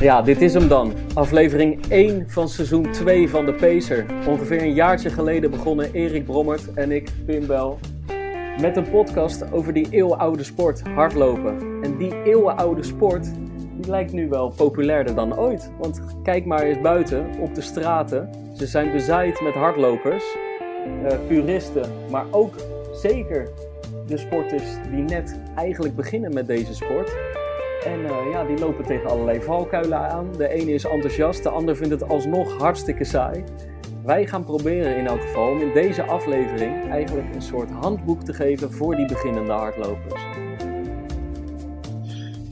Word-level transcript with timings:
Ja, 0.00 0.22
dit 0.22 0.40
is 0.40 0.54
hem 0.54 0.68
dan. 0.68 0.92
Aflevering 1.14 1.86
1 1.88 2.30
van 2.30 2.48
seizoen 2.48 2.90
2 2.90 3.28
van 3.28 3.46
de 3.46 3.52
Pacer. 3.52 4.06
Ongeveer 4.28 4.62
een 4.62 4.74
jaartje 4.74 5.10
geleden 5.10 5.50
begonnen 5.50 5.92
Erik 5.92 6.24
Brommert 6.24 6.74
en 6.74 6.92
ik, 6.92 7.10
Pim 7.26 7.46
Bel, 7.46 7.78
met 8.60 8.76
een 8.76 8.90
podcast 8.90 9.52
over 9.52 9.72
die 9.72 9.86
eeuwenoude 9.90 10.44
sport, 10.44 10.82
hardlopen. 10.88 11.82
En 11.82 11.96
die 11.96 12.22
eeuwenoude 12.22 12.82
sport, 12.82 13.30
die 13.76 13.90
lijkt 13.90 14.12
nu 14.12 14.28
wel 14.28 14.52
populairder 14.56 15.14
dan 15.14 15.38
ooit. 15.38 15.70
Want 15.78 16.00
kijk 16.22 16.44
maar 16.44 16.62
eens 16.62 16.80
buiten, 16.80 17.26
op 17.40 17.54
de 17.54 17.60
straten. 17.60 18.30
Ze 18.56 18.66
zijn 18.66 18.92
bezaaid 18.92 19.40
met 19.40 19.54
hardlopers, 19.54 20.24
eh, 21.04 21.18
puristen, 21.28 21.90
maar 22.10 22.24
ook 22.30 22.54
zeker 22.92 23.48
de 24.06 24.16
sporters 24.16 24.64
die 24.90 25.02
net 25.02 25.40
eigenlijk 25.56 25.96
beginnen 25.96 26.34
met 26.34 26.46
deze 26.46 26.74
sport. 26.74 27.12
En 27.84 28.04
eh, 28.04 28.30
ja, 28.32 28.44
die 28.44 28.58
lopen 28.58 28.84
tegen 28.84 29.10
allerlei 29.10 29.42
valkuilen 29.42 29.98
aan. 29.98 30.32
De 30.36 30.48
ene 30.48 30.72
is 30.72 30.84
enthousiast, 30.84 31.42
de 31.42 31.48
ander 31.48 31.76
vindt 31.76 31.92
het 31.92 32.08
alsnog 32.08 32.58
hartstikke 32.58 33.04
saai. 33.04 33.44
Wij 34.04 34.26
gaan 34.26 34.44
proberen 34.44 34.96
in 34.96 35.06
elk 35.06 35.20
geval 35.20 35.50
om 35.50 35.60
in 35.60 35.72
deze 35.74 36.02
aflevering 36.02 36.90
eigenlijk 36.90 37.34
een 37.34 37.42
soort 37.42 37.70
handboek 37.70 38.22
te 38.22 38.32
geven 38.34 38.72
voor 38.72 38.96
die 38.96 39.06
beginnende 39.06 39.52
hardlopers. 39.52 40.22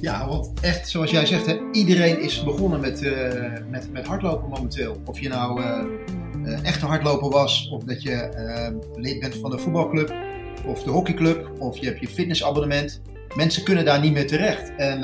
Ja, 0.00 0.28
want 0.28 0.52
echt, 0.60 0.88
zoals 0.88 1.10
jij 1.10 1.26
zegt, 1.26 1.46
hè, 1.46 1.58
iedereen 1.72 2.20
is 2.20 2.44
begonnen 2.44 2.80
met, 2.80 3.02
uh, 3.02 3.52
met, 3.70 3.92
met 3.92 4.06
hardlopen 4.06 4.48
momenteel. 4.48 4.96
Of 5.04 5.20
je 5.20 5.28
nou 5.28 5.60
uh, 5.62 6.64
echte 6.64 6.86
hardloper 6.86 7.30
was, 7.30 7.68
of 7.72 7.84
dat 7.84 8.02
je 8.02 8.28
lid 8.94 9.20
bent 9.20 9.36
van 9.36 9.50
de 9.50 9.58
voetbalclub, 9.58 10.14
of 10.66 10.82
de 10.82 10.90
hockeyclub, 10.90 11.50
of 11.58 11.78
je 11.78 11.86
hebt 11.86 12.00
je 12.00 12.08
fitnessabonnement. 12.08 13.00
Mensen 13.36 13.64
kunnen 13.64 13.84
daar 13.84 14.00
niet 14.00 14.12
meer 14.12 14.26
terecht. 14.26 14.74
En 14.76 15.00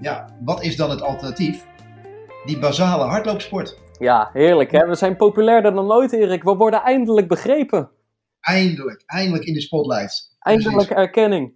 ja, 0.00 0.36
wat 0.40 0.62
is 0.62 0.76
dan 0.76 0.90
het 0.90 1.02
alternatief? 1.02 1.66
Die 2.44 2.58
basale 2.58 3.04
hardloopsport. 3.04 3.78
Ja, 3.98 4.30
heerlijk 4.32 4.70
hè. 4.70 4.86
We 4.86 4.94
zijn 4.94 5.16
populairder 5.16 5.74
dan 5.74 5.92
ooit, 5.92 6.12
Erik. 6.12 6.42
We 6.42 6.54
worden 6.54 6.82
eindelijk 6.82 7.28
begrepen. 7.28 7.90
Eindelijk, 8.40 9.02
eindelijk 9.06 9.44
in 9.44 9.54
de 9.54 9.60
spotlights. 9.60 10.36
Eindelijk 10.38 10.76
Precies. 10.76 10.96
erkenning. 10.96 11.52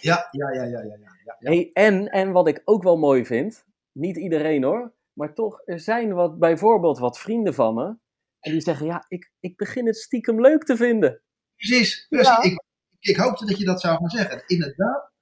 Ja, 0.00 0.28
ja, 0.30 0.52
ja, 0.52 0.62
ja, 0.62 0.78
ja. 0.82 0.82
ja. 0.82 1.14
Ja. 1.24 1.50
Hey, 1.50 1.70
en, 1.72 2.08
en 2.08 2.32
wat 2.32 2.48
ik 2.48 2.62
ook 2.64 2.82
wel 2.82 2.96
mooi 2.96 3.26
vind, 3.26 3.64
niet 3.92 4.16
iedereen 4.16 4.62
hoor, 4.62 4.92
maar 5.12 5.34
toch, 5.34 5.62
er 5.64 5.80
zijn 5.80 6.12
wat, 6.12 6.38
bijvoorbeeld 6.38 6.98
wat 6.98 7.18
vrienden 7.18 7.54
van 7.54 7.74
me, 7.74 7.96
en 8.40 8.52
die 8.52 8.60
zeggen, 8.60 8.86
ja, 8.86 9.04
ik, 9.08 9.32
ik 9.40 9.56
begin 9.56 9.86
het 9.86 9.96
stiekem 9.96 10.40
leuk 10.40 10.64
te 10.64 10.76
vinden. 10.76 11.22
Precies, 11.56 12.06
ja. 12.08 12.42
ik, 12.42 12.62
ik 12.98 13.16
hoopte 13.16 13.46
dat 13.46 13.58
je 13.58 13.64
dat 13.64 13.80
zou 13.80 13.96
gaan 13.96 14.08
zeggen. 14.08 14.42
Inderdaad, 14.46 15.12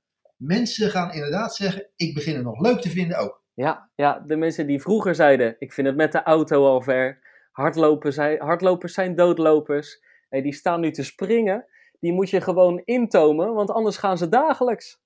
mensen 0.42 0.90
gaan 0.90 1.12
inderdaad 1.12 1.54
zeggen, 1.54 1.88
ik 1.96 2.14
begin 2.14 2.34
het 2.34 2.44
nog 2.44 2.60
leuk 2.60 2.80
te 2.80 2.90
vinden 2.90 3.18
ook. 3.18 3.42
Ja, 3.54 3.90
ja, 3.94 4.22
de 4.26 4.36
mensen 4.36 4.66
die 4.66 4.80
vroeger 4.80 5.14
zeiden, 5.14 5.56
ik 5.58 5.72
vind 5.72 5.86
het 5.86 5.96
met 5.96 6.12
de 6.12 6.22
auto 6.22 6.66
al 6.66 6.80
ver, 6.80 7.22
hardlopen 7.52 8.12
zijn, 8.12 8.40
hardlopers 8.40 8.94
zijn 8.94 9.14
doodlopers, 9.14 10.04
hey, 10.28 10.42
die 10.42 10.54
staan 10.54 10.80
nu 10.80 10.90
te 10.90 11.04
springen, 11.04 11.66
die 12.00 12.12
moet 12.12 12.30
je 12.30 12.40
gewoon 12.40 12.82
intomen, 12.84 13.54
want 13.54 13.70
anders 13.70 13.96
gaan 13.96 14.18
ze 14.18 14.28
dagelijks. 14.28 15.00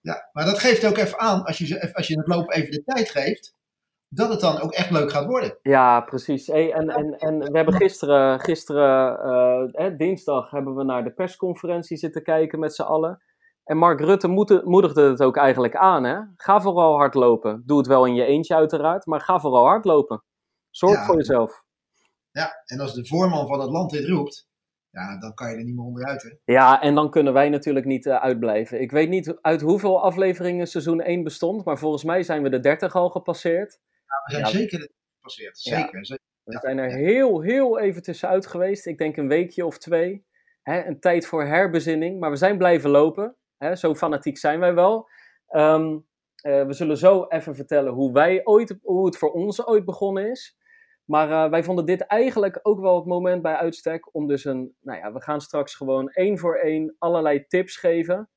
Ja, 0.00 0.28
maar 0.32 0.44
dat 0.44 0.58
geeft 0.58 0.86
ook 0.86 0.96
even 0.96 1.18
aan, 1.18 1.44
als 1.44 1.58
je, 1.58 1.94
als 1.94 2.08
je 2.08 2.18
het 2.18 2.26
lopen 2.26 2.54
even 2.54 2.70
de 2.70 2.82
tijd 2.84 3.10
geeft, 3.10 3.56
dat 4.08 4.28
het 4.28 4.40
dan 4.40 4.60
ook 4.60 4.72
echt 4.72 4.90
leuk 4.90 5.10
gaat 5.10 5.26
worden. 5.26 5.58
Ja, 5.62 6.00
precies. 6.00 6.46
Hey, 6.46 6.72
en, 6.72 6.88
en, 6.88 7.18
en 7.18 7.38
we 7.38 7.56
hebben 7.56 7.74
gisteren, 7.74 8.40
gisteren 8.40 9.70
uh, 9.80 9.98
dinsdag, 9.98 10.50
hebben 10.50 10.74
we 10.74 10.84
naar 10.84 11.04
de 11.04 11.12
persconferentie 11.12 11.96
zitten 11.96 12.22
kijken 12.22 12.58
met 12.58 12.74
z'n 12.74 12.82
allen. 12.82 13.22
En 13.64 13.76
Mark 13.76 14.00
Rutte 14.00 14.28
moedigde 14.64 15.02
het 15.02 15.22
ook 15.22 15.36
eigenlijk 15.36 15.76
aan. 15.76 16.04
Hè? 16.04 16.20
Ga 16.36 16.60
vooral 16.60 16.96
hardlopen. 16.96 17.62
Doe 17.66 17.78
het 17.78 17.86
wel 17.86 18.06
in 18.06 18.14
je 18.14 18.24
eentje 18.24 18.54
uiteraard, 18.54 19.06
maar 19.06 19.20
ga 19.20 19.40
vooral 19.40 19.64
hardlopen. 19.64 20.24
Zorg 20.70 20.94
ja, 20.94 21.04
voor 21.04 21.16
jezelf. 21.16 21.62
Ja, 22.30 22.62
en 22.64 22.80
als 22.80 22.94
de 22.94 23.06
voorman 23.06 23.46
van 23.46 23.60
het 23.60 23.70
land 23.70 23.90
dit 23.90 24.08
roept, 24.08 24.48
ja, 24.90 25.18
dan 25.18 25.34
kan 25.34 25.50
je 25.50 25.56
er 25.56 25.64
niet 25.64 25.74
meer 25.74 25.84
onderuit. 25.84 26.22
Hè? 26.22 26.52
Ja, 26.52 26.82
en 26.82 26.94
dan 26.94 27.10
kunnen 27.10 27.32
wij 27.32 27.48
natuurlijk 27.48 27.86
niet 27.86 28.06
uh, 28.06 28.22
uitblijven. 28.22 28.80
Ik 28.80 28.90
weet 28.90 29.08
niet 29.08 29.38
uit 29.40 29.60
hoeveel 29.60 30.02
afleveringen 30.02 30.66
seizoen 30.66 31.00
1 31.00 31.22
bestond, 31.22 31.64
maar 31.64 31.78
volgens 31.78 32.04
mij 32.04 32.22
zijn 32.22 32.42
we 32.42 32.48
de 32.48 32.60
30 32.60 32.94
al 32.94 33.10
gepasseerd. 33.10 33.80
Ja, 34.06 34.22
we 34.24 34.30
zijn 34.30 34.44
ja. 34.44 34.58
zeker 34.58 34.90
gepasseerd. 35.14 35.58
Zeker. 35.58 35.98
Ja. 36.02 36.18
We 36.42 36.58
zijn 36.60 36.78
er 36.78 36.90
heel, 36.90 37.40
heel 37.40 37.78
even 37.78 38.02
tussenuit 38.02 38.46
geweest. 38.46 38.86
Ik 38.86 38.98
denk 38.98 39.16
een 39.16 39.28
weekje 39.28 39.66
of 39.66 39.78
twee. 39.78 40.26
Hè, 40.62 40.84
een 40.86 41.00
tijd 41.00 41.26
voor 41.26 41.44
herbezinning, 41.44 42.20
maar 42.20 42.30
we 42.30 42.36
zijn 42.36 42.58
blijven 42.58 42.90
lopen. 42.90 43.36
Zo 43.74 43.94
fanatiek 43.94 44.38
zijn 44.38 44.60
wij 44.60 44.74
wel. 44.74 45.08
Um, 45.50 46.06
uh, 46.46 46.66
we 46.66 46.72
zullen 46.72 46.96
zo 46.96 47.24
even 47.28 47.54
vertellen 47.54 47.92
hoe, 47.92 48.12
wij 48.12 48.40
ooit, 48.44 48.78
hoe 48.82 49.06
het 49.06 49.16
voor 49.18 49.32
ons 49.32 49.66
ooit 49.66 49.84
begonnen 49.84 50.30
is. 50.30 50.56
Maar 51.04 51.30
uh, 51.30 51.50
wij 51.50 51.64
vonden 51.64 51.84
dit 51.84 52.00
eigenlijk 52.00 52.58
ook 52.62 52.80
wel 52.80 52.96
het 52.96 53.06
moment 53.06 53.42
bij 53.42 53.54
uitstek 53.54 54.14
om 54.14 54.26
dus 54.26 54.44
een, 54.44 54.74
nou 54.80 54.98
ja, 54.98 55.12
we 55.12 55.20
gaan 55.20 55.40
straks 55.40 55.74
gewoon 55.74 56.08
één 56.08 56.38
voor 56.38 56.56
één 56.56 56.96
allerlei 56.98 57.46
tips 57.46 57.76
geven. 57.76 58.28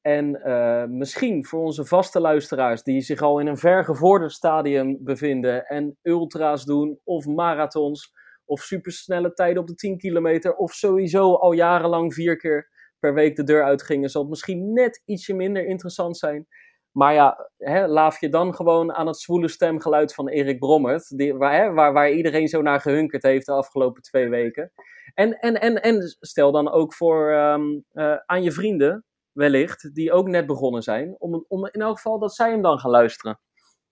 En 0.00 0.40
uh, 0.44 0.84
misschien 0.84 1.44
voor 1.44 1.60
onze 1.60 1.84
vaste 1.84 2.20
luisteraars 2.20 2.82
die 2.82 3.00
zich 3.00 3.20
al 3.20 3.38
in 3.38 3.46
een 3.46 3.56
vergevorderd 3.56 4.32
stadium 4.32 4.98
bevinden 5.00 5.66
en 5.66 5.98
ultra's 6.02 6.64
doen 6.64 7.00
of 7.04 7.26
marathons 7.26 8.12
of 8.44 8.60
supersnelle 8.60 9.32
tijden 9.32 9.62
op 9.62 9.68
de 9.68 9.74
10 9.74 9.98
kilometer 9.98 10.54
of 10.54 10.72
sowieso 10.72 11.34
al 11.34 11.52
jarenlang 11.52 12.14
vier 12.14 12.36
keer 12.36 12.70
per 13.02 13.14
week 13.14 13.36
de 13.36 13.44
deur 13.44 13.64
uitgingen, 13.64 14.10
zal 14.10 14.20
het 14.20 14.30
misschien 14.30 14.72
net 14.72 15.02
ietsje 15.04 15.34
minder 15.34 15.66
interessant 15.66 16.18
zijn. 16.18 16.46
Maar 16.90 17.14
ja, 17.14 17.50
hè, 17.56 17.86
laaf 17.86 18.20
je 18.20 18.28
dan 18.28 18.54
gewoon 18.54 18.92
aan 18.92 19.06
het 19.06 19.18
zwoele 19.18 19.48
stemgeluid 19.48 20.14
van 20.14 20.28
Erik 20.28 20.58
Brommert, 20.58 21.18
die, 21.18 21.34
waar, 21.34 21.54
hè, 21.54 21.72
waar, 21.72 21.92
waar 21.92 22.10
iedereen 22.10 22.48
zo 22.48 22.62
naar 22.62 22.80
gehunkerd 22.80 23.22
heeft 23.22 23.46
de 23.46 23.52
afgelopen 23.52 24.02
twee 24.02 24.28
weken. 24.28 24.72
En, 25.14 25.38
en, 25.38 25.60
en, 25.60 25.82
en 25.82 26.16
stel 26.20 26.52
dan 26.52 26.70
ook 26.70 26.94
voor 26.94 27.32
um, 27.32 27.84
uh, 27.92 28.16
aan 28.26 28.42
je 28.42 28.52
vrienden, 28.52 29.04
wellicht, 29.32 29.94
die 29.94 30.12
ook 30.12 30.28
net 30.28 30.46
begonnen 30.46 30.82
zijn, 30.82 31.14
om, 31.18 31.44
om 31.48 31.66
in 31.66 31.80
elk 31.80 31.96
geval 31.96 32.18
dat 32.18 32.34
zij 32.34 32.50
hem 32.50 32.62
dan 32.62 32.78
gaan 32.78 32.90
luisteren. 32.90 33.40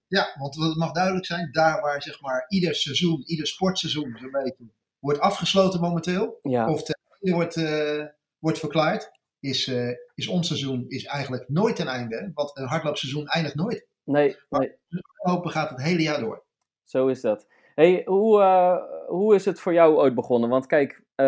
Ja, 0.07 0.35
want 0.39 0.55
het 0.55 0.77
mag 0.77 0.93
duidelijk 0.93 1.27
zijn, 1.27 1.53
daar 1.53 1.81
waar 1.81 2.03
zeg 2.03 2.21
maar 2.21 2.45
ieder 2.49 2.75
seizoen, 2.75 3.23
ieder 3.27 3.47
sportseizoen 3.47 4.17
zo'n 4.21 4.31
beetje 4.31 4.65
wordt 4.99 5.21
afgesloten 5.21 5.81
momenteel, 5.81 6.39
ja. 6.43 6.71
of 6.73 6.83
einde 7.21 7.37
wordt, 7.37 7.57
uh, 7.57 8.05
wordt 8.41 8.59
verklaard, 8.59 9.11
is, 9.41 9.67
uh, 9.67 9.91
is 10.15 10.29
ons 10.29 10.47
seizoen 10.47 10.85
is 10.89 11.05
eigenlijk 11.05 11.49
nooit 11.49 11.77
ten 11.77 11.87
einde. 11.87 12.31
Want 12.35 12.59
een 12.59 12.67
hardloopseizoen 12.67 13.27
eindigt 13.27 13.55
nooit. 13.55 13.89
Nee, 14.05 14.37
nee. 14.49 14.79
Lopen 15.23 15.51
gaat 15.51 15.71
het 15.71 15.83
hele 15.83 16.03
jaar 16.03 16.21
door. 16.21 16.45
Zo 16.85 17.07
is 17.07 17.21
dat. 17.21 17.47
Hey, 17.75 18.03
hoe, 18.05 18.41
uh, 18.41 18.77
hoe 19.07 19.35
is 19.35 19.45
het 19.45 19.61
voor 19.61 19.73
jou 19.73 19.97
ooit 19.97 20.15
begonnen? 20.15 20.49
Want 20.49 20.67
kijk, 20.67 21.03
uh, 21.17 21.27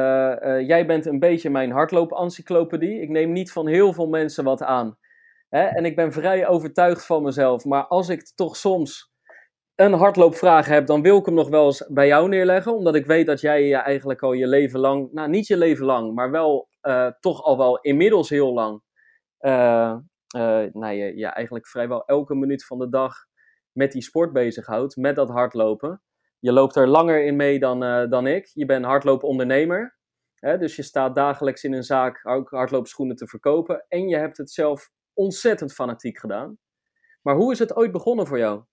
jij 0.66 0.86
bent 0.86 1.06
een 1.06 1.18
beetje 1.18 1.50
mijn 1.50 1.70
hardloop-encyclopedie. 1.70 3.00
Ik 3.00 3.08
neem 3.08 3.32
niet 3.32 3.52
van 3.52 3.66
heel 3.66 3.92
veel 3.92 4.08
mensen 4.08 4.44
wat 4.44 4.62
aan. 4.62 4.98
Hè? 5.48 5.62
En 5.62 5.84
ik 5.84 5.96
ben 5.96 6.12
vrij 6.12 6.46
overtuigd 6.46 7.06
van 7.06 7.22
mezelf. 7.22 7.64
Maar 7.64 7.86
als 7.86 8.08
ik 8.08 8.32
toch 8.34 8.56
soms 8.56 9.12
een 9.74 9.92
hardloopvraag 9.92 10.66
heb, 10.66 10.86
dan 10.86 11.02
wil 11.02 11.18
ik 11.18 11.24
hem 11.24 11.34
nog 11.34 11.48
wel 11.48 11.66
eens 11.66 11.86
bij 11.88 12.06
jou 12.06 12.28
neerleggen. 12.28 12.74
Omdat 12.74 12.94
ik 12.94 13.06
weet 13.06 13.26
dat 13.26 13.40
jij 13.40 13.62
je 13.62 13.76
eigenlijk 13.76 14.22
al 14.22 14.32
je 14.32 14.46
leven 14.46 14.80
lang, 14.80 15.12
nou 15.12 15.28
niet 15.28 15.46
je 15.46 15.56
leven 15.56 15.84
lang, 15.84 16.14
maar 16.14 16.30
wel 16.30 16.68
toch 17.20 17.42
al 17.42 17.58
wel 17.58 17.80
inmiddels 17.80 18.28
heel 18.28 18.52
lang, 18.52 18.82
uh, 19.40 19.96
uh, 20.36 20.64
nou, 20.72 20.92
je, 20.92 21.26
eigenlijk 21.26 21.66
vrijwel 21.66 22.04
elke 22.04 22.34
minuut 22.34 22.64
van 22.64 22.78
de 22.78 22.88
dag 22.88 23.14
met 23.72 23.92
die 23.92 24.02
sport 24.02 24.32
bezighoudt, 24.32 24.96
met 24.96 25.16
dat 25.16 25.28
hardlopen. 25.28 26.02
Je 26.38 26.52
loopt 26.52 26.76
er 26.76 26.88
langer 26.88 27.24
in 27.24 27.36
mee 27.36 27.58
dan, 27.58 28.08
dan 28.10 28.26
ik. 28.26 28.50
Je 28.52 28.64
bent 28.64 28.84
hardloopondernemer. 28.84 29.96
Hè, 30.34 30.58
dus 30.58 30.76
je 30.76 30.82
staat 30.82 31.14
dagelijks 31.14 31.64
in 31.64 31.72
een 31.72 31.82
zaak 31.82 32.26
ook 32.28 32.50
hardloopschoenen 32.50 33.16
te 33.16 33.26
verkopen. 33.26 33.84
En 33.88 34.08
je 34.08 34.16
hebt 34.16 34.36
het 34.36 34.50
zelf 34.50 34.90
ontzettend 35.12 35.72
fanatiek 35.72 36.18
gedaan. 36.18 36.58
Maar 37.22 37.34
hoe 37.34 37.52
is 37.52 37.58
het 37.58 37.76
ooit 37.76 37.92
begonnen 37.92 38.26
voor 38.26 38.38
jou? 38.38 38.64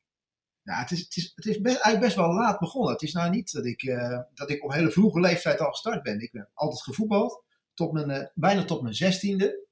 Ja, 0.62 0.80
het 0.80 0.92
is, 0.92 1.00
het 1.00 1.16
is, 1.16 1.32
het 1.36 1.46
is 1.46 1.62
best, 1.62 1.76
eigenlijk 1.76 2.06
best 2.06 2.16
wel 2.16 2.34
laat 2.34 2.60
begonnen. 2.60 2.92
Het 2.92 3.02
is 3.02 3.14
nou 3.14 3.30
niet 3.30 3.52
dat 3.52 3.66
ik, 3.66 4.00
dat 4.34 4.50
ik 4.50 4.64
op 4.64 4.72
hele 4.72 4.92
vroege 4.92 5.20
leeftijd 5.20 5.60
al 5.60 5.72
gestart 5.72 6.04
ben. 6.04 6.20
Ik 6.20 6.32
ben 6.32 6.50
altijd 6.54 6.82
gevoetbald, 6.82 7.44
tot 7.80 7.92
mijn, 7.92 8.10
uh, 8.10 8.26
bijna 8.34 8.64
tot 8.64 8.82
mijn 8.82 8.94
zestiende. 8.94 9.68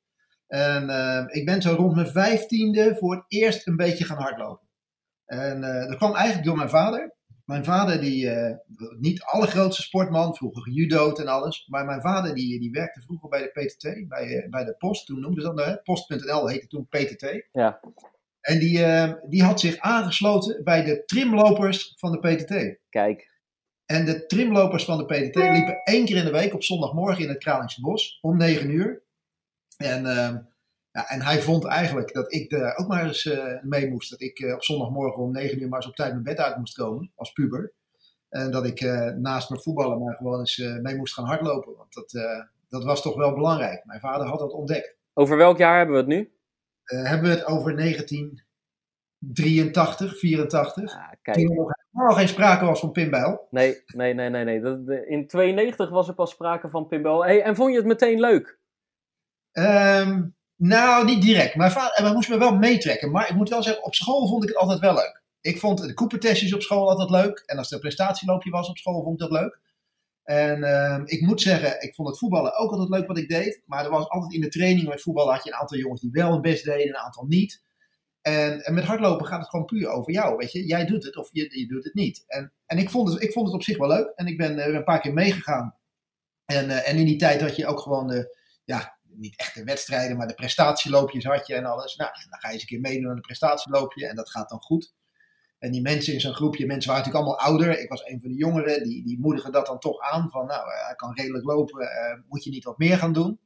En 0.48 0.90
uh, 0.90 1.24
ik 1.28 1.46
ben 1.46 1.62
zo 1.62 1.74
rond 1.74 1.96
mijn 1.96 2.08
vijftiende 2.08 2.96
voor 3.00 3.16
het 3.16 3.24
eerst 3.28 3.68
een 3.68 3.76
beetje 3.76 4.06
gaan 4.06 4.22
hardlopen. 4.22 4.68
En 5.26 5.62
dat 5.62 5.96
kwam 5.96 6.14
eigenlijk 6.14 6.46
door 6.46 6.58
mijn 6.58 6.70
vader. 6.70 7.16
Mijn 7.46 7.64
vader, 7.64 8.00
die 8.02 8.30
niet 9.00 9.22
allergrootste 9.22 9.82
sportman, 9.82 10.36
vroeger 10.36 10.62
gejudo'd 10.62 11.20
en 11.20 11.28
alles. 11.28 11.68
Maar 11.68 11.86
mijn 11.86 12.02
vader, 12.02 12.36
die, 12.36 12.60
die 12.60 12.72
werkte 12.72 13.02
vroeger 13.02 13.30
bij 13.30 13.42
de 13.42 13.48
PTT, 13.62 14.08
bij, 14.08 14.48
bij 14.50 14.64
de 14.64 14.76
Post. 14.78 15.06
Toen 15.06 15.20
noemden 15.20 15.44
ze 15.44 15.54
dat, 15.54 15.84
Post.nl 15.84 16.48
heette 16.48 16.68
toen 16.68 16.88
PTT. 16.88 17.48
Ja. 17.52 17.80
En 18.42 18.60
die, 18.60 18.80
uh, 18.80 19.14
die 19.30 19.44
had 19.44 19.60
zich 19.60 19.78
aangesloten 19.78 20.64
bij 20.64 20.84
de 20.84 21.04
trimlopers 21.06 21.94
van 21.96 22.12
de 22.12 22.20
PTT. 22.20 22.80
Kijk. 22.90 23.37
En 23.88 24.06
de 24.06 24.26
trimlopers 24.26 24.86
van 24.86 24.98
de 24.98 25.06
PTT 25.06 25.36
liepen 25.36 25.82
één 25.84 26.06
keer 26.06 26.16
in 26.16 26.26
de 26.26 26.32
week 26.32 26.54
op 26.54 26.64
zondagmorgen 26.64 27.24
in 27.24 27.30
het 27.30 27.38
Kralingse 27.38 27.82
Bos 27.82 28.18
om 28.22 28.38
9 28.38 28.70
uur. 28.70 29.02
En 29.78 30.06
uh, 30.06 30.36
Ja, 30.92 31.10
en 31.10 31.22
hij 31.22 31.42
vond 31.42 31.66
eigenlijk 31.66 32.14
dat 32.14 32.34
ik 32.34 32.52
er 32.52 32.78
ook 32.78 32.88
maar 32.88 33.06
eens 33.06 33.30
mee 33.62 33.90
moest. 33.90 34.10
Dat 34.10 34.22
ik 34.22 34.54
op 34.54 34.64
zondagmorgen 34.64 35.24
om 35.24 35.32
9 35.32 35.62
uur 35.62 35.68
maar 35.68 35.80
eens 35.80 35.90
op 35.90 35.96
tijd 35.96 36.12
mijn 36.12 36.24
bed 36.24 36.38
uit 36.38 36.58
moest 36.58 36.76
komen 36.76 37.12
als 37.16 37.32
puber. 37.32 37.74
En 38.30 38.52
dat 38.52 38.66
ik 38.66 38.82
naast 39.18 39.50
mijn 39.50 39.62
voetballen 39.62 40.04
maar 40.04 40.16
gewoon 40.16 40.40
eens 40.40 40.58
mee 40.58 40.96
moest 40.96 41.14
gaan 41.14 41.26
hardlopen. 41.26 41.76
Want 41.76 41.94
dat, 41.94 42.12
dat 42.70 42.84
was 42.84 43.02
toch 43.02 43.16
wel 43.16 43.34
belangrijk. 43.34 43.86
Mijn 43.86 44.00
vader 44.00 44.28
had 44.28 44.40
dat 44.40 44.52
ontdekt. 44.52 44.96
Over 45.14 45.38
welk 45.38 45.58
jaar 45.58 45.78
hebben 45.78 45.96
we 45.96 46.02
het 46.02 46.10
nu? 46.10 46.32
hebben 46.84 47.30
we 47.30 47.36
het 47.36 47.46
over 47.46 47.78
1983, 47.78 50.20
84. 50.20 50.96
Ah, 50.96 51.12
kijk. 51.22 51.38
Toen 51.38 51.56
nog 51.56 51.72
helemaal 51.98 52.18
geen 52.18 52.28
sprake 52.28 52.66
was 52.66 52.80
van 52.80 52.92
pinbel. 52.92 53.48
Nee, 53.50 53.84
nee, 53.86 54.14
nee, 54.14 54.30
nee. 54.30 54.46
nee. 54.46 55.08
in 55.08 55.28
92 55.28 55.90
was 55.90 56.08
er 56.08 56.14
pas 56.14 56.32
sprake 56.32 56.70
van 56.70 56.88
pinbel. 56.88 57.26
Hey, 57.26 57.42
en 57.42 57.56
vond 57.56 57.72
je 57.72 57.78
het 57.78 57.86
meteen 57.86 58.20
leuk? 58.20 58.60
Um, 59.52 60.36
nou, 60.56 61.06
niet 61.06 61.22
direct. 61.22 61.56
Mijn 61.56 61.72
vader, 61.72 62.06
en 62.06 62.14
moest 62.14 62.30
me 62.30 62.38
wel 62.38 62.56
meetrekken. 62.56 63.12
Maar 63.12 63.30
ik 63.30 63.36
moet 63.36 63.50
wel 63.50 63.64
zeggen, 63.64 63.84
op 63.84 63.96
school 63.96 64.28
vond 64.28 64.44
ik 64.44 64.50
het 64.50 64.58
altijd 64.58 64.80
wel 64.80 64.94
leuk. 64.94 65.24
Ik 65.42 65.60
vond 65.60 65.88
de 65.88 65.94
Cooper-testjes 65.94 66.54
op 66.54 66.62
school 66.62 66.90
altijd 66.90 67.10
leuk. 67.10 67.44
En 67.46 67.58
als 67.58 67.68
er 67.68 67.74
een 67.74 67.80
prestatieloopje 67.80 68.50
was 68.50 68.70
op 68.70 68.78
school, 68.78 69.04
vond 69.04 69.22
ik 69.22 69.30
dat 69.30 69.40
leuk. 69.42 69.60
En 70.24 70.60
uh, 70.60 71.02
ik 71.06 71.22
moet 71.22 71.42
zeggen, 71.42 71.82
ik 71.82 71.96
vond 71.96 72.08
het 72.08 72.18
voetballen 72.18 72.58
ook 72.58 72.72
altijd 72.72 72.90
leuk 72.90 73.08
wat 73.08 73.18
ik 73.18 73.30
deed. 73.30 73.62
Maar 73.66 73.86
er 73.86 73.92
was 73.92 74.10
altijd 74.10 74.34
in 74.34 74.42
de 74.42 74.48
training 74.48 74.88
met 74.88 75.02
voetballen 75.02 75.34
had 75.34 75.44
je 75.44 75.52
een 75.52 75.60
aantal 75.60 75.78
jongens 75.78 76.02
die 76.02 76.12
wel 76.12 76.32
het 76.32 76.42
best 76.42 76.66
deden, 76.66 76.88
een 76.88 76.98
aantal 76.98 77.26
niet. 77.26 77.64
En, 78.28 78.66
en 78.66 78.74
met 78.74 78.84
hardlopen 78.84 79.26
gaat 79.26 79.40
het 79.40 79.50
gewoon 79.50 79.66
puur 79.66 79.90
over 79.90 80.14
jou. 80.14 80.38
Weet 80.38 80.52
je, 80.52 80.66
jij 80.66 80.86
doet 80.86 81.04
het 81.04 81.18
of 81.18 81.30
je, 81.32 81.68
doet 81.68 81.84
het 81.84 81.94
niet. 81.94 82.24
En, 82.28 82.54
en 82.66 82.78
ik, 82.78 82.90
vond 82.90 83.10
het, 83.10 83.22
ik 83.22 83.32
vond 83.32 83.46
het 83.46 83.56
op 83.56 83.64
zich 83.64 83.78
wel 83.78 83.88
leuk. 83.88 84.12
En 84.16 84.28
ik 84.28 84.38
ben 84.38 84.60
er 84.60 84.76
een 84.76 84.84
paar 84.84 85.02
keer 85.02 85.14
meegegaan. 85.14 85.76
En, 86.46 86.66
uh, 86.66 86.90
en 86.90 86.98
in 86.98 87.06
die 87.06 87.18
tijd 87.18 87.42
had 87.42 87.56
je 87.56 87.68
ook 87.68 87.80
gewoon 87.80 88.08
de, 88.08 88.38
ja, 88.64 88.98
niet 89.04 89.38
echt 89.40 89.56
de 89.56 89.64
wedstrijden, 89.64 90.18
maar 90.18 90.28
de 90.28 90.34
prestatieloopjes 90.34 91.24
had 91.24 91.48
je 91.48 91.56
en 91.56 91.66
alles. 91.66 91.96
Nou, 91.96 92.12
dan 92.30 92.40
ga 92.40 92.48
je 92.48 92.54
eens 92.54 92.62
een 92.62 92.68
keer 92.68 92.80
meedoen 92.80 93.10
aan 93.10 93.16
een 93.16 93.22
prestatieloopje 93.22 94.08
en 94.08 94.16
dat 94.16 94.30
gaat 94.30 94.50
dan 94.50 94.62
goed. 94.62 94.96
En 95.60 95.72
die 95.72 95.82
mensen 95.82 96.14
in 96.14 96.22
zo'n 96.22 96.34
groepje, 96.34 96.66
mensen 96.66 96.92
waren 96.92 97.06
natuurlijk 97.06 97.30
allemaal 97.30 97.48
ouder. 97.50 97.80
Ik 97.80 97.90
was 97.90 98.06
een 98.06 98.22
van 98.22 98.30
de 98.30 98.38
jongeren, 98.38 98.84
die, 98.84 99.06
die 99.06 99.20
moedigen 99.20 99.52
dat 99.52 99.66
dan 99.66 99.80
toch 99.80 100.00
aan. 100.02 100.30
Van 100.30 100.46
nou, 100.46 100.70
hij 100.86 100.96
kan 100.96 101.16
redelijk 101.16 101.46
lopen, 101.46 101.90
moet 102.28 102.44
je 102.44 102.50
niet 102.50 102.64
wat 102.64 102.78
meer 102.78 102.98
gaan 102.98 103.14
doen. 103.14 103.40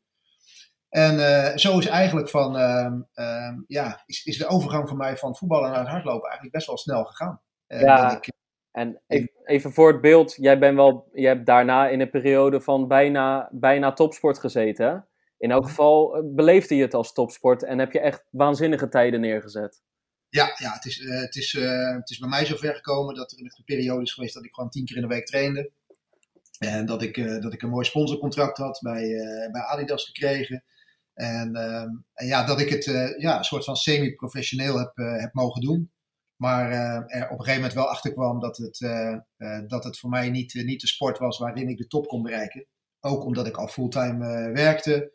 En 0.91 1.15
uh, 1.15 1.57
zo 1.57 1.77
is 1.77 1.85
eigenlijk 1.85 2.29
van, 2.29 2.55
uh, 2.55 3.53
ja, 3.67 4.03
is, 4.05 4.23
is 4.23 4.37
de 4.37 4.47
overgang 4.47 4.87
van 4.87 4.97
mij 4.97 5.17
van 5.17 5.35
voetballen 5.35 5.69
naar 5.69 5.79
het 5.79 5.87
hardlopen 5.87 6.23
eigenlijk 6.23 6.53
best 6.53 6.67
wel 6.67 6.77
snel 6.77 7.03
gegaan. 7.03 7.41
ja, 7.67 8.15
ik, 8.15 8.31
en 8.71 9.01
even 9.43 9.73
voor 9.73 9.91
het 9.91 10.01
beeld, 10.01 10.35
jij, 10.35 10.59
bent 10.59 10.75
wel, 10.75 11.09
jij 11.13 11.31
hebt 11.33 11.45
daarna 11.45 11.87
in 11.87 11.99
een 11.99 12.09
periode 12.09 12.61
van 12.61 12.87
bijna, 12.87 13.49
bijna 13.51 13.93
topsport 13.93 14.39
gezeten. 14.39 15.07
In 15.37 15.51
elk 15.51 15.61
mhm. 15.61 15.69
geval 15.69 16.23
beleefde 16.35 16.75
je 16.75 16.81
het 16.81 16.93
als 16.93 17.13
topsport 17.13 17.63
en 17.63 17.79
heb 17.79 17.91
je 17.91 17.99
echt 17.99 18.23
waanzinnige 18.29 18.89
tijden 18.89 19.21
neergezet. 19.21 19.81
Ja, 20.29 20.55
ja 20.57 20.73
het, 20.73 20.85
is, 20.85 20.97
het, 20.97 21.35
is, 21.35 21.51
het 21.95 22.09
is 22.09 22.17
bij 22.17 22.29
mij 22.29 22.45
zover 22.45 22.75
gekomen 22.75 23.15
dat 23.15 23.31
er 23.31 23.39
een 23.39 23.63
periode 23.65 24.01
is 24.01 24.13
geweest 24.13 24.33
dat 24.33 24.45
ik 24.45 24.53
gewoon 24.53 24.69
tien 24.69 24.85
keer 24.85 24.95
in 24.95 25.01
de 25.01 25.07
week 25.07 25.25
trainde. 25.25 25.71
En 26.59 26.85
dat 26.85 27.01
ik, 27.01 27.41
dat 27.41 27.53
ik 27.53 27.61
een 27.61 27.69
mooi 27.69 27.85
sponsorcontract 27.85 28.57
had 28.57 28.79
bij, 28.81 29.07
bij 29.51 29.61
Adidas 29.61 30.05
gekregen. 30.05 30.63
En, 31.13 31.55
ehm, 31.55 31.89
en 32.13 32.27
ja, 32.27 32.45
dat 32.45 32.59
ik 32.59 32.69
het 32.69 32.85
ja, 33.17 33.37
een 33.37 33.43
soort 33.43 33.63
van 33.63 33.75
semi-professioneel 33.75 34.77
heb, 34.77 34.91
heb 34.95 35.33
mogen 35.33 35.61
doen. 35.61 35.91
Maar 36.35 36.71
er 36.71 37.23
op 37.23 37.39
een 37.39 37.45
gegeven 37.45 37.55
moment 37.55 37.73
wel 37.73 37.89
achter 37.89 38.13
kwam 38.13 38.39
dat 38.39 38.57
het, 38.57 38.79
dat 39.67 39.83
het 39.83 39.99
voor 39.99 40.09
mij 40.09 40.29
niet, 40.29 40.53
niet 40.53 40.81
de 40.81 40.87
sport 40.87 41.17
was 41.17 41.37
waarin 41.37 41.69
ik 41.69 41.77
de 41.77 41.87
top 41.87 42.07
kon 42.07 42.21
bereiken. 42.21 42.65
Ook 42.99 43.25
omdat 43.25 43.47
ik 43.47 43.57
al 43.57 43.67
fulltime 43.67 44.51
werkte. 44.51 45.11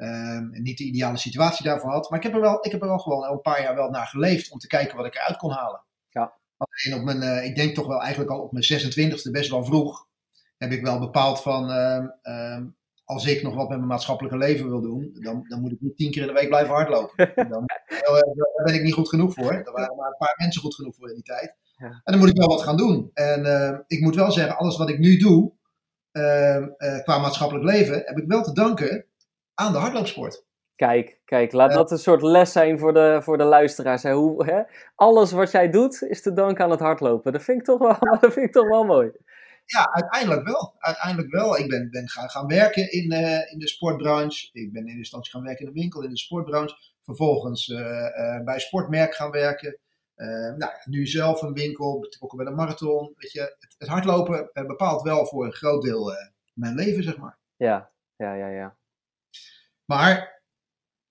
Um, 0.00 0.50
niet 0.50 0.78
de 0.78 0.84
ideale 0.84 1.16
situatie 1.16 1.64
daarvoor 1.64 1.90
had. 1.90 2.10
Maar 2.10 2.18
ik 2.18 2.24
heb 2.24 2.34
er 2.34 2.40
wel, 2.40 2.64
ik 2.64 2.72
heb 2.72 2.82
er 2.82 2.88
wel 2.88 2.98
gewoon 2.98 3.22
al 3.22 3.32
een 3.32 3.40
paar 3.40 3.62
jaar 3.62 3.74
wel 3.74 3.90
naar 3.90 4.06
geleefd 4.06 4.50
om 4.50 4.58
te 4.58 4.66
kijken 4.66 4.96
wat 4.96 5.06
ik 5.06 5.14
eruit 5.14 5.36
kon 5.36 5.50
halen. 5.50 5.84
Ja. 6.08 6.34
Alleen 6.56 6.98
op 6.98 7.04
mijn, 7.04 7.22
uh, 7.22 7.44
ik 7.44 7.56
denk 7.56 7.74
toch 7.74 7.86
wel 7.86 8.00
eigenlijk 8.00 8.30
al 8.30 8.40
op 8.40 8.52
mijn 8.52 8.64
26e, 8.64 9.30
best 9.30 9.50
wel 9.50 9.64
vroeg, 9.64 10.06
heb 10.56 10.70
ik 10.70 10.82
wel 10.82 10.98
bepaald 10.98 11.42
van, 11.42 11.70
um, 11.70 12.76
als 13.10 13.26
ik 13.26 13.42
nog 13.42 13.54
wat 13.54 13.68
met 13.68 13.76
mijn 13.76 13.88
maatschappelijke 13.88 14.38
leven 14.38 14.68
wil 14.68 14.80
doen, 14.80 15.10
dan, 15.12 15.44
dan 15.48 15.60
moet 15.60 15.72
ik 15.72 15.80
niet 15.80 15.96
tien 15.96 16.10
keer 16.10 16.22
in 16.22 16.28
de 16.28 16.34
week 16.34 16.48
blijven 16.48 16.74
hardlopen. 16.74 17.32
Dan, 17.50 17.64
daar 17.86 18.64
ben 18.64 18.74
ik 18.74 18.82
niet 18.82 18.94
goed 18.94 19.08
genoeg 19.08 19.34
voor. 19.34 19.52
Er 19.52 19.72
waren 19.72 19.96
maar 19.96 20.08
een 20.08 20.16
paar 20.18 20.34
mensen 20.36 20.62
goed 20.62 20.74
genoeg 20.74 20.94
voor 20.94 21.08
in 21.08 21.14
die 21.14 21.24
tijd. 21.24 21.54
En 21.76 22.00
dan 22.04 22.18
moet 22.18 22.28
ik 22.28 22.36
wel 22.36 22.48
wat 22.48 22.62
gaan 22.62 22.76
doen. 22.76 23.10
En 23.14 23.44
uh, 23.44 23.78
ik 23.86 24.00
moet 24.00 24.14
wel 24.14 24.30
zeggen, 24.30 24.56
alles 24.56 24.76
wat 24.76 24.88
ik 24.88 24.98
nu 24.98 25.16
doe, 25.16 25.52
uh, 26.12 26.66
qua 27.02 27.18
maatschappelijk 27.18 27.64
leven, 27.64 28.02
heb 28.04 28.18
ik 28.18 28.26
wel 28.26 28.42
te 28.42 28.52
danken 28.52 29.06
aan 29.54 29.72
de 29.72 29.78
hardloopsport. 29.78 30.44
Kijk, 30.76 31.20
kijk, 31.24 31.52
laat 31.52 31.72
dat 31.72 31.90
een 31.90 31.98
soort 31.98 32.22
les 32.22 32.52
zijn 32.52 32.78
voor 32.78 32.92
de, 32.92 33.18
voor 33.22 33.38
de 33.38 33.44
luisteraars. 33.44 34.02
Hè? 34.02 34.12
Hoe, 34.12 34.44
hè? 34.44 34.62
Alles 34.94 35.32
wat 35.32 35.50
jij 35.50 35.70
doet 35.70 36.02
is 36.02 36.22
te 36.22 36.32
danken 36.32 36.64
aan 36.64 36.70
het 36.70 36.80
hardlopen. 36.80 37.32
Dat 37.32 37.42
vind 37.42 37.58
ik 37.58 37.64
toch 37.64 37.78
wel, 37.78 37.96
dat 38.20 38.32
vind 38.32 38.46
ik 38.46 38.52
toch 38.52 38.68
wel 38.68 38.84
mooi. 38.84 39.10
Ja, 39.70 39.92
uiteindelijk 39.92 40.46
wel. 40.46 40.74
Uiteindelijk 40.78 41.32
wel. 41.32 41.58
Ik 41.58 41.68
ben, 41.68 41.90
ben 41.90 42.08
gaan, 42.08 42.30
gaan 42.30 42.46
werken 42.46 42.92
in, 42.92 43.12
uh, 43.12 43.52
in 43.52 43.58
de 43.58 43.68
sportbranche. 43.68 44.48
Ik 44.52 44.72
ben 44.72 44.86
in 44.86 44.92
de 44.92 44.98
instantie 44.98 45.32
gaan 45.32 45.42
werken 45.42 45.66
in 45.66 45.72
de 45.72 45.80
winkel 45.80 46.02
in 46.02 46.10
de 46.10 46.18
sportbranche. 46.18 46.76
Vervolgens 47.02 47.68
uh, 47.68 47.78
uh, 47.78 48.44
bij 48.44 48.58
sportmerk 48.58 49.14
gaan 49.14 49.30
werken. 49.30 49.78
nou, 50.56 50.72
nu 50.84 51.06
zelf 51.06 51.42
een 51.42 51.52
winkel, 51.52 51.98
betrokken 51.98 52.38
bij 52.38 52.46
de 52.46 52.54
marathon. 52.54 53.12
Weet 53.16 53.32
je, 53.32 53.40
het, 53.40 53.74
het 53.78 53.88
hardlopen 53.88 54.50
bepaalt 54.52 55.02
wel 55.02 55.26
voor 55.26 55.44
een 55.44 55.52
groot 55.52 55.82
deel 55.82 56.12
mijn 56.54 56.74
leven, 56.74 57.02
zeg 57.02 57.16
maar. 57.16 57.38
Ja, 57.56 57.90
ja, 58.16 58.34
ja, 58.34 58.48
ja. 58.48 58.76
Maar 59.84 60.42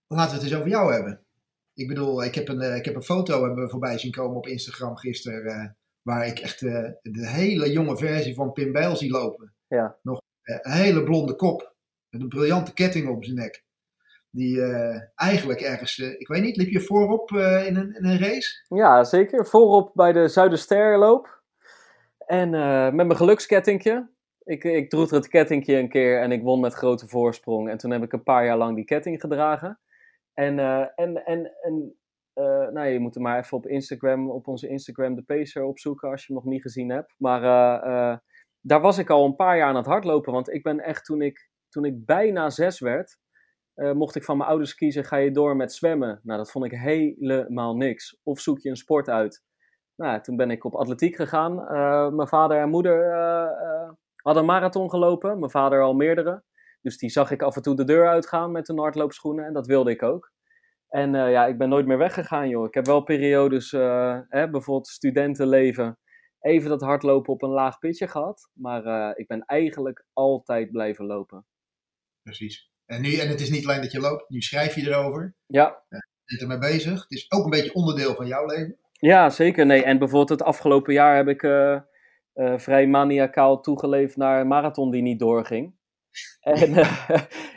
laten 0.07 0.29
we 0.29 0.41
het 0.41 0.51
eens 0.51 0.59
over 0.59 0.69
jou 0.69 0.93
hebben. 0.93 1.25
Ik 1.73 1.87
bedoel, 1.87 2.23
ik 2.23 2.35
heb 2.35 2.47
een, 2.47 2.61
eh, 2.61 2.75
ik 2.75 2.85
heb 2.85 2.95
een 2.95 3.03
foto 3.03 3.43
hebben 3.43 3.63
we 3.63 3.69
voorbij 3.69 3.97
zien 3.97 4.11
komen 4.11 4.37
op 4.37 4.47
Instagram 4.47 4.97
gisteren. 4.97 5.77
Waar 6.01 6.27
ik 6.27 6.39
echt 6.39 6.61
uh, 6.61 6.89
de 7.01 7.27
hele 7.27 7.71
jonge 7.71 7.97
versie 7.97 8.35
van 8.35 8.51
Pim 8.51 8.71
Bijl 8.71 8.95
zie 8.95 9.11
lopen. 9.11 9.53
Ja. 9.67 9.95
Nog 10.01 10.21
een 10.43 10.71
hele 10.71 11.03
blonde 11.03 11.35
kop. 11.35 11.75
Met 12.09 12.21
een 12.21 12.27
briljante 12.27 12.73
ketting 12.73 13.09
op 13.09 13.23
zijn 13.23 13.35
nek. 13.35 13.63
Die 14.29 14.61
eigenlijk 15.15 15.61
ergens, 15.61 15.97
ik 15.97 16.27
weet 16.27 16.41
niet, 16.41 16.57
liep 16.57 16.69
je 16.69 16.81
voorop 16.81 17.31
in, 17.31 17.75
een, 17.75 17.95
in 17.95 18.05
een 18.05 18.19
race? 18.19 18.65
Ja, 18.67 19.03
zeker. 19.03 19.45
Voorop 19.45 19.91
bij 19.93 20.11
de 20.11 20.27
Zuidersterloop. 20.27 21.41
En 22.17 22.49
met 22.95 23.05
mijn 23.05 23.15
gelukskettingje. 23.15 24.09
Ik, 24.43 24.63
ik 24.63 24.89
droeg 24.89 25.09
het 25.09 25.27
kettingje 25.27 25.75
een 25.75 25.89
keer 25.89 26.21
en 26.21 26.31
ik 26.31 26.43
won 26.43 26.59
met 26.59 26.73
grote 26.73 27.07
voorsprong. 27.07 27.69
En 27.69 27.77
toen 27.77 27.91
heb 27.91 28.03
ik 28.03 28.13
een 28.13 28.23
paar 28.23 28.45
jaar 28.45 28.57
lang 28.57 28.75
die 28.75 28.85
ketting 28.85 29.21
gedragen. 29.21 29.79
En, 30.33 30.57
uh, 30.57 30.87
en, 30.95 31.25
en, 31.25 31.51
en 31.61 31.95
nou, 32.73 32.87
je 32.87 32.99
moet 32.99 33.15
er 33.15 33.21
maar 33.21 33.37
even 33.37 33.57
op 33.57 33.67
Instagram, 33.67 34.31
op 34.31 34.47
onze 34.47 34.67
Instagram 34.67 35.15
de 35.15 35.23
Pacer 35.23 35.63
opzoeken 35.63 36.09
als 36.09 36.25
je 36.25 36.33
hem 36.33 36.43
nog 36.43 36.51
niet 36.51 36.61
gezien 36.61 36.89
hebt. 36.89 37.15
Maar 37.17 37.43
uh, 37.43 38.17
daar 38.61 38.81
was 38.81 38.97
ik 38.97 39.09
al 39.09 39.25
een 39.25 39.35
paar 39.35 39.57
jaar 39.57 39.67
aan 39.67 39.75
het 39.75 39.85
hardlopen. 39.85 40.33
Want 40.33 40.49
ik 40.49 40.63
ben 40.63 40.79
echt, 40.79 41.05
toen 41.05 41.21
ik, 41.21 41.49
toen 41.69 41.85
ik 41.85 42.05
bijna 42.05 42.49
zes 42.49 42.79
werd, 42.79 43.17
mocht 43.73 44.15
ik 44.15 44.23
van 44.23 44.37
mijn 44.37 44.49
ouders 44.49 44.75
kiezen, 44.75 45.05
ga 45.05 45.15
je 45.15 45.31
door 45.31 45.55
met 45.55 45.73
zwemmen? 45.73 46.19
Nou, 46.23 46.37
dat 46.37 46.51
vond 46.51 46.65
ik 46.65 46.71
helemaal 46.71 47.75
niks. 47.75 48.19
Of 48.23 48.39
zoek 48.39 48.59
je 48.59 48.69
een 48.69 48.75
sport 48.75 49.09
uit? 49.09 49.43
Nou, 49.95 50.21
toen 50.21 50.35
ben 50.35 50.51
ik 50.51 50.63
op 50.65 50.75
atletiek 50.75 51.15
gegaan. 51.15 51.55
mijn 52.15 52.27
vader 52.27 52.61
en 52.61 52.69
moeder 52.69 53.13
had 54.15 54.35
een 54.35 54.45
marathon 54.45 54.89
gelopen, 54.89 55.39
mijn 55.39 55.51
vader 55.51 55.81
al 55.81 55.93
meerdere. 55.93 56.43
Dus 56.81 56.97
die 56.97 57.09
zag 57.09 57.31
ik 57.31 57.41
af 57.41 57.55
en 57.55 57.61
toe 57.61 57.75
de 57.75 57.83
deur 57.83 58.07
uitgaan 58.07 58.51
met 58.51 58.69
een 58.69 58.79
hardloopschoenen 58.79 59.45
en 59.45 59.53
dat 59.53 59.67
wilde 59.67 59.91
ik 59.91 60.03
ook. 60.03 60.31
En 60.89 61.13
uh, 61.13 61.31
ja, 61.31 61.45
ik 61.45 61.57
ben 61.57 61.69
nooit 61.69 61.85
meer 61.85 61.97
weggegaan, 61.97 62.49
joh. 62.49 62.65
Ik 62.65 62.73
heb 62.73 62.85
wel 62.85 63.03
periodes, 63.03 63.71
uh, 63.71 64.19
hè, 64.27 64.49
bijvoorbeeld 64.49 64.87
studentenleven, 64.87 65.99
even 66.39 66.69
dat 66.69 66.81
hardlopen 66.81 67.33
op 67.33 67.41
een 67.41 67.49
laag 67.49 67.79
pitje 67.79 68.07
gehad. 68.07 68.49
Maar 68.53 68.85
uh, 68.85 69.11
ik 69.15 69.27
ben 69.27 69.45
eigenlijk 69.45 70.05
altijd 70.13 70.71
blijven 70.71 71.05
lopen. 71.05 71.45
Precies. 72.21 72.71
En, 72.85 73.01
nu, 73.01 73.15
en 73.15 73.27
het 73.27 73.41
is 73.41 73.49
niet 73.49 73.65
alleen 73.65 73.81
dat 73.81 73.91
je 73.91 73.99
loopt, 73.99 74.29
nu 74.29 74.41
schrijf 74.41 74.75
je 74.75 74.87
erover. 74.87 75.35
Ja. 75.45 75.83
Je 75.89 76.03
bent 76.25 76.41
ermee 76.41 76.71
bezig. 76.71 77.01
Het 77.01 77.11
is 77.11 77.31
ook 77.31 77.43
een 77.43 77.49
beetje 77.49 77.73
onderdeel 77.73 78.15
van 78.15 78.27
jouw 78.27 78.45
leven. 78.45 78.77
Ja, 78.91 79.29
zeker. 79.29 79.65
Nee, 79.65 79.83
en 79.83 79.97
bijvoorbeeld 79.97 80.39
het 80.39 80.43
afgelopen 80.43 80.93
jaar 80.93 81.15
heb 81.15 81.27
ik 81.27 81.41
vrij 82.61 82.87
maniacaal 82.87 83.61
toegeleefd 83.61 84.17
naar 84.17 84.41
een 84.41 84.47
marathon 84.47 84.91
die 84.91 85.01
niet 85.01 85.19
doorging. 85.19 85.78
En 86.39 86.69
uh, 86.69 87.09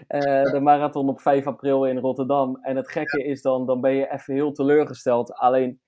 de 0.52 0.61
marathon 0.62 1.09
op 1.09 1.21
5 1.21 1.47
april 1.47 1.87
in 1.87 1.99
Rotterdam. 1.99 2.59
En 2.62 2.76
het 2.76 2.90
gekke 2.90 3.25
is 3.25 3.42
dan, 3.42 3.66
dan 3.66 3.80
ben 3.80 3.94
je 3.94 4.12
even 4.12 4.35
heel 4.35 4.52
teleurgesteld. 4.52 5.35
Alleen 5.35 5.80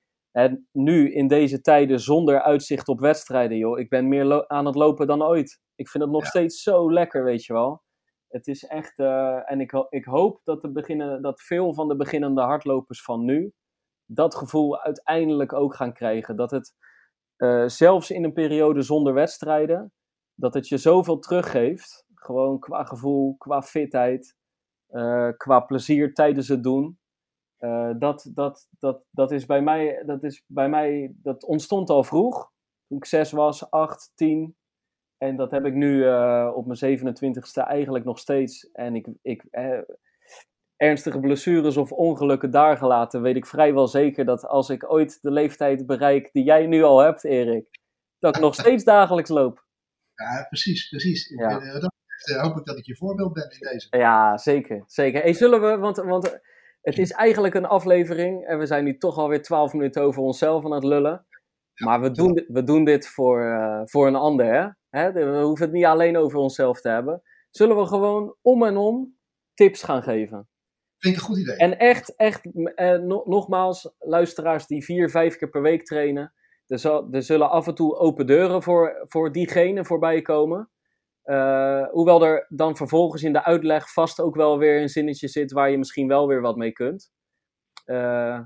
nu 0.73 1.13
in 1.13 1.29
deze 1.29 1.61
tijden 1.61 2.01
zonder 2.01 2.41
uitzicht 2.41 2.89
op 2.89 3.01
wedstrijden, 3.01 3.57
joh. 3.57 3.79
Ik 3.79 3.89
ben 3.89 4.09
meer 4.09 4.49
aan 4.49 4.67
het 4.67 4.75
lopen 4.75 5.07
dan 5.07 5.23
ooit. 5.23 5.61
Ik 5.75 5.89
vind 5.89 6.05
het 6.05 6.13
nog 6.13 6.27
steeds 6.27 6.63
zo 6.63 6.93
lekker, 6.93 7.25
weet 7.25 7.45
je 7.45 7.53
wel. 7.53 7.83
Het 8.29 8.47
is 8.47 8.65
echt, 8.65 8.99
uh, 8.99 9.51
en 9.51 9.61
ik, 9.61 9.73
ik 9.89 10.05
hoop 10.05 10.41
dat, 10.45 10.63
de 10.63 10.73
beginnen, 10.73 11.23
dat 11.23 11.43
veel 11.43 11.75
van 11.75 11.89
de 11.89 11.97
beginnende 11.97 12.41
hardlopers 12.41 13.03
van 13.03 13.25
nu 13.25 13.53
dat 14.07 14.35
gevoel 14.35 14.81
uiteindelijk 14.81 15.53
ook 15.53 15.75
gaan 15.75 15.93
krijgen. 15.93 16.37
Dat 16.37 16.51
het, 16.51 16.75
uh, 17.37 17.69
zelfs 17.69 18.11
in 18.11 18.25
een 18.25 18.33
periode 18.33 18.83
zonder 18.83 19.15
wedstrijden, 19.15 19.93
dat 20.35 20.55
het 20.55 20.69
je 20.69 20.77
zoveel 20.77 21.19
teruggeeft. 21.19 22.04
Gewoon 22.25 22.59
qua 22.59 22.85
gevoel, 22.85 23.37
qua 23.39 23.63
fitheid, 23.63 24.37
uh, 24.91 25.29
qua 25.37 25.61
plezier 25.61 26.15
tijdens 26.15 26.49
het 26.49 26.63
doen. 26.63 26.99
dat, 27.99 28.31
dat, 28.35 28.69
dat, 28.79 29.05
dat, 29.11 29.31
is 29.31 29.47
bij 29.47 29.63
mij, 29.63 30.03
dat 30.07 30.23
is 30.23 30.45
bij 30.47 30.69
mij, 30.69 31.15
dat 31.17 31.45
ontstond 31.45 31.91
al 31.91 32.05
vroeg. 32.05 32.53
Toen 32.89 32.99
ik 32.99 33.05
zes 33.05 33.33
was, 33.33 33.71
acht, 33.71 34.13
tien. 34.15 34.57
En 35.19 35.37
dat 35.37 35.51
heb 35.51 35.65
ik 35.65 35.75
nu 35.75 36.01
op 36.49 36.67
mijn 36.67 36.99
27ste 36.99 37.63
eigenlijk 37.67 38.05
nog 38.05 38.19
steeds. 38.19 38.71
En 38.73 38.95
ik, 38.95 39.09
ik, 39.23 39.45
ernstige 40.77 41.21
blessures 41.21 41.77
of 41.77 41.93
ongelukken 41.93 42.51
daar 42.51 42.77
gelaten, 42.77 43.23
weet 43.23 43.37
ik 43.37 43.47
vrijwel 43.47 43.89
zeker 43.89 44.25
dat 44.25 44.47
als 44.47 44.71
ik 44.71 44.93
ooit 44.93 45.19
de 45.23 45.31
leeftijd 45.31 45.87
bereik 45.87 46.33
die 46.33 46.45
jij 46.45 46.67
nu 46.67 46.83
al 46.83 46.99
hebt, 46.99 47.25
Erik, 47.25 47.67
dat 48.19 48.37
ik 48.37 48.43
nog 48.43 48.55
steeds 48.55 48.85
dagelijks 48.85 49.31
loop. 49.31 49.67
Ja, 50.15 50.47
precies, 50.49 50.89
precies. 50.89 51.29
Ja. 51.29 51.79
Dat, 51.81 51.95
uh, 52.29 52.43
hoop 52.43 52.57
ik 52.57 52.65
dat 52.65 52.79
ik 52.79 52.87
je 52.87 52.97
voorbeeld 52.97 53.33
ben 53.33 53.51
in 53.51 53.69
deze. 53.73 53.87
Ja, 53.91 54.37
zeker. 54.37 54.83
zeker. 54.87 55.23
Hey, 55.23 55.33
zullen 55.33 55.61
we, 55.61 55.77
want, 55.77 55.97
want 55.97 56.41
het 56.81 56.99
is 56.99 57.11
eigenlijk 57.11 57.55
een 57.55 57.67
aflevering 57.67 58.47
en 58.47 58.59
we 58.59 58.67
zijn 58.67 58.85
nu 58.85 58.99
toch 58.99 59.19
alweer 59.19 59.43
twaalf 59.43 59.73
minuten 59.73 60.03
over 60.03 60.23
onszelf 60.23 60.65
aan 60.65 60.73
het 60.73 60.85
lullen. 60.85 61.27
maar 61.75 62.01
we 62.01 62.11
doen, 62.11 62.45
we 62.49 62.63
doen 62.63 62.85
dit 62.85 63.09
voor, 63.09 63.43
uh, 63.43 63.81
voor 63.85 64.07
een 64.07 64.17
ander, 64.17 64.47
hè? 64.47 64.69
hè? 65.01 65.13
We 65.13 65.43
hoeven 65.43 65.65
het 65.65 65.75
niet 65.75 65.85
alleen 65.85 66.17
over 66.17 66.39
onszelf 66.39 66.81
te 66.81 66.89
hebben. 66.89 67.23
Zullen 67.51 67.77
we 67.77 67.87
gewoon 67.87 68.37
om 68.43 68.65
en 68.65 68.77
om 68.77 69.17
tips 69.55 69.83
gaan 69.83 70.03
geven? 70.03 70.49
Vind 70.99 71.15
ik 71.15 71.21
een 71.21 71.27
goed 71.27 71.39
idee. 71.39 71.57
En 71.57 71.79
echt, 71.79 72.17
echt, 72.17 72.49
eh, 72.75 72.99
nogmaals, 73.25 73.95
luisteraars 73.99 74.67
die 74.67 74.85
vier, 74.85 75.11
vijf 75.11 75.37
keer 75.37 75.49
per 75.49 75.63
week 75.63 75.85
trainen. 75.85 76.35
Er, 76.67 76.79
zal, 76.79 77.09
er 77.11 77.23
zullen 77.23 77.51
af 77.51 77.67
en 77.67 77.75
toe 77.75 77.97
open 77.97 78.27
deuren 78.27 78.63
voor, 78.63 79.05
voor 79.09 79.33
diegene 79.33 79.85
voorbij 79.85 80.23
komen. 80.23 80.71
Uh, 81.25 81.87
hoewel 81.91 82.25
er 82.25 82.47
dan 82.49 82.77
vervolgens 82.77 83.23
in 83.23 83.33
de 83.33 83.45
uitleg 83.45 83.93
vast 83.93 84.21
ook 84.21 84.37
wel 84.37 84.59
weer 84.59 84.83
een 84.83 84.89
zinnetje 84.89 85.29
zit 85.29 85.53
waar 85.53 85.71
je 85.71 85.79
misschien 85.79 86.09
wel 86.09 86.27
weer 86.27 86.41
wat 86.41 86.57
mee 86.57 86.73
kunt. 86.73 87.11
Uh, 87.87 88.41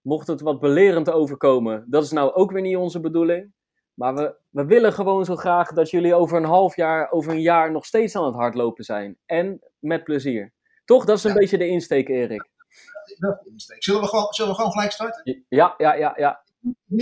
mocht 0.00 0.26
het 0.26 0.40
wat 0.40 0.60
belerend 0.60 1.10
overkomen, 1.10 1.86
dat 1.88 2.04
is 2.04 2.10
nou 2.10 2.32
ook 2.32 2.50
weer 2.50 2.62
niet 2.62 2.76
onze 2.76 3.00
bedoeling. 3.00 3.52
Maar 3.94 4.14
we, 4.14 4.36
we 4.48 4.64
willen 4.64 4.92
gewoon 4.92 5.24
zo 5.24 5.36
graag 5.36 5.72
dat 5.72 5.90
jullie 5.90 6.14
over 6.14 6.36
een 6.36 6.44
half 6.44 6.76
jaar, 6.76 7.10
over 7.10 7.32
een 7.32 7.40
jaar 7.40 7.70
nog 7.70 7.84
steeds 7.84 8.16
aan 8.16 8.24
het 8.24 8.34
hardlopen 8.34 8.84
zijn. 8.84 9.18
En 9.26 9.60
met 9.78 10.04
plezier. 10.04 10.52
Toch? 10.84 11.04
Dat 11.04 11.16
is 11.16 11.24
een 11.24 11.34
beetje 11.34 11.58
de 11.58 11.68
insteek, 11.68 12.08
Erik. 12.08 12.38
Dat 12.38 13.08
is 13.08 13.18
de 13.18 13.50
insteek. 13.50 13.82
Zullen 13.84 14.00
we 14.00 14.08
gewoon, 14.08 14.32
zullen 14.32 14.50
we 14.50 14.56
gewoon 14.56 14.72
gelijk 14.72 14.92
starten? 14.92 15.44
Ja, 15.48 15.74
ja, 15.76 15.94
ja. 15.94 16.12
ja. 16.16 16.42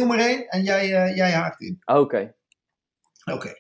Maar 0.07 0.19
één 0.19 0.49
en 0.49 0.63
jij, 0.63 0.85
uh, 0.85 1.17
jij 1.17 1.31
haakt 1.31 1.61
in. 1.61 1.83
Oké. 1.85 2.35
Oké. 3.33 3.53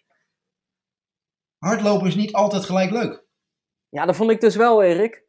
Hardlopen 1.61 2.07
is 2.07 2.14
niet 2.17 2.33
altijd 2.33 2.64
gelijk 2.64 2.90
leuk. 2.90 3.25
Ja, 3.88 4.07
dat 4.07 4.17
vond 4.17 4.31
ik 4.31 4.40
dus 4.40 4.57
wel, 4.57 4.83
Erik. 4.83 5.25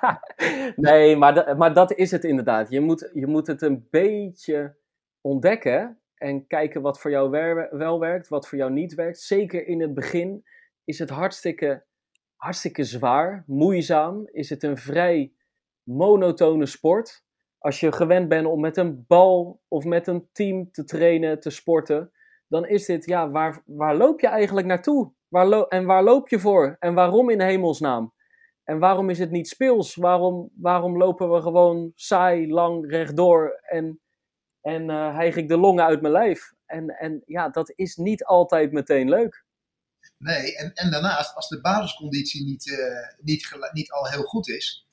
nee, 0.76 1.16
maar, 1.16 1.56
maar 1.56 1.74
dat 1.74 1.92
is 1.92 2.10
het 2.10 2.24
inderdaad. 2.24 2.70
Je 2.70 2.80
moet, 2.80 3.10
je 3.14 3.26
moet 3.26 3.46
het 3.46 3.62
een 3.62 3.86
beetje 3.90 4.76
ontdekken 5.20 6.00
en 6.14 6.46
kijken 6.46 6.82
wat 6.82 7.00
voor 7.00 7.10
jou 7.10 7.30
wel 7.70 7.98
werkt, 7.98 8.28
wat 8.28 8.48
voor 8.48 8.58
jou 8.58 8.72
niet 8.72 8.94
werkt. 8.94 9.20
Zeker 9.20 9.66
in 9.66 9.80
het 9.80 9.94
begin 9.94 10.44
is 10.84 10.98
het 10.98 11.10
hartstikke 11.10 11.84
hartstikke 12.36 12.84
zwaar, 12.84 13.44
moeizaam. 13.46 14.28
Is 14.32 14.50
het 14.50 14.62
een 14.62 14.76
vrij 14.76 15.32
monotone 15.82 16.66
sport. 16.66 17.24
Als 17.58 17.80
je 17.80 17.92
gewend 17.92 18.28
bent 18.28 18.46
om 18.46 18.60
met 18.60 18.76
een 18.76 19.04
bal 19.06 19.62
of 19.68 19.84
met 19.84 20.06
een 20.06 20.28
team 20.32 20.70
te 20.70 20.84
trainen, 20.84 21.40
te 21.40 21.50
sporten, 21.50 22.12
dan 22.48 22.66
is 22.66 22.86
dit, 22.86 23.06
ja, 23.06 23.30
waar, 23.30 23.62
waar 23.66 23.96
loop 23.96 24.20
je 24.20 24.28
eigenlijk 24.28 24.66
naartoe? 24.66 25.12
Waar 25.30 25.62
en 25.62 25.84
waar 25.84 26.02
loop 26.02 26.28
je 26.28 26.38
voor? 26.38 26.76
En 26.78 26.94
waarom 26.94 27.30
in 27.30 27.40
hemelsnaam? 27.40 28.14
En 28.64 28.78
waarom 28.78 29.10
is 29.10 29.18
het 29.18 29.30
niet 29.30 29.48
speels? 29.48 29.94
Waarom, 29.94 30.50
waarom 30.54 30.96
lopen 30.96 31.30
we 31.30 31.40
gewoon 31.40 31.92
saai, 31.94 32.52
lang, 32.52 32.90
rechtdoor 32.90 33.60
en, 33.62 34.00
en 34.60 34.88
uh, 34.88 35.14
hijg 35.14 35.36
ik 35.36 35.48
de 35.48 35.56
longen 35.56 35.84
uit 35.84 36.00
mijn 36.00 36.12
lijf? 36.12 36.52
En, 36.66 36.88
en 36.88 37.22
ja, 37.26 37.48
dat 37.48 37.72
is 37.76 37.96
niet 37.96 38.24
altijd 38.24 38.72
meteen 38.72 39.08
leuk. 39.08 39.44
Nee, 40.18 40.56
en, 40.56 40.72
en 40.74 40.90
daarnaast, 40.90 41.34
als 41.34 41.48
de 41.48 41.60
basisconditie 41.60 42.44
niet, 42.44 42.66
uh, 42.66 42.78
niet, 43.18 43.70
niet 43.72 43.90
al 43.90 44.06
heel 44.06 44.22
goed 44.22 44.48
is, 44.48 44.88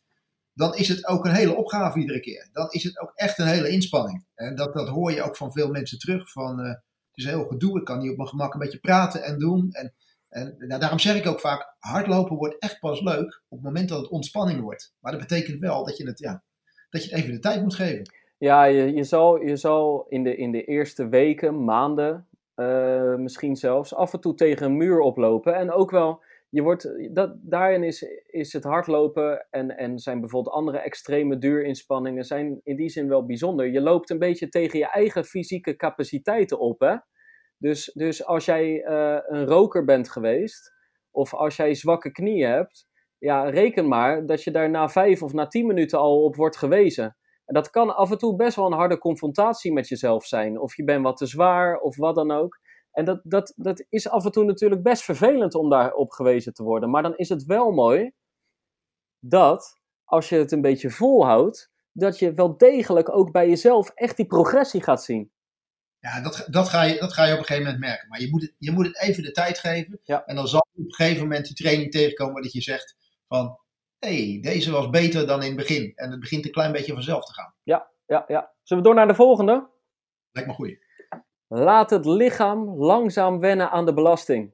dan 0.53 0.75
is 0.75 0.88
het 0.88 1.08
ook 1.08 1.25
een 1.25 1.36
hele 1.36 1.56
opgave 1.56 2.00
iedere 2.00 2.20
keer. 2.20 2.50
Dan 2.51 2.72
is 2.72 2.84
het 2.84 3.00
ook 3.00 3.12
echt 3.15 3.39
een 3.39 3.48
hele 3.48 3.70
inspanning. 3.70 4.25
En 4.36 4.56
dat, 4.56 4.74
dat 4.74 4.88
hoor 4.88 5.12
je 5.12 5.24
ook 5.24 5.38
van 5.38 5.51
veel 5.51 5.70
mensen 5.70 6.00
terug. 6.00 6.32
Van, 6.32 6.60
uh, 6.60 6.67
het 6.67 6.82
is 7.13 7.25
heel 7.25 7.46
gedoe, 7.46 7.79
ik 7.79 7.86
kan 7.86 8.00
niet 8.00 8.12
op 8.12 8.17
mijn 8.17 8.29
gemak 8.29 8.53
een 8.53 8.60
beetje 8.60 8.79
praten 8.79 9.24
en 9.24 9.39
doen. 9.39 9.72
En, 9.72 9.94
en 10.29 10.55
nou, 10.57 10.79
daarom 10.79 11.00
zeg 11.00 11.15
ik 11.15 11.27
ook 11.27 11.39
vaak, 11.39 11.75
hardlopen 11.79 12.36
wordt 12.36 12.60
echt 12.60 12.79
pas 12.79 13.01
leuk 13.01 13.41
op 13.48 13.57
het 13.57 13.65
moment 13.67 13.89
dat 13.89 14.01
het 14.01 14.10
ontspanning 14.10 14.62
wordt. 14.62 14.93
Maar 15.00 15.12
dat 15.12 15.22
betekent 15.22 15.60
wel 15.60 15.86
dat 15.86 15.98
je 15.98 16.07
het, 16.07 16.19
ja, 16.19 16.43
dat 16.89 17.03
je 17.03 17.15
even 17.15 17.31
de 17.31 17.39
tijd 17.39 17.62
moet 17.62 17.75
geven. 17.75 18.15
Ja, 18.38 18.63
je, 18.63 18.93
je, 18.93 19.03
zal, 19.03 19.41
je 19.41 19.55
zal 19.55 20.05
in 20.10 20.24
de, 20.24 20.36
in 20.36 20.51
de 20.51 20.63
eerste 20.63 21.07
weken, 21.07 21.63
maanden, 21.63 22.27
uh, 22.55 23.15
misschien 23.15 23.55
zelfs 23.55 23.93
af 23.93 24.13
en 24.13 24.19
toe 24.19 24.34
tegen 24.34 24.65
een 24.65 24.77
muur 24.77 25.00
oplopen. 25.00 25.55
En 25.55 25.72
ook 25.72 25.91
wel, 25.91 26.24
je 26.50 26.62
wordt, 26.62 27.13
dat, 27.13 27.36
daarin 27.41 27.84
is, 27.84 28.05
is 28.25 28.53
het 28.53 28.63
hardlopen 28.63 29.48
en, 29.50 29.77
en 29.77 30.00
zijn 30.00 30.19
bijvoorbeeld 30.19 30.55
andere 30.55 30.77
extreme 30.77 31.38
duurinspanningen 31.38 32.24
zijn 32.24 32.62
in 32.63 32.75
die 32.75 32.89
zin 32.89 33.07
wel 33.07 33.25
bijzonder. 33.25 33.72
Je 33.72 33.81
loopt 33.81 34.10
een 34.10 34.19
beetje 34.19 34.50
tegen 34.50 34.79
je 34.79 34.89
eigen 34.89 35.25
fysieke 35.25 35.75
capaciteiten 35.75 36.60
op. 36.60 36.79
Hè? 36.79 36.96
Dus, 37.58 37.92
dus 37.94 38.26
als 38.26 38.46
jij 38.46 38.86
uh, 38.86 39.18
een 39.26 39.46
roker 39.46 39.84
bent 39.86 40.10
geweest, 40.10 40.74
of 41.12 41.34
als 41.34 41.56
jij 41.56 41.74
zwakke 41.74 42.12
knieën 42.12 42.50
hebt, 42.50 42.88
ja, 43.18 43.50
reken 43.50 43.88
maar 43.88 44.26
dat 44.26 44.44
je 44.44 44.52
daar 44.52 44.70
na 44.70 44.90
vijf 44.90 45.24
of 45.24 45.34
na 45.34 45.48
tien 45.48 45.68
minuten 45.68 46.00
al 46.00 46.24
op 46.24 46.36
wordt 46.36 46.58
gewezen. 46.58 47.18
En 47.46 47.54
dat 47.54 47.70
kan 47.70 47.96
af 47.96 48.12
en 48.12 48.18
toe 48.18 48.36
best 48.36 48.56
wel 48.56 48.66
een 48.66 48.78
harde 48.78 48.98
confrontatie 48.98 49.74
met 49.74 49.88
jezelf 49.88 50.26
zijn. 50.26 50.60
Of 50.60 50.76
je 50.76 50.84
bent 50.84 51.04
wat 51.04 51.18
te 51.18 51.26
zwaar, 51.26 51.80
of 51.80 51.98
wat 51.98 52.16
dan 52.16 52.32
ook. 52.32 52.60
En 52.92 53.06
dat, 53.06 53.22
dat, 53.24 53.54
dat 53.56 53.86
is 53.90 54.10
af 54.10 54.26
en 54.26 54.32
toe 54.32 54.44
natuurlijk 54.44 54.84
best 54.84 55.04
vervelend 55.04 55.56
om 55.56 55.70
daarop 55.70 56.12
gewezen 56.12 56.54
te 56.54 56.64
worden. 56.64 56.90
Maar 56.90 57.04
dan 57.04 57.16
is 57.16 57.30
het 57.30 57.46
wel 57.46 57.72
mooi 57.72 58.12
dat, 59.20 59.80
als 60.04 60.30
je 60.30 60.36
het 60.36 60.52
een 60.52 60.62
beetje 60.62 60.90
volhoudt, 60.90 61.72
dat 61.92 62.20
je 62.20 62.34
wel 62.34 62.58
degelijk 62.58 63.10
ook 63.16 63.32
bij 63.32 63.50
jezelf 63.50 63.90
echt 63.90 64.18
die 64.18 64.26
progressie 64.26 64.84
gaat 64.84 65.04
zien. 65.04 65.32
Ja, 66.08 66.22
dat, 66.22 66.48
dat, 66.50 66.70
ga, 66.70 66.84
je, 66.84 67.00
dat 67.00 67.14
ga 67.14 67.26
je 67.26 67.34
op 67.34 67.40
een 67.40 67.46
gegeven 67.46 67.66
moment 67.66 67.84
merken. 67.84 68.08
Maar 68.08 68.22
je 68.22 68.30
moet 68.30 68.42
het, 68.42 68.54
je 68.58 68.72
moet 68.72 68.86
het 68.86 69.02
even 69.02 69.24
de 69.24 69.32
tijd 69.32 69.60
geven. 69.60 70.00
Ja. 70.04 70.26
En 70.26 70.36
dan 70.36 70.48
zal 70.48 70.68
je 70.72 70.82
op 70.82 70.86
een 70.86 70.94
gegeven 70.94 71.22
moment 71.22 71.46
die 71.46 71.56
training 71.56 71.92
tegenkomen 71.92 72.42
dat 72.42 72.54
je 72.54 72.62
zegt 72.62 72.96
van 73.28 73.60
hey, 74.00 74.40
deze 74.42 74.72
was 74.72 74.90
beter 74.90 75.28
dan 75.28 75.42
in 75.42 75.48
het 75.48 75.58
begin. 75.58 75.92
En 75.96 76.12
het 76.12 76.20
begint 76.20 76.46
een 76.46 76.52
klein 76.52 76.72
beetje 76.72 76.94
vanzelf 76.94 77.26
te 77.26 77.34
gaan. 77.34 77.54
Ja, 77.64 77.88
ja, 78.06 78.24
ja. 78.28 78.52
Zullen 78.64 78.84
we 78.84 78.90
door 78.90 78.98
naar 78.98 79.08
de 79.08 79.16
volgende? 79.16 79.70
Lijkt 80.32 80.50
me 80.50 80.56
goed. 80.56 80.78
Laat 81.48 81.90
het 81.90 82.06
lichaam 82.06 82.76
langzaam 82.78 83.40
wennen 83.40 83.72
aan 83.72 83.86
de 83.86 83.94
belasting. 83.94 84.54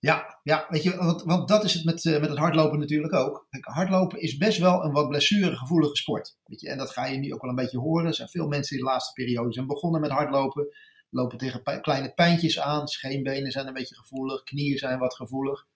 Ja, 0.00 0.38
ja 0.42 0.66
weet 0.68 0.82
je, 0.82 0.96
want, 1.24 1.48
dat 1.48 1.64
is 1.64 1.74
het 1.74 1.84
met, 1.84 2.04
uh, 2.04 2.20
met 2.20 2.28
het 2.28 2.38
hardlopen 2.38 2.78
natuurlijk 2.78 3.14
ook. 3.14 3.46
Hardlopen 3.60 4.20
is 4.20 4.36
best 4.36 4.58
wel 4.58 4.84
een 4.84 4.92
wat 4.92 5.08
blessuregevoelige 5.08 5.96
sport. 5.96 6.36
Weet 6.44 6.60
je, 6.60 6.68
en 6.68 6.78
dat 6.78 6.90
ga 6.90 7.06
je 7.06 7.18
nu 7.18 7.32
ook 7.34 7.40
wel 7.40 7.50
een 7.50 7.56
beetje 7.56 7.78
horen. 7.78 8.06
Er 8.06 8.14
zijn 8.14 8.28
veel 8.28 8.48
mensen 8.48 8.76
die 8.76 8.84
de 8.84 8.90
laatste 8.90 9.12
periode 9.12 9.52
zijn 9.52 9.66
begonnen 9.66 10.00
met 10.00 10.10
hardlopen. 10.10 10.68
Lopen 11.10 11.38
tegen 11.38 11.80
kleine 11.80 12.12
pijntjes 12.14 12.60
aan. 12.60 12.88
Scheenbenen 12.88 13.50
zijn 13.50 13.66
een 13.66 13.72
beetje 13.72 13.96
gevoelig. 13.96 14.42
Knieën 14.42 14.78
zijn 14.78 14.98
wat 14.98 15.14
gevoelig 15.14 15.68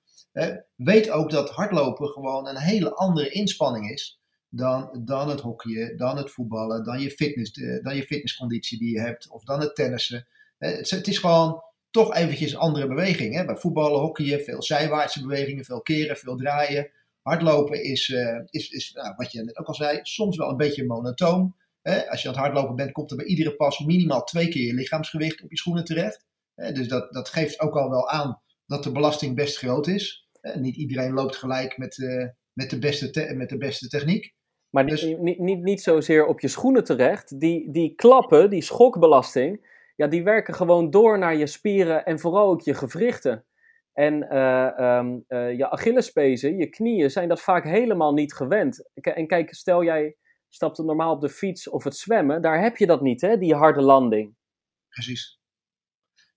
weet 0.76 1.10
ook 1.10 1.30
dat 1.30 1.50
hardlopen 1.50 2.08
gewoon 2.08 2.48
een 2.48 2.58
hele 2.58 2.94
andere 2.94 3.28
inspanning 3.30 3.90
is 3.90 4.20
dan, 4.48 5.02
dan 5.04 5.28
het 5.28 5.40
hockeyen, 5.40 5.96
dan 5.96 6.16
het 6.16 6.30
voetballen, 6.30 6.84
dan 6.84 7.00
je, 7.00 7.10
fitness, 7.10 7.52
dan 7.82 7.96
je 7.96 8.02
fitnessconditie 8.02 8.78
die 8.78 8.90
je 8.90 9.00
hebt, 9.00 9.28
of 9.28 9.44
dan 9.44 9.60
het 9.60 9.74
tennissen. 9.74 10.26
Het 10.58 11.06
is 11.08 11.18
gewoon 11.18 11.62
toch 11.94 12.14
eventjes 12.14 12.56
andere 12.56 12.86
beweging. 12.86 13.34
Hè? 13.34 13.44
Bij 13.44 13.56
voetballen, 13.56 14.00
hockeyen, 14.00 14.40
veel 14.40 14.62
zijwaartse 14.62 15.22
bewegingen, 15.22 15.64
veel 15.64 15.82
keren, 15.82 16.16
veel 16.16 16.36
draaien. 16.36 16.90
Hardlopen 17.22 17.82
is, 17.82 18.08
uh, 18.08 18.40
is, 18.50 18.68
is 18.68 18.92
nou, 18.92 19.14
wat 19.16 19.32
je 19.32 19.42
net 19.42 19.58
ook 19.58 19.66
al 19.66 19.74
zei, 19.74 19.98
soms 20.02 20.36
wel 20.36 20.48
een 20.48 20.56
beetje 20.56 20.86
monotoon. 20.86 21.54
Hè? 21.82 22.10
Als 22.10 22.22
je 22.22 22.28
aan 22.28 22.34
het 22.34 22.42
hardlopen 22.42 22.76
bent, 22.76 22.92
komt 22.92 23.10
er 23.10 23.16
bij 23.16 23.26
iedere 23.26 23.56
pas 23.56 23.78
minimaal 23.78 24.24
twee 24.24 24.48
keer 24.48 24.66
je 24.66 24.74
lichaamsgewicht 24.74 25.42
op 25.42 25.50
je 25.50 25.56
schoenen 25.56 25.84
terecht. 25.84 26.24
Hè? 26.54 26.72
Dus 26.72 26.88
dat, 26.88 27.12
dat 27.12 27.28
geeft 27.28 27.60
ook 27.60 27.76
al 27.76 27.90
wel 27.90 28.08
aan 28.08 28.40
dat 28.66 28.82
de 28.82 28.92
belasting 28.92 29.34
best 29.34 29.58
groot 29.58 29.86
is. 29.86 30.28
Eh, 30.40 30.56
niet 30.56 30.76
iedereen 30.76 31.12
loopt 31.12 31.36
gelijk 31.36 31.78
met, 31.78 31.98
uh, 31.98 32.26
met, 32.52 32.70
de, 32.70 32.78
beste 32.78 33.32
met 33.36 33.48
de 33.48 33.58
beste 33.58 33.88
techniek. 33.88 34.34
Maar 34.70 34.86
dus... 34.86 35.02
niet, 35.02 35.20
niet, 35.20 35.38
niet, 35.38 35.62
niet 35.62 35.82
zozeer 35.82 36.26
op 36.26 36.40
je 36.40 36.48
schoenen 36.48 36.84
terecht. 36.84 37.40
Die, 37.40 37.70
die 37.70 37.94
klappen, 37.94 38.50
die 38.50 38.62
schokbelasting, 38.62 39.72
ja, 39.94 40.06
die 40.06 40.24
werken 40.24 40.54
gewoon 40.54 40.90
door 40.90 41.18
naar 41.18 41.36
je 41.36 41.46
spieren 41.46 42.04
en 42.04 42.18
vooral 42.18 42.48
ook 42.48 42.60
je 42.60 42.74
gewrichten. 42.74 43.44
En 43.92 44.26
uh, 44.32 44.98
um, 44.98 45.24
uh, 45.28 45.56
je 45.56 45.70
Achillespezen, 45.70 46.56
je 46.56 46.68
knieën, 46.68 47.10
zijn 47.10 47.28
dat 47.28 47.40
vaak 47.40 47.64
helemaal 47.64 48.12
niet 48.12 48.34
gewend. 48.34 48.90
En 48.94 49.26
kijk, 49.26 49.54
stel 49.54 49.84
jij 49.84 50.16
stapt 50.48 50.78
normaal 50.78 51.14
op 51.14 51.20
de 51.20 51.28
fiets 51.28 51.68
of 51.68 51.84
het 51.84 51.96
zwemmen, 51.96 52.42
daar 52.42 52.62
heb 52.62 52.76
je 52.76 52.86
dat 52.86 53.00
niet, 53.00 53.20
hè, 53.20 53.38
die 53.38 53.54
harde 53.54 53.80
landing. 53.80 54.34
Precies. 54.88 55.38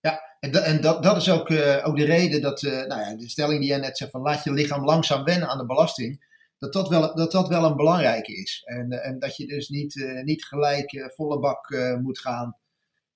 Ja, 0.02 0.22
en, 0.40 0.52
en 0.64 0.82
dat, 0.82 1.18
is 1.18 1.32
ook, 1.32 1.50
uh, 1.50 1.88
ook 1.88 1.98
de 1.98 2.06
reden 2.06 2.42
dat, 2.42 2.62
nou 2.62 2.88
ja, 2.88 3.16
de 3.16 3.30
stelling 3.30 3.60
die 3.60 3.70
jij 3.70 3.80
net 3.80 3.98
zegt, 3.98 4.12
van 4.12 4.22
laat 4.22 4.44
je 4.44 4.52
lichaam 4.52 4.86
langzaam 4.86 5.24
wennen 5.24 5.48
aan 5.50 5.58
de 5.58 5.66
belasting. 5.66 6.26
dat 6.58 6.74
dat 6.74 6.90
wel, 6.90 7.16
dat 7.16 7.32
dat 7.32 7.48
wel 7.48 7.64
een 7.64 7.76
belangrijke 7.76 8.34
is. 8.34 8.62
En, 8.66 8.92
en 8.92 9.20
dat 9.20 9.36
je 9.36 9.48
dus 9.48 9.70
niet, 9.70 10.22
niet 10.24 10.46
gelijk 10.46 11.12
volle 11.16 11.40
bak 11.40 11.70
moet 12.02 12.20
gaan. 12.20 12.58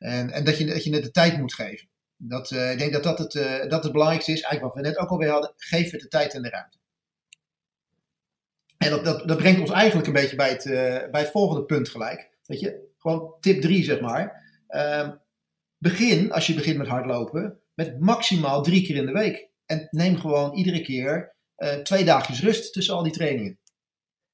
En, 0.01 0.31
en 0.31 0.43
dat, 0.43 0.57
je, 0.57 0.65
dat 0.65 0.83
je 0.83 0.93
het 0.93 1.03
de 1.03 1.11
tijd 1.11 1.37
moet 1.37 1.53
geven. 1.53 1.87
Dat, 2.17 2.51
ik 2.51 2.77
denk 2.77 2.93
dat 2.93 3.03
dat 3.03 3.17
het, 3.17 3.31
dat 3.69 3.83
het 3.83 3.91
belangrijkste 3.91 4.31
is. 4.31 4.41
Eigenlijk 4.41 4.73
wat 4.73 4.83
we 4.83 4.89
net 4.89 4.97
ook 4.97 5.09
alweer 5.09 5.29
hadden. 5.29 5.53
Geef 5.55 5.91
het 5.91 6.01
de 6.01 6.07
tijd 6.07 6.33
en 6.33 6.41
de 6.41 6.49
ruimte. 6.49 6.77
En 8.77 8.89
dat, 8.89 9.05
dat, 9.05 9.27
dat 9.27 9.37
brengt 9.37 9.59
ons 9.59 9.71
eigenlijk 9.71 10.07
een 10.07 10.13
beetje 10.13 10.35
bij 10.35 10.49
het, 10.49 10.63
bij 11.11 11.21
het 11.21 11.31
volgende 11.31 11.65
punt 11.65 11.89
gelijk. 11.89 12.29
Weet 12.45 12.59
je, 12.59 12.89
gewoon 12.97 13.33
tip 13.39 13.61
3 13.61 13.83
zeg 13.83 13.99
maar. 13.99 14.43
Ehm, 14.67 15.11
begin, 15.77 16.31
als 16.31 16.47
je 16.47 16.53
begint 16.53 16.77
met 16.77 16.87
hardlopen, 16.87 17.59
met 17.73 17.99
maximaal 17.99 18.63
drie 18.63 18.85
keer 18.85 18.95
in 18.95 19.05
de 19.05 19.11
week. 19.11 19.49
En 19.65 19.87
neem 19.91 20.17
gewoon 20.17 20.55
iedere 20.55 20.81
keer 20.81 21.35
twee 21.83 22.03
dagjes 22.03 22.41
rust 22.41 22.73
tussen 22.73 22.95
al 22.95 23.03
die 23.03 23.11
trainingen. 23.11 23.59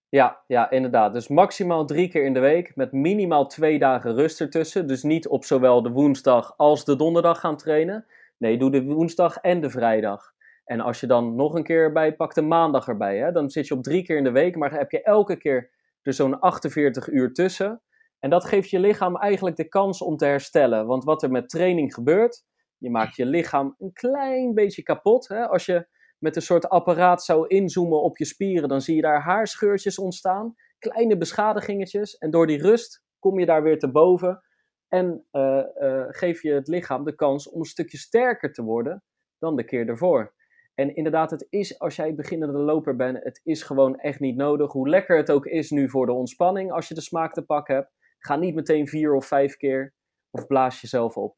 Ja, 0.09 0.43
ja, 0.47 0.69
inderdaad. 0.69 1.13
Dus 1.13 1.27
maximaal 1.27 1.85
drie 1.85 2.09
keer 2.09 2.23
in 2.23 2.33
de 2.33 2.39
week 2.39 2.75
met 2.75 2.91
minimaal 2.91 3.47
twee 3.47 3.79
dagen 3.79 4.15
rust 4.15 4.41
ertussen. 4.41 4.87
Dus 4.87 5.03
niet 5.03 5.27
op 5.27 5.45
zowel 5.45 5.81
de 5.81 5.89
woensdag 5.89 6.53
als 6.57 6.85
de 6.85 6.95
donderdag 6.95 7.39
gaan 7.39 7.57
trainen. 7.57 8.05
Nee, 8.37 8.57
doe 8.57 8.71
de 8.71 8.83
woensdag 8.83 9.37
en 9.37 9.61
de 9.61 9.69
vrijdag. 9.69 10.33
En 10.65 10.79
als 10.79 10.99
je 10.99 11.07
dan 11.07 11.35
nog 11.35 11.53
een 11.53 11.63
keer 11.63 11.91
bij 11.91 12.15
pak 12.15 12.33
de 12.33 12.41
maandag 12.41 12.87
erbij. 12.87 13.17
Hè, 13.17 13.31
dan 13.31 13.49
zit 13.49 13.67
je 13.67 13.73
op 13.73 13.83
drie 13.83 14.03
keer 14.03 14.17
in 14.17 14.23
de 14.23 14.31
week, 14.31 14.55
maar 14.55 14.71
heb 14.71 14.91
je 14.91 15.03
elke 15.03 15.35
keer 15.35 15.71
er 16.01 16.13
zo'n 16.13 16.39
48 16.39 17.07
uur 17.07 17.33
tussen. 17.33 17.81
En 18.19 18.29
dat 18.29 18.45
geeft 18.45 18.69
je 18.69 18.79
lichaam 18.79 19.15
eigenlijk 19.15 19.55
de 19.55 19.67
kans 19.67 20.01
om 20.01 20.17
te 20.17 20.25
herstellen. 20.25 20.85
Want 20.85 21.03
wat 21.03 21.23
er 21.23 21.31
met 21.31 21.49
training 21.49 21.93
gebeurt, 21.93 22.45
je 22.77 22.89
maakt 22.89 23.15
je 23.15 23.25
lichaam 23.25 23.75
een 23.77 23.93
klein 23.93 24.53
beetje 24.53 24.83
kapot. 24.83 25.27
Hè? 25.27 25.47
Als 25.47 25.65
je 25.65 25.87
met 26.17 26.36
een 26.36 26.41
soort 26.41 26.69
apparaat 26.69 27.24
zou 27.24 27.47
inzoomen 27.47 28.01
op 28.01 28.17
je 28.17 28.25
spieren, 28.25 28.69
dan 28.69 28.81
zie 28.81 28.95
je 28.95 29.01
daar 29.01 29.21
haarscheurtjes 29.21 30.00
ontstaan. 30.00 30.55
Kleine 30.79 31.17
beschadigingetjes. 31.17 32.17
En 32.17 32.31
door 32.31 32.47
die 32.47 32.62
rust 32.62 33.03
kom 33.19 33.39
je 33.39 33.45
daar 33.45 33.63
weer 33.63 33.79
te 33.79 33.91
boven. 33.91 34.41
En 34.88 35.25
uh, 35.31 35.63
uh, 35.81 36.05
geef 36.07 36.41
je 36.41 36.51
het 36.51 36.67
lichaam 36.67 37.03
de 37.03 37.15
kans 37.15 37.50
om 37.50 37.59
een 37.59 37.65
stukje 37.65 37.97
sterker 37.97 38.53
te 38.53 38.63
worden 38.63 39.03
dan 39.39 39.55
de 39.55 39.63
keer 39.63 39.88
ervoor. 39.89 40.36
En 40.74 40.95
inderdaad, 40.95 41.31
het 41.31 41.47
is, 41.50 41.79
als 41.79 41.95
jij 41.95 42.15
beginnende 42.15 42.57
loper 42.57 42.95
bent, 42.95 43.24
het 43.24 43.41
is 43.43 43.63
gewoon 43.63 44.00
echt 44.00 44.19
niet 44.19 44.36
nodig. 44.36 44.71
Hoe 44.71 44.89
lekker 44.89 45.17
het 45.17 45.31
ook 45.31 45.45
is 45.45 45.69
nu 45.69 45.89
voor 45.89 46.05
de 46.05 46.12
ontspanning, 46.12 46.71
als 46.71 46.88
je 46.88 46.93
de 46.93 47.01
smaak 47.01 47.33
te 47.33 47.41
pak 47.41 47.67
hebt. 47.67 47.91
Ga 48.19 48.36
niet 48.36 48.55
meteen 48.55 48.88
vier 48.88 49.15
of 49.15 49.25
vijf 49.25 49.57
keer 49.57 49.93
of 50.29 50.47
blaas 50.47 50.81
jezelf 50.81 51.17
op. 51.17 51.38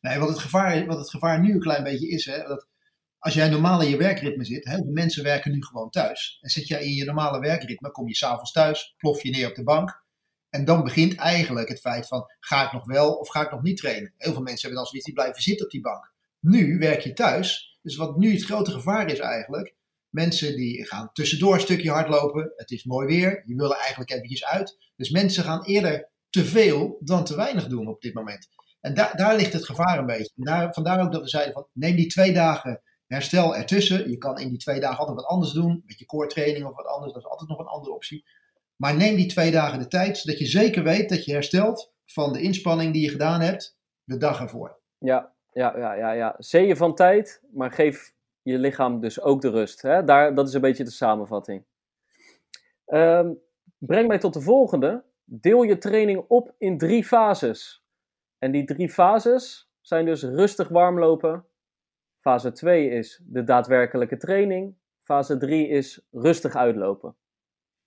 Nee, 0.00 0.18
wat 0.18 0.28
het 0.28 0.38
gevaar, 0.38 0.86
wat 0.86 0.98
het 0.98 1.10
gevaar 1.10 1.40
nu 1.40 1.52
een 1.52 1.60
klein 1.60 1.84
beetje 1.84 2.08
is, 2.08 2.26
hè, 2.26 2.42
dat 2.42 2.68
als 3.18 3.34
jij 3.34 3.48
normaal 3.48 3.82
in 3.82 3.90
je 3.90 3.96
werkritme 3.96 4.44
zit, 4.44 4.64
heel 4.64 4.82
veel 4.82 4.92
mensen 4.92 5.22
werken 5.22 5.52
nu 5.52 5.64
gewoon 5.64 5.90
thuis. 5.90 6.38
En 6.40 6.50
zit 6.50 6.66
jij 6.66 6.84
in 6.84 6.92
je 6.92 7.04
normale 7.04 7.40
werkritme, 7.40 7.90
kom 7.90 8.08
je 8.08 8.14
s'avonds 8.14 8.52
thuis, 8.52 8.94
plof 8.96 9.22
je 9.22 9.30
neer 9.30 9.48
op 9.48 9.54
de 9.54 9.62
bank. 9.62 10.06
En 10.50 10.64
dan 10.64 10.84
begint 10.84 11.14
eigenlijk 11.14 11.68
het 11.68 11.80
feit 11.80 12.06
van, 12.06 12.24
ga 12.40 12.66
ik 12.66 12.72
nog 12.72 12.86
wel 12.86 13.14
of 13.14 13.28
ga 13.28 13.42
ik 13.42 13.50
nog 13.50 13.62
niet 13.62 13.76
trainen? 13.76 14.14
Heel 14.16 14.32
veel 14.32 14.42
mensen 14.42 14.60
hebben 14.60 14.78
dan 14.78 14.86
zoiets, 14.86 15.06
die 15.06 15.14
blijven 15.14 15.42
zitten 15.42 15.64
op 15.64 15.72
die 15.72 15.80
bank. 15.80 16.12
Nu 16.40 16.78
werk 16.78 17.00
je 17.00 17.12
thuis, 17.12 17.78
dus 17.82 17.96
wat 17.96 18.16
nu 18.16 18.32
het 18.32 18.44
grote 18.44 18.70
gevaar 18.70 19.10
is 19.10 19.18
eigenlijk, 19.18 19.74
mensen 20.08 20.56
die 20.56 20.86
gaan 20.86 21.12
tussendoor 21.12 21.54
een 21.54 21.60
stukje 21.60 21.90
hardlopen, 21.90 22.52
het 22.56 22.70
is 22.70 22.84
mooi 22.84 23.06
weer, 23.06 23.42
je 23.44 23.54
wil 23.54 23.72
er 23.72 23.80
eigenlijk 23.80 24.10
eventjes 24.10 24.44
uit. 24.44 24.92
Dus 24.96 25.10
mensen 25.10 25.44
gaan 25.44 25.64
eerder 25.64 26.10
te 26.30 26.44
veel 26.44 26.98
dan 27.00 27.24
te 27.24 27.36
weinig 27.36 27.66
doen 27.66 27.88
op 27.88 28.00
dit 28.00 28.14
moment. 28.14 28.48
En 28.80 28.94
daar, 28.94 29.16
daar 29.16 29.36
ligt 29.36 29.52
het 29.52 29.64
gevaar 29.64 29.98
een 29.98 30.06
beetje. 30.06 30.32
Daar, 30.34 30.72
vandaar 30.74 31.00
ook 31.00 31.12
dat 31.12 31.22
we 31.22 31.28
zeiden 31.28 31.52
van 31.52 31.68
neem 31.72 31.96
die 31.96 32.06
twee 32.06 32.32
dagen 32.32 32.82
herstel 33.08 33.56
ertussen. 33.56 34.10
Je 34.10 34.18
kan 34.18 34.38
in 34.38 34.48
die 34.48 34.58
twee 34.58 34.80
dagen 34.80 34.98
altijd 34.98 35.16
wat 35.16 35.26
anders 35.26 35.52
doen. 35.52 35.70
Een 35.70 35.82
beetje 35.86 36.06
core 36.06 36.26
training 36.26 36.66
of 36.66 36.76
wat 36.76 36.86
anders. 36.86 37.12
Dat 37.12 37.22
is 37.22 37.28
altijd 37.28 37.48
nog 37.48 37.58
een 37.58 37.66
andere 37.66 37.94
optie. 37.94 38.24
Maar 38.76 38.96
neem 38.96 39.16
die 39.16 39.26
twee 39.26 39.50
dagen 39.50 39.78
de 39.78 39.88
tijd, 39.88 40.18
zodat 40.18 40.38
je 40.38 40.46
zeker 40.46 40.82
weet 40.82 41.08
dat 41.08 41.24
je 41.24 41.32
herstelt 41.32 41.92
van 42.06 42.32
de 42.32 42.40
inspanning 42.40 42.92
die 42.92 43.02
je 43.02 43.08
gedaan 43.08 43.40
hebt 43.40 43.78
de 44.04 44.16
dag 44.16 44.40
ervoor. 44.40 44.78
Ja, 44.98 45.32
ja, 45.52 45.78
ja, 45.78 45.92
ja. 45.94 46.12
ja. 46.12 46.34
Zee 46.38 46.66
je 46.66 46.76
van 46.76 46.94
tijd, 46.94 47.42
maar 47.52 47.72
geef 47.72 48.14
je 48.42 48.58
lichaam 48.58 49.00
dus 49.00 49.20
ook 49.20 49.40
de 49.40 49.50
rust. 49.50 49.82
Hè? 49.82 50.04
Daar, 50.04 50.34
dat 50.34 50.48
is 50.48 50.54
een 50.54 50.60
beetje 50.60 50.84
de 50.84 50.90
samenvatting. 50.90 51.64
Um, 52.86 53.38
breng 53.78 54.08
mij 54.08 54.18
tot 54.18 54.34
de 54.34 54.40
volgende. 54.40 55.04
Deel 55.24 55.62
je 55.62 55.78
training 55.78 56.24
op 56.28 56.54
in 56.58 56.78
drie 56.78 57.04
fases. 57.04 57.84
En 58.38 58.52
die 58.52 58.64
drie 58.64 58.90
fases 58.90 59.70
zijn 59.80 60.04
dus 60.04 60.22
rustig 60.22 60.68
warmlopen. 60.68 61.44
Fase 62.20 62.52
2 62.52 62.90
is 62.90 63.22
de 63.26 63.44
daadwerkelijke 63.44 64.16
training. 64.16 64.74
Fase 65.02 65.36
3 65.36 65.68
is 65.68 66.06
rustig 66.10 66.54
uitlopen. 66.54 67.16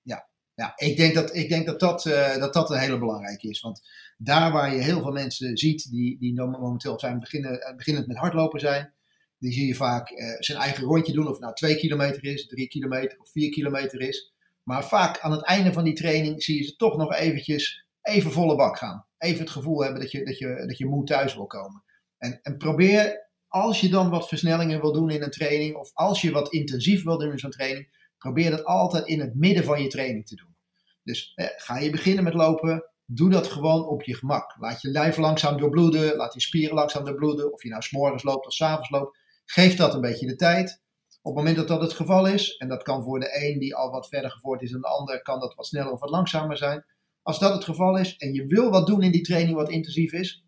Ja, 0.02 0.30
ja 0.54 0.74
ik 0.76 0.98
denk 0.98 1.14
dat 1.14 1.36
ik 1.36 1.50
denk 1.50 1.66
dat, 1.66 1.80
dat, 1.80 2.06
uh, 2.06 2.38
dat, 2.38 2.54
dat 2.54 2.70
een 2.70 2.80
hele 2.80 3.00
belangrijke 3.00 3.50
is. 3.50 3.62
Want 3.62 3.82
daar 4.18 4.52
waar 4.52 4.76
je 4.76 4.82
heel 4.82 5.02
veel 5.02 5.12
mensen 5.12 5.58
ziet 5.58 5.90
die, 5.90 6.20
die 6.20 6.34
momenteel 6.34 7.00
zijn 7.00 7.20
beginnen, 7.20 7.62
eh, 7.62 7.76
beginnend 7.76 8.08
met 8.08 8.18
hardlopen 8.18 8.60
zijn, 8.60 8.94
die 9.38 9.52
zie 9.52 9.68
je 9.68 9.76
vaak 9.76 10.12
uh, 10.12 10.36
zijn 10.40 10.58
eigen 10.58 10.84
rondje 10.84 11.14
doen. 11.14 11.28
Of 11.28 11.40
nou 11.40 11.54
2 11.54 11.76
kilometer 11.76 12.24
is, 12.24 12.48
3 12.48 12.68
kilometer 12.68 13.20
of 13.20 13.30
4 13.30 13.50
kilometer 13.50 14.02
is. 14.02 14.34
Maar 14.64 14.86
vaak 14.86 15.20
aan 15.20 15.32
het 15.32 15.44
einde 15.44 15.74
van 15.74 15.84
die 15.84 15.94
training 15.94 16.44
zie 16.44 16.58
je 16.58 16.64
ze 16.64 16.76
toch 16.76 16.98
nog 16.98 17.14
eventjes 17.14 17.86
even 18.02 18.32
volle 18.32 18.56
bak 18.56 18.78
gaan. 18.78 19.06
Even 19.18 19.40
het 19.40 19.50
gevoel 19.50 19.84
hebben 19.84 20.02
dat 20.02 20.12
je, 20.12 20.26
dat 20.26 20.38
je, 20.38 20.64
dat 20.68 20.78
je 20.78 20.86
moe 20.86 21.06
thuis 21.06 21.36
wil 21.36 21.48
komen. 21.48 21.84
En, 22.18 22.40
en 22.42 22.58
probeer, 22.58 23.30
als 23.52 23.82
je 23.82 23.90
dan 23.90 24.10
wat 24.10 24.28
versnellingen 24.28 24.82
wil 24.82 24.94
doen 24.94 25.10
in 25.10 25.24
een 25.24 25.32
training, 25.32 25.76
of 25.76 25.92
als 25.94 26.22
je 26.22 26.32
wat 26.32 26.52
intensief 26.52 27.04
wil 27.04 27.18
doen 27.18 27.32
in 27.32 27.40
zo'n 27.40 27.50
training, 27.50 28.14
probeer 28.18 28.52
dat 28.52 28.66
altijd 28.66 29.08
in 29.08 29.20
het 29.20 29.36
midden 29.36 29.64
van 29.64 29.82
je 29.82 29.88
training 29.88 30.28
te 30.28 30.36
doen. 30.36 30.56
Dus 31.04 31.32
eh, 31.36 31.46
ga 31.56 31.80
je 31.80 31.90
beginnen 31.90 32.24
met 32.24 32.34
lopen, 32.34 32.92
doe 33.06 33.30
dat 33.30 33.48
gewoon 33.48 33.88
op 33.88 34.04
je 34.04 34.16
gemak. 34.16 34.56
Laat 34.60 34.82
je 34.82 34.90
lijf 34.90 35.18
langzaam 35.18 35.58
doorbloeden, 35.58 36.16
laat 36.16 36.34
je 36.34 36.42
spieren 36.42 36.76
langzaam 36.76 37.06
doorbloeden. 37.06 37.54
Of 37.54 37.64
je 37.64 37.70
nou 37.70 37.82
s'morgens 37.82 38.24
loopt 38.24 38.46
of 38.46 38.54
s'avonds 38.54 38.90
loopt, 38.90 39.18
geef 39.46 39.76
dat 39.76 39.94
een 39.94 40.02
beetje 40.02 40.28
de 40.28 40.36
tijd. 40.36 40.82
Op 41.22 41.36
het 41.36 41.44
moment 41.44 41.56
dat 41.56 41.68
dat 41.68 41.82
het 41.82 41.94
geval 41.94 42.28
is, 42.28 42.58
en 42.58 42.68
dat 42.68 42.84
kan 42.84 43.04
voor 43.04 43.20
de 43.20 43.46
een 43.46 43.60
die 43.60 43.76
al 43.76 43.92
wat 43.92 44.08
verder 44.08 44.32
gevoerd 44.32 44.62
is 44.62 44.72
dan 44.72 44.82
de 44.82 44.88
ander, 44.88 45.22
kan 45.22 45.40
dat 45.40 45.56
wat 45.56 45.66
sneller 45.66 45.92
of 45.92 46.00
wat 46.00 46.10
langzamer 46.10 46.58
zijn. 46.58 46.86
Als 47.22 47.40
dat 47.40 47.54
het 47.54 47.64
geval 47.64 47.98
is 47.98 48.18
en 48.18 48.34
je 48.34 48.46
wil 48.46 48.70
wat 48.70 48.88
doen 48.88 49.04
in 49.04 49.12
die 49.12 49.22
training 49.22 49.56
wat 49.56 49.70
intensief 49.70 50.14
is, 50.14 50.46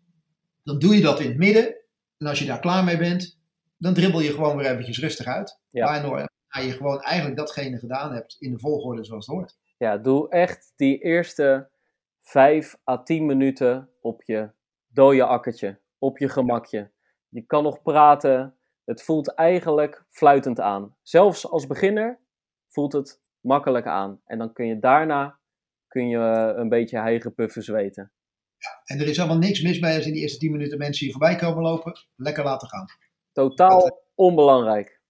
dan 0.62 0.78
doe 0.78 0.94
je 0.94 1.00
dat 1.00 1.20
in 1.20 1.28
het 1.28 1.36
midden. 1.36 1.83
En 2.18 2.26
als 2.26 2.38
je 2.38 2.46
daar 2.46 2.60
klaar 2.60 2.84
mee 2.84 2.98
bent, 2.98 3.38
dan 3.76 3.94
dribbel 3.94 4.20
je 4.20 4.32
gewoon 4.32 4.56
weer 4.56 4.70
eventjes 4.70 4.98
rustig 4.98 5.26
uit. 5.26 5.60
Ja. 5.68 5.94
Je 6.62 6.72
gewoon 6.72 7.00
eigenlijk 7.00 7.36
datgene 7.36 7.78
gedaan 7.78 8.12
hebt 8.12 8.36
in 8.38 8.50
de 8.50 8.58
volgorde 8.58 9.04
zoals 9.04 9.26
het 9.26 9.36
hoort. 9.36 9.58
Ja, 9.76 9.98
doe 9.98 10.28
echt 10.28 10.72
die 10.76 10.98
eerste 10.98 11.68
5 12.22 12.76
à 12.88 13.02
10 13.02 13.26
minuten 13.26 13.88
op 14.00 14.22
je 14.22 14.50
dode 14.86 15.24
akkertje, 15.24 15.80
op 15.98 16.18
je 16.18 16.28
gemakje. 16.28 16.90
Je 17.28 17.42
kan 17.42 17.62
nog 17.62 17.82
praten, 17.82 18.54
het 18.84 19.02
voelt 19.02 19.34
eigenlijk 19.34 20.04
fluitend 20.10 20.60
aan. 20.60 20.96
Zelfs 21.02 21.50
als 21.50 21.66
beginner 21.66 22.18
voelt 22.68 22.92
het 22.92 23.20
makkelijk 23.40 23.86
aan. 23.86 24.20
En 24.24 24.38
dan 24.38 24.52
kun 24.52 24.66
je 24.66 24.78
daarna 24.78 25.38
kun 25.94 26.08
je 26.08 26.18
eh, 26.18 26.56
een 26.56 26.68
beetje 26.68 26.98
heigen 26.98 27.34
puffen 27.34 27.62
zweten. 27.62 28.12
Ja, 28.64 28.94
en 28.94 29.00
er 29.00 29.08
is 29.08 29.18
allemaal 29.18 29.38
niks 29.38 29.62
mis 29.62 29.80
mee 29.80 29.96
als 29.96 30.06
in 30.06 30.12
die 30.12 30.22
eerste 30.22 30.38
10 30.38 30.50
minuten 30.50 30.78
mensen 30.78 31.04
hier 31.04 31.14
voorbij 31.14 31.36
komen 31.36 31.62
lopen. 31.62 31.92
Lekker 32.16 32.44
laten 32.44 32.68
gaan. 32.68 32.86
Totaal 33.32 34.02
onbelangrijk. 34.14 35.00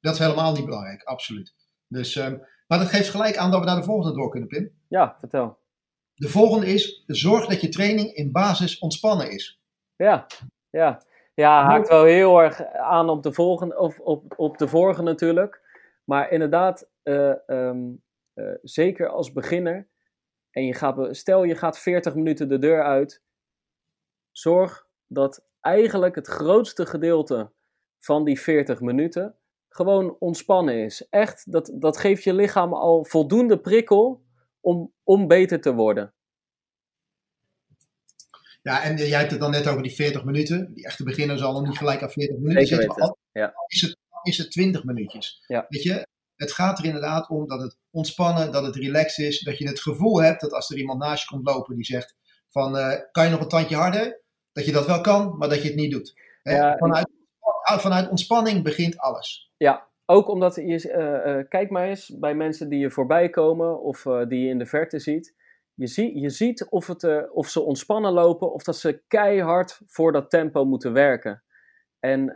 Dat 0.00 0.12
is 0.12 0.18
helemaal 0.18 0.52
niet 0.52 0.64
belangrijk, 0.64 1.02
absoluut. 1.02 1.54
Dus, 1.88 2.14
um, 2.14 2.46
maar 2.66 2.78
dat 2.78 2.88
geeft 2.88 3.08
gelijk 3.08 3.36
aan 3.36 3.50
dat 3.50 3.60
we 3.60 3.66
naar 3.66 3.76
de 3.76 3.82
volgende 3.82 4.16
door 4.16 4.30
kunnen, 4.30 4.48
Pim. 4.48 4.70
Ja, 4.88 5.16
vertel. 5.18 5.58
De 6.14 6.28
volgende 6.28 6.66
is, 6.66 7.04
zorg 7.06 7.46
dat 7.46 7.60
je 7.60 7.68
training 7.68 8.14
in 8.14 8.32
basis 8.32 8.78
ontspannen 8.78 9.30
is. 9.30 9.60
Ja, 9.96 10.26
ja. 10.70 11.02
Ja, 11.34 11.64
haakt 11.64 11.88
wel 11.88 12.04
heel 12.04 12.42
erg 12.42 12.66
aan 12.72 13.08
op 13.08 13.22
de 13.22 13.32
volgende, 13.32 13.78
of 13.78 13.98
op, 13.98 14.32
op 14.36 14.58
de 14.58 14.68
vorige 14.68 15.02
natuurlijk. 15.02 15.60
Maar 16.04 16.30
inderdaad, 16.30 16.88
uh, 17.02 17.34
um, 17.46 18.02
uh, 18.34 18.54
zeker 18.62 19.08
als 19.08 19.32
beginner, 19.32 19.88
en 20.54 20.64
je 20.64 20.74
gaat, 20.74 21.16
stel 21.16 21.44
je 21.44 21.54
gaat 21.54 21.78
40 21.78 22.14
minuten 22.14 22.48
de 22.48 22.58
deur 22.58 22.82
uit, 22.82 23.22
zorg 24.30 24.86
dat 25.06 25.46
eigenlijk 25.60 26.14
het 26.14 26.26
grootste 26.26 26.86
gedeelte 26.86 27.52
van 27.98 28.24
die 28.24 28.40
40 28.40 28.80
minuten 28.80 29.36
gewoon 29.68 30.16
ontspannen 30.18 30.84
is. 30.84 31.08
Echt, 31.10 31.52
dat, 31.52 31.72
dat 31.74 31.96
geeft 31.96 32.24
je 32.24 32.34
lichaam 32.34 32.72
al 32.72 33.04
voldoende 33.04 33.60
prikkel 33.60 34.24
om, 34.60 34.92
om 35.02 35.28
beter 35.28 35.60
te 35.60 35.74
worden. 35.74 36.14
Ja, 38.62 38.82
en 38.82 38.96
jij 38.96 39.18
hebt 39.18 39.30
het 39.30 39.40
dan 39.40 39.50
net 39.50 39.66
over 39.66 39.82
die 39.82 39.94
40 39.94 40.24
minuten. 40.24 40.74
Die 40.74 40.84
echte 40.84 41.04
beginner 41.04 41.38
zal 41.38 41.52
nog 41.52 41.66
niet 41.66 41.78
gelijk 41.78 42.02
aan 42.02 42.10
40 42.10 42.36
minuten 42.36 42.66
Zeker 42.66 42.82
zitten. 42.82 43.02
Al, 43.02 43.18
ja. 43.32 43.54
is, 43.66 43.80
het, 43.80 43.96
is 44.22 44.38
het 44.38 44.50
20 44.50 44.84
minuutjes. 44.84 45.44
Ja. 45.46 45.66
Weet 45.68 45.82
je, 45.82 46.06
het 46.36 46.52
gaat 46.52 46.78
er 46.78 46.84
inderdaad 46.84 47.28
om 47.28 47.48
dat 47.48 47.60
het 47.60 47.78
ontspannen, 47.90 48.52
dat 48.52 48.64
het 48.64 48.76
relaxed 48.76 49.26
is. 49.26 49.40
Dat 49.40 49.58
je 49.58 49.68
het 49.68 49.80
gevoel 49.80 50.22
hebt 50.22 50.40
dat 50.40 50.52
als 50.52 50.70
er 50.70 50.78
iemand 50.78 50.98
naast 50.98 51.22
je 51.22 51.28
komt 51.28 51.46
lopen 51.46 51.74
die 51.74 51.84
zegt 51.84 52.16
van 52.50 52.76
uh, 52.76 52.92
kan 53.12 53.24
je 53.24 53.30
nog 53.30 53.40
een 53.40 53.48
tandje 53.48 53.76
harder? 53.76 54.22
Dat 54.52 54.64
je 54.64 54.72
dat 54.72 54.86
wel 54.86 55.00
kan, 55.00 55.36
maar 55.38 55.48
dat 55.48 55.62
je 55.62 55.68
het 55.68 55.76
niet 55.76 55.90
doet. 55.90 56.14
Ja, 56.42 56.76
vanuit, 56.76 57.08
vanuit 57.62 58.08
ontspanning 58.08 58.62
begint 58.62 58.98
alles. 58.98 59.52
Ja, 59.56 59.88
ook 60.06 60.28
omdat 60.28 60.54
je, 60.54 60.62
uh, 60.62 61.34
uh, 61.34 61.48
kijk 61.48 61.70
maar 61.70 61.88
eens 61.88 62.18
bij 62.18 62.34
mensen 62.34 62.68
die 62.68 62.78
je 62.78 62.90
voorbij 62.90 63.30
komen 63.30 63.80
of 63.80 64.04
uh, 64.04 64.26
die 64.26 64.40
je 64.40 64.48
in 64.48 64.58
de 64.58 64.66
verte 64.66 64.98
ziet. 64.98 65.34
Je, 65.74 65.86
zie, 65.86 66.20
je 66.20 66.30
ziet 66.30 66.68
of, 66.68 66.86
het, 66.86 67.30
of 67.30 67.48
ze 67.48 67.60
ontspannen 67.60 68.12
lopen 68.12 68.52
of 68.52 68.62
dat 68.62 68.76
ze 68.76 69.02
keihard 69.08 69.80
voor 69.86 70.12
dat 70.12 70.30
tempo 70.30 70.64
moeten 70.64 70.92
werken. 70.92 71.42
En 72.04 72.26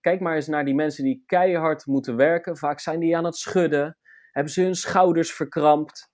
kijk 0.00 0.20
maar 0.20 0.34
eens 0.34 0.46
naar 0.46 0.64
die 0.64 0.74
mensen 0.74 1.04
die 1.04 1.22
keihard 1.26 1.86
moeten 1.86 2.16
werken. 2.16 2.56
Vaak 2.56 2.80
zijn 2.80 3.00
die 3.00 3.16
aan 3.16 3.24
het 3.24 3.36
schudden, 3.36 3.98
hebben 4.30 4.52
ze 4.52 4.62
hun 4.62 4.74
schouders 4.74 5.32
verkrampt, 5.32 6.10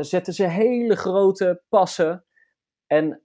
zetten 0.00 0.32
ze 0.32 0.46
hele 0.46 0.96
grote 0.96 1.62
passen. 1.68 2.24
En 2.86 3.22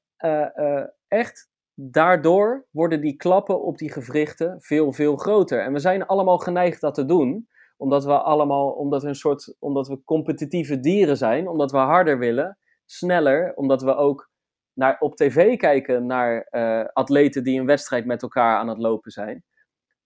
echt 1.07 1.49
daardoor 1.73 2.67
worden 2.71 3.01
die 3.01 3.15
klappen 3.15 3.61
op 3.61 3.77
die 3.77 3.91
gewrichten 3.91 4.61
veel, 4.61 4.93
veel 4.93 5.15
groter. 5.15 5.61
En 5.61 5.73
we 5.73 5.79
zijn 5.79 6.05
allemaal 6.05 6.37
geneigd 6.37 6.81
dat 6.81 6.93
te 6.93 7.05
doen, 7.05 7.47
omdat 7.77 8.05
we 8.05 8.21
allemaal, 8.21 8.71
omdat 8.71 9.03
een 9.03 9.15
soort, 9.15 9.55
omdat 9.59 9.87
we 9.87 10.03
competitieve 10.03 10.79
dieren 10.79 11.17
zijn, 11.17 11.47
omdat 11.47 11.71
we 11.71 11.77
harder 11.77 12.19
willen, 12.19 12.57
sneller, 12.85 13.53
omdat 13.55 13.81
we 13.81 13.95
ook 13.95 14.33
naar, 14.75 14.99
op 14.99 15.15
tv 15.15 15.57
kijken 15.57 16.05
naar 16.05 16.47
uh, 16.51 16.85
atleten 16.93 17.43
die 17.43 17.59
een 17.59 17.65
wedstrijd 17.65 18.05
met 18.05 18.21
elkaar 18.21 18.57
aan 18.57 18.67
het 18.67 18.77
lopen 18.77 19.11
zijn. 19.11 19.43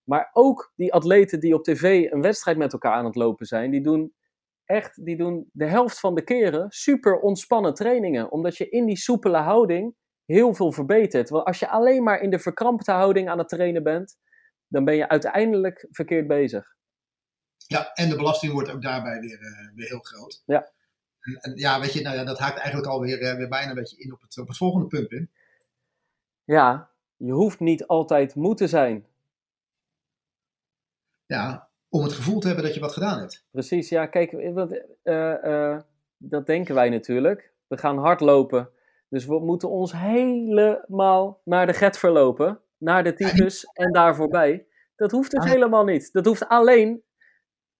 Maar 0.03 0.29
ook 0.33 0.71
die 0.75 0.93
atleten 0.93 1.39
die 1.39 1.53
op 1.53 1.63
tv 1.63 2.11
een 2.11 2.21
wedstrijd 2.21 2.57
met 2.57 2.73
elkaar 2.73 2.93
aan 2.93 3.05
het 3.05 3.15
lopen 3.15 3.45
zijn, 3.45 3.71
die 3.71 3.81
doen 3.81 4.13
echt, 4.65 5.05
die 5.05 5.17
doen 5.17 5.49
de 5.51 5.65
helft 5.65 5.99
van 5.99 6.15
de 6.15 6.23
keren 6.23 6.65
super 6.69 7.19
ontspannen 7.19 7.73
trainingen. 7.73 8.31
Omdat 8.31 8.57
je 8.57 8.69
in 8.69 8.85
die 8.85 8.97
soepele 8.97 9.37
houding 9.37 9.95
heel 10.25 10.53
veel 10.53 10.71
verbeterd. 10.71 11.29
Want 11.29 11.45
als 11.45 11.59
je 11.59 11.69
alleen 11.69 12.03
maar 12.03 12.21
in 12.21 12.29
de 12.29 12.39
verkrampte 12.39 12.91
houding 12.91 13.29
aan 13.29 13.37
het 13.37 13.49
trainen 13.49 13.83
bent, 13.83 14.17
dan 14.67 14.85
ben 14.85 14.95
je 14.95 15.09
uiteindelijk 15.09 15.87
verkeerd 15.89 16.27
bezig. 16.27 16.75
Ja, 17.67 17.93
en 17.93 18.09
de 18.09 18.15
belasting 18.15 18.53
wordt 18.53 18.71
ook 18.71 18.81
daarbij 18.81 19.19
weer, 19.19 19.41
uh, 19.41 19.75
weer 19.75 19.87
heel 19.87 19.99
groot. 19.99 20.43
Ja. 20.45 20.71
En, 21.35 21.51
en, 21.51 21.57
ja, 21.57 21.79
weet 21.79 21.93
je, 21.93 22.01
nou 22.01 22.15
ja, 22.15 22.23
dat 22.23 22.39
haakt 22.39 22.57
eigenlijk 22.57 22.87
alweer 22.87 23.21
uh, 23.21 23.33
weer 23.33 23.47
bijna 23.47 23.69
een 23.69 23.75
beetje 23.75 23.97
in 23.97 24.13
op 24.13 24.21
het, 24.21 24.37
op 24.37 24.47
het 24.47 24.57
volgende 24.57 24.87
punt, 24.87 25.11
in. 25.11 25.29
Ja, 26.43 26.89
je 27.15 27.31
hoeft 27.31 27.59
niet 27.59 27.87
altijd 27.87 28.35
moe 28.35 28.55
te 28.55 28.67
zijn. 28.67 29.05
Ja, 31.25 31.69
om 31.89 32.03
het 32.03 32.13
gevoel 32.13 32.39
te 32.39 32.47
hebben 32.47 32.65
dat 32.65 32.73
je 32.73 32.79
wat 32.79 32.93
gedaan 32.93 33.19
hebt. 33.19 33.45
Precies, 33.51 33.89
ja, 33.89 34.05
kijk, 34.05 34.31
uh, 35.03 35.79
dat 36.17 36.45
denken 36.45 36.75
wij 36.75 36.89
natuurlijk. 36.89 37.51
We 37.67 37.77
gaan 37.77 37.97
hardlopen 37.97 38.69
dus 39.09 39.25
we 39.25 39.39
moeten 39.39 39.69
ons 39.69 39.91
helemaal 39.91 41.41
naar 41.43 41.65
de 41.65 41.73
get 41.73 41.97
verlopen, 41.97 42.59
naar 42.77 43.03
de 43.03 43.13
tyfus 43.13 43.63
en 43.73 43.91
daar 43.91 44.15
voorbij. 44.15 44.65
Dat 44.95 45.11
hoeft 45.11 45.31
dus 45.31 45.45
helemaal 45.45 45.83
niet. 45.83 46.13
Dat 46.13 46.25
hoeft 46.25 46.47
alleen 46.47 47.03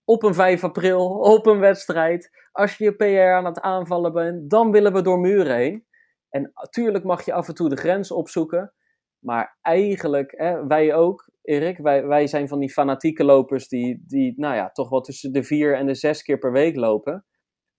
op 0.10 0.24
een 0.24 0.34
5 0.34 0.63
april, 0.63 1.08
op 1.10 1.45
een 1.45 1.60
wedstrijd. 1.60 2.30
Als 2.52 2.78
je 2.78 2.84
je 2.84 2.95
PR 2.95 3.36
aan 3.36 3.45
het 3.45 3.60
aanvallen 3.60 4.13
bent, 4.13 4.50
dan 4.50 4.72
willen 4.72 4.93
we 4.93 5.02
door 5.02 5.19
muren 5.19 5.56
heen. 5.56 5.86
En 6.30 6.52
natuurlijk 6.54 7.04
mag 7.04 7.26
je 7.26 7.34
af 7.34 7.48
en 7.48 7.54
toe 7.54 7.69
de 7.69 7.76
grens 7.76 8.12
opzoeken. 8.12 8.74
Maar 9.19 9.58
eigenlijk, 9.62 10.34
hè, 10.38 10.67
wij 10.67 10.93
ook, 10.93 11.30
Erik, 11.41 11.78
wij, 11.78 12.06
wij 12.06 12.28
zijn 12.28 12.48
van 12.48 12.60
die 12.60 12.72
fanatieke 12.72 13.24
lopers 13.24 13.67
die, 13.67 14.04
die 14.08 14.34
nou 14.38 14.56
ja, 14.56 14.69
toch 14.69 14.89
wel 14.89 15.02
tussen 15.02 15.32
de 15.32 15.43
vier 15.43 15.76
en 15.76 15.86
de 15.86 15.95
zes 15.95 16.22
keer 16.22 16.38
per 16.38 16.52
week 16.52 16.76
lopen. 16.76 17.26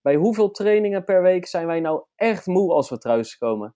Bij 0.00 0.14
hoeveel 0.14 0.50
trainingen 0.50 1.04
per 1.04 1.22
week 1.22 1.46
zijn 1.46 1.66
wij 1.66 1.80
nou 1.80 2.04
echt 2.14 2.46
moe 2.46 2.72
als 2.72 2.90
we 2.90 2.98
thuiskomen? 2.98 3.74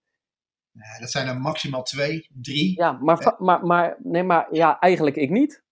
Nee, 0.72 1.00
dat 1.00 1.10
zijn 1.10 1.28
er 1.28 1.40
maximaal 1.40 1.82
twee, 1.82 2.28
drie. 2.32 2.80
Ja, 2.80 2.92
maar, 2.92 3.34
maar, 3.38 3.66
maar, 3.66 3.96
nee, 4.02 4.22
maar 4.22 4.46
ja, 4.50 4.78
eigenlijk 4.78 5.16
ik 5.16 5.30
niet. 5.30 5.62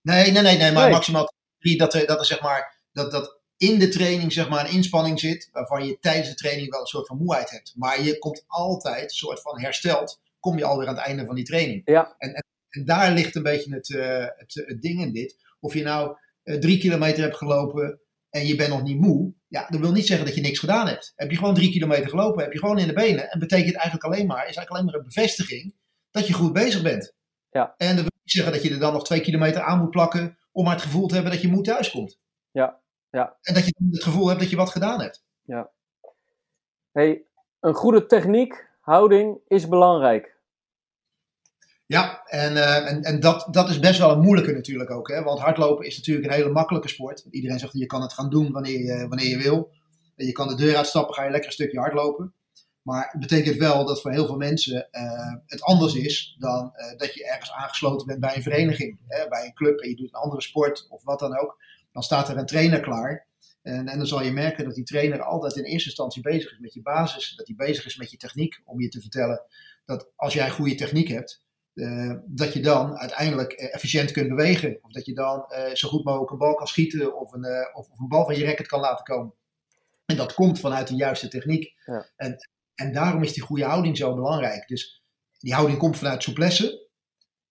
Nee, 0.00 0.30
nee, 0.30 0.42
nee, 0.42 0.56
nee 0.56 0.72
maar 0.72 0.90
maximaal. 0.90 1.34
Dat 1.74 1.94
er, 1.94 2.06
dat 2.06 2.18
er 2.18 2.26
zeg 2.26 2.40
maar, 2.40 2.80
dat, 2.92 3.10
dat 3.10 3.40
in 3.56 3.78
de 3.78 3.88
training 3.88 4.32
zeg 4.32 4.48
maar 4.48 4.64
een 4.64 4.74
inspanning 4.74 5.20
zit, 5.20 5.48
waarvan 5.52 5.86
je 5.86 5.98
tijdens 6.00 6.28
de 6.28 6.34
training 6.34 6.70
wel 6.70 6.80
een 6.80 6.86
soort 6.86 7.06
van 7.06 7.16
moeheid 7.16 7.50
hebt. 7.50 7.72
Maar 7.76 8.02
je 8.02 8.18
komt 8.18 8.44
altijd, 8.46 9.02
een 9.02 9.16
soort 9.16 9.40
van 9.40 9.60
hersteld, 9.60 10.20
kom 10.40 10.58
je 10.58 10.64
alweer 10.64 10.88
aan 10.88 10.94
het 10.94 11.04
einde 11.04 11.24
van 11.24 11.34
die 11.34 11.44
training. 11.44 11.82
Ja. 11.84 12.14
En, 12.18 12.34
en, 12.34 12.44
en 12.68 12.84
daar 12.84 13.12
ligt 13.12 13.34
een 13.34 13.42
beetje 13.42 13.74
het, 13.74 13.88
uh, 13.88 14.26
het, 14.36 14.54
het, 14.66 14.82
ding 14.82 15.00
in 15.00 15.12
dit. 15.12 15.36
Of 15.60 15.74
je 15.74 15.82
nou 15.82 16.16
uh, 16.44 16.58
drie 16.58 16.78
kilometer 16.78 17.22
hebt 17.22 17.36
gelopen 17.36 18.00
en 18.30 18.46
je 18.46 18.54
bent 18.54 18.70
nog 18.70 18.82
niet 18.82 19.00
moe, 19.00 19.34
ja, 19.48 19.66
dat 19.68 19.80
wil 19.80 19.92
niet 19.92 20.06
zeggen 20.06 20.26
dat 20.26 20.34
je 20.34 20.40
niks 20.40 20.58
gedaan 20.58 20.86
hebt. 20.86 21.12
Heb 21.16 21.30
je 21.30 21.36
gewoon 21.36 21.54
drie 21.54 21.70
kilometer 21.70 22.08
gelopen, 22.08 22.42
heb 22.42 22.52
je 22.52 22.58
gewoon 22.58 22.78
in 22.78 22.86
de 22.86 22.92
benen. 22.92 23.30
En 23.30 23.38
betekent 23.38 23.74
eigenlijk 23.74 24.04
alleen 24.04 24.26
maar, 24.26 24.36
is 24.38 24.42
eigenlijk 24.42 24.70
alleen 24.70 24.84
maar 24.84 24.94
een 24.94 25.04
bevestiging 25.04 25.74
dat 26.10 26.26
je 26.26 26.32
goed 26.32 26.52
bezig 26.52 26.82
bent. 26.82 27.14
Ja. 27.50 27.74
En 27.76 27.96
dat 27.96 28.04
wil 28.04 28.20
niet 28.22 28.32
zeggen 28.32 28.52
dat 28.52 28.62
je 28.62 28.70
er 28.70 28.78
dan 28.78 28.92
nog 28.92 29.04
twee 29.04 29.20
kilometer 29.20 29.62
aan 29.62 29.78
moet 29.78 29.90
plakken 29.90 30.38
om 30.56 30.64
maar 30.64 30.74
het 30.74 30.82
gevoel 30.82 31.06
te 31.06 31.14
hebben 31.14 31.32
dat 31.32 31.42
je 31.42 31.48
moe 31.48 31.62
thuiskomt. 31.62 32.18
Ja, 32.50 32.80
ja. 33.10 33.36
En 33.42 33.54
dat 33.54 33.64
je 33.64 33.74
het 33.90 34.02
gevoel 34.02 34.28
hebt 34.28 34.40
dat 34.40 34.50
je 34.50 34.56
wat 34.56 34.70
gedaan 34.70 35.00
hebt. 35.00 35.24
Ja. 35.42 35.70
Hey, 36.92 37.26
een 37.60 37.74
goede 37.74 38.06
techniek, 38.06 38.68
houding 38.80 39.38
is 39.46 39.68
belangrijk. 39.68 40.36
Ja, 41.86 42.22
en, 42.24 42.52
uh, 42.52 42.90
en, 42.90 43.02
en 43.02 43.20
dat, 43.20 43.48
dat 43.50 43.68
is 43.68 43.78
best 43.78 43.98
wel 43.98 44.10
een 44.10 44.20
moeilijke 44.20 44.52
natuurlijk 44.52 44.90
ook. 44.90 45.08
Hè? 45.08 45.22
Want 45.22 45.40
hardlopen 45.40 45.86
is 45.86 45.96
natuurlijk 45.96 46.26
een 46.26 46.32
hele 46.32 46.50
makkelijke 46.50 46.88
sport. 46.88 47.26
Iedereen 47.30 47.58
zegt 47.58 47.72
je 47.72 47.86
kan 47.86 48.02
het 48.02 48.12
gaan 48.12 48.30
doen 48.30 48.52
wanneer 48.52 48.78
je, 48.78 49.08
wanneer 49.08 49.28
je 49.28 49.42
wil. 49.42 49.70
Je 50.14 50.32
kan 50.32 50.48
de 50.48 50.54
deur 50.54 50.76
uitstappen, 50.76 51.14
ga 51.14 51.24
je 51.24 51.30
lekker 51.30 51.48
een 51.48 51.54
stukje 51.54 51.78
hardlopen. 51.78 52.34
Maar 52.86 53.08
het 53.10 53.20
betekent 53.20 53.56
wel 53.56 53.86
dat 53.86 54.00
voor 54.00 54.12
heel 54.12 54.26
veel 54.26 54.36
mensen 54.36 54.88
uh, 54.90 55.34
het 55.46 55.62
anders 55.62 55.94
is 55.94 56.36
dan 56.38 56.72
uh, 56.76 56.98
dat 56.98 57.14
je 57.14 57.26
ergens 57.26 57.52
aangesloten 57.52 58.06
bent 58.06 58.20
bij 58.20 58.36
een 58.36 58.42
vereniging. 58.42 58.98
Hè? 59.06 59.28
Bij 59.28 59.44
een 59.44 59.54
club 59.54 59.80
en 59.80 59.88
je 59.88 59.96
doet 59.96 60.08
een 60.08 60.20
andere 60.20 60.42
sport 60.42 60.86
of 60.88 61.04
wat 61.04 61.18
dan 61.18 61.38
ook. 61.38 61.62
Dan 61.92 62.02
staat 62.02 62.28
er 62.28 62.36
een 62.36 62.46
trainer 62.46 62.80
klaar. 62.80 63.26
En, 63.62 63.88
en 63.88 63.98
dan 63.98 64.06
zal 64.06 64.22
je 64.22 64.32
merken 64.32 64.64
dat 64.64 64.74
die 64.74 64.84
trainer 64.84 65.22
altijd 65.22 65.56
in 65.56 65.64
eerste 65.64 65.88
instantie 65.88 66.22
bezig 66.22 66.52
is 66.52 66.58
met 66.58 66.74
je 66.74 66.82
basis. 66.82 67.34
Dat 67.36 67.46
hij 67.46 67.56
bezig 67.56 67.86
is 67.86 67.96
met 67.96 68.10
je 68.10 68.16
techniek. 68.16 68.62
Om 68.64 68.80
je 68.80 68.88
te 68.88 69.00
vertellen 69.00 69.42
dat 69.84 70.10
als 70.16 70.34
jij 70.34 70.50
goede 70.50 70.74
techniek 70.74 71.08
hebt, 71.08 71.44
uh, 71.74 72.14
dat 72.26 72.52
je 72.52 72.60
dan 72.60 72.96
uiteindelijk 72.96 73.52
efficiënt 73.52 74.10
kunt 74.10 74.28
bewegen. 74.28 74.78
Of 74.82 74.92
dat 74.92 75.06
je 75.06 75.14
dan 75.14 75.44
zo 75.72 75.88
goed 75.88 76.04
mogelijk 76.04 76.30
een 76.30 76.38
bal 76.38 76.54
kan 76.54 76.66
schieten 76.66 77.16
of 77.20 77.32
een, 77.32 77.46
of, 77.74 77.88
of, 77.90 77.98
een 77.98 78.08
bal 78.08 78.24
van 78.24 78.36
je 78.36 78.44
racket 78.44 78.66
kan 78.66 78.80
laten 78.80 79.04
komen. 79.04 79.34
En 80.04 80.16
dat 80.16 80.34
komt 80.34 80.60
vanuit 80.60 80.88
de 80.88 80.94
juiste 80.94 81.28
techniek. 81.28 81.74
Ja. 81.84 82.06
En, 82.16 82.36
en 82.76 82.92
daarom 82.92 83.22
is 83.22 83.32
die 83.32 83.42
goede 83.42 83.64
houding 83.64 83.96
zo 83.96 84.14
belangrijk. 84.14 84.68
Dus 84.68 85.02
die 85.38 85.54
houding 85.54 85.78
komt 85.78 85.98
vanuit 85.98 86.22
souplesse. 86.22 86.88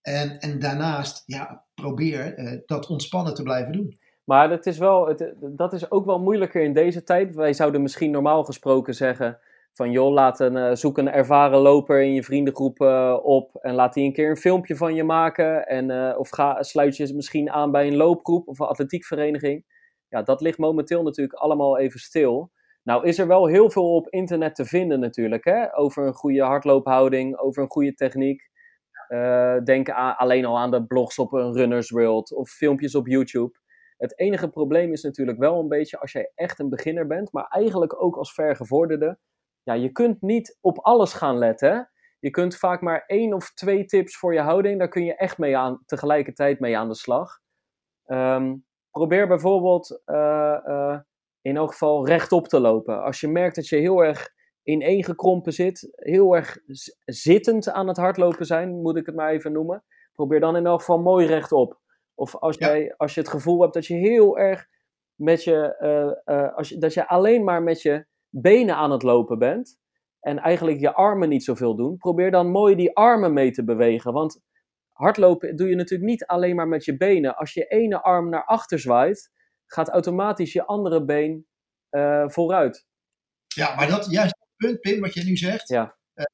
En, 0.01 0.39
en 0.39 0.59
daarnaast, 0.59 1.23
ja, 1.25 1.65
probeer 1.73 2.63
dat 2.65 2.87
ontspannen 2.87 3.33
te 3.33 3.43
blijven 3.43 3.71
doen. 3.71 3.99
Maar 4.23 4.49
dat 4.49 4.65
is, 4.65 4.77
wel, 4.77 5.07
het, 5.07 5.33
dat 5.39 5.73
is 5.73 5.91
ook 5.91 6.05
wel 6.05 6.19
moeilijker 6.19 6.63
in 6.63 6.73
deze 6.73 7.03
tijd. 7.03 7.35
Wij 7.35 7.53
zouden 7.53 7.81
misschien 7.81 8.11
normaal 8.11 8.43
gesproken 8.43 8.93
zeggen 8.93 9.39
van 9.73 9.91
joh, 9.91 10.13
laat 10.13 10.39
een, 10.39 10.55
uh, 10.55 10.73
zoek 10.73 10.97
een 10.97 11.11
ervaren 11.11 11.59
loper 11.59 12.01
in 12.01 12.13
je 12.13 12.23
vriendengroep 12.23 12.81
uh, 12.81 13.19
op 13.23 13.55
en 13.55 13.73
laat 13.73 13.93
die 13.93 14.05
een 14.05 14.13
keer 14.13 14.29
een 14.29 14.37
filmpje 14.37 14.75
van 14.75 14.95
je 14.95 15.03
maken. 15.03 15.67
En, 15.67 16.17
of 16.17 16.29
ga, 16.29 16.63
sluit 16.63 16.97
je 16.97 17.13
misschien 17.13 17.51
aan 17.51 17.71
bij 17.71 17.87
een 17.87 17.95
loopgroep 17.95 18.47
of 18.47 18.59
een 18.59 18.67
atletiekvereniging. 18.67 19.65
Ja, 20.09 20.21
dat 20.21 20.41
ligt 20.41 20.57
momenteel 20.57 21.03
natuurlijk 21.03 21.39
allemaal 21.39 21.77
even 21.79 21.99
stil. 21.99 22.51
Nou 22.85 23.07
is 23.07 23.19
er 23.19 23.27
wel 23.27 23.47
heel 23.47 23.69
veel 23.69 23.95
op 23.95 24.09
internet 24.09 24.55
te 24.55 24.65
vinden 24.65 24.99
natuurlijk, 24.99 25.45
hè? 25.45 25.77
over 25.77 26.07
een 26.07 26.13
goede 26.13 26.43
hardloophouding, 26.43 27.37
over 27.37 27.63
een 27.63 27.71
goede 27.71 27.93
techniek. 27.93 28.49
denk 29.63 29.89
aan, 29.89 30.17
alleen 30.17 30.45
al 30.45 30.57
aan 30.57 30.71
de 30.71 30.85
blogs 30.85 31.19
op 31.19 31.33
een 31.33 31.53
Runners 31.53 31.89
World 31.89 32.33
of 32.33 32.49
filmpjes 32.49 32.95
op 32.95 33.07
YouTube. 33.07 33.57
Het 33.97 34.19
enige 34.19 34.49
probleem 34.49 34.91
is 34.91 35.03
natuurlijk 35.03 35.37
wel 35.37 35.59
een 35.59 35.67
beetje 35.67 35.99
als 35.99 36.11
jij 36.11 36.31
echt 36.35 36.59
een 36.59 36.69
beginner 36.69 37.07
bent, 37.07 37.31
maar 37.31 37.47
eigenlijk 37.47 38.03
ook 38.03 38.17
als 38.17 38.33
vergevorderde, 38.33 39.19
ja, 39.63 39.73
je 39.73 39.91
kunt 39.91 40.21
niet 40.21 40.57
op 40.61 40.79
alles 40.79 41.13
gaan 41.13 41.37
letten. 41.37 41.89
Je 42.19 42.29
kunt 42.29 42.57
vaak 42.57 42.81
maar 42.81 43.03
één 43.05 43.33
of 43.33 43.53
twee 43.53 43.85
tips 43.85 44.17
voor 44.17 44.33
je 44.33 44.39
houding, 44.39 44.79
daar 44.79 44.87
kun 44.87 45.05
je 45.05 45.15
echt 45.15 45.37
mee 45.37 45.57
aan, 45.57 45.83
tegelijkertijd 45.85 46.59
mee 46.59 46.77
aan 46.77 46.87
de 46.87 46.95
slag. 46.95 47.39
Um, 48.05 48.65
probeer 48.91 49.27
bijvoorbeeld 49.27 50.01
uh, 50.05 50.59
uh, 50.65 50.99
in 51.45 51.57
elk 51.57 51.71
geval 51.71 52.07
rechtop 52.07 52.47
te 52.47 52.59
lopen. 52.59 53.03
Als 53.03 53.19
je 53.19 53.27
merkt 53.27 53.55
dat 53.55 53.67
je 53.67 53.75
heel 53.75 54.03
erg 54.03 54.29
ineengekrompen 54.63 55.53
zit, 55.53 55.91
heel 55.95 56.35
erg 56.35 56.57
zittend 57.05 57.69
aan 57.69 57.87
het 57.87 57.97
hardlopen 57.97 58.45
zijn, 58.45 58.81
moet 58.81 58.97
ik 58.97 59.05
het 59.05 59.15
maar 59.15 59.31
even 59.31 59.51
noemen. 59.51 59.83
Probeer 60.13 60.39
dan 60.39 60.55
in 60.55 60.65
elk 60.65 60.79
geval 60.79 60.99
mooi 60.99 61.25
rechtop. 61.25 61.79
Of 62.15 62.35
als, 62.35 62.57
ja. 62.57 62.67
jij, 62.67 62.93
als 62.97 63.13
je 63.13 63.19
het 63.19 63.29
gevoel 63.29 63.61
hebt 63.61 63.73
dat 63.73 63.85
je 63.85 63.93
heel 63.93 64.37
erg 64.37 64.67
met 65.15 65.43
je, 65.43 65.75
uh, 66.25 66.55
als 66.55 66.69
je, 66.69 66.77
dat 66.77 66.93
je 66.93 67.07
alleen 67.07 67.43
maar 67.43 67.63
met 67.63 67.81
je 67.81 68.05
benen 68.29 68.75
aan 68.75 68.91
het 68.91 69.03
lopen 69.03 69.39
bent 69.39 69.79
en 70.19 70.39
eigenlijk 70.39 70.79
je 70.79 70.93
armen 70.93 71.29
niet 71.29 71.43
zoveel 71.43 71.75
doen, 71.75 71.97
probeer 71.97 72.31
dan 72.31 72.51
mooi 72.51 72.75
die 72.75 72.95
armen 72.95 73.33
mee 73.33 73.51
te 73.51 73.63
bewegen. 73.63 74.13
Want 74.13 74.41
hardlopen 74.91 75.55
doe 75.55 75.69
je 75.69 75.75
natuurlijk 75.75 76.09
niet 76.09 76.25
alleen 76.25 76.55
maar 76.55 76.67
met 76.67 76.85
je 76.85 76.97
benen. 76.97 77.35
Als 77.35 77.53
je 77.53 77.65
ene 77.65 78.01
arm 78.01 78.29
naar 78.29 78.45
achter 78.45 78.79
zwaait, 78.79 79.33
gaat 79.75 79.89
automatisch 79.89 80.53
je 80.53 80.65
andere 80.65 81.05
been 81.05 81.47
uh, 81.91 82.23
vooruit. 82.27 82.85
Ja, 83.47 83.75
maar 83.75 83.87
dat 83.87 84.11
juist 84.11 84.35
het 84.39 84.49
punt, 84.55 84.79
Pim, 84.79 85.01
wat 85.01 85.13
je 85.13 85.23
nu 85.23 85.37
zegt, 85.37 85.67
ja. 85.67 85.95
uh, 86.15 86.25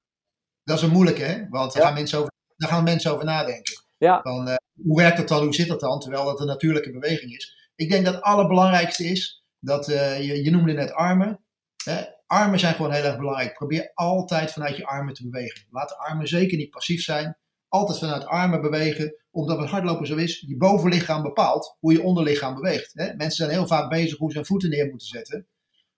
dat 0.64 0.78
is 0.78 0.84
een 0.84 0.92
moeilijke, 0.92 1.24
hè? 1.24 1.48
Want 1.50 1.74
daar, 1.74 1.82
ja. 1.82 1.88
gaan 1.88 1.98
mensen 1.98 2.18
over, 2.20 2.32
daar 2.56 2.70
gaan 2.70 2.84
mensen 2.84 3.12
over 3.12 3.26
nadenken. 3.26 3.84
Ja. 3.98 4.22
Van, 4.22 4.48
uh, 4.48 4.56
hoe 4.84 5.02
werkt 5.02 5.18
dat 5.18 5.28
dan, 5.28 5.44
hoe 5.44 5.54
zit 5.54 5.68
dat 5.68 5.80
dan, 5.80 6.00
terwijl 6.00 6.26
dat 6.26 6.40
een 6.40 6.48
natuurlijke 6.48 6.92
beweging 6.92 7.36
is. 7.36 7.70
Ik 7.76 7.90
denk 7.90 8.06
dat 8.06 8.14
het 8.14 8.24
allerbelangrijkste 8.24 9.04
is, 9.04 9.46
dat 9.60 9.86
je, 9.86 10.44
je 10.44 10.52
noemde 10.52 10.74
net 10.74 10.92
armen. 10.92 11.46
Hè? 11.84 12.04
Armen 12.26 12.60
zijn 12.60 12.76
gewoon 12.76 12.92
heel 12.92 13.04
erg 13.04 13.18
belangrijk. 13.18 13.54
Probeer 13.54 13.92
altijd 13.94 14.52
vanuit 14.52 14.78
je 14.78 14.86
armen 14.86 15.14
te 15.14 15.30
bewegen. 15.30 15.68
Laat 15.70 15.90
de 15.90 15.98
armen 15.98 16.28
zeker 16.28 16.58
niet 16.58 16.70
passief 16.70 17.04
zijn. 17.04 17.38
Altijd 17.72 18.00
vanuit 18.00 18.26
armen 18.26 18.62
bewegen, 18.62 19.16
omdat 19.32 19.60
het 19.60 19.70
hardlopen 19.70 20.08
zo 20.08 20.16
is. 20.16 20.44
Je 20.48 20.58
bovenlichaam 20.58 21.22
bepaalt 21.22 21.78
hoe 21.80 21.94
je 21.94 22.04
onderlichaam 22.04 22.56
beweegt. 22.56 22.92
Hè? 22.94 23.06
Mensen 23.06 23.32
zijn 23.32 23.50
heel 23.50 23.68
vaak 23.68 23.90
bezig 23.90 24.18
hoe 24.18 24.32
ze 24.32 24.38
hun 24.38 24.46
voeten 24.46 24.70
neer 24.70 24.90
moeten 24.90 25.08
zetten. 25.08 25.48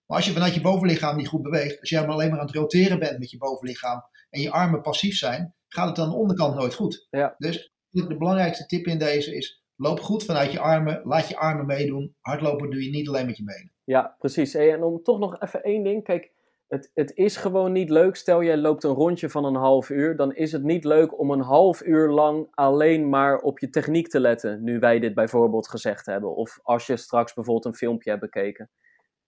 Maar 0.06 0.16
als 0.16 0.26
je 0.26 0.32
vanuit 0.32 0.54
je 0.54 0.60
bovenlichaam 0.60 1.16
niet 1.16 1.28
goed 1.28 1.42
beweegt, 1.42 1.80
als 1.80 1.90
jij 1.90 2.00
maar 2.00 2.10
alleen 2.10 2.30
maar 2.30 2.38
aan 2.38 2.46
het 2.46 2.54
roteren 2.54 2.98
bent 2.98 3.18
met 3.18 3.30
je 3.30 3.38
bovenlichaam 3.38 4.02
en 4.30 4.40
je 4.40 4.50
armen 4.50 4.80
passief 4.80 5.16
zijn, 5.16 5.54
gaat 5.68 5.88
het 5.88 5.98
aan 5.98 6.10
de 6.10 6.16
onderkant 6.16 6.54
nooit 6.54 6.74
goed. 6.74 7.06
Ja. 7.10 7.34
Dus 7.38 7.72
de 7.90 8.16
belangrijkste 8.16 8.66
tip 8.66 8.86
in 8.86 8.98
deze 8.98 9.36
is: 9.36 9.64
loop 9.76 10.00
goed 10.00 10.24
vanuit 10.24 10.52
je 10.52 10.60
armen, 10.60 11.00
laat 11.04 11.28
je 11.28 11.36
armen 11.36 11.66
meedoen. 11.66 12.16
Hardlopen 12.20 12.70
doe 12.70 12.84
je 12.84 12.90
niet 12.90 13.08
alleen 13.08 13.26
met 13.26 13.36
je 13.36 13.44
benen. 13.44 13.72
Ja, 13.84 14.16
precies. 14.18 14.54
En 14.54 14.82
om 14.82 15.02
toch 15.02 15.18
nog 15.18 15.40
even 15.40 15.62
één 15.62 15.82
ding. 15.82 16.04
Kijk, 16.04 16.32
het, 16.74 16.90
het 16.94 17.16
is 17.16 17.36
gewoon 17.36 17.72
niet 17.72 17.90
leuk. 17.90 18.16
Stel 18.16 18.42
jij 18.42 18.56
loopt 18.56 18.84
een 18.84 18.94
rondje 18.94 19.30
van 19.30 19.44
een 19.44 19.54
half 19.54 19.90
uur, 19.90 20.16
dan 20.16 20.34
is 20.34 20.52
het 20.52 20.62
niet 20.62 20.84
leuk 20.84 21.18
om 21.18 21.30
een 21.30 21.40
half 21.40 21.82
uur 21.82 22.10
lang 22.10 22.48
alleen 22.50 23.08
maar 23.08 23.38
op 23.38 23.58
je 23.58 23.70
techniek 23.70 24.08
te 24.08 24.20
letten. 24.20 24.64
Nu 24.64 24.78
wij 24.78 24.98
dit 24.98 25.14
bijvoorbeeld 25.14 25.68
gezegd 25.68 26.06
hebben. 26.06 26.36
Of 26.36 26.58
als 26.62 26.86
je 26.86 26.96
straks 26.96 27.34
bijvoorbeeld 27.34 27.64
een 27.64 27.74
filmpje 27.74 28.10
hebt 28.10 28.22
bekeken. 28.22 28.70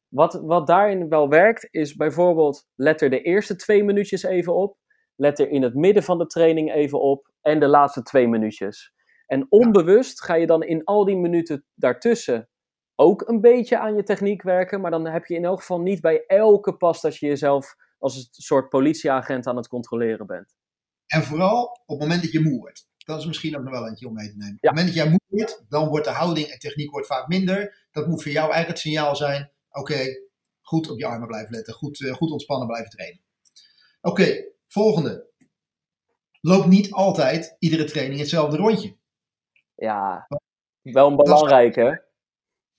Wat, 0.09 0.35
wat 0.35 0.66
daarin 0.66 1.09
wel 1.09 1.28
werkt, 1.28 1.68
is 1.70 1.94
bijvoorbeeld 1.94 2.66
let 2.74 3.00
er 3.00 3.11
de 3.11 3.22
eerste 3.22 3.56
twee 3.56 3.85
minuutjes 3.85 4.22
even 4.22 4.54
op. 4.54 4.76
Let 5.16 5.38
er 5.38 5.48
in 5.48 5.62
het 5.62 5.74
midden 5.74 6.02
van 6.02 6.18
de 6.18 6.26
training 6.26 6.72
even 6.72 7.00
op. 7.00 7.30
En 7.40 7.61
de 7.61 7.68
laatste 7.68 8.02
twee 8.02 8.28
minuutjes. 8.28 8.92
En 9.26 9.46
onbewust 9.48 10.22
ga 10.24 10.35
je 10.35 10.46
dan 10.46 10.62
in 10.62 10.85
al 10.85 11.04
die 11.04 11.16
minuten 11.16 11.64
daartussen 11.74 12.48
ook 12.96 13.28
een 13.28 13.40
beetje 13.40 13.78
aan 13.78 13.94
je 13.94 14.02
techniek 14.02 14.42
werken. 14.42 14.80
Maar 14.80 14.90
dan 14.90 15.06
heb 15.06 15.24
je 15.24 15.35
in 15.35 15.44
elk 15.44 15.61
geval 15.61 15.80
niet 15.80 16.00
bij 16.00 16.24
elke 16.26 16.76
pas 16.76 17.00
dat 17.00 17.16
je 17.16 17.26
jezelf 17.26 17.76
als 17.98 18.16
een 18.16 18.26
soort 18.30 18.68
politieagent 18.68 19.46
aan 19.46 19.56
het 19.56 19.68
controleren 19.68 20.26
bent. 20.26 20.56
En 21.06 21.22
vooral 21.22 21.62
op 21.64 21.98
het 21.98 21.98
moment 21.98 22.22
dat 22.22 22.32
je 22.32 22.40
moe 22.40 22.59
wordt. 22.59 22.88
Dat 22.98 23.18
is 23.18 23.26
misschien 23.26 23.56
ook 23.56 23.62
nog 23.62 23.72
wel 23.72 23.88
eentje 23.88 24.06
om 24.06 24.14
mee 24.14 24.28
te 24.28 24.37
nemen. 24.37 24.54
Op 24.54 24.61
het 24.61 24.70
moment 24.70 24.87
dat 24.87 24.96
jij 24.96 25.11
moe 25.11 25.20
wordt, 25.26 25.64
dan 25.68 25.88
wordt 25.88 26.04
de 26.04 26.11
houding 26.11 26.46
en 26.46 26.59
techniek 26.59 26.90
wordt 26.90 27.06
vaak 27.06 27.28
minder. 27.28 27.87
Dat 27.90 28.06
moet 28.06 28.22
voor 28.22 28.32
jou 28.32 28.44
eigenlijk 28.44 28.68
het 28.68 28.78
signaal 28.78 29.16
zijn 29.16 29.50
Oké, 29.76 30.28
goed 30.61 30.90
op 30.90 30.98
je 30.98 31.06
armen 31.06 31.26
blijven 31.26 31.54
letten. 31.54 31.74
Goed, 31.74 32.00
uh, 32.00 32.14
goed 32.14 32.30
ontspannen 32.30 32.66
blijven 32.66 32.90
trainen. 32.90 33.20
Oké, 34.00 34.44
volgende. 34.66 35.26
Loop 36.40 36.66
niet 36.66 36.92
altijd 36.92 37.56
iedere 37.59 37.85
training 37.85 38.20
hetzelfde 38.20 38.56
rondje. 38.56 38.96
Ja, 39.74 40.28
wel 40.82 41.09
een 41.09 41.16
belangrijke. 41.16 42.06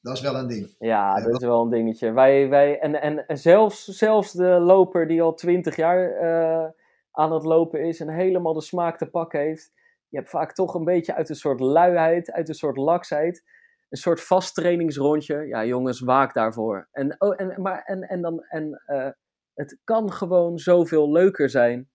Dat 0.08 0.16
is, 0.16 0.22
wel 0.22 0.36
een 0.36 0.48
ding. 0.48 0.76
Ja, 0.80 1.22
dat 1.22 1.42
is 1.42 1.48
wel 1.48 1.62
een 1.62 1.70
dingetje. 1.70 2.12
Wij, 2.12 2.50
wij, 2.50 2.80
en, 2.80 3.02
en, 3.02 3.28
en 3.28 3.38
zelfs, 3.38 3.86
zelfs 3.86 4.32
de 4.32 4.60
loper 4.60 5.08
die 5.08 5.22
al 5.22 5.34
twintig 5.34 5.76
jaar 5.76 6.22
uh, 6.24 6.70
aan 7.12 7.34
het 7.34 7.44
lopen 7.44 7.84
is 7.84 8.00
en 8.00 8.10
helemaal 8.10 8.54
de 8.54 8.62
smaak 8.62 8.98
te 8.98 9.10
pakken 9.10 9.40
heeft. 9.40 9.72
Je 10.08 10.18
hebt 10.18 10.30
vaak 10.30 10.54
toch 10.54 10.74
een 10.74 10.84
beetje 10.84 11.16
uit 11.16 11.30
een 11.30 11.36
soort 11.36 11.60
luiheid, 11.60 12.32
uit 12.32 12.50
een 12.50 12.56
soort 12.56 12.78
laksheid 12.78 13.44
een 13.90 13.98
soort 13.98 14.22
vast 14.22 14.56
trainingsrondje. 14.56 15.48
Ja, 15.48 15.66
jongens, 15.66 16.00
waak 16.00 16.34
daarvoor. 16.34 16.88
En, 16.92 17.16
oh, 17.22 17.42
en, 17.42 17.62
maar, 17.62 17.84
en, 17.84 18.02
en, 18.02 18.22
dan, 18.22 18.44
en 18.44 18.84
uh, 18.88 19.10
het 19.54 19.80
kan 19.84 20.12
gewoon 20.12 20.58
zoveel 20.58 21.12
leuker 21.12 21.50
zijn 21.50 21.90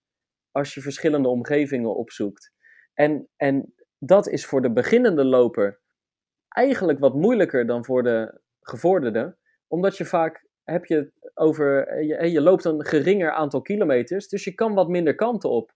als 0.51 0.73
je 0.73 0.81
verschillende 0.81 1.27
omgevingen 1.27 1.95
opzoekt. 1.95 2.51
En, 2.93 3.29
en 3.35 3.73
dat 3.97 4.27
is 4.27 4.45
voor 4.45 4.61
de 4.61 4.71
beginnende 4.71 5.25
loper 5.25 5.81
eigenlijk 6.53 6.99
wat 6.99 7.13
moeilijker 7.13 7.65
dan 7.65 7.85
voor 7.85 8.03
de 8.03 8.41
gevorderde. 8.59 9.37
Omdat 9.67 9.97
je 9.97 10.05
vaak 10.05 10.47
heb 10.63 10.85
je 10.85 11.11
over, 11.33 12.03
je, 12.03 12.31
je 12.31 12.41
loopt 12.41 12.65
een 12.65 12.85
geringer 12.85 13.31
aantal 13.31 13.61
kilometers, 13.61 14.27
dus 14.27 14.43
je 14.43 14.53
kan 14.53 14.73
wat 14.73 14.87
minder 14.87 15.15
kanten 15.15 15.49
op. 15.49 15.73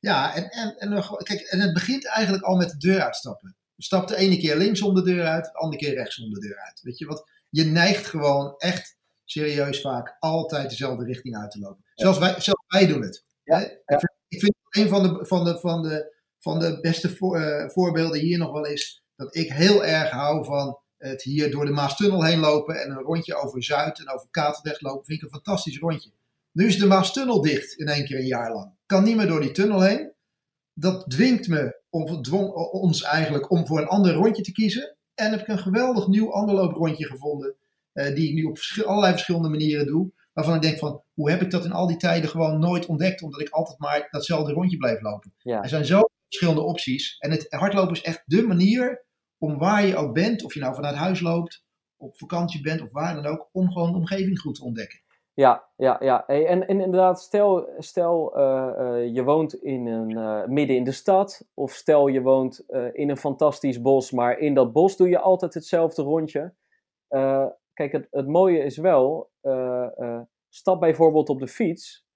Ja, 0.00 0.34
en, 0.34 0.48
en, 0.48 0.76
en, 0.76 1.02
kijk, 1.22 1.40
en 1.40 1.60
het 1.60 1.72
begint 1.72 2.06
eigenlijk 2.06 2.44
al 2.44 2.56
met 2.56 2.70
de 2.70 2.76
deur 2.76 3.00
uitstappen. 3.00 3.56
Je 3.74 3.82
stapt 3.82 4.08
de 4.08 4.16
ene 4.16 4.38
keer 4.38 4.56
links 4.56 4.82
om 4.82 4.94
de 4.94 5.02
deur 5.02 5.24
uit, 5.24 5.44
de 5.44 5.52
andere 5.52 5.82
keer 5.82 5.94
rechts 5.94 6.20
om 6.20 6.32
de 6.32 6.40
deur 6.40 6.58
uit. 6.58 6.80
Weet 6.82 6.98
je 6.98 7.06
wat? 7.06 7.30
Je 7.50 7.64
neigt 7.64 8.06
gewoon 8.06 8.54
echt 8.56 8.96
serieus 9.24 9.80
vaak 9.80 10.16
altijd 10.18 10.70
dezelfde 10.70 11.04
richting 11.04 11.36
uit 11.36 11.50
te 11.50 11.58
lopen. 11.58 11.84
Zelfs, 11.94 12.18
wij, 12.18 12.40
zelfs 12.40 12.64
wij 12.66 12.86
doen 12.86 13.02
het. 13.02 13.24
Ja, 13.44 13.58
ja. 13.58 14.00
Ik, 14.28 14.40
vind, 14.40 14.54
een 14.70 14.88
van 14.88 15.02
de, 15.02 15.26
van 15.26 15.44
de, 15.44 15.58
van 15.58 15.82
de, 15.82 16.14
van 16.38 16.58
de 16.58 16.80
beste 16.80 17.16
voor, 17.16 17.40
uh, 17.40 17.68
voorbeelden 17.68 18.20
hier 18.20 18.38
nog 18.38 18.52
wel 18.52 18.66
is 18.66 19.05
dat 19.16 19.36
ik 19.36 19.52
heel 19.52 19.84
erg 19.84 20.10
hou 20.10 20.44
van 20.44 20.78
het 20.96 21.22
hier 21.22 21.50
door 21.50 21.64
de 21.64 21.72
Maastunnel 21.72 22.24
heen 22.24 22.38
lopen 22.38 22.82
en 22.82 22.90
een 22.90 23.02
rondje 23.02 23.34
over 23.34 23.64
Zuid 23.64 23.98
en 23.98 24.10
over 24.10 24.28
Katendrecht 24.30 24.82
lopen. 24.82 25.04
Vind 25.04 25.18
ik 25.18 25.24
een 25.24 25.40
fantastisch 25.42 25.78
rondje. 25.78 26.10
Nu 26.52 26.66
is 26.66 26.78
de 26.78 26.86
Maastunnel 26.86 27.40
dicht 27.42 27.74
in 27.74 27.86
één 27.86 28.04
keer 28.04 28.18
een 28.18 28.26
jaar 28.26 28.52
lang. 28.52 28.72
Kan 28.86 29.04
niet 29.04 29.16
meer 29.16 29.26
door 29.26 29.40
die 29.40 29.50
tunnel 29.50 29.80
heen. 29.80 30.12
Dat 30.74 31.10
dwingt 31.10 31.48
me 31.48 31.80
om, 31.90 32.22
dwong 32.22 32.52
ons 32.54 33.02
eigenlijk 33.02 33.50
om 33.50 33.66
voor 33.66 33.80
een 33.80 33.86
ander 33.86 34.12
rondje 34.12 34.42
te 34.42 34.52
kiezen. 34.52 34.96
En 35.14 35.30
heb 35.30 35.40
ik 35.40 35.48
een 35.48 35.58
geweldig 35.58 36.06
nieuw 36.06 36.32
anderlooprondje 36.32 37.06
gevonden. 37.06 37.54
Uh, 37.94 38.14
die 38.14 38.28
ik 38.28 38.34
nu 38.34 38.44
op 38.44 38.56
verschil, 38.56 38.84
allerlei 38.84 39.12
verschillende 39.12 39.48
manieren 39.48 39.86
doe. 39.86 40.12
Waarvan 40.32 40.54
ik 40.54 40.62
denk 40.62 40.78
van, 40.78 41.02
hoe 41.14 41.30
heb 41.30 41.42
ik 41.42 41.50
dat 41.50 41.64
in 41.64 41.72
al 41.72 41.86
die 41.86 41.96
tijden 41.96 42.30
gewoon 42.30 42.58
nooit 42.58 42.86
ontdekt? 42.86 43.22
Omdat 43.22 43.40
ik 43.40 43.48
altijd 43.48 43.78
maar 43.78 44.08
datzelfde 44.10 44.52
rondje 44.52 44.76
bleef 44.76 45.00
lopen. 45.00 45.34
Ja. 45.38 45.62
Er 45.62 45.68
zijn 45.68 45.84
zo 45.84 46.08
verschillende 46.28 46.62
opties. 46.62 47.18
En 47.18 47.30
het 47.30 47.46
hardlopen 47.48 47.92
is 47.92 48.02
echt 48.02 48.22
de 48.24 48.42
manier 48.42 49.04
om 49.38 49.58
waar 49.58 49.86
je 49.86 49.96
ook 49.96 50.14
bent. 50.14 50.44
Of 50.44 50.54
je 50.54 50.60
nou 50.60 50.74
vanuit 50.74 50.96
huis 50.96 51.20
loopt, 51.20 51.64
op 51.96 52.18
vakantie 52.18 52.60
bent 52.60 52.82
of 52.82 52.92
waar 52.92 53.14
dan 53.14 53.26
ook. 53.26 53.48
Om 53.52 53.72
gewoon 53.72 53.92
de 53.92 53.98
omgeving 53.98 54.38
goed 54.38 54.54
te 54.54 54.64
ontdekken. 54.64 55.04
Ja, 55.36 55.68
ja, 55.76 55.96
ja. 56.00 56.24
Hey, 56.26 56.46
en, 56.46 56.68
inderdaad, 56.68 57.20
stel, 57.20 57.68
stel 57.78 58.38
uh, 58.38 58.72
uh, 58.78 59.14
je 59.14 59.22
woont 59.22 59.54
in 59.54 59.86
een, 59.86 60.10
uh, 60.10 60.44
midden 60.46 60.76
in 60.76 60.84
de 60.84 60.92
stad, 60.92 61.48
of 61.54 61.72
stel 61.72 62.06
je 62.06 62.22
woont 62.22 62.64
in 62.92 63.10
een 63.10 63.16
fantastisch 63.16 63.80
bos, 63.80 64.10
maar 64.10 64.38
in 64.38 64.54
dat 64.54 64.72
bos 64.72 64.96
doe 64.96 65.08
je 65.08 65.18
altijd 65.18 65.54
hetzelfde 65.54 66.02
rondje. 66.02 66.54
kijk, 67.72 67.92
het, 67.92 68.06
het 68.10 68.26
mooie 68.26 68.58
is 68.58 68.76
wel, 68.76 69.30
stap 70.48 70.80
bijvoorbeeld 70.80 71.28
op 71.28 71.40
de 71.40 71.48
fiets, 71.48 72.06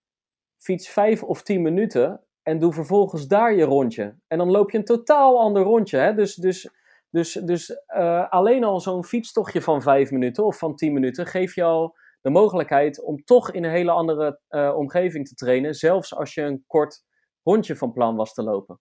fiets 0.56 0.88
vijf 0.88 1.22
of 1.22 1.42
tien 1.42 1.62
minuten 1.62 2.24
en 2.50 2.58
doe 2.58 2.72
vervolgens 2.72 3.26
daar 3.26 3.54
je 3.54 3.64
rondje. 3.64 4.16
En 4.26 4.38
dan 4.38 4.50
loop 4.50 4.70
je 4.70 4.78
een 4.78 4.84
totaal 4.84 5.40
ander 5.40 5.62
rondje. 5.62 5.98
Hè? 5.98 6.14
Dus, 6.14 6.34
dus, 6.34 6.70
dus, 7.10 7.32
dus 7.32 7.86
alleen 8.28 8.64
al 8.64 8.80
zo'n 8.80 9.04
fietstochtje 9.04 9.62
van 9.62 9.82
vijf 9.82 10.10
minuten 10.10 10.44
of 10.44 10.58
van 10.58 10.76
tien 10.76 10.92
minuten 10.92 11.26
geef 11.26 11.54
je 11.54 11.62
al 11.62 11.96
de 12.20 12.30
mogelijkheid 12.30 13.02
om 13.02 13.24
toch 13.24 13.52
in 13.52 13.64
een 13.64 13.70
hele 13.70 13.90
andere 13.90 14.40
uh, 14.50 14.76
omgeving 14.76 15.28
te 15.28 15.34
trainen, 15.34 15.74
zelfs 15.74 16.14
als 16.14 16.34
je 16.34 16.42
een 16.42 16.64
kort 16.66 17.04
rondje 17.42 17.76
van 17.76 17.92
plan 17.92 18.16
was 18.16 18.34
te 18.34 18.42
lopen. 18.42 18.80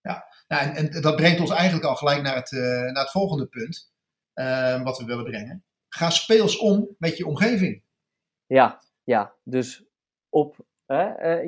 Ja, 0.00 0.26
nou, 0.48 0.62
en, 0.62 0.74
en, 0.74 1.02
dat 1.02 1.16
brengt 1.16 1.40
ons 1.40 1.50
eigenlijk 1.50 1.84
al 1.86 1.96
gelijk 1.96 2.22
naar 2.22 2.36
het, 2.36 2.50
uh, 2.50 2.60
naar 2.60 3.02
het 3.02 3.10
volgende 3.10 3.46
punt, 3.46 3.92
wat 4.84 4.98
we 4.98 5.04
willen 5.04 5.24
brengen. 5.24 5.64
Ga 5.88 6.10
speels 6.10 6.58
om 6.58 6.94
met 6.98 7.16
je 7.16 7.26
omgeving. 7.26 7.82
Ja, 8.46 8.82
ja. 9.04 9.34
dus 9.44 9.84
op, 10.28 10.56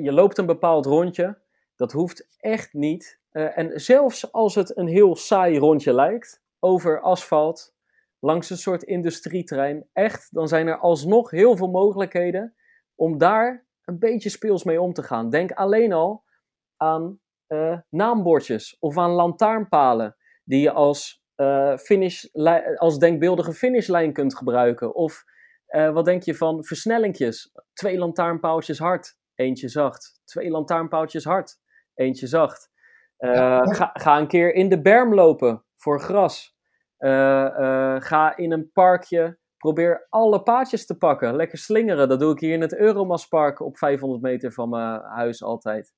je 0.01 0.11
loopt 0.11 0.37
een 0.37 0.45
bepaald 0.45 0.85
rondje, 0.85 1.37
dat 1.75 1.91
hoeft 1.91 2.35
echt 2.37 2.73
niet. 2.73 3.19
en 3.31 3.79
zelfs 3.79 4.31
als 4.31 4.55
het 4.55 4.77
een 4.77 4.87
heel 4.87 5.15
saai 5.15 5.57
rondje 5.57 5.93
lijkt, 5.93 6.41
over 6.59 7.01
asfalt, 7.01 7.73
langs 8.19 8.49
een 8.49 8.57
soort 8.57 8.83
industrieterrein. 8.83 9.87
Echt, 9.93 10.33
dan 10.33 10.47
zijn 10.47 10.67
er 10.67 10.77
alsnog 10.77 11.31
heel 11.31 11.57
veel 11.57 11.69
mogelijkheden 11.69 12.55
om 12.95 13.17
daar 13.17 13.65
een 13.85 13.99
beetje 13.99 14.29
speels 14.29 14.63
mee 14.63 14.81
om 14.81 14.93
te 14.93 15.03
gaan. 15.03 15.29
Denk 15.29 15.51
alleen 15.51 15.93
al 15.93 16.23
aan 16.77 17.19
uh, 17.47 17.77
naambordjes 17.89 18.77
of 18.79 18.97
aan 18.97 19.11
lantaarnpalen 19.11 20.15
die 20.43 20.61
je 20.61 20.71
als, 20.71 21.23
finish, 21.77 22.25
als 22.75 22.97
denkbeeldige 22.99 23.53
finishlijn 23.53 24.13
kunt 24.13 24.37
gebruiken. 24.37 24.95
Of 24.95 25.23
wat 25.67 26.05
denk 26.05 26.23
je 26.23 26.35
van 26.35 26.63
versnellingjes? 26.63 27.51
Twee 27.73 27.97
lantaarnpaaltjes 27.97 28.79
hard, 28.79 29.17
eentje 29.41 29.69
zacht. 29.69 30.21
Twee 30.25 30.49
lantaarnpaaltjes 30.49 31.23
hard, 31.23 31.57
eentje 31.93 32.27
zacht. 32.27 32.69
Ja. 33.17 33.63
Ga, 33.65 33.89
ga 33.93 34.17
een 34.17 34.27
keer 34.27 34.53
in 34.53 34.69
de 34.69 34.81
berm 34.81 35.13
lopen 35.13 35.63
voor 35.75 36.01
gras. 36.01 36.55
Uh, 36.99 37.09
uh, 37.09 37.95
ga 37.99 38.37
in 38.37 38.51
een 38.51 38.71
parkje, 38.71 39.39
probeer 39.57 40.07
alle 40.09 40.43
paadjes 40.43 40.85
te 40.85 40.97
pakken. 40.97 41.35
Lekker 41.35 41.57
slingeren. 41.57 42.09
Dat 42.09 42.19
doe 42.19 42.33
ik 42.33 42.39
hier 42.39 42.53
in 42.53 42.61
het 42.61 42.77
Euromaspark 42.77 43.59
op 43.59 43.77
500 43.77 44.21
meter 44.21 44.53
van 44.53 44.69
mijn 44.69 45.01
huis 45.01 45.43
altijd. 45.43 45.93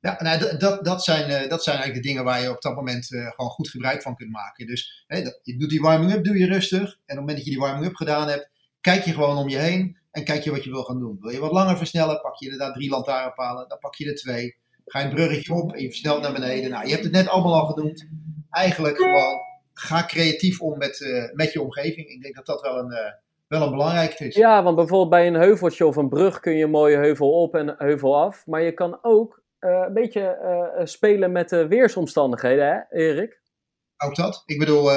Ja, 0.00 0.22
nou, 0.22 0.56
dat, 0.58 0.84
dat, 0.84 1.04
zijn, 1.04 1.48
dat 1.48 1.62
zijn 1.62 1.76
eigenlijk 1.76 2.04
de 2.04 2.08
dingen 2.08 2.24
waar 2.24 2.40
je 2.40 2.50
op 2.50 2.62
dat 2.62 2.74
moment 2.74 3.06
gewoon 3.06 3.50
goed 3.50 3.68
gebruik 3.68 4.02
van 4.02 4.16
kunt 4.16 4.30
maken. 4.30 4.66
Dus 4.66 5.04
hè, 5.06 5.16
je 5.42 5.56
doet 5.58 5.70
die 5.70 5.80
warming-up, 5.80 6.24
doe 6.24 6.38
je 6.38 6.46
rustig. 6.46 6.80
En 6.80 6.88
op 6.88 7.04
het 7.06 7.16
moment 7.16 7.36
dat 7.36 7.44
je 7.44 7.50
die 7.50 7.60
warming-up 7.60 7.94
gedaan 7.94 8.28
hebt, 8.28 8.50
kijk 8.80 9.04
je 9.04 9.12
gewoon 9.12 9.36
om 9.36 9.48
je 9.48 9.58
heen 9.58 9.98
en 10.14 10.24
kijk 10.24 10.42
je 10.42 10.50
wat 10.50 10.64
je 10.64 10.70
wil 10.70 10.82
gaan 10.82 10.98
doen. 10.98 11.16
Wil 11.20 11.30
je 11.30 11.40
wat 11.40 11.52
langer 11.52 11.76
versnellen, 11.76 12.20
pak 12.20 12.38
je 12.38 12.44
inderdaad 12.44 12.74
drie 12.74 12.90
lantaarnpalen, 12.90 13.68
dan 13.68 13.78
pak 13.78 13.94
je 13.94 14.08
er 14.08 14.14
twee. 14.14 14.56
ga 14.84 14.98
je 14.98 15.04
een 15.04 15.14
bruggetje 15.14 15.54
op 15.54 15.72
en 15.72 15.82
je 15.82 15.88
versnelt 15.88 16.22
naar 16.22 16.32
beneden. 16.32 16.70
Nou, 16.70 16.84
je 16.84 16.90
hebt 16.90 17.04
het 17.04 17.12
net 17.12 17.28
allemaal 17.28 17.54
al 17.54 17.66
genoemd. 17.66 18.08
Eigenlijk 18.50 18.96
gewoon, 18.96 19.38
ga 19.72 20.04
creatief 20.06 20.60
om 20.60 20.78
met, 20.78 21.00
uh, 21.00 21.32
met 21.32 21.52
je 21.52 21.62
omgeving. 21.62 22.08
Ik 22.08 22.22
denk 22.22 22.34
dat 22.34 22.46
dat 22.46 22.60
wel 22.60 22.78
een, 22.78 22.90
uh, 22.90 22.98
wel 23.46 23.62
een 23.62 23.70
belangrijke 23.70 24.26
is. 24.26 24.34
Ja, 24.34 24.62
want 24.62 24.76
bijvoorbeeld 24.76 25.10
bij 25.10 25.26
een 25.26 25.34
heuveltje 25.34 25.86
of 25.86 25.96
een 25.96 26.08
brug 26.08 26.40
kun 26.40 26.56
je 26.56 26.64
een 26.64 26.70
mooie 26.70 26.96
heuvel 26.96 27.30
op 27.30 27.54
en 27.54 27.74
heuvel 27.78 28.16
af. 28.16 28.46
Maar 28.46 28.62
je 28.62 28.72
kan 28.72 28.98
ook 29.02 29.42
uh, 29.60 29.84
een 29.86 29.94
beetje 29.94 30.80
spelen 30.84 31.32
met 31.32 31.48
de 31.48 31.66
weersomstandigheden, 31.66 32.66
hè, 32.66 32.98
Erik? 32.98 33.40
Ook 33.96 34.14
dat. 34.14 34.42
Ik 34.46 34.58
bedoel, 34.58 34.90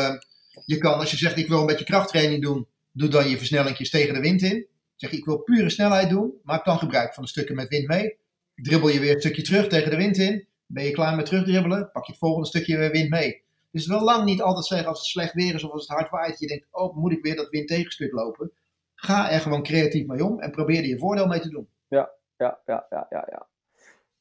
je 0.65 0.77
kan 0.77 0.99
als 0.99 1.11
je 1.11 1.17
zegt 1.17 1.37
ik 1.37 1.47
wil 1.47 1.59
een 1.59 1.65
beetje 1.65 1.85
krachttraining 1.85 2.43
doen, 2.43 2.67
doe 2.91 3.09
dan 3.09 3.29
je 3.29 3.37
versnellingjes 3.37 3.89
tegen 3.89 4.13
de 4.13 4.19
wind 4.19 4.41
in. 4.41 4.67
Zeg 4.97 5.11
ik 5.11 5.25
wil 5.25 5.37
pure 5.37 5.69
snelheid 5.69 6.09
doen, 6.09 6.33
maak 6.43 6.65
dan 6.65 6.77
gebruik 6.77 7.13
van 7.13 7.23
de 7.23 7.29
stukken 7.29 7.55
met 7.55 7.67
wind 7.67 7.87
mee. 7.87 8.17
Dribbel 8.55 8.89
je 8.89 8.99
weer 8.99 9.13
een 9.13 9.19
stukje 9.19 9.41
terug 9.41 9.67
tegen 9.67 9.89
de 9.89 9.97
wind 9.97 10.17
in. 10.17 10.47
Ben 10.65 10.83
je 10.83 10.91
klaar 10.91 11.15
met 11.15 11.25
terugdribbelen, 11.25 11.91
pak 11.91 12.05
je 12.05 12.11
het 12.11 12.19
volgende 12.19 12.47
stukje 12.47 12.77
weer 12.77 12.91
wind 12.91 13.09
mee. 13.09 13.43
Dus 13.71 13.87
wil 13.87 14.01
lang 14.01 14.25
niet 14.25 14.41
altijd 14.41 14.65
zeggen 14.65 14.87
als 14.87 14.99
het 14.99 15.07
slecht 15.07 15.33
weer 15.33 15.53
is 15.53 15.63
of 15.63 15.71
als 15.71 15.87
het 15.87 15.97
hard 15.97 16.09
waait. 16.09 16.39
Je 16.39 16.47
denkt, 16.47 16.67
oh 16.71 16.95
moet 16.95 17.11
ik 17.11 17.23
weer 17.23 17.35
dat 17.35 17.49
wind 17.49 17.67
tegenstuk 17.67 18.11
lopen. 18.11 18.51
Ga 18.95 19.31
er 19.31 19.39
gewoon 19.39 19.63
creatief 19.63 20.07
mee 20.07 20.23
om 20.23 20.39
en 20.39 20.51
probeer 20.51 20.77
er 20.77 20.87
je 20.87 20.97
voordeel 20.97 21.27
mee 21.27 21.39
te 21.39 21.49
doen. 21.49 21.69
Ja, 21.87 22.09
ja, 22.37 22.59
ja, 22.65 22.85
ja, 22.89 23.07
ja. 23.09 23.27
ja. 23.29 23.47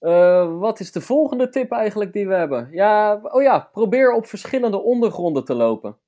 Uh, 0.00 0.58
wat 0.58 0.80
is 0.80 0.92
de 0.92 1.00
volgende 1.00 1.48
tip 1.48 1.72
eigenlijk 1.72 2.12
die 2.12 2.28
we 2.28 2.34
hebben? 2.34 2.68
Ja, 2.70 3.20
oh 3.22 3.42
ja, 3.42 3.68
probeer 3.72 4.12
op 4.12 4.26
verschillende 4.26 4.78
ondergronden 4.78 5.44
te 5.44 5.54
lopen. 5.54 5.98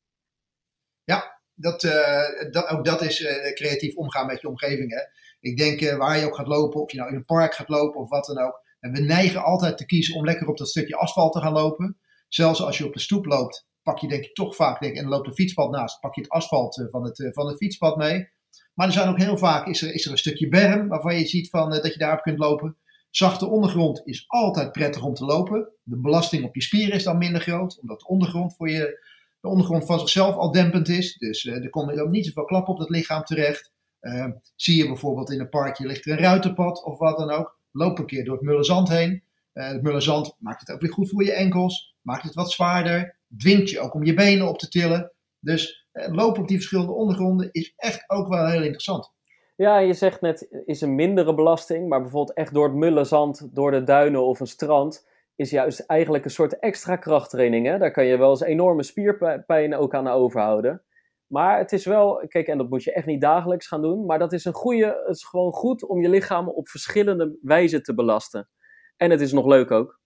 Ja, 1.05 1.38
dat, 1.61 1.83
uh, 1.83 2.51
dat, 2.51 2.69
ook 2.69 2.85
dat 2.85 3.03
is 3.03 3.21
uh, 3.21 3.53
creatief 3.55 3.97
omgaan 3.97 4.27
met 4.27 4.41
je 4.41 4.49
omgeving. 4.49 4.91
Hè? 4.91 5.01
Ik 5.41 5.57
denk 5.57 5.81
uh, 5.81 5.97
waar 5.97 6.19
je 6.19 6.27
ook 6.27 6.37
gaat 6.37 6.47
lopen, 6.47 6.81
of 6.81 6.91
je 6.91 6.99
nou 6.99 7.11
in 7.11 7.17
een 7.17 7.25
park 7.25 7.55
gaat 7.55 7.69
lopen 7.69 8.01
of 8.01 8.09
wat 8.09 8.27
dan 8.27 8.39
ook. 8.39 8.61
En 8.81 8.93
we 8.93 9.01
neigen 9.01 9.43
altijd 9.43 9.77
te 9.77 9.87
kiezen 9.87 10.15
om 10.15 10.25
lekker 10.25 10.49
op 10.49 10.57
dat 10.57 10.69
stukje 10.69 10.97
asfalt 10.97 11.33
te 11.33 11.41
gaan 11.41 11.53
lopen. 11.53 11.99
Zelfs 12.29 12.63
als 12.63 12.79
je 12.79 12.87
op 12.87 12.93
de 12.93 13.01
stoep 13.01 13.25
loopt, 13.25 13.67
pak 13.83 13.99
je 13.99 14.09
denk 14.09 14.25
ik 14.25 14.35
toch 14.35 14.57
vaak, 14.57 14.81
denk, 14.81 14.97
en 14.97 15.09
loopt 15.09 15.27
een 15.27 15.35
fietspad 15.35 15.71
naast, 15.71 16.01
pak 16.01 16.15
je 16.15 16.21
het 16.21 16.31
asfalt 16.31 16.87
van 16.91 17.05
het, 17.05 17.29
van 17.33 17.47
het 17.47 17.57
fietspad 17.57 17.97
mee. 17.97 18.29
Maar 18.75 18.87
er 18.87 18.93
zijn 18.93 19.09
ook 19.09 19.19
heel 19.19 19.39
vaak, 19.39 19.67
is 19.67 19.83
er, 19.83 19.95
is 19.95 20.05
er 20.05 20.13
een 20.13 20.19
stukje 20.19 20.49
berm 20.49 20.89
waarvan 20.89 21.19
je 21.19 21.27
ziet 21.27 21.51
van, 21.51 21.71
dat 21.71 21.93
je 21.93 21.99
daarop 21.99 22.23
kunt 22.23 22.39
lopen. 22.39 22.77
Zachte 23.11 23.47
ondergrond 23.47 24.03
is 24.05 24.25
altijd 24.27 24.73
prettig 24.73 25.03
om 25.03 25.15
te 25.15 25.25
lopen. 25.25 25.73
De 25.83 26.01
belasting 26.01 26.45
op 26.45 26.55
je 26.55 26.63
spieren 26.63 26.95
is 26.95 27.05
dan 27.05 27.19
minder 27.19 27.41
groot, 27.41 27.81
omdat 27.81 28.01
de 28.01 28.07
ondergrond 28.07 28.57
voor 28.57 28.71
je 28.71 29.07
de 29.41 29.49
ondergrond 29.49 29.87
van 29.87 29.99
zichzelf 29.99 30.37
al 30.37 30.53
dempend 30.53 30.89
is. 30.89 31.17
Dus 31.17 31.45
uh, 31.45 31.65
er 31.65 31.71
komt 31.71 32.01
ook 32.01 32.11
niet 32.11 32.27
zoveel 32.27 32.45
klap 32.45 32.69
op 32.69 32.79
het 32.79 32.89
lichaam 32.89 33.25
terecht. 33.25 33.73
Uh, 34.01 34.27
zie 34.55 34.77
je 34.77 34.87
bijvoorbeeld 34.87 35.31
in 35.31 35.41
een 35.41 35.49
parkje 35.49 35.87
ligt 35.87 36.07
er 36.07 36.13
een 36.13 36.19
ruitenpad 36.19 36.85
of 36.85 36.99
wat 36.99 37.19
dan 37.19 37.31
ook. 37.31 37.59
Loop 37.73 37.99
een 37.99 38.07
keer 38.07 38.25
door 38.25 38.35
het 38.35 38.45
mullenzand 38.45 38.89
heen. 38.89 39.23
Uh, 39.55 39.69
het 39.69 39.83
mullenzand 39.83 40.37
maakt 40.39 40.61
het 40.61 40.71
ook 40.71 40.81
weer 40.81 40.93
goed 40.93 41.11
voor 41.11 41.25
je 41.25 41.33
enkels. 41.33 41.97
Maakt 42.03 42.23
het 42.23 42.35
wat 42.35 42.53
zwaarder. 42.53 43.17
Dwingt 43.37 43.71
je 43.71 43.81
ook 43.81 43.95
om 43.95 44.05
je 44.05 44.15
benen 44.15 44.49
op 44.49 44.59
te 44.59 44.69
tillen. 44.69 45.13
Dus 45.41 45.87
lopen 45.93 46.43
op 46.43 46.49
die 46.49 46.57
verschillende 46.57 46.93
ondergronden 46.93 47.49
is 47.53 47.73
echt 47.77 48.11
ook 48.11 48.29
wel 48.29 48.47
heel 48.47 48.63
interessant. 48.63 49.13
Ja, 49.57 49.79
je 49.79 49.95
zegt 49.95 50.21
net, 50.21 50.63
is 50.67 50.81
een 50.81 50.95
mindere 50.95 51.35
belasting. 51.35 51.89
Maar 51.89 52.01
bijvoorbeeld 52.01 52.37
echt 52.37 52.55
door 52.55 52.65
het 52.65 52.77
mullenzand, 52.77 53.49
door 53.53 53.71
de 53.71 53.83
duinen 53.83 54.25
of 54.25 54.41
een 54.41 54.47
strand 54.47 55.07
is 55.39 55.51
juist 55.51 55.81
eigenlijk 55.81 56.25
een 56.25 56.31
soort 56.31 56.59
extra 56.59 56.97
krachttraining. 56.97 57.67
Hè? 57.67 57.79
Daar 57.79 57.91
kan 57.91 58.05
je 58.05 58.17
wel 58.17 58.31
eens 58.31 58.41
enorme 58.41 58.83
spierpijn 58.83 59.77
ook 59.77 59.95
aan 59.95 60.09
overhouden. 60.09 60.83
Maar 61.27 61.59
het 61.59 61.73
is 61.73 61.85
wel, 61.85 62.27
kijk, 62.29 62.47
en 62.47 62.59
dat 62.59 62.69
moet 62.69 62.85
je 62.85 62.93
echt 62.93 63.07
niet 63.07 63.21
dagelijks 63.21 63.67
gaan 63.67 63.83
doen. 63.83 64.07
Maar 64.07 64.19
dat 64.19 64.33
is 64.33 64.45
een 64.45 64.53
goede, 64.53 65.03
het 65.07 65.17
is 65.17 65.25
gewoon 65.25 65.53
goed 65.53 65.85
om 65.85 66.03
je 66.03 66.09
lichaam 66.09 66.49
op 66.49 66.69
verschillende 66.69 67.39
wijzen 67.43 67.83
te 67.83 67.95
belasten. 67.95 68.49
En 68.97 69.11
het 69.11 69.21
is 69.21 69.33
nog 69.33 69.47
leuk 69.47 69.71
ook. 69.71 70.01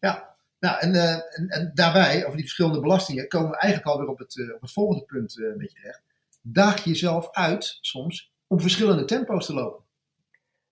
Ja, 0.00 0.36
nou, 0.58 0.78
en, 0.78 0.94
uh, 0.94 1.12
en, 1.56 1.70
daarbij, 1.74 2.22
over 2.24 2.36
die 2.36 2.44
verschillende 2.44 2.80
belastingen, 2.80 3.28
komen 3.28 3.50
we 3.50 3.56
eigenlijk 3.56 3.92
alweer 3.92 4.08
op 4.08 4.18
het, 4.18 4.36
uh, 4.36 4.54
op 4.54 4.60
het 4.60 4.72
volgende 4.72 5.04
punt 5.04 5.36
uh, 5.36 5.56
met 5.56 5.72
je 5.72 5.78
terecht. 5.78 6.02
Daag 6.42 6.84
jezelf 6.84 7.30
uit 7.30 7.78
soms 7.80 8.32
om 8.46 8.60
verschillende 8.60 9.04
tempo's 9.04 9.46
te 9.46 9.54
lopen. 9.54 9.85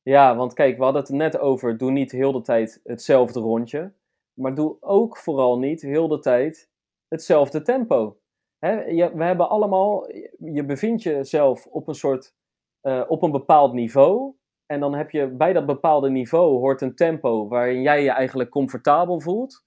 Ja, 0.04 0.36
want 0.36 0.52
kijk, 0.52 0.76
we 0.76 0.84
hadden 0.84 1.02
het 1.02 1.10
net 1.10 1.38
over, 1.38 1.76
doe 1.76 1.90
niet 1.90 2.10
heel 2.12 2.32
de 2.32 2.40
tijd 2.40 2.80
hetzelfde 2.82 3.40
rondje. 3.40 3.92
Maar 4.34 4.54
doe 4.54 4.76
ook 4.80 5.16
vooral 5.16 5.58
niet 5.58 5.82
heel 5.82 6.08
de 6.08 6.18
tijd 6.18 6.70
hetzelfde 7.08 7.62
tempo. 7.62 8.18
je, 8.58 9.10
we 9.14 9.24
hebben 9.24 9.48
allemaal, 9.48 10.10
je 10.38 10.64
bevindt 10.64 11.02
jezelf 11.02 11.66
op 11.66 11.88
een 11.88 11.94
soort, 11.94 12.34
uh, 12.82 13.04
op 13.08 13.22
een 13.22 13.30
bepaald 13.30 13.72
niveau. 13.72 14.34
En 14.66 14.80
dan 14.80 14.94
heb 14.94 15.10
je 15.10 15.28
bij 15.28 15.52
dat 15.52 15.66
bepaalde 15.66 16.10
niveau 16.10 16.58
hoort 16.58 16.80
een 16.80 16.94
tempo 16.94 17.48
waarin 17.48 17.82
jij 17.82 18.02
je 18.02 18.10
eigenlijk 18.10 18.50
comfortabel 18.50 19.20
voelt. 19.20 19.64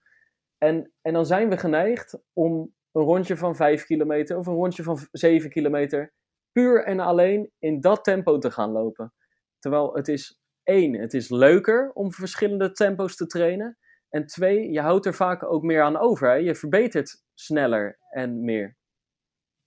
En, 0.57 0.91
en 1.01 1.13
dan 1.13 1.25
zijn 1.25 1.49
we 1.49 1.57
geneigd 1.57 2.19
om 2.33 2.73
een 2.91 3.03
rondje 3.03 3.37
van 3.37 3.55
5 3.55 3.85
kilometer 3.85 4.37
of 4.37 4.47
een 4.47 4.53
rondje 4.53 4.83
van 4.83 4.97
7 5.11 5.49
kilometer 5.49 6.13
puur 6.51 6.83
en 6.83 6.99
alleen 6.99 7.51
in 7.59 7.81
dat 7.81 8.03
tempo 8.03 8.37
te 8.37 8.51
gaan 8.51 8.71
lopen. 8.71 9.13
Terwijl 9.59 9.93
het 9.93 10.07
is 10.07 10.39
één, 10.63 10.93
het 10.93 11.13
is 11.13 11.29
leuker 11.29 11.91
om 11.93 12.11
verschillende 12.11 12.71
tempo's 12.71 13.15
te 13.15 13.25
trainen. 13.25 13.77
En 14.09 14.25
twee, 14.25 14.71
je 14.71 14.81
houdt 14.81 15.05
er 15.05 15.13
vaak 15.13 15.43
ook 15.43 15.63
meer 15.63 15.81
aan 15.81 15.97
over. 15.97 16.29
Hè? 16.29 16.35
Je 16.35 16.55
verbetert 16.55 17.23
sneller 17.33 17.99
en 18.09 18.43
meer. 18.43 18.77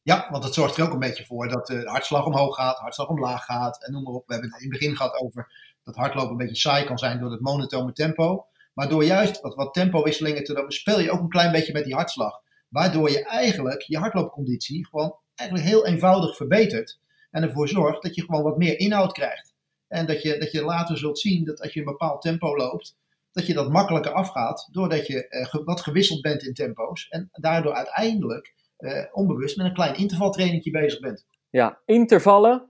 Ja, 0.02 0.28
want 0.30 0.44
het 0.44 0.54
zorgt 0.54 0.76
er 0.76 0.84
ook 0.84 0.92
een 0.92 0.98
beetje 0.98 1.24
voor 1.24 1.48
dat 1.48 1.66
de 1.66 1.82
hartslag 1.84 2.26
omhoog 2.26 2.54
gaat, 2.54 2.78
hartslag 2.78 3.08
omlaag 3.08 3.44
gaat 3.44 3.84
en 3.84 3.92
noem 3.92 4.02
maar 4.02 4.12
op. 4.12 4.26
We 4.26 4.32
hebben 4.32 4.50
het 4.50 4.60
in 4.60 4.70
het 4.70 4.78
begin 4.78 4.96
gehad 4.96 5.20
over 5.20 5.52
dat 5.84 5.96
hardlopen 5.96 6.30
een 6.30 6.36
beetje 6.36 6.56
saai 6.56 6.84
kan 6.84 6.98
zijn 6.98 7.20
door 7.20 7.30
het 7.30 7.40
monotone 7.40 7.92
tempo. 7.92 8.46
Maar 8.74 8.88
door 8.88 9.04
juist 9.04 9.40
wat, 9.40 9.54
wat 9.54 9.74
tempowisselingen 9.74 10.44
te 10.44 10.54
doen, 10.54 10.70
speel 10.70 11.00
je 11.00 11.10
ook 11.10 11.20
een 11.20 11.28
klein 11.28 11.52
beetje 11.52 11.72
met 11.72 11.84
die 11.84 11.94
hartslag. 11.94 12.40
Waardoor 12.68 13.10
je 13.10 13.24
eigenlijk 13.24 13.82
je 13.82 13.98
hardloopconditie 13.98 14.86
gewoon 14.86 15.16
eigenlijk 15.34 15.68
heel 15.68 15.86
eenvoudig 15.86 16.36
verbetert. 16.36 17.00
En 17.30 17.42
ervoor 17.42 17.68
zorgt 17.68 18.02
dat 18.02 18.14
je 18.14 18.22
gewoon 18.22 18.42
wat 18.42 18.58
meer 18.58 18.78
inhoud 18.78 19.12
krijgt. 19.12 19.49
En 19.90 20.06
dat 20.06 20.22
je, 20.22 20.38
dat 20.38 20.52
je 20.52 20.64
later 20.64 20.98
zult 20.98 21.18
zien 21.18 21.44
dat 21.44 21.60
als 21.60 21.72
je 21.72 21.78
een 21.78 21.86
bepaald 21.86 22.22
tempo 22.22 22.56
loopt, 22.56 22.96
dat 23.32 23.46
je 23.46 23.54
dat 23.54 23.70
makkelijker 23.70 24.12
afgaat 24.12 24.68
doordat 24.72 25.06
je 25.06 25.28
eh, 25.28 25.54
wat 25.64 25.80
gewisseld 25.80 26.20
bent 26.20 26.42
in 26.42 26.54
tempo's. 26.54 27.08
En 27.08 27.28
daardoor 27.32 27.72
uiteindelijk 27.72 28.54
eh, 28.76 29.04
onbewust 29.12 29.56
met 29.56 29.66
een 29.66 29.74
klein 29.74 29.96
intervaltrainingje 29.96 30.70
bezig 30.70 31.00
bent. 31.00 31.26
Ja, 31.50 31.80
intervallen. 31.84 32.68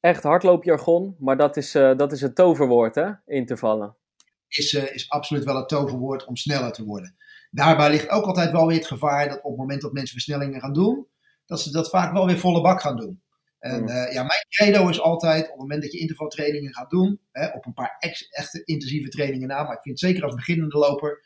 Echt 0.00 0.22
hardloopjargon, 0.22 1.16
maar 1.18 1.36
dat 1.36 1.56
is, 1.56 1.74
uh, 1.74 1.96
dat 1.96 2.12
is 2.12 2.20
het 2.20 2.34
toverwoord, 2.34 2.94
hè? 2.94 3.10
Intervallen. 3.26 3.96
Is, 4.48 4.74
is 4.74 5.08
absoluut 5.08 5.44
wel 5.44 5.56
het 5.56 5.68
toverwoord 5.68 6.24
om 6.24 6.36
sneller 6.36 6.72
te 6.72 6.84
worden. 6.84 7.16
Daarbij 7.50 7.90
ligt 7.90 8.08
ook 8.08 8.24
altijd 8.24 8.50
wel 8.50 8.66
weer 8.66 8.76
het 8.76 8.86
gevaar 8.86 9.28
dat 9.28 9.38
op 9.38 9.50
het 9.50 9.56
moment 9.56 9.80
dat 9.80 9.92
mensen 9.92 10.12
versnellingen 10.12 10.60
gaan 10.60 10.72
doen, 10.72 11.06
dat 11.46 11.60
ze 11.60 11.70
dat 11.70 11.90
vaak 11.90 12.12
wel 12.12 12.26
weer 12.26 12.38
volle 12.38 12.60
bak 12.60 12.80
gaan 12.80 12.96
doen. 12.96 13.22
En 13.64 13.88
uh, 13.88 14.12
ja, 14.12 14.22
mijn 14.22 14.46
credo 14.48 14.88
is 14.88 15.00
altijd, 15.00 15.42
op 15.42 15.50
het 15.50 15.58
moment 15.58 15.82
dat 15.82 15.92
je 15.92 15.98
intervaltrainingen 15.98 16.74
gaat 16.74 16.90
doen, 16.90 17.20
hè, 17.32 17.46
op 17.46 17.66
een 17.66 17.72
paar 17.72 17.96
ex, 17.98 18.28
echte 18.28 18.64
intensieve 18.64 19.08
trainingen 19.08 19.48
na, 19.48 19.62
maar 19.62 19.76
ik 19.76 19.82
vind 19.82 19.98
zeker 19.98 20.24
als 20.24 20.34
beginnende 20.34 20.78
loper, 20.78 21.24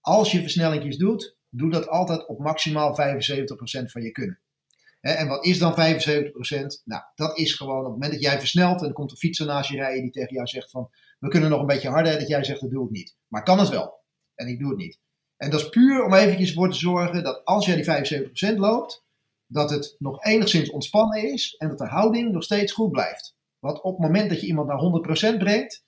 als 0.00 0.32
je 0.32 0.40
versnellingjes 0.40 0.96
doet, 0.96 1.36
doe 1.50 1.70
dat 1.70 1.88
altijd 1.88 2.26
op 2.26 2.38
maximaal 2.38 2.90
75% 2.90 3.90
van 3.90 4.02
je 4.02 4.10
kunnen. 4.10 4.40
Hè, 5.00 5.12
en 5.12 5.28
wat 5.28 5.44
is 5.44 5.58
dan 5.58 5.72
75%? 5.72 5.74
Nou, 6.84 7.02
dat 7.14 7.38
is 7.38 7.54
gewoon 7.54 7.78
op 7.78 7.84
het 7.84 7.92
moment 7.92 8.12
dat 8.12 8.22
jij 8.22 8.38
versnelt 8.38 8.80
en 8.80 8.88
er 8.88 8.92
komt 8.92 9.10
een 9.10 9.16
fietser 9.16 9.46
naast 9.46 9.70
je 9.70 9.76
rijden 9.76 10.02
die 10.02 10.10
tegen 10.10 10.34
jou 10.34 10.46
zegt 10.46 10.70
van, 10.70 10.90
we 11.18 11.28
kunnen 11.28 11.50
nog 11.50 11.60
een 11.60 11.66
beetje 11.66 11.88
harder, 11.88 12.18
dat 12.18 12.28
jij 12.28 12.44
zegt, 12.44 12.60
dat 12.60 12.70
doe 12.70 12.84
ik 12.84 12.90
niet. 12.90 13.16
Maar 13.28 13.42
kan 13.42 13.58
het 13.58 13.68
wel. 13.68 14.04
En 14.34 14.46
ik 14.46 14.58
doe 14.58 14.68
het 14.68 14.78
niet. 14.78 14.98
En 15.36 15.50
dat 15.50 15.60
is 15.60 15.68
puur 15.68 16.04
om 16.04 16.14
eventjes 16.14 16.52
voor 16.52 16.70
te 16.70 16.78
zorgen 16.78 17.22
dat 17.22 17.44
als 17.44 17.66
jij 17.66 17.76
die 17.76 18.54
75% 18.54 18.56
loopt, 18.56 19.06
dat 19.48 19.70
het 19.70 19.96
nog 19.98 20.24
enigszins 20.24 20.70
ontspannen 20.70 21.32
is 21.32 21.54
en 21.54 21.68
dat 21.68 21.78
de 21.78 21.86
houding 21.86 22.32
nog 22.32 22.42
steeds 22.42 22.72
goed 22.72 22.90
blijft. 22.90 23.36
Want 23.58 23.82
op 23.82 23.92
het 23.92 24.06
moment 24.06 24.30
dat 24.30 24.40
je 24.40 24.46
iemand 24.46 24.68
naar 24.68 25.34
100% 25.34 25.38
brengt, 25.38 25.84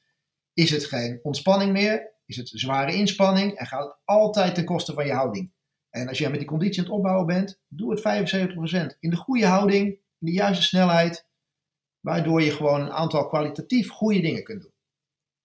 is 0.52 0.70
het 0.70 0.84
geen 0.84 1.20
ontspanning 1.22 1.72
meer, 1.72 2.12
is 2.26 2.36
het 2.36 2.48
zware 2.48 2.94
inspanning 2.94 3.54
en 3.54 3.66
gaat 3.66 3.84
het 3.84 3.96
altijd 4.04 4.54
ten 4.54 4.64
koste 4.64 4.92
van 4.92 5.06
je 5.06 5.12
houding. 5.12 5.52
En 5.90 6.08
als 6.08 6.18
jij 6.18 6.30
met 6.30 6.38
die 6.38 6.48
conditie 6.48 6.78
aan 6.78 6.84
het 6.84 6.94
opbouwen 6.94 7.26
bent, 7.26 7.60
doe 7.68 7.90
het 7.90 8.00
75%. 8.94 8.98
In 9.00 9.10
de 9.10 9.16
goede 9.16 9.46
houding, 9.46 9.86
in 9.88 10.26
de 10.26 10.32
juiste 10.32 10.62
snelheid, 10.62 11.28
waardoor 12.00 12.42
je 12.42 12.50
gewoon 12.50 12.80
een 12.80 12.92
aantal 12.92 13.28
kwalitatief 13.28 13.90
goede 13.90 14.20
dingen 14.20 14.44
kunt 14.44 14.62
doen. 14.62 14.72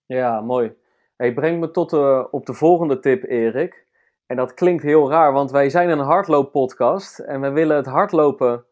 Ja, 0.06 0.42
mooi. 0.42 0.74
Hey, 1.16 1.34
breng 1.34 1.60
me 1.60 1.72
tot 1.72 1.94
uh, 1.94 2.26
op 2.32 2.46
de 2.46 2.54
volgende 2.54 3.00
tip, 3.00 3.24
Erik. 3.24 3.85
En 4.26 4.36
dat 4.36 4.54
klinkt 4.54 4.84
heel 4.84 5.10
raar, 5.10 5.34
want 5.34 5.52
wij 5.52 5.70
zijn 5.70 5.90
een 5.90 6.00
hardlooppodcast 6.00 7.20
en 7.20 7.42
we 7.42 7.50
willen 7.50 7.76
het 7.76 7.86
hardlopen, 7.86 8.66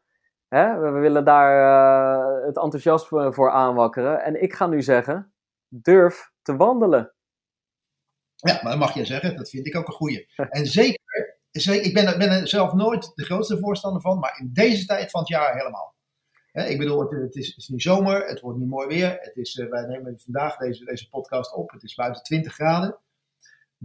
hè? 0.47 0.79
we 0.79 0.89
willen 0.89 1.25
daar 1.25 1.59
uh, 1.59 2.45
het 2.45 2.57
enthousiasme 2.57 3.33
voor 3.33 3.51
aanwakkeren. 3.51 4.23
En 4.23 4.41
ik 4.41 4.53
ga 4.53 4.67
nu 4.67 4.81
zeggen, 4.81 5.33
durf 5.67 6.31
te 6.41 6.55
wandelen. 6.55 7.13
Ja, 8.35 8.59
maar 8.61 8.71
dat 8.71 8.79
mag 8.79 8.93
je 8.93 9.05
zeggen, 9.05 9.35
dat 9.35 9.49
vind 9.49 9.67
ik 9.67 9.75
ook 9.75 9.87
een 9.87 9.93
goeie. 9.93 10.27
En 10.49 10.65
zeker, 10.65 11.37
zeker 11.51 11.85
ik 11.85 11.93
ben, 11.93 12.17
ben 12.17 12.31
er 12.31 12.47
zelf 12.47 12.73
nooit 12.73 13.11
de 13.15 13.23
grootste 13.23 13.57
voorstander 13.57 14.01
van, 14.01 14.19
maar 14.19 14.39
in 14.39 14.49
deze 14.53 14.85
tijd 14.85 15.09
van 15.11 15.19
het 15.19 15.29
jaar 15.29 15.57
helemaal. 15.57 15.95
ik 16.51 16.77
bedoel, 16.77 16.99
het, 16.99 17.11
het, 17.11 17.35
is, 17.35 17.47
het, 17.47 17.57
is, 17.57 17.67
nu 17.67 17.79
zomer, 17.79 18.27
het 18.27 18.39
wordt 18.39 18.59
nu 18.59 18.65
mooi 18.65 18.87
weer. 18.87 19.17
Het 19.19 19.35
is, 19.35 19.55
uh, 19.55 19.69
wij 19.69 19.85
nemen 19.85 20.19
vandaag 20.19 20.57
deze, 20.57 20.85
deze 20.85 21.09
podcast 21.09 21.53
op. 21.53 21.71
Het 21.71 21.83
is 21.83 21.95
buiten 21.95 22.23
20 22.23 22.53
graden. 22.53 22.97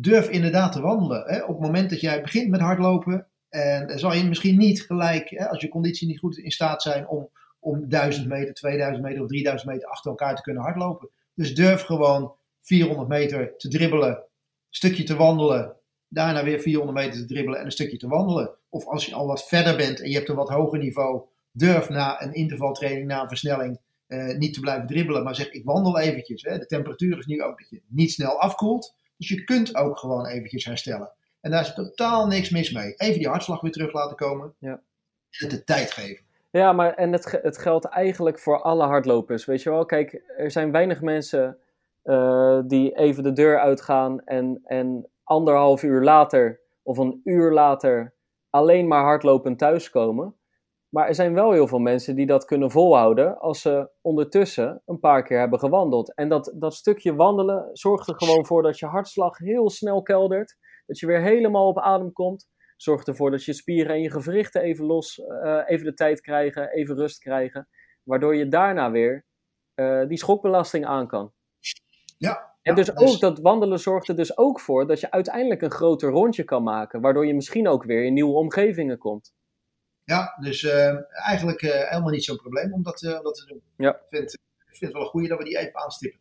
Durf 0.01 0.28
inderdaad 0.28 0.72
te 0.72 0.80
wandelen. 0.80 1.22
Hè? 1.26 1.42
Op 1.42 1.49
het 1.49 1.66
moment 1.66 1.90
dat 1.90 2.01
jij 2.01 2.22
begint 2.22 2.51
met 2.51 2.61
hardlopen, 2.61 3.26
en 3.49 3.99
zal 3.99 4.14
je 4.14 4.24
misschien 4.24 4.59
niet 4.59 4.82
gelijk, 4.82 5.30
hè, 5.30 5.49
als 5.49 5.61
je 5.61 5.68
conditie 5.68 6.07
niet 6.07 6.18
goed 6.18 6.38
in 6.38 6.51
staat 6.51 6.82
zijn 6.82 7.09
om, 7.09 7.28
om 7.59 7.88
1000 7.88 8.28
meter, 8.28 8.55
2000 8.55 9.05
meter 9.05 9.22
of 9.22 9.28
3000 9.28 9.70
meter 9.70 9.88
achter 9.88 10.11
elkaar 10.11 10.36
te 10.36 10.42
kunnen 10.42 10.62
hardlopen. 10.62 11.09
Dus 11.34 11.55
durf 11.55 11.82
gewoon 11.82 12.32
400 12.61 13.09
meter 13.09 13.57
te 13.57 13.68
dribbelen, 13.68 14.09
een 14.09 14.24
stukje 14.70 15.03
te 15.03 15.16
wandelen, 15.16 15.76
daarna 16.09 16.44
weer 16.44 16.61
400 16.61 16.99
meter 16.99 17.20
te 17.20 17.26
dribbelen 17.26 17.59
en 17.59 17.64
een 17.64 17.72
stukje 17.72 17.96
te 17.96 18.09
wandelen. 18.09 18.51
Of 18.68 18.86
als 18.86 19.07
je 19.07 19.14
al 19.14 19.26
wat 19.26 19.49
verder 19.49 19.76
bent 19.76 20.01
en 20.01 20.09
je 20.09 20.16
hebt 20.16 20.28
een 20.28 20.36
wat 20.36 20.49
hoger 20.49 20.78
niveau, 20.78 21.22
durf 21.53 21.88
na 21.88 22.22
een 22.22 22.32
intervaltraining, 22.32 23.07
na 23.07 23.22
een 23.22 23.28
versnelling, 23.28 23.78
eh, 24.07 24.36
niet 24.36 24.55
te 24.55 24.61
blijven 24.61 24.86
dribbelen, 24.86 25.24
maar 25.24 25.34
zeg 25.34 25.51
ik 25.51 25.64
wandel 25.64 25.99
eventjes. 25.99 26.42
Hè. 26.42 26.59
De 26.59 26.66
temperatuur 26.66 27.18
is 27.18 27.26
nu 27.26 27.42
ook 27.42 27.59
dat 27.59 27.70
je 27.70 27.82
niet 27.88 28.12
snel 28.12 28.40
afkoelt, 28.40 28.94
dus 29.19 29.29
je 29.29 29.45
kunt 29.45 29.77
ook 29.77 29.99
gewoon 29.99 30.27
eventjes 30.27 30.64
herstellen. 30.64 31.12
En 31.41 31.51
daar 31.51 31.61
is 31.61 31.75
totaal 31.75 32.27
niks 32.27 32.51
mis 32.51 32.73
mee. 32.73 32.95
Even 32.97 33.19
die 33.19 33.29
hartslag 33.29 33.61
weer 33.61 33.73
terug 33.73 33.93
laten 33.93 34.16
komen. 34.16 34.55
Ja. 34.59 34.71
En 34.71 34.81
het 35.31 35.51
de 35.51 35.64
tijd 35.64 35.91
geven. 35.91 36.25
Ja, 36.51 36.73
maar 36.73 36.95
en 36.95 37.12
het, 37.12 37.39
het 37.43 37.59
geldt 37.59 37.85
eigenlijk 37.85 38.39
voor 38.39 38.62
alle 38.62 38.85
hardlopers. 38.85 39.45
Weet 39.45 39.62
je 39.62 39.71
wel, 39.71 39.85
kijk, 39.85 40.23
er 40.37 40.51
zijn 40.51 40.73
weinig 40.73 41.01
mensen 41.01 41.59
uh, 42.05 42.61
die 42.64 42.97
even 42.97 43.23
de 43.23 43.33
deur 43.33 43.61
uitgaan 43.61 44.25
en, 44.25 44.61
en 44.64 45.09
anderhalf 45.25 45.83
uur 45.83 46.03
later 46.03 46.61
of 46.83 46.99
een 46.99 47.21
uur 47.25 47.53
later 47.53 48.14
alleen 48.51 48.89
maar 48.89 49.03
hardlopend 49.03 49.59
thuiskomen. 49.59 50.35
Maar 50.89 51.07
er 51.07 51.14
zijn 51.14 51.34
wel 51.34 51.53
heel 51.53 51.66
veel 51.66 51.78
mensen 51.78 52.16
die 52.16 52.26
dat 52.26 52.45
kunnen 52.45 52.70
volhouden 52.70 53.39
als 53.39 53.61
ze 53.61 53.91
ondertussen 54.01 54.82
een 54.84 54.99
paar 54.99 55.22
keer 55.22 55.39
hebben 55.39 55.59
gewandeld. 55.59 56.14
En 56.14 56.28
dat, 56.28 56.55
dat 56.57 56.74
stukje 56.74 57.14
wandelen 57.14 57.70
zorgt 57.72 58.09
er 58.09 58.14
gewoon 58.14 58.47
voor 58.47 58.62
dat 58.62 58.78
je 58.78 58.86
hartslag 58.86 59.39
heel 59.39 59.70
snel 59.70 60.03
keldert. 60.03 60.57
Dat 60.86 60.99
je 60.99 61.07
weer 61.07 61.20
helemaal 61.20 61.68
op 61.68 61.78
adem 61.78 62.12
komt. 62.12 62.49
Zorgt 62.76 63.09
ervoor 63.09 63.30
dat 63.30 63.45
je 63.45 63.53
spieren 63.53 63.95
en 63.95 64.01
je 64.01 64.11
gewrichten 64.11 64.62
even 64.62 64.84
los, 64.84 65.18
uh, 65.18 65.61
even 65.66 65.84
de 65.84 65.95
tijd 65.95 66.20
krijgen, 66.20 66.70
even 66.70 66.97
rust 66.97 67.18
krijgen. 67.18 67.68
Waardoor 68.03 68.36
je 68.36 68.49
daarna 68.49 68.91
weer 68.91 69.26
uh, 69.74 70.07
die 70.07 70.18
schokbelasting 70.18 70.86
aan 70.86 71.07
kan. 71.07 71.32
Ja. 72.18 72.57
En 72.62 72.74
dus 72.74 72.97
ook 72.97 73.20
dat 73.20 73.39
wandelen 73.39 73.78
zorgt 73.78 74.09
er 74.09 74.16
dus 74.16 74.39
ook 74.39 74.61
voor 74.61 74.86
dat 74.86 75.01
je 75.01 75.11
uiteindelijk 75.11 75.62
een 75.62 75.70
groter 75.70 76.11
rondje 76.11 76.45
kan 76.45 76.62
maken. 76.62 77.01
Waardoor 77.01 77.26
je 77.26 77.34
misschien 77.34 77.68
ook 77.68 77.84
weer 77.84 78.05
in 78.05 78.12
nieuwe 78.12 78.34
omgevingen 78.34 78.99
komt. 78.99 79.32
Ja, 80.09 80.36
dus 80.40 80.62
uh, 80.62 80.94
eigenlijk 81.11 81.61
helemaal 81.61 82.11
niet 82.11 82.24
zo'n 82.24 82.36
probleem 82.36 82.72
om 82.72 82.82
dat, 82.82 83.00
dat 83.00 83.34
te 83.34 83.46
doen. 83.46 83.62
Ja. 83.76 83.90
Ik 83.90 84.06
vind, 84.11 84.34
ik 84.34 84.76
vind 84.76 84.80
het 84.80 84.92
wel 84.92 85.02
een 85.02 85.09
goede 85.09 85.28
dat 85.28 85.38
we 85.38 85.44
die 85.44 85.59
even 85.59 85.80
aanstippen. 85.80 86.20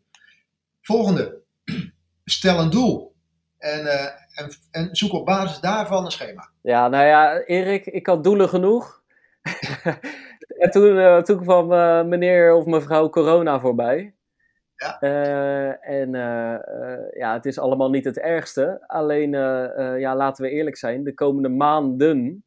Volgende. 0.81 1.41
Stel 2.25 2.59
een 2.59 2.69
doel. 2.69 3.15
En, 3.57 3.85
uh, 3.85 4.05
en, 4.33 4.49
en, 4.71 4.95
zoek 4.95 5.13
op 5.13 5.25
basis 5.25 5.59
daarvan 5.59 6.05
een 6.05 6.11
schema. 6.11 6.49
Ja, 6.61 6.87
nou 6.87 7.05
ja, 7.05 7.39
Erik, 7.39 7.85
ik 7.85 8.07
had 8.07 8.23
doelen 8.23 8.49
genoeg. 8.49 9.03
en 10.63 10.69
toen, 10.69 10.95
uh, 10.95 11.21
toen 11.21 11.41
kwam 11.41 11.71
uh, 11.71 12.03
meneer 12.03 12.53
of 12.53 12.65
mevrouw 12.65 13.09
corona 13.09 13.59
voorbij. 13.59 14.15
Ja. 14.75 14.99
en 15.81 16.11
ja, 17.17 17.33
het 17.33 17.45
is 17.45 17.59
allemaal 17.59 17.89
niet 17.89 18.05
het 18.05 18.19
ergste. 18.19 18.83
Alleen, 18.87 19.31
ja, 19.99 20.15
laten 20.15 20.43
we 20.43 20.51
eerlijk 20.51 20.77
zijn, 20.77 21.03
de 21.03 21.13
komende 21.13 21.49
maanden 21.49 22.45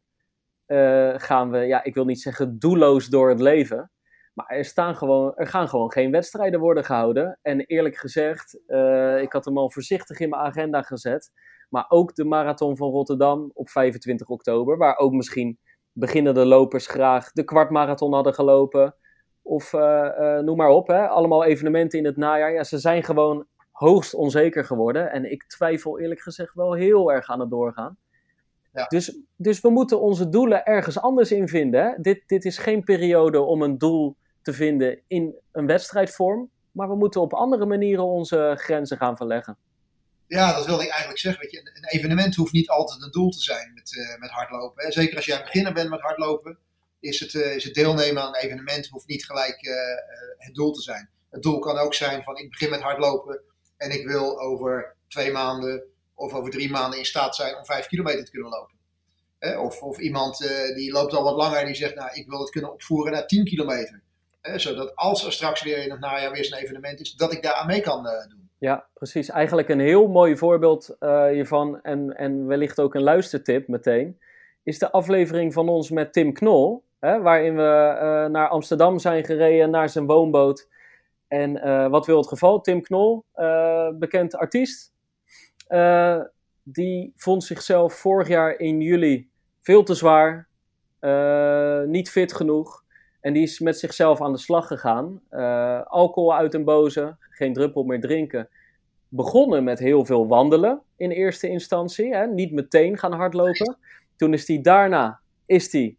gaan 1.16 1.51
we, 1.51 1.59
ja, 1.59 1.85
ik 1.85 1.95
wil 1.95 2.05
niet 2.05 2.21
zeggen 2.21 2.59
doelloos 2.59 3.07
door 3.07 3.29
het 3.29 3.41
leven. 3.41 3.91
Maar 4.35 4.47
er, 4.47 4.64
staan 4.64 4.97
gewoon, 4.97 5.35
er 5.35 5.47
gaan 5.47 5.68
gewoon 5.68 5.93
geen 5.93 6.11
wedstrijden 6.11 6.61
worden 6.61 6.85
gehouden. 6.85 7.39
En 7.43 7.61
eerlijk 7.61 7.97
gezegd, 7.97 8.61
uh, 8.66 9.21
ik 9.21 9.33
had 9.33 9.45
hem 9.45 9.59
al 9.59 9.71
voorzichtig 9.71 10.18
in 10.18 10.29
mijn 10.29 10.43
agenda 10.43 10.83
gezet. 10.83 11.31
Maar 11.68 11.85
ook 11.89 12.14
de 12.14 12.25
marathon 12.25 12.77
van 12.77 12.91
Rotterdam 12.91 13.51
op 13.55 13.68
25 13.71 14.29
oktober. 14.29 14.77
Waar 14.77 14.97
ook 14.99 15.12
misschien 15.12 15.59
beginnende 15.93 16.47
lopers 16.47 16.87
graag 16.87 17.33
de 17.33 17.45
kwartmarathon 17.45 18.14
hadden 18.14 18.35
gelopen. 18.35 18.95
Of 19.43 19.73
uh, 19.73 20.39
noem 20.39 20.57
maar 20.57 20.68
op, 20.68 20.87
hè. 20.87 21.09
allemaal 21.09 21.45
evenementen 21.45 21.99
in 21.99 22.05
het 22.05 22.16
najaar. 22.16 22.53
Ja, 22.53 22.64
ze 22.64 22.79
zijn 22.79 23.05
gewoon 23.05 23.47
hoogst 23.71 24.14
onzeker 24.14 24.64
geworden. 24.64 25.11
En 25.11 25.31
ik 25.31 25.47
twijfel 25.47 26.01
eerlijk 26.01 26.21
gezegd 26.21 26.55
wel 26.55 26.73
heel 26.73 27.12
erg 27.12 27.29
aan 27.29 27.41
het 27.41 27.51
doorgaan. 27.51 27.99
Ja. 28.73 28.87
Dus, 28.87 29.18
dus 29.37 29.61
we 29.61 29.71
moeten 29.71 30.01
onze 30.01 30.29
doelen 30.29 30.64
ergens 30.64 31.01
anders 31.01 31.33
in 31.33 31.49
vinden. 31.49 31.83
Hè? 31.83 32.01
Dit, 32.01 32.23
dit 32.27 32.45
is 32.45 32.59
geen 32.59 32.85
periode 32.85 33.41
om 33.41 33.62
een 33.62 33.79
doel 33.79 34.16
te 34.43 34.53
vinden 34.53 35.01
in 35.07 35.35
een 35.53 35.66
wedstrijdvorm. 35.66 36.51
Maar 36.73 36.89
we 36.89 36.97
moeten 36.97 37.21
op 37.21 37.33
andere 37.33 37.66
manieren 37.66 38.05
onze 38.05 38.55
grenzen 38.57 38.97
gaan 38.97 39.16
verleggen. 39.16 39.57
Ja, 40.27 40.55
dat 40.55 40.66
wilde 40.66 40.83
ik 40.83 40.89
eigenlijk 40.89 41.21
zeggen. 41.21 41.43
Weet 41.43 41.51
je, 41.51 41.59
een 41.59 41.99
evenement 41.99 42.35
hoeft 42.35 42.53
niet 42.53 42.68
altijd 42.68 43.03
een 43.03 43.11
doel 43.11 43.31
te 43.31 43.43
zijn 43.43 43.73
met, 43.75 43.93
uh, 43.93 44.18
met 44.18 44.31
hardlopen. 44.31 44.85
Hè. 44.85 44.93
Zeker 44.93 45.16
als 45.16 45.25
jij 45.25 45.43
beginner 45.43 45.73
bent 45.73 45.91
met 45.91 46.01
hardlopen, 46.01 46.59
is 47.01 47.21
het, 47.21 47.33
uh, 47.35 47.55
is 47.55 47.64
het 47.64 47.75
deelnemen 47.75 48.23
aan 48.23 48.29
een 48.29 48.41
evenement 48.41 48.89
hoeft 48.89 49.07
niet 49.07 49.27
gelijk 49.27 49.66
uh, 49.66 49.75
het 50.37 50.55
doel 50.55 50.73
te 50.73 50.83
zijn. 50.83 51.09
Het 51.31 51.43
doel 51.43 51.59
kan 51.59 51.79
ook 51.79 51.95
zijn 51.95 52.23
van 52.23 52.37
ik 52.37 52.51
begin 52.51 52.71
met 52.71 52.81
hardlopen 52.81 53.41
en 53.77 53.91
ik 53.91 54.07
wil 54.07 54.41
over 54.41 54.97
twee 55.09 55.33
maanden 55.33 55.83
of 56.21 56.35
over 56.35 56.51
drie 56.51 56.71
maanden 56.71 56.99
in 56.99 57.05
staat 57.05 57.35
zijn 57.35 57.57
om 57.57 57.64
vijf 57.64 57.87
kilometer 57.87 58.25
te 58.25 58.31
kunnen 58.31 58.51
lopen. 58.51 58.79
Of, 59.59 59.83
of 59.83 59.99
iemand 59.99 60.39
die 60.75 60.93
loopt 60.93 61.14
al 61.14 61.23
wat 61.23 61.37
langer 61.37 61.59
en 61.59 61.66
die 61.66 61.75
zegt, 61.75 61.95
nou 61.95 62.11
ik 62.12 62.29
wil 62.29 62.41
het 62.41 62.51
kunnen 62.51 62.73
opvoeren 62.73 63.12
naar 63.12 63.27
10 63.27 63.45
kilometer 63.45 64.03
zodat 64.43 64.97
als 64.97 65.25
er 65.25 65.33
straks 65.33 65.62
weer 65.62 65.85
in 65.85 65.91
het 65.91 66.01
najaar 66.01 66.33
weer 66.33 66.45
zo'n 66.45 66.59
evenement 66.59 67.01
is, 67.01 67.14
dat 67.14 67.33
ik 67.33 67.43
daar 67.43 67.53
aan 67.53 67.66
mee 67.66 67.81
kan 67.81 68.07
uh, 68.07 68.12
doen. 68.29 68.49
Ja, 68.59 68.87
precies. 68.95 69.29
Eigenlijk 69.29 69.68
een 69.68 69.81
heel 69.81 70.09
mooi 70.09 70.37
voorbeeld 70.37 70.97
uh, 71.01 71.27
hiervan 71.27 71.83
en, 71.83 72.16
en 72.16 72.47
wellicht 72.47 72.81
ook 72.81 72.95
een 72.95 73.03
luistertip 73.03 73.68
meteen, 73.68 74.18
is 74.62 74.79
de 74.79 74.91
aflevering 74.91 75.53
van 75.53 75.68
ons 75.68 75.91
met 75.91 76.12
Tim 76.12 76.33
Knol, 76.33 76.85
hè, 76.99 77.21
waarin 77.21 77.57
we 77.57 78.29
naar 78.31 78.49
Amsterdam 78.49 78.99
zijn 78.99 79.25
gereden, 79.25 79.71
naar 79.71 79.89
zijn 79.89 80.07
woonboot. 80.07 80.68
En 81.29 81.53
wat 81.91 82.07
wil 82.07 82.16
het 82.16 82.29
geval? 82.29 82.61
Tim 82.61 82.83
Knol, 82.83 83.25
bekend 83.95 84.37
artiest, 84.37 84.93
die 86.62 87.12
vond 87.16 87.45
zichzelf 87.45 87.95
vorig 87.95 88.29
jaar 88.29 88.59
in 88.59 88.81
juli 88.81 89.29
veel 89.61 89.83
te 89.83 89.95
zwaar, 89.95 90.49
niet 91.87 92.11
fit 92.11 92.33
genoeg. 92.33 92.85
En 93.21 93.33
die 93.33 93.43
is 93.43 93.59
met 93.59 93.79
zichzelf 93.79 94.21
aan 94.21 94.33
de 94.33 94.39
slag 94.39 94.66
gegaan. 94.66 95.21
Uh, 95.31 95.83
alcohol 95.83 96.35
uit 96.35 96.55
een 96.55 96.64
boze, 96.64 97.16
geen 97.31 97.53
druppel 97.53 97.83
meer 97.83 98.01
drinken. 98.01 98.49
Begonnen 99.09 99.64
met 99.64 99.79
heel 99.79 100.05
veel 100.05 100.29
wandelen 100.29 100.83
in 100.97 101.11
eerste 101.11 101.49
instantie. 101.49 102.14
Hè? 102.14 102.27
Niet 102.27 102.53
meteen 102.53 102.99
gaan 102.99 103.12
hardlopen. 103.12 103.77
Toen 104.16 104.33
is 104.33 104.49
hij 104.49 104.61
daarna, 104.61 105.21
is 105.47 105.71
die, 105.71 105.99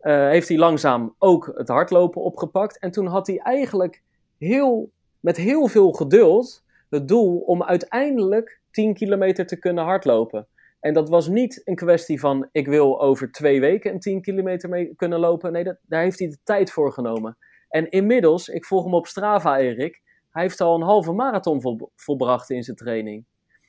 heeft 0.00 0.48
hij 0.48 0.58
langzaam 0.58 1.14
ook 1.18 1.52
het 1.54 1.68
hardlopen 1.68 2.22
opgepakt. 2.22 2.78
En 2.78 2.90
toen 2.90 3.06
had 3.06 3.26
hij 3.26 3.38
eigenlijk 3.38 4.02
heel, 4.38 4.90
met 5.20 5.36
heel 5.36 5.66
veel 5.66 5.92
geduld 5.92 6.64
het 6.90 7.08
doel 7.08 7.38
om 7.38 7.62
uiteindelijk 7.62 8.60
10 8.72 8.94
kilometer 8.94 9.46
te 9.46 9.58
kunnen 9.58 9.84
hardlopen. 9.84 10.48
En 10.80 10.94
dat 10.94 11.08
was 11.08 11.28
niet 11.28 11.60
een 11.64 11.74
kwestie 11.74 12.20
van 12.20 12.48
ik 12.52 12.66
wil 12.66 13.00
over 13.00 13.32
twee 13.32 13.60
weken 13.60 13.92
een 13.92 14.00
10 14.00 14.22
kilometer 14.22 14.68
mee 14.68 14.94
kunnen 14.94 15.18
lopen. 15.18 15.52
Nee, 15.52 15.64
dat, 15.64 15.78
daar 15.82 16.02
heeft 16.02 16.18
hij 16.18 16.28
de 16.28 16.38
tijd 16.44 16.70
voor 16.70 16.92
genomen. 16.92 17.36
En 17.68 17.90
inmiddels, 17.90 18.48
ik 18.48 18.64
volg 18.64 18.84
hem 18.84 18.94
op 18.94 19.06
Strava, 19.06 19.58
Erik. 19.58 20.00
Hij 20.30 20.42
heeft 20.42 20.60
al 20.60 20.74
een 20.74 20.82
halve 20.82 21.12
marathon 21.12 21.60
vol, 21.60 21.90
volbracht 21.96 22.50
in 22.50 22.62
zijn 22.62 22.76
training. 22.76 23.24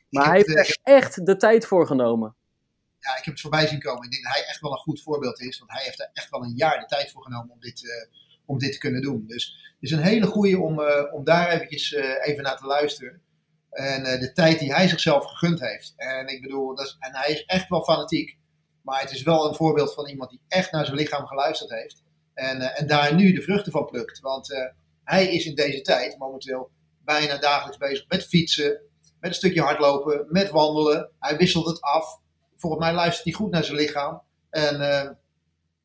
Maar 0.09 0.25
hij 0.25 0.35
heeft 0.35 0.57
er 0.57 0.77
echt 0.83 1.25
de 1.25 1.35
tijd 1.35 1.65
voor 1.65 1.87
genomen. 1.87 2.35
Ja, 2.99 3.17
ik 3.17 3.23
heb 3.23 3.33
het 3.33 3.41
voorbij 3.41 3.67
zien 3.67 3.79
komen. 3.79 4.03
Ik 4.03 4.11
denk 4.11 4.23
dat 4.23 4.33
hij 4.33 4.45
echt 4.45 4.61
wel 4.61 4.71
een 4.71 4.77
goed 4.77 5.01
voorbeeld 5.01 5.41
is. 5.41 5.59
Want 5.59 5.71
hij 5.71 5.83
heeft 5.83 5.99
er 5.99 6.09
echt 6.13 6.29
wel 6.29 6.43
een 6.43 6.55
jaar 6.55 6.79
de 6.79 6.85
tijd 6.85 7.11
voor 7.11 7.23
genomen 7.23 7.51
om 7.51 7.59
dit, 7.59 7.83
uh, 7.83 7.91
om 8.45 8.57
dit 8.57 8.71
te 8.71 8.77
kunnen 8.77 9.01
doen. 9.01 9.23
Dus 9.27 9.73
het 9.73 9.91
is 9.91 9.91
een 9.91 10.03
hele 10.03 10.25
goede 10.25 10.59
om, 10.59 10.79
uh, 10.79 11.13
om 11.13 11.23
daar 11.23 11.49
eventjes, 11.49 11.91
uh, 11.91 12.27
even 12.27 12.43
naar 12.43 12.57
te 12.57 12.65
luisteren. 12.65 13.21
En 13.73 14.05
uh, 14.05 14.19
de 14.19 14.31
tijd 14.33 14.59
die 14.59 14.73
hij 14.73 14.87
zichzelf 14.87 15.25
gegund 15.25 15.59
heeft. 15.59 15.93
En 15.95 16.27
ik 16.27 16.41
bedoel, 16.41 16.75
dat 16.75 16.85
is, 16.85 16.97
en 16.99 17.15
hij 17.15 17.31
is 17.31 17.45
echt 17.45 17.69
wel 17.69 17.83
fanatiek. 17.83 18.37
Maar 18.81 19.01
het 19.01 19.11
is 19.11 19.23
wel 19.23 19.47
een 19.47 19.55
voorbeeld 19.55 19.93
van 19.93 20.07
iemand 20.07 20.29
die 20.29 20.41
echt 20.47 20.71
naar 20.71 20.85
zijn 20.85 20.97
lichaam 20.97 21.25
geluisterd 21.25 21.71
heeft. 21.71 22.03
En, 22.33 22.61
uh, 22.61 22.79
en 22.79 22.87
daar 22.87 23.15
nu 23.15 23.33
de 23.33 23.41
vruchten 23.41 23.71
van 23.71 23.85
plukt. 23.85 24.19
Want 24.19 24.51
uh, 24.51 24.57
hij 25.03 25.27
is 25.27 25.45
in 25.45 25.55
deze 25.55 25.81
tijd 25.81 26.17
momenteel 26.17 26.71
bijna 27.03 27.37
dagelijks 27.37 27.77
bezig 27.77 28.05
met 28.07 28.25
fietsen. 28.25 28.81
Met 29.19 29.29
een 29.29 29.37
stukje 29.37 29.61
hardlopen. 29.61 30.25
Met 30.29 30.49
wandelen. 30.49 31.11
Hij 31.19 31.37
wisselt 31.37 31.65
het 31.65 31.81
af. 31.81 32.19
Volgens 32.57 32.83
mij 32.83 32.93
luistert 32.93 33.23
hij 33.23 33.33
goed 33.33 33.51
naar 33.51 33.63
zijn 33.63 33.77
lichaam. 33.77 34.21
En 34.49 35.17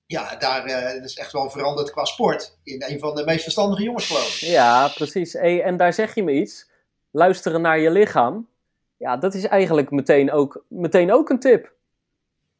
ja, 0.06 0.36
daar 0.36 0.66
is 1.04 1.16
echt 1.16 1.32
wel 1.32 1.50
veranderd 1.50 1.90
qua 1.90 2.04
sport. 2.04 2.58
In 2.62 2.82
een 2.86 2.98
van 2.98 3.14
de 3.14 3.24
meest 3.24 3.42
verstandige 3.42 3.82
jongens 3.82 4.06
geloof 4.06 4.42
ik. 4.42 4.48
Ja, 4.48 4.88
precies. 4.88 5.34
En 5.34 5.76
daar 5.76 5.92
zeg 5.92 6.14
je 6.14 6.22
me 6.22 6.32
iets 6.32 6.67
luisteren 7.10 7.60
naar 7.60 7.78
je 7.78 7.90
lichaam. 7.90 8.48
Ja, 8.96 9.16
dat 9.16 9.34
is 9.34 9.44
eigenlijk 9.44 9.90
meteen 9.90 10.32
ook, 10.32 10.64
meteen 10.68 11.12
ook 11.12 11.30
een 11.30 11.40
tip. 11.40 11.76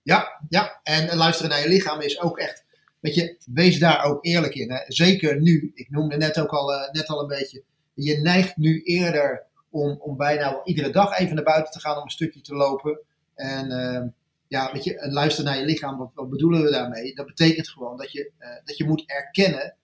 Ja, 0.03 0.41
ja, 0.49 0.81
en 0.83 1.17
luisteren 1.17 1.51
naar 1.51 1.61
je 1.61 1.69
lichaam 1.69 2.01
is 2.01 2.21
ook 2.21 2.39
echt 2.39 2.67
je, 3.01 3.37
wees 3.53 3.79
daar 3.79 4.05
ook 4.05 4.25
eerlijk 4.25 4.55
in. 4.55 4.71
Hè? 4.71 4.81
Zeker 4.87 5.41
nu, 5.41 5.71
ik 5.75 5.91
noemde 5.91 6.17
net 6.17 6.41
ook 6.41 6.51
al, 6.51 6.89
net 6.93 7.07
al 7.07 7.21
een 7.21 7.29
beetje, 7.29 7.63
je 7.95 8.21
neigt 8.21 8.57
nu 8.57 8.83
eerder 8.83 9.47
om, 9.71 10.01
om 10.01 10.17
bijna 10.17 10.61
iedere 10.65 10.91
dag 10.91 11.19
even 11.19 11.35
naar 11.35 11.45
buiten 11.45 11.73
te 11.73 11.81
gaan 11.81 11.97
om 11.97 12.03
een 12.03 12.11
stukje 12.11 12.41
te 12.41 12.55
lopen. 12.55 13.01
En 13.35 13.71
ehm, 13.71 14.09
ja, 14.49 14.71
je, 14.83 15.09
luister 15.11 15.45
naar 15.45 15.59
je 15.59 15.65
lichaam, 15.65 16.11
wat, 16.15 16.31
bedoelen 16.31 16.63
we 16.63 16.71
daarmee? 16.71 17.15
Dat 17.15 17.27
betekent 17.27 17.69
gewoon 17.69 17.97
dat 17.97 18.13
je, 18.13 18.31
dat 18.65 18.77
je 18.77 18.85
moet 18.85 19.05
erkennen 19.07 19.75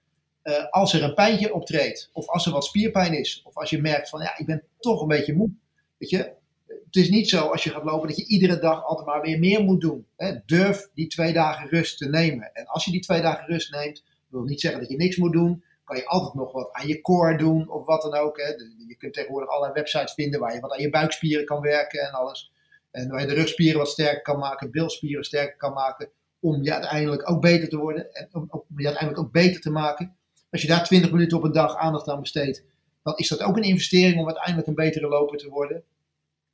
uh, 0.44 0.70
als 0.70 0.92
er 0.92 1.02
een 1.02 1.14
pijntje 1.14 1.54
optreedt, 1.54 2.10
of 2.12 2.28
als 2.28 2.46
er 2.46 2.52
wat 2.52 2.64
spierpijn 2.64 3.18
is, 3.18 3.42
of 3.44 3.56
als 3.56 3.70
je 3.70 3.80
merkt 3.80 4.08
van 4.08 4.20
ja, 4.20 4.38
ik 4.38 4.46
ben 4.46 4.62
toch 4.78 5.00
een 5.00 5.08
beetje 5.08 5.34
moe. 5.34 5.50
Weet 5.98 6.10
je, 6.10 6.32
het 6.66 6.96
is 7.02 7.10
niet 7.10 7.28
zo 7.28 7.40
als 7.40 7.64
je 7.64 7.70
gaat 7.70 7.84
lopen 7.84 8.08
dat 8.08 8.16
je 8.16 8.26
iedere 8.26 8.58
dag 8.58 8.84
altijd 8.84 9.06
maar 9.06 9.20
weer 9.20 9.38
meer 9.38 9.64
moet 9.64 9.80
doen. 9.80 10.06
Hè? 10.16 10.34
Durf 10.46 10.88
die 10.94 11.06
twee 11.06 11.32
dagen 11.32 11.68
rust 11.68 11.98
te 11.98 12.08
nemen. 12.08 12.50
En 12.52 12.66
als 12.66 12.84
je 12.84 12.90
die 12.90 13.00
twee 13.00 13.20
dagen 13.20 13.46
rust 13.46 13.72
neemt, 13.72 14.04
wil 14.28 14.42
niet 14.42 14.60
zeggen 14.60 14.80
dat 14.80 14.90
je 14.90 14.96
niks 14.96 15.16
moet 15.16 15.32
doen. 15.32 15.64
Kan 15.84 15.96
je 15.96 16.06
altijd 16.06 16.34
nog 16.34 16.52
wat 16.52 16.72
aan 16.72 16.86
je 16.86 17.00
core 17.00 17.36
doen 17.36 17.68
of 17.68 17.86
wat 17.86 18.02
dan 18.02 18.14
ook. 18.14 18.38
Hè? 18.38 18.48
Je 18.88 18.96
kunt 18.98 19.12
tegenwoordig 19.14 19.48
allerlei 19.48 19.72
websites 19.72 20.14
vinden 20.14 20.40
waar 20.40 20.54
je 20.54 20.60
wat 20.60 20.72
aan 20.72 20.80
je 20.80 20.90
buikspieren 20.90 21.44
kan 21.44 21.60
werken 21.60 22.00
en 22.00 22.12
alles. 22.12 22.52
En 22.90 23.08
waar 23.08 23.20
je 23.20 23.26
de 23.26 23.34
rugspieren 23.34 23.78
wat 23.78 23.88
sterker 23.88 24.22
kan 24.22 24.38
maken, 24.38 24.70
bilspieren 24.70 25.24
sterker 25.24 25.56
kan 25.56 25.72
maken. 25.72 26.08
Om 26.40 26.62
je 26.62 26.72
uiteindelijk 26.72 27.30
ook 27.30 27.40
beter 27.40 27.68
te 27.68 27.76
worden 27.76 28.12
en 28.14 28.28
om 28.32 28.64
je 28.76 28.86
uiteindelijk 28.86 29.26
ook 29.26 29.32
beter 29.32 29.60
te 29.60 29.70
maken. 29.70 30.16
Als 30.54 30.62
je 30.62 30.68
daar 30.68 30.84
20 30.84 31.10
minuten 31.10 31.36
op 31.36 31.44
een 31.44 31.52
dag 31.52 31.76
aandacht 31.76 32.08
aan 32.08 32.20
besteedt, 32.20 32.64
dan 33.02 33.16
is 33.16 33.28
dat 33.28 33.42
ook 33.42 33.56
een 33.56 33.62
investering 33.62 34.18
om 34.18 34.26
uiteindelijk 34.26 34.66
een 34.66 34.74
betere 34.74 35.08
loper 35.08 35.38
te 35.38 35.48
worden. 35.48 35.82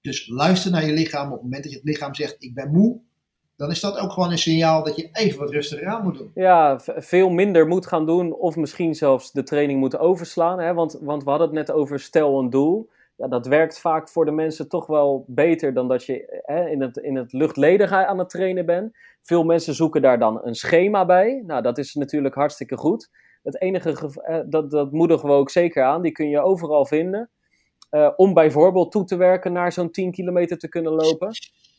Dus 0.01 0.29
luister 0.29 0.71
naar 0.71 0.87
je 0.87 0.93
lichaam. 0.93 1.27
Op 1.27 1.33
het 1.33 1.43
moment 1.43 1.63
dat 1.63 1.73
je 1.73 1.79
het 1.79 1.87
lichaam 1.87 2.15
zegt: 2.15 2.37
Ik 2.39 2.55
ben 2.55 2.71
moe, 2.71 3.01
dan 3.57 3.71
is 3.71 3.81
dat 3.81 3.99
ook 3.99 4.13
gewoon 4.13 4.31
een 4.31 4.39
signaal 4.39 4.85
dat 4.85 4.97
je 4.97 5.09
even 5.13 5.39
wat 5.39 5.51
rustiger 5.51 5.87
aan 5.87 6.03
moet 6.03 6.19
doen. 6.19 6.31
Ja, 6.35 6.81
veel 6.85 7.31
minder 7.31 7.67
moet 7.67 7.87
gaan 7.87 8.07
doen, 8.07 8.33
of 8.35 8.57
misschien 8.57 8.95
zelfs 8.95 9.33
de 9.33 9.43
training 9.43 9.81
moet 9.81 9.99
overslaan. 9.99 10.61
Hè? 10.61 10.75
Want, 10.75 10.99
want 11.01 11.25
we 11.25 11.31
hadden 11.31 11.49
het 11.49 11.57
net 11.57 11.73
over 11.73 12.01
stel 12.01 12.39
een 12.39 12.51
doel. 12.51 12.89
Ja, 13.17 13.29
dat 13.29 13.47
werkt 13.47 13.81
vaak 13.81 14.09
voor 14.09 14.25
de 14.25 14.31
mensen 14.31 14.69
toch 14.69 14.87
wel 14.87 15.25
beter 15.27 15.75
dan 15.75 15.89
dat 15.89 16.05
je 16.05 16.43
hè, 16.47 16.69
in, 16.69 16.81
het, 16.81 16.97
in 16.97 17.17
het 17.17 17.93
aan 17.93 18.19
het 18.19 18.29
trainen 18.29 18.67
bent. 18.67 18.97
Veel 19.23 19.45
mensen 19.45 19.75
zoeken 19.75 20.03
daar 20.03 20.19
dan 20.19 20.41
een 20.43 20.55
schema 20.55 21.07
bij. 21.07 21.43
Nou, 21.47 21.63
dat 21.63 21.79
is 21.79 21.95
natuurlijk 21.95 22.35
hartstikke 22.35 22.77
goed. 22.77 23.11
Het 23.43 23.61
enige, 23.61 24.11
uh, 24.29 24.41
dat, 24.47 24.71
dat 24.71 24.93
moedigen 24.93 25.29
we 25.29 25.35
ook 25.35 25.51
zeker 25.51 25.85
aan, 25.85 26.03
die 26.03 26.13
kun 26.13 26.29
je 26.29 26.41
overal 26.41 26.87
vinden. 26.87 27.31
Uh, 27.91 28.11
om 28.17 28.35
bijvoorbeeld 28.35 28.91
toe 28.91 29.05
te 29.05 29.17
werken 29.17 29.53
naar 29.53 29.73
zo'n 29.73 29.91
10 29.91 30.13
kilometer 30.13 30.59
te 30.59 30.69
kunnen 30.69 30.93
lopen. 30.93 31.29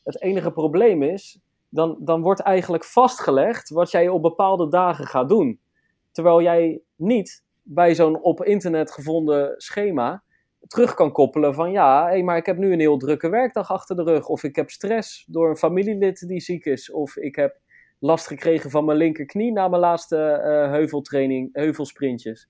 Het 0.03 0.22
enige 0.22 0.51
probleem 0.51 1.03
is, 1.03 1.39
dan, 1.70 1.97
dan 1.99 2.22
wordt 2.22 2.41
eigenlijk 2.41 2.86
vastgelegd 2.86 3.70
wat 3.70 3.91
jij 3.91 4.07
op 4.07 4.22
bepaalde 4.22 4.70
dagen 4.70 5.05
gaat 5.05 5.30
doen. 5.30 5.59
Terwijl 6.12 6.41
jij 6.41 6.82
niet 6.95 7.43
bij 7.64 7.95
zo'n 7.95 8.22
op 8.22 8.43
internet 8.43 8.91
gevonden 8.91 9.53
schema 9.57 10.24
terug 10.68 10.93
kan 10.93 11.12
koppelen 11.12 11.53
van 11.53 11.72
ja, 11.72 12.05
hey, 12.05 12.24
maar 12.24 12.38
ik 12.38 12.45
heb 12.45 12.57
nu 12.57 12.74
een 12.74 12.80
heel 12.80 12.97
drukke 12.97 13.30
werkdag 13.30 13.72
achter 13.72 13.95
de 13.95 14.03
rug. 14.03 14.28
Of 14.28 14.43
ik 14.43 14.55
heb 14.55 14.70
stress 14.70 15.26
door 15.28 15.49
een 15.49 15.57
familielid 15.57 16.28
die 16.28 16.39
ziek 16.39 16.66
is. 16.66 16.91
Of 16.91 17.18
ik 17.18 17.36
heb 17.36 17.59
last 18.02 18.28
gekregen 18.28 18.70
van 18.70 18.86
mijn 18.86 18.97
linkerknie 18.97 19.52
na 19.52 19.68
mijn 19.68 19.82
laatste 19.82 20.39
uh, 20.39 20.72
heuveltraining, 20.72 21.49
heuvelsprintjes. 21.54 22.49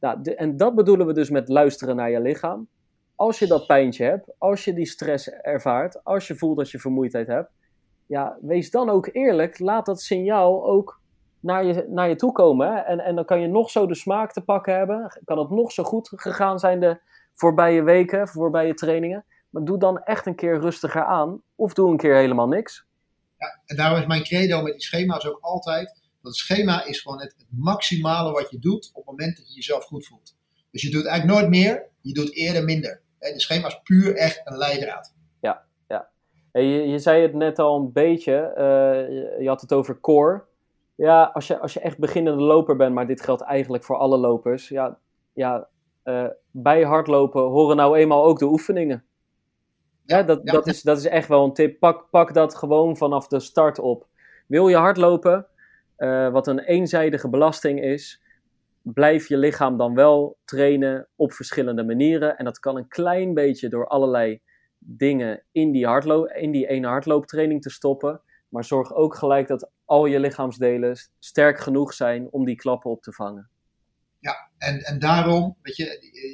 Nou, 0.00 0.22
en 0.22 0.56
dat 0.56 0.74
bedoelen 0.74 1.06
we 1.06 1.12
dus 1.12 1.30
met 1.30 1.48
luisteren 1.48 1.96
naar 1.96 2.10
je 2.10 2.20
lichaam. 2.20 2.68
Als 3.14 3.38
je 3.38 3.46
dat 3.46 3.66
pijntje 3.66 4.04
hebt, 4.04 4.34
als 4.38 4.64
je 4.64 4.72
die 4.72 4.86
stress 4.86 5.30
ervaart, 5.30 6.04
als 6.04 6.26
je 6.26 6.34
voelt 6.34 6.56
dat 6.56 6.70
je 6.70 6.78
vermoeidheid 6.78 7.26
hebt, 7.26 7.50
ja, 8.06 8.38
wees 8.40 8.70
dan 8.70 8.90
ook 8.90 9.08
eerlijk. 9.12 9.58
Laat 9.58 9.86
dat 9.86 10.00
signaal 10.00 10.64
ook 10.66 11.00
naar 11.40 11.64
je, 11.64 11.86
naar 11.88 12.08
je 12.08 12.16
toe 12.16 12.32
komen. 12.32 12.86
En, 12.86 13.00
en 13.00 13.14
dan 13.14 13.24
kan 13.24 13.40
je 13.40 13.46
nog 13.46 13.70
zo 13.70 13.86
de 13.86 13.94
smaak 13.94 14.32
te 14.32 14.44
pakken 14.44 14.76
hebben. 14.76 15.20
Kan 15.24 15.38
het 15.38 15.50
nog 15.50 15.72
zo 15.72 15.82
goed 15.82 16.12
gegaan 16.16 16.58
zijn 16.58 16.80
de 16.80 17.00
voorbije 17.34 17.82
weken, 17.82 18.28
voorbije 18.28 18.74
trainingen. 18.74 19.24
Maar 19.50 19.64
doe 19.64 19.78
dan 19.78 20.02
echt 20.02 20.26
een 20.26 20.34
keer 20.34 20.60
rustiger 20.60 21.04
aan. 21.04 21.42
Of 21.54 21.74
doe 21.74 21.90
een 21.90 21.96
keer 21.96 22.14
helemaal 22.14 22.48
niks. 22.48 22.86
En 23.66 23.76
daarom 23.76 23.98
is 23.98 24.06
mijn 24.06 24.22
credo 24.22 24.62
met 24.62 24.72
die 24.72 24.82
schema's 24.82 25.26
ook 25.26 25.38
altijd, 25.40 25.86
dat 26.22 26.32
het 26.32 26.34
schema 26.34 26.84
is 26.84 27.00
gewoon 27.00 27.20
het, 27.20 27.46
maximale 27.48 28.32
wat 28.32 28.50
je 28.50 28.58
doet 28.58 28.90
op 28.92 29.06
het 29.06 29.18
moment 29.18 29.36
dat 29.36 29.48
je 29.48 29.54
jezelf 29.54 29.84
goed 29.84 30.06
voelt. 30.06 30.36
Dus 30.70 30.82
je 30.82 30.90
doet 30.90 31.06
eigenlijk 31.06 31.38
nooit 31.38 31.50
meer, 31.50 31.88
je 32.00 32.12
doet 32.12 32.34
eerder 32.34 32.64
minder. 32.64 33.02
De 33.18 33.40
schema 33.40 33.66
is 33.66 33.80
puur 33.82 34.16
echt 34.16 34.40
een 34.44 34.56
leidraad. 34.56 35.14
Ja, 35.40 35.64
ja. 35.88 36.08
Je, 36.52 36.62
je 36.62 36.98
zei 36.98 37.22
het 37.22 37.34
net 37.34 37.58
al 37.58 37.76
een 37.76 37.92
beetje, 37.92 38.52
uh, 38.56 39.40
je 39.42 39.48
had 39.48 39.60
het 39.60 39.72
over 39.72 40.00
core. 40.00 40.44
Ja, 40.94 41.24
als 41.24 41.46
je, 41.46 41.58
als 41.58 41.72
je 41.72 41.80
echt 41.80 41.98
beginnende 41.98 42.42
loper 42.42 42.76
bent, 42.76 42.94
maar 42.94 43.06
dit 43.06 43.20
geldt 43.20 43.42
eigenlijk 43.42 43.84
voor 43.84 43.96
alle 43.96 44.16
lopers. 44.16 44.68
Ja, 44.68 44.98
ja 45.32 45.68
uh, 46.04 46.26
bij 46.50 46.82
hardlopen 46.82 47.42
horen 47.42 47.76
nou 47.76 47.96
eenmaal 47.96 48.24
ook 48.24 48.38
de 48.38 48.46
oefeningen. 48.46 49.04
Ja, 50.06 50.22
dat, 50.22 50.46
Dat, 50.46 50.66
is, 50.66 50.82
dat 50.82 50.98
is 50.98 51.06
echt 51.06 51.28
wel 51.28 51.44
een 51.44 51.52
tip. 51.52 51.78
Pak, 51.78 52.10
pak 52.10 52.34
dat 52.34 52.54
gewoon 52.54 52.96
vanaf 52.96 53.26
de 53.26 53.40
start 53.40 53.78
op. 53.78 54.06
Wil 54.46 54.68
je 54.68 54.76
hardlopen, 54.76 55.46
uh, 55.98 56.30
wat 56.30 56.46
een 56.46 56.58
eenzijdige 56.58 57.28
belasting 57.28 57.80
is, 57.80 58.22
blijf 58.82 59.28
je 59.28 59.36
lichaam 59.36 59.76
dan 59.76 59.94
wel 59.94 60.38
trainen 60.44 61.08
op 61.16 61.32
verschillende 61.32 61.84
manieren. 61.84 62.36
En 62.36 62.44
dat 62.44 62.58
kan 62.58 62.76
een 62.76 62.88
klein 62.88 63.34
beetje 63.34 63.68
door 63.68 63.86
allerlei 63.86 64.40
dingen 64.78 65.44
in 65.52 65.72
die, 65.72 65.86
hardloop, 65.86 66.28
in 66.28 66.50
die 66.50 66.66
ene 66.66 66.86
hardlooptraining 66.86 67.62
te 67.62 67.70
stoppen. 67.70 68.20
Maar 68.48 68.64
zorg 68.64 68.94
ook 68.94 69.14
gelijk 69.14 69.48
dat 69.48 69.70
al 69.84 70.06
je 70.06 70.20
lichaamsdelen 70.20 70.96
sterk 71.18 71.58
genoeg 71.58 71.92
zijn 71.92 72.28
om 72.30 72.44
die 72.44 72.56
klappen 72.56 72.90
op 72.90 73.02
te 73.02 73.12
vangen. 73.12 73.50
Ja, 74.18 74.50
en, 74.58 74.80
en 74.80 74.98
daarom, 74.98 75.56
weet 75.62 75.76
je, 75.76 75.84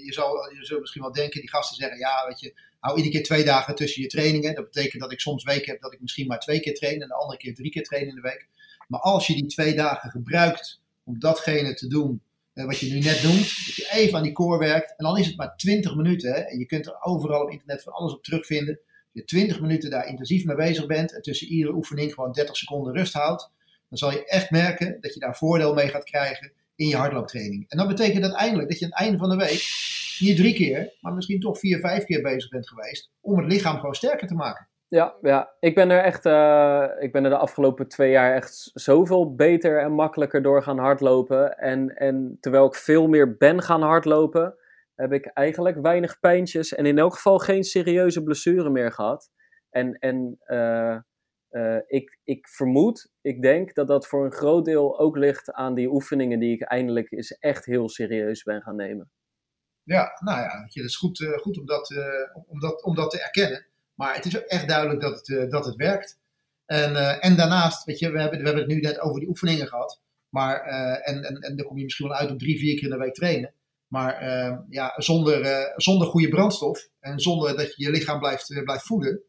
je, 0.04 0.12
zal, 0.12 0.52
je 0.52 0.64
zult 0.64 0.80
misschien 0.80 1.02
wel 1.02 1.12
denken, 1.12 1.40
die 1.40 1.50
gasten 1.50 1.76
zeggen, 1.76 1.98
ja, 1.98 2.26
weet 2.26 2.40
je, 2.40 2.60
hou 2.80 2.96
iedere 2.96 3.14
keer 3.14 3.24
twee 3.24 3.44
dagen 3.44 3.74
tussen 3.74 4.02
je 4.02 4.08
trainingen. 4.08 4.54
Dat 4.54 4.64
betekent 4.64 5.02
dat 5.02 5.12
ik 5.12 5.20
soms 5.20 5.44
weken 5.44 5.70
heb 5.72 5.80
dat 5.80 5.92
ik 5.92 6.00
misschien 6.00 6.26
maar 6.26 6.40
twee 6.40 6.60
keer 6.60 6.74
train 6.74 7.02
en 7.02 7.08
de 7.08 7.14
andere 7.14 7.38
keer 7.38 7.54
drie 7.54 7.70
keer 7.70 7.84
train 7.84 8.08
in 8.08 8.14
de 8.14 8.20
week. 8.20 8.48
Maar 8.88 9.00
als 9.00 9.26
je 9.26 9.34
die 9.34 9.46
twee 9.46 9.74
dagen 9.74 10.10
gebruikt 10.10 10.80
om 11.04 11.18
datgene 11.18 11.74
te 11.74 11.86
doen 11.86 12.22
eh, 12.52 12.64
wat 12.64 12.78
je 12.78 12.92
nu 12.92 12.98
net 12.98 13.22
noemt, 13.22 13.66
dat 13.66 13.74
je 13.74 13.88
even 13.92 14.16
aan 14.18 14.22
die 14.22 14.32
core 14.32 14.58
werkt 14.58 14.94
en 14.96 15.04
dan 15.04 15.18
is 15.18 15.26
het 15.26 15.36
maar 15.36 15.56
20 15.56 15.94
minuten. 15.94 16.46
En 16.48 16.58
je 16.58 16.66
kunt 16.66 16.86
er 16.86 17.02
overal 17.02 17.42
op 17.42 17.50
internet 17.50 17.82
van 17.82 17.92
alles 17.92 18.12
op 18.12 18.22
terugvinden. 18.22 18.78
Als 18.78 19.08
je 19.12 19.24
20 19.24 19.60
minuten 19.60 19.90
daar 19.90 20.08
intensief 20.08 20.44
mee 20.44 20.56
bezig 20.56 20.86
bent 20.86 21.14
en 21.14 21.22
tussen 21.22 21.48
iedere 21.48 21.74
oefening 21.74 22.14
gewoon 22.14 22.32
30 22.32 22.56
seconden 22.56 22.94
rust 22.94 23.12
houdt, 23.12 23.50
dan 23.88 23.98
zal 23.98 24.12
je 24.12 24.24
echt 24.24 24.50
merken 24.50 25.00
dat 25.00 25.14
je 25.14 25.20
daar 25.20 25.36
voordeel 25.36 25.74
mee 25.74 25.88
gaat 25.88 26.04
krijgen 26.04 26.52
in 26.80 26.88
je 26.88 26.96
hardlooptraining. 26.96 27.64
En 27.68 27.78
dat 27.78 27.88
betekent 27.88 28.22
uiteindelijk 28.22 28.68
dat 28.68 28.78
je 28.78 28.84
aan 28.84 28.90
het 28.90 29.00
einde 29.00 29.18
van 29.18 29.28
de 29.28 29.36
week 29.36 29.62
niet 30.18 30.36
drie 30.36 30.54
keer, 30.54 30.92
maar 31.00 31.12
misschien 31.12 31.40
toch 31.40 31.58
vier, 31.58 31.78
vijf 31.78 32.04
keer 32.04 32.22
bezig 32.22 32.50
bent 32.50 32.68
geweest 32.68 33.10
om 33.20 33.38
het 33.38 33.52
lichaam 33.52 33.76
gewoon 33.76 33.94
sterker 33.94 34.26
te 34.26 34.34
maken. 34.34 34.68
Ja, 34.88 35.14
ja. 35.22 35.54
ik 35.60 35.74
ben 35.74 35.90
er 35.90 36.02
echt, 36.02 36.26
uh, 36.26 36.86
ik 36.98 37.12
ben 37.12 37.24
er 37.24 37.30
de 37.30 37.36
afgelopen 37.36 37.88
twee 37.88 38.10
jaar 38.10 38.34
echt 38.34 38.70
zoveel 38.74 39.34
beter 39.34 39.80
en 39.80 39.92
makkelijker 39.92 40.42
door 40.42 40.62
gaan 40.62 40.78
hardlopen. 40.78 41.58
En, 41.58 41.96
en 41.96 42.36
terwijl 42.40 42.66
ik 42.66 42.74
veel 42.74 43.08
meer 43.08 43.36
ben 43.36 43.62
gaan 43.62 43.82
hardlopen, 43.82 44.54
heb 44.94 45.12
ik 45.12 45.26
eigenlijk 45.26 45.80
weinig 45.80 46.20
pijntjes 46.20 46.74
en 46.74 46.86
in 46.86 46.98
elk 46.98 47.14
geval 47.14 47.38
geen 47.38 47.64
serieuze 47.64 48.22
blessure 48.22 48.70
meer 48.70 48.92
gehad. 48.92 49.30
En, 49.70 49.92
en 49.98 50.38
uh, 50.46 50.96
uh, 51.50 51.76
ik, 51.86 52.18
ik 52.24 52.48
vermoed, 52.48 53.10
ik 53.20 53.42
denk 53.42 53.74
dat 53.74 53.88
dat 53.88 54.06
voor 54.06 54.24
een 54.24 54.32
groot 54.32 54.64
deel 54.64 54.98
ook 54.98 55.16
ligt 55.16 55.52
aan 55.52 55.74
die 55.74 55.88
oefeningen 55.88 56.38
die 56.38 56.54
ik 56.54 56.62
eindelijk 56.62 57.10
eens 57.10 57.38
echt 57.38 57.64
heel 57.64 57.88
serieus 57.88 58.42
ben 58.42 58.62
gaan 58.62 58.76
nemen. 58.76 59.10
Ja, 59.82 60.18
nou 60.24 60.40
ja, 60.40 60.62
het 60.62 60.84
is 60.84 60.96
goed, 60.96 61.20
uh, 61.20 61.38
goed 61.38 61.58
om, 61.58 61.66
dat, 61.66 61.90
uh, 61.90 62.04
om, 62.46 62.60
dat, 62.60 62.84
om 62.84 62.94
dat 62.94 63.10
te 63.10 63.22
erkennen. 63.22 63.66
Maar 63.94 64.14
het 64.14 64.24
is 64.24 64.38
ook 64.38 64.44
echt 64.44 64.68
duidelijk 64.68 65.00
dat 65.00 65.26
het, 65.26 65.50
dat 65.50 65.64
het 65.64 65.76
werkt. 65.76 66.18
En, 66.66 67.20
en 67.20 67.36
daarnaast, 67.36 67.84
weet 67.84 67.98
je, 67.98 68.10
we 68.10 68.20
hebben, 68.20 68.38
we 68.38 68.44
hebben 68.44 68.62
het 68.62 68.72
nu 68.72 68.80
net 68.80 69.00
over 69.00 69.20
die 69.20 69.28
oefeningen 69.28 69.66
gehad. 69.66 70.02
Maar, 70.28 70.60
en, 71.00 71.22
en, 71.22 71.36
en 71.36 71.56
dan 71.56 71.66
kom 71.66 71.76
je 71.76 71.84
misschien 71.84 72.08
wel 72.08 72.16
uit 72.16 72.30
op 72.30 72.38
drie, 72.38 72.58
vier 72.58 72.74
keer 72.74 72.84
in 72.84 72.90
de 72.90 73.04
week 73.04 73.14
trainen. 73.14 73.54
Maar 73.86 74.24
ja, 74.68 74.92
zonder, 74.96 75.72
zonder 75.76 76.06
goede 76.08 76.28
brandstof 76.28 76.88
en 77.00 77.20
zonder 77.20 77.56
dat 77.56 77.76
je 77.76 77.84
je 77.84 77.90
lichaam 77.90 78.18
blijft, 78.18 78.62
blijft 78.64 78.86
voeden, 78.86 79.22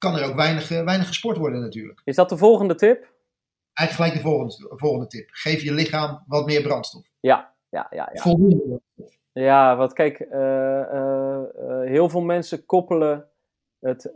kan 0.00 0.16
er 0.16 0.28
ook 0.28 0.34
weinig, 0.34 0.70
eh, 0.70 0.84
weinig 0.84 1.06
gesport 1.06 1.36
worden 1.36 1.60
natuurlijk. 1.60 2.00
Is 2.04 2.16
dat 2.16 2.28
de 2.28 2.36
volgende 2.36 2.74
tip? 2.74 3.12
Eigenlijk 3.72 3.92
gelijk 3.92 4.14
de 4.14 4.30
volgende, 4.30 4.76
volgende 4.76 5.06
tip. 5.06 5.28
Geef 5.30 5.62
je 5.62 5.72
lichaam 5.72 6.24
wat 6.26 6.46
meer 6.46 6.62
brandstof. 6.62 7.06
Ja, 7.20 7.54
ja, 7.68 7.86
ja. 7.90 8.10
ja. 8.12 8.22
Voldoende 8.22 8.80
Ja, 9.32 9.76
want 9.76 9.92
kijk, 9.92 10.20
uh, 10.20 10.38
uh, 10.92 11.42
heel 11.84 12.08
veel 12.08 12.20
mensen 12.20 12.66
koppelen 12.66 13.28
het, 13.78 14.10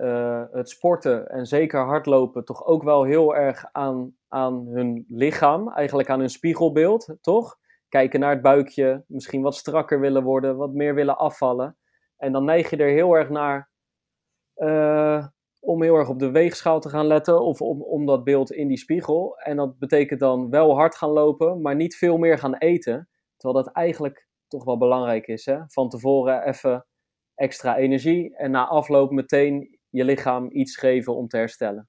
het 0.53 0.69
sporten 0.69 1.29
en 1.29 1.47
zeker 1.47 1.81
hardlopen 1.81 2.45
toch 2.45 2.65
ook 2.65 2.83
wel 2.83 3.05
heel 3.05 3.37
erg 3.37 3.65
aan, 3.73 4.17
aan 4.29 4.67
hun 4.67 5.05
lichaam. 5.09 5.73
Eigenlijk 5.73 6.11
aan 6.11 6.19
hun 6.19 6.31
spiegelbeeld, 6.31 7.17
toch? 7.21 7.59
Kijken 7.89 8.21
naar 8.21 8.31
het 8.31 8.43
buikje, 8.43 9.05
misschien 9.07 9.43
wat 9.43 9.57
strakker 9.57 10.01
willen 10.01 10.23
worden, 10.23 10.57
wat 10.57 10.73
meer 10.73 10.95
willen 10.95 11.19
afvallen. 11.19 11.77
En 12.17 12.33
dan 12.33 12.45
neig 12.45 12.71
je 12.71 12.77
er 12.77 12.91
heel 12.91 13.15
erg 13.15 13.29
naar 13.29 13.71
om 15.65 15.83
heel 15.83 15.95
erg 15.95 16.09
op 16.09 16.19
de 16.19 16.31
weegschaal 16.31 16.81
te 16.81 16.89
gaan 16.89 17.07
letten 17.07 17.43
of 17.43 17.61
om, 17.61 17.83
om 17.83 18.07
dat 18.07 18.25
beeld 18.25 18.53
in 18.53 18.69
die 18.69 18.79
spiegel. 18.79 19.39
En 19.39 19.57
dat 19.57 19.79
betekent 19.79 20.21
dan 20.21 20.51
wel 20.51 20.75
hard 20.75 20.97
gaan 20.97 21.11
lopen, 21.11 21.61
maar 21.61 21.77
niet 21.77 21.97
veel 21.97 22.17
meer 22.17 22.39
gaan 22.39 22.57
eten. 22.57 23.09
Terwijl 23.37 23.65
dat 23.65 23.75
eigenlijk 23.75 24.29
toch 24.49 24.65
wel 24.65 24.79
belangrijk 24.79 25.27
is. 25.27 25.45
Hè? 25.45 25.59
Van 25.67 25.89
tevoren 25.89 26.47
even 26.47 26.87
extra 27.35 27.77
energie 27.77 28.37
en 28.37 28.51
na 28.51 28.67
afloop 28.67 29.11
meteen 29.11 29.79
je 29.89 30.05
lichaam 30.05 30.51
iets 30.51 30.77
geven 30.77 31.17
om 31.17 31.29
te 31.29 31.37
herstellen. 31.37 31.89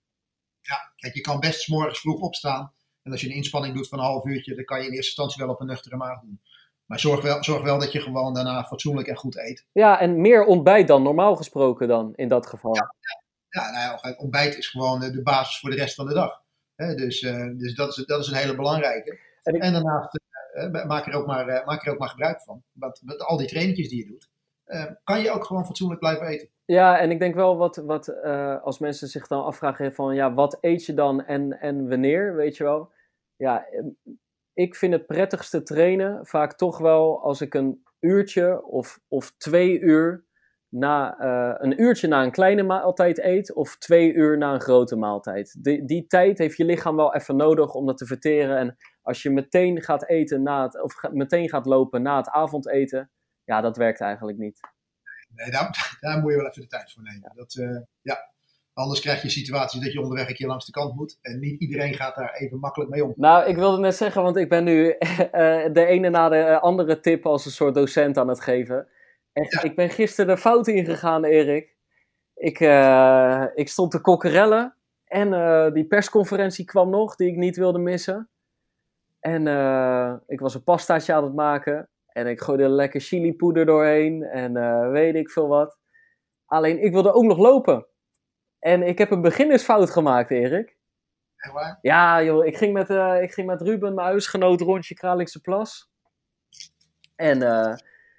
Ja, 0.61 0.93
kijk, 0.95 1.13
je 1.13 1.21
kan 1.21 1.39
best 1.39 1.61
s 1.61 1.67
morgens 1.67 1.99
vroeg 1.99 2.21
opstaan. 2.21 2.73
En 3.03 3.11
als 3.11 3.21
je 3.21 3.27
een 3.27 3.35
inspanning 3.35 3.75
doet 3.75 3.87
van 3.87 3.99
een 3.99 4.05
half 4.05 4.25
uurtje, 4.25 4.55
dan 4.55 4.65
kan 4.65 4.77
je 4.77 4.87
in 4.87 4.93
eerste 4.93 5.07
instantie 5.07 5.43
wel 5.43 5.53
op 5.53 5.61
een 5.61 5.67
nuchtere 5.67 5.95
maag 5.95 6.21
doen. 6.21 6.41
Maar 6.85 6.99
zorg 6.99 7.21
wel, 7.21 7.43
zorg 7.43 7.63
wel 7.63 7.79
dat 7.79 7.91
je 7.91 8.01
gewoon 8.01 8.33
daarna 8.33 8.63
fatsoenlijk 8.63 9.07
en 9.07 9.15
goed 9.15 9.37
eet. 9.37 9.67
Ja, 9.71 9.99
en 9.99 10.21
meer 10.21 10.45
ontbijt 10.45 10.87
dan 10.87 11.03
normaal 11.03 11.35
gesproken 11.35 11.87
dan 11.87 12.13
in 12.15 12.27
dat 12.27 12.47
geval. 12.47 12.75
Ja, 12.75 12.95
ja. 12.99 13.24
Nou 13.61 13.99
ja 14.01 14.13
ontbijt 14.17 14.57
is 14.57 14.67
gewoon 14.67 14.99
de 14.99 15.21
basis 15.23 15.59
voor 15.59 15.69
de 15.69 15.75
rest 15.75 15.95
van 15.95 16.07
de 16.07 16.13
dag. 16.13 16.41
dus 16.75 17.21
uh, 17.21 17.57
dus 17.57 17.75
dat, 17.75 17.97
is, 17.97 18.05
dat 18.05 18.19
is 18.19 18.27
een 18.27 18.37
hele 18.37 18.55
belangrijke. 18.55 19.19
En, 19.43 19.53
en 19.53 19.73
daarnaast 19.73 20.19
uh, 20.53 20.85
maak, 20.85 21.07
er 21.07 21.13
ook 21.13 21.27
maar, 21.27 21.63
maak 21.65 21.85
er 21.85 21.91
ook 21.91 21.99
maar 21.99 22.09
gebruik 22.09 22.41
van. 22.41 22.63
Want 22.71 23.01
met 23.03 23.21
al 23.21 23.37
die 23.37 23.47
trainetjes 23.47 23.89
die 23.89 23.97
je 23.97 24.11
doet, 24.11 24.29
kan 25.03 25.21
je 25.21 25.31
ook 25.31 25.45
gewoon 25.45 25.65
fatsoenlijk 25.65 25.99
blijven 25.99 26.27
eten. 26.27 26.49
Ja, 26.65 26.99
en 26.99 27.11
ik 27.11 27.19
denk 27.19 27.35
wel 27.35 27.57
wat, 27.57 27.75
wat 27.75 28.23
als 28.63 28.79
mensen 28.79 29.07
zich 29.07 29.27
dan 29.27 29.43
afvragen 29.43 29.93
van 29.93 30.15
ja, 30.15 30.33
wat 30.33 30.57
eet 30.61 30.85
je 30.85 30.93
dan 30.93 31.25
en, 31.25 31.59
en 31.59 31.89
wanneer, 31.89 32.35
weet 32.35 32.57
je 32.57 32.63
wel. 32.63 32.91
Ja, 33.35 33.65
ik 34.53 34.75
vind 34.75 34.93
het 34.93 35.05
prettigste 35.05 35.63
trainen 35.63 36.25
vaak 36.25 36.53
toch 36.53 36.77
wel 36.77 37.23
als 37.23 37.41
ik 37.41 37.53
een 37.53 37.83
uurtje 37.99 38.63
of, 38.63 38.99
of 39.07 39.33
twee 39.37 39.79
uur 39.79 40.24
na 40.75 41.19
uh, 41.19 41.55
een 41.57 41.81
uurtje 41.81 42.07
na 42.07 42.23
een 42.23 42.31
kleine 42.31 42.63
maaltijd 42.63 43.19
eet 43.19 43.53
of 43.53 43.77
twee 43.77 44.13
uur 44.13 44.37
na 44.37 44.53
een 44.53 44.61
grote 44.61 44.95
maaltijd. 44.95 45.63
Die, 45.63 45.85
die 45.85 46.07
tijd 46.07 46.37
heeft 46.37 46.57
je 46.57 46.65
lichaam 46.65 46.95
wel 46.95 47.15
even 47.15 47.35
nodig 47.35 47.73
om 47.73 47.85
dat 47.85 47.97
te 47.97 48.05
verteren. 48.05 48.57
En 48.57 48.77
als 49.01 49.23
je 49.23 49.29
meteen 49.29 49.81
gaat 49.81 50.07
eten 50.07 50.43
na 50.43 50.63
het, 50.63 50.81
of 50.81 50.93
meteen 51.11 51.49
gaat 51.49 51.65
lopen 51.65 52.01
na 52.01 52.17
het 52.17 52.29
avondeten, 52.29 53.11
ja, 53.43 53.61
dat 53.61 53.77
werkt 53.77 54.01
eigenlijk 54.01 54.37
niet. 54.37 54.59
Nee, 55.29 55.51
daar, 55.51 55.97
daar 55.99 56.19
moet 56.19 56.31
je 56.31 56.37
wel 56.37 56.47
even 56.47 56.61
de 56.61 56.67
tijd 56.67 56.91
voor 56.91 57.03
nemen. 57.03 57.31
Dat, 57.35 57.55
uh, 57.55 57.77
ja. 58.01 58.33
Anders 58.73 59.01
krijg 59.01 59.21
je 59.21 59.29
situaties 59.29 59.81
dat 59.81 59.93
je 59.93 60.01
onderweg 60.01 60.29
een 60.29 60.35
keer 60.35 60.47
langs 60.47 60.65
de 60.65 60.71
kant 60.71 60.95
moet. 60.95 61.17
En 61.21 61.39
niet 61.39 61.61
iedereen 61.61 61.93
gaat 61.93 62.15
daar 62.15 62.33
even 62.33 62.59
makkelijk 62.59 62.91
mee 62.91 63.03
om. 63.03 63.13
Nou, 63.15 63.49
ik 63.49 63.55
wilde 63.55 63.79
net 63.81 63.95
zeggen, 63.95 64.23
want 64.23 64.37
ik 64.37 64.49
ben 64.49 64.63
nu 64.63 64.85
uh, 64.87 64.95
de 65.77 65.85
ene 65.87 66.09
na 66.09 66.29
de 66.29 66.59
andere 66.59 66.99
tip 66.99 67.25
als 67.25 67.45
een 67.45 67.51
soort 67.51 67.75
docent 67.75 68.17
aan 68.17 68.27
het 68.27 68.41
geven. 68.41 68.87
En 69.35 69.63
ik 69.63 69.75
ben 69.75 69.89
gisteren 69.89 70.35
de 70.35 70.41
fout 70.41 70.67
ingegaan, 70.67 71.23
Erik. 71.23 71.75
Ik, 72.33 72.59
uh, 72.59 73.45
ik 73.53 73.69
stond 73.69 73.91
te 73.91 74.01
kokkerellen. 74.01 74.75
En 75.05 75.33
uh, 75.33 75.71
die 75.71 75.85
persconferentie 75.85 76.65
kwam 76.65 76.89
nog, 76.89 77.15
die 77.15 77.29
ik 77.29 77.35
niet 77.35 77.55
wilde 77.55 77.79
missen. 77.79 78.29
En 79.19 79.45
uh, 79.45 80.13
ik 80.27 80.39
was 80.39 80.53
een 80.55 80.63
pastaatje 80.63 81.13
aan 81.13 81.23
het 81.23 81.33
maken. 81.33 81.89
En 82.07 82.27
ik 82.27 82.41
gooide 82.41 82.69
lekker 82.69 83.01
chilipoeder 83.01 83.65
doorheen. 83.65 84.23
En 84.23 84.53
weet 84.91 85.15
ik 85.15 85.29
veel 85.29 85.47
wat. 85.47 85.77
Alleen, 86.45 86.83
ik 86.83 86.91
wilde 86.91 87.13
ook 87.13 87.23
nog 87.23 87.37
lopen. 87.37 87.85
En 88.59 88.83
ik 88.83 88.97
heb 88.97 89.11
een 89.11 89.21
beginnersfout 89.21 89.89
gemaakt, 89.89 90.31
Erik. 90.31 90.77
Echt 91.37 91.53
waar? 91.53 91.79
Ja, 91.81 92.23
joh. 92.23 92.45
Ik 92.45 92.57
ging 92.57 92.73
met, 92.73 92.89
ik 93.21 93.33
ging 93.33 93.47
met 93.47 93.61
Ruben, 93.61 93.93
mijn 93.93 94.07
huisgenoot, 94.07 94.61
rondje 94.61 94.95
Kralingse 94.95 95.41
Plas. 95.41 95.91
En 97.15 97.39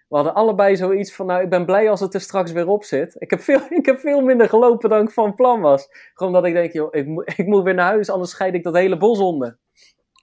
we 0.08 0.16
hadden 0.16 0.34
allebei 0.34 0.76
zoiets 0.76 1.14
van, 1.14 1.26
nou, 1.26 1.42
ik 1.42 1.50
ben 1.50 1.64
blij 1.64 1.90
als 1.90 2.00
het 2.00 2.14
er 2.14 2.20
straks 2.20 2.52
weer 2.52 2.68
op 2.68 2.84
zit. 2.84 3.16
Ik 3.18 3.30
heb 3.30 3.40
veel, 3.40 3.60
ik 3.80 3.86
heb 3.86 3.98
veel 3.98 4.20
minder 4.20 4.48
gelopen 4.48 4.90
dan 4.90 5.02
ik 5.02 5.10
van 5.10 5.34
plan 5.34 5.60
was. 5.60 5.88
Gewoon 6.14 6.32
dat 6.32 6.44
ik 6.44 6.52
denk, 6.52 6.72
joh, 6.72 6.94
ik, 6.94 7.06
moet, 7.06 7.32
ik 7.38 7.46
moet 7.46 7.62
weer 7.62 7.74
naar 7.74 7.86
huis, 7.86 8.10
anders 8.10 8.30
scheid 8.30 8.54
ik 8.54 8.62
dat 8.62 8.74
hele 8.74 8.96
bos 8.96 9.18
onder. 9.18 9.58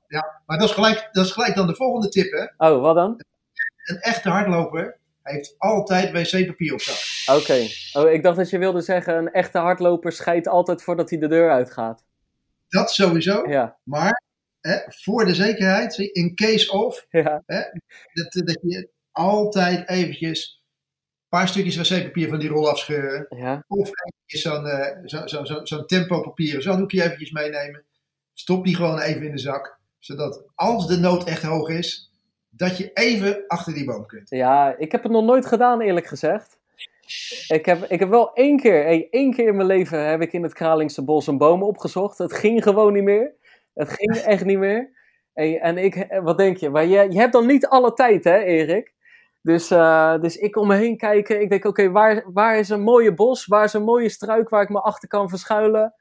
Ja, 0.08 0.42
maar 0.46 0.58
dat 0.58 0.68
is 0.70 0.74
gelijk, 0.74 1.10
dat 1.12 1.26
is 1.26 1.32
gelijk 1.32 1.56
dan 1.56 1.68
de 1.68 1.76
volgende 1.76 2.10
tip, 2.10 2.32
hè? 2.32 2.68
Oh, 2.68 2.82
wat 2.82 2.96
dan? 2.96 3.22
Een 3.84 4.00
echte 4.00 4.30
hardloper 4.30 4.98
heeft 5.22 5.56
altijd 5.58 6.12
wc-papier 6.12 6.74
op 6.74 6.82
zak. 6.82 7.38
Oké. 7.38 7.68
Oh, 7.94 8.12
ik 8.12 8.24
dacht 8.24 8.38
dat 8.38 8.50
je 8.50 8.58
wilde 8.58 8.82
zeggen, 8.82 9.18
een 9.18 9.32
echte 9.32 9.58
hardloper 9.58 10.12
scheidt 10.12 10.48
altijd 10.48 10.84
voordat 10.84 11.10
hij 11.10 11.20
de 11.20 11.28
deur 11.28 11.52
uitgaat. 11.52 12.04
Dat 12.68 12.92
sowieso. 12.92 13.50
Ja. 13.50 13.78
Maar 13.84 14.22
hè, 14.62 14.78
voor 14.88 15.26
de 15.26 15.36
zekerheid, 15.36 15.98
in 15.98 16.36
case 16.36 16.72
of, 16.72 17.06
ja. 17.10 17.44
hè, 17.46 17.62
dat, 18.14 18.32
dat 18.46 18.60
je 18.62 18.90
altijd 19.14 19.90
eventjes 19.90 20.64
een 21.20 21.40
paar 21.40 21.48
stukjes 21.48 21.90
wc-papier 21.90 22.30
van 22.30 22.40
die 22.40 22.50
rol 22.50 22.70
afscheuren. 22.70 23.26
Ja. 23.30 23.64
Of 23.68 23.90
eventjes 24.04 24.42
zo'n 24.42 24.66
uh, 24.66 24.88
zo, 25.06 25.44
zo, 25.46 25.64
zo, 25.64 26.22
papier, 26.22 26.62
zo'n 26.62 26.80
hoekje 26.80 27.04
eventjes 27.04 27.32
meenemen. 27.32 27.86
Stop 28.34 28.66
die 28.66 28.76
gewoon 28.76 29.00
even 29.00 29.26
in 29.26 29.32
de 29.32 29.38
zak. 29.38 29.80
Zodat 30.00 30.44
als 30.56 30.88
de 30.88 30.98
nood 30.98 31.28
echt 31.28 31.44
hoog 31.44 31.70
is, 31.70 32.12
dat 32.50 32.78
je 32.78 32.92
even 32.94 33.44
achter 33.48 33.74
die 33.74 33.86
boom 33.86 34.06
kunt. 34.06 34.30
Ja, 34.30 34.78
ik 34.78 34.92
heb 34.92 35.04
het 35.04 35.12
nog 35.12 35.24
nooit 35.24 35.46
gedaan 35.46 35.82
eerlijk 35.82 36.06
gezegd. 36.06 36.60
Ik 37.48 37.66
heb, 37.66 37.84
ik 37.84 38.00
heb 38.00 38.10
wel 38.10 38.34
één 38.34 38.58
keer, 38.58 38.84
hey, 38.84 39.08
één 39.10 39.34
keer 39.34 39.48
in 39.48 39.56
mijn 39.56 39.68
leven 39.68 40.10
heb 40.10 40.22
ik 40.22 40.34
in 40.34 40.44
het 40.44 40.54
Kralingse 40.54 41.04
bos 41.04 41.28
een 41.28 41.38
boom 41.38 41.64
opgezocht. 41.64 42.18
Het 42.18 42.34
ging 42.34 42.64
gewoon 42.64 42.94
niet 42.94 43.04
meer. 43.04 43.36
Het 43.74 43.90
ging 43.90 44.16
echt 44.16 44.46
niet 44.46 44.58
meer. 44.58 44.92
Hey, 45.34 45.60
en 45.60 45.78
ik, 45.78 46.08
wat 46.24 46.38
denk 46.38 46.58
je? 46.58 46.70
Maar 46.70 46.86
je, 46.86 47.12
je 47.12 47.20
hebt 47.20 47.34
dan 47.34 47.46
niet 47.46 47.68
alle 47.68 47.94
tijd, 47.94 48.24
hè, 48.24 48.38
Erik? 48.38 48.93
Dus, 49.44 49.72
uh, 49.72 50.20
dus 50.20 50.36
ik 50.36 50.56
om 50.56 50.68
me 50.68 50.76
heen 50.76 50.98
kijken. 50.98 51.42
Ik 51.42 51.50
denk, 51.50 51.66
oké, 51.66 51.92
waar, 51.92 52.24
waar 52.34 52.58
is 52.58 52.70
een 52.70 52.82
mooie 52.82 53.14
bos? 53.14 53.46
Waar 53.46 53.64
is 53.64 53.74
een 53.74 53.84
mooie 53.84 54.10
struik 54.10 54.50
waar 54.50 54.62
ik 54.62 54.70
me 54.70 54.82
achter 54.82 55.08
kan 55.08 55.30
verschuilen? 55.30 55.96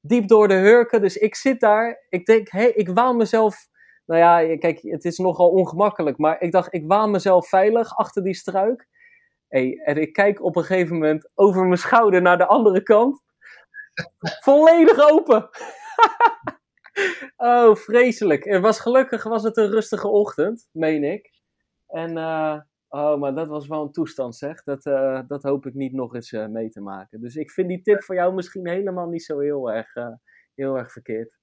Diep 0.00 0.28
door 0.28 0.48
de 0.48 0.54
hurken. 0.54 1.00
Dus 1.00 1.16
ik 1.16 1.34
zit 1.34 1.60
daar. 1.60 2.04
Ik 2.08 2.26
denk, 2.26 2.50
hé, 2.50 2.60
hey, 2.60 2.70
ik 2.70 2.88
waan 2.88 3.16
mezelf... 3.16 3.68
Nou 4.06 4.20
ja, 4.20 4.56
kijk, 4.58 4.80
het 4.82 5.04
is 5.04 5.18
nogal 5.18 5.48
ongemakkelijk. 5.48 6.18
Maar 6.18 6.40
ik 6.40 6.52
dacht, 6.52 6.74
ik 6.74 6.86
waan 6.86 7.10
mezelf 7.10 7.48
veilig 7.48 7.96
achter 7.96 8.22
die 8.22 8.34
struik. 8.34 8.88
Hey, 9.48 9.80
en 9.84 9.96
ik 9.96 10.12
kijk 10.12 10.42
op 10.42 10.56
een 10.56 10.64
gegeven 10.64 10.94
moment 10.94 11.30
over 11.34 11.64
mijn 11.64 11.78
schouder 11.78 12.22
naar 12.22 12.38
de 12.38 12.46
andere 12.46 12.82
kant. 12.82 13.22
Volledig 14.44 15.10
open. 15.10 15.48
oh, 17.36 17.74
vreselijk. 17.74 18.44
Het 18.44 18.62
was 18.62 18.80
gelukkig 18.80 19.22
was 19.22 19.42
het 19.42 19.56
een 19.56 19.70
rustige 19.70 20.08
ochtend, 20.08 20.68
meen 20.72 21.04
ik. 21.04 21.30
En 21.86 22.16
uh, 22.16 22.60
Oh, 22.88 23.20
maar 23.20 23.34
dat 23.34 23.48
was 23.48 23.66
wel 23.66 23.82
een 23.82 23.92
toestand, 23.92 24.36
zeg. 24.36 24.62
Dat, 24.62 24.86
uh, 24.86 25.20
dat 25.28 25.42
hoop 25.42 25.66
ik 25.66 25.74
niet 25.74 25.92
nog 25.92 26.14
eens 26.14 26.32
uh, 26.32 26.46
mee 26.46 26.70
te 26.70 26.80
maken. 26.80 27.20
Dus 27.20 27.36
ik 27.36 27.50
vind 27.50 27.68
die 27.68 27.82
tip 27.82 28.02
voor 28.02 28.14
jou 28.14 28.34
misschien 28.34 28.68
helemaal 28.68 29.08
niet 29.08 29.24
zo 29.24 29.38
heel 29.38 29.72
erg, 29.72 29.94
uh, 29.94 30.08
heel 30.54 30.76
erg 30.76 30.92
verkeerd. 30.92 31.38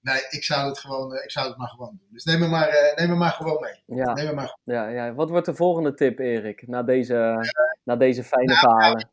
Nee, 0.00 0.20
ik 0.30 0.44
zou 0.44 0.68
het 0.68 0.78
gewoon, 0.78 1.14
ik 1.14 1.30
zou 1.30 1.48
het 1.48 1.56
maar 1.56 1.68
gewoon 1.68 1.96
doen. 1.98 2.08
Dus 2.10 2.24
neem 2.24 2.38
me 2.40 2.48
maar, 2.48 2.92
neem 2.94 3.08
me 3.08 3.14
maar 3.14 3.30
gewoon 3.30 3.60
mee. 3.60 3.98
Ja. 3.98 4.12
Neem 4.12 4.26
me 4.26 4.34
maar. 4.34 4.58
Ja, 4.64 4.88
ja. 4.88 5.14
Wat 5.14 5.30
wordt 5.30 5.46
de 5.46 5.54
volgende 5.54 5.94
tip, 5.94 6.18
Erik? 6.18 6.66
Na 6.66 6.82
deze, 6.82 7.46
na 7.84 7.96
deze 7.96 8.24
fijne 8.24 8.52
nou, 8.52 8.58
verhalen. 8.58 9.08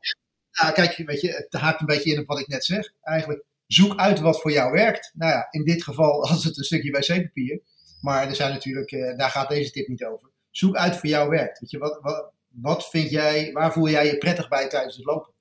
Nou, 0.51 0.73
kijk, 0.73 0.97
weet 1.05 1.21
je, 1.21 1.31
het 1.31 1.61
haakt 1.61 1.79
een 1.79 1.85
beetje 1.85 2.13
in 2.13 2.19
op 2.19 2.25
wat 2.25 2.39
ik 2.39 2.47
net 2.47 2.65
zeg. 2.65 2.93
Eigenlijk, 3.01 3.45
zoek 3.67 3.95
uit 3.99 4.19
wat 4.19 4.41
voor 4.41 4.51
jou 4.51 4.71
werkt. 4.71 5.11
Nou 5.13 5.31
ja, 5.31 5.47
in 5.49 5.63
dit 5.63 5.83
geval 5.83 6.21
als 6.29 6.43
het 6.43 6.57
een 6.57 6.63
stukje 6.63 6.91
wc-papier. 6.91 7.61
Maar 8.01 8.27
er 8.27 8.35
zijn 8.35 8.51
natuurlijk, 8.51 8.89
daar 9.17 9.29
gaat 9.29 9.49
deze 9.49 9.71
tip 9.71 9.87
niet 9.87 10.05
over 10.05 10.32
zoek 10.55 10.75
uit 10.75 10.97
voor 10.97 11.09
jou 11.09 11.29
werkt. 11.29 11.59
Weet 11.59 11.71
je, 11.71 11.77
wat, 11.77 11.99
wat, 12.01 12.31
wat 12.47 12.89
vind 12.89 13.09
jij, 13.09 13.51
waar 13.51 13.73
voel 13.73 13.89
jij 13.89 14.05
je 14.05 14.17
prettig 14.17 14.47
bij 14.47 14.69
tijdens 14.69 14.95
het 14.95 15.05
lopen? 15.05 15.33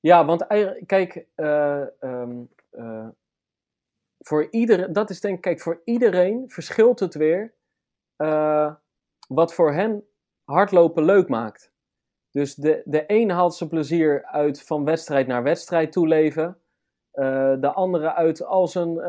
Ja, 0.00 0.24
want 0.24 0.46
kijk, 0.86 1.26
uh, 1.36 1.84
um, 2.00 2.48
uh, 2.72 3.08
voor 4.18 4.48
iedereen, 4.50 4.92
dat 4.92 5.10
is 5.10 5.20
denk 5.20 5.42
kijk, 5.42 5.60
voor 5.60 5.80
iedereen 5.84 6.44
verschilt 6.50 7.00
het 7.00 7.14
weer 7.14 7.54
uh, 8.16 8.74
wat 9.28 9.54
voor 9.54 9.72
hen 9.72 10.04
hardlopen 10.44 11.04
leuk 11.04 11.28
maakt. 11.28 11.72
Dus 12.30 12.54
de, 12.54 12.82
de 12.84 13.04
een 13.06 13.30
haalt 13.30 13.54
zijn 13.54 13.68
plezier 13.68 14.24
uit 14.24 14.62
van 14.62 14.84
wedstrijd 14.84 15.26
naar 15.26 15.42
wedstrijd 15.42 15.92
toeleven. 15.92 16.60
de 17.60 17.72
andere 17.74 18.14
uit 18.14 18.44
als 18.44 18.74
een, 18.74 19.02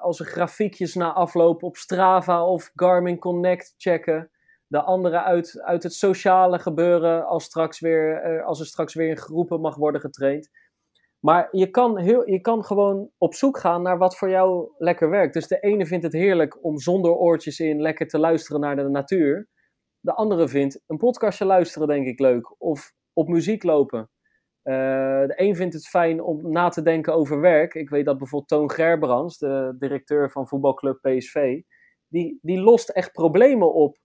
als 0.00 0.20
een 0.20 0.26
grafiekjes 0.26 0.94
na 0.94 1.12
afloop 1.12 1.62
op 1.62 1.76
Strava 1.76 2.46
of 2.46 2.70
Garmin 2.74 3.18
Connect 3.18 3.74
checken 3.76 4.30
de 4.66 4.82
andere 4.82 5.22
uit, 5.22 5.60
uit 5.60 5.82
het 5.82 5.94
sociale 5.94 6.58
gebeuren 6.58 7.26
als, 7.26 7.44
straks 7.44 7.80
weer, 7.80 8.22
eh, 8.22 8.46
als 8.46 8.60
er 8.60 8.66
straks 8.66 8.94
weer 8.94 9.08
in 9.08 9.16
groepen 9.16 9.60
mag 9.60 9.76
worden 9.76 10.00
getraind. 10.00 10.50
Maar 11.24 11.48
je 11.50 11.70
kan, 11.70 11.98
heel, 11.98 12.30
je 12.30 12.40
kan 12.40 12.64
gewoon 12.64 13.10
op 13.18 13.34
zoek 13.34 13.58
gaan 13.58 13.82
naar 13.82 13.98
wat 13.98 14.16
voor 14.16 14.30
jou 14.30 14.72
lekker 14.78 15.10
werkt. 15.10 15.34
Dus 15.34 15.48
de 15.48 15.60
ene 15.60 15.86
vindt 15.86 16.04
het 16.04 16.12
heerlijk 16.12 16.64
om 16.64 16.78
zonder 16.78 17.12
oortjes 17.12 17.60
in 17.60 17.80
lekker 17.80 18.06
te 18.06 18.18
luisteren 18.18 18.60
naar 18.60 18.76
de 18.76 18.88
natuur. 18.88 19.48
De 20.00 20.14
andere 20.14 20.48
vindt 20.48 20.82
een 20.86 20.96
podcastje 20.96 21.44
luisteren, 21.44 21.88
denk 21.88 22.06
ik, 22.06 22.18
leuk. 22.18 22.54
Of 22.62 22.92
op 23.12 23.28
muziek 23.28 23.62
lopen. 23.62 24.10
Uh, 24.64 24.74
de 25.26 25.32
een 25.36 25.56
vindt 25.56 25.74
het 25.74 25.88
fijn 25.88 26.22
om 26.22 26.52
na 26.52 26.68
te 26.68 26.82
denken 26.82 27.14
over 27.14 27.40
werk. 27.40 27.74
Ik 27.74 27.90
weet 27.90 28.04
dat 28.04 28.18
bijvoorbeeld 28.18 28.50
Toon 28.50 28.70
Gerbrands, 28.70 29.38
de 29.38 29.76
directeur 29.78 30.30
van 30.30 30.48
voetbalclub 30.48 30.98
PSV, 31.00 31.60
die, 32.08 32.38
die 32.42 32.60
lost 32.60 32.88
echt 32.88 33.12
problemen 33.12 33.74
op 33.74 33.98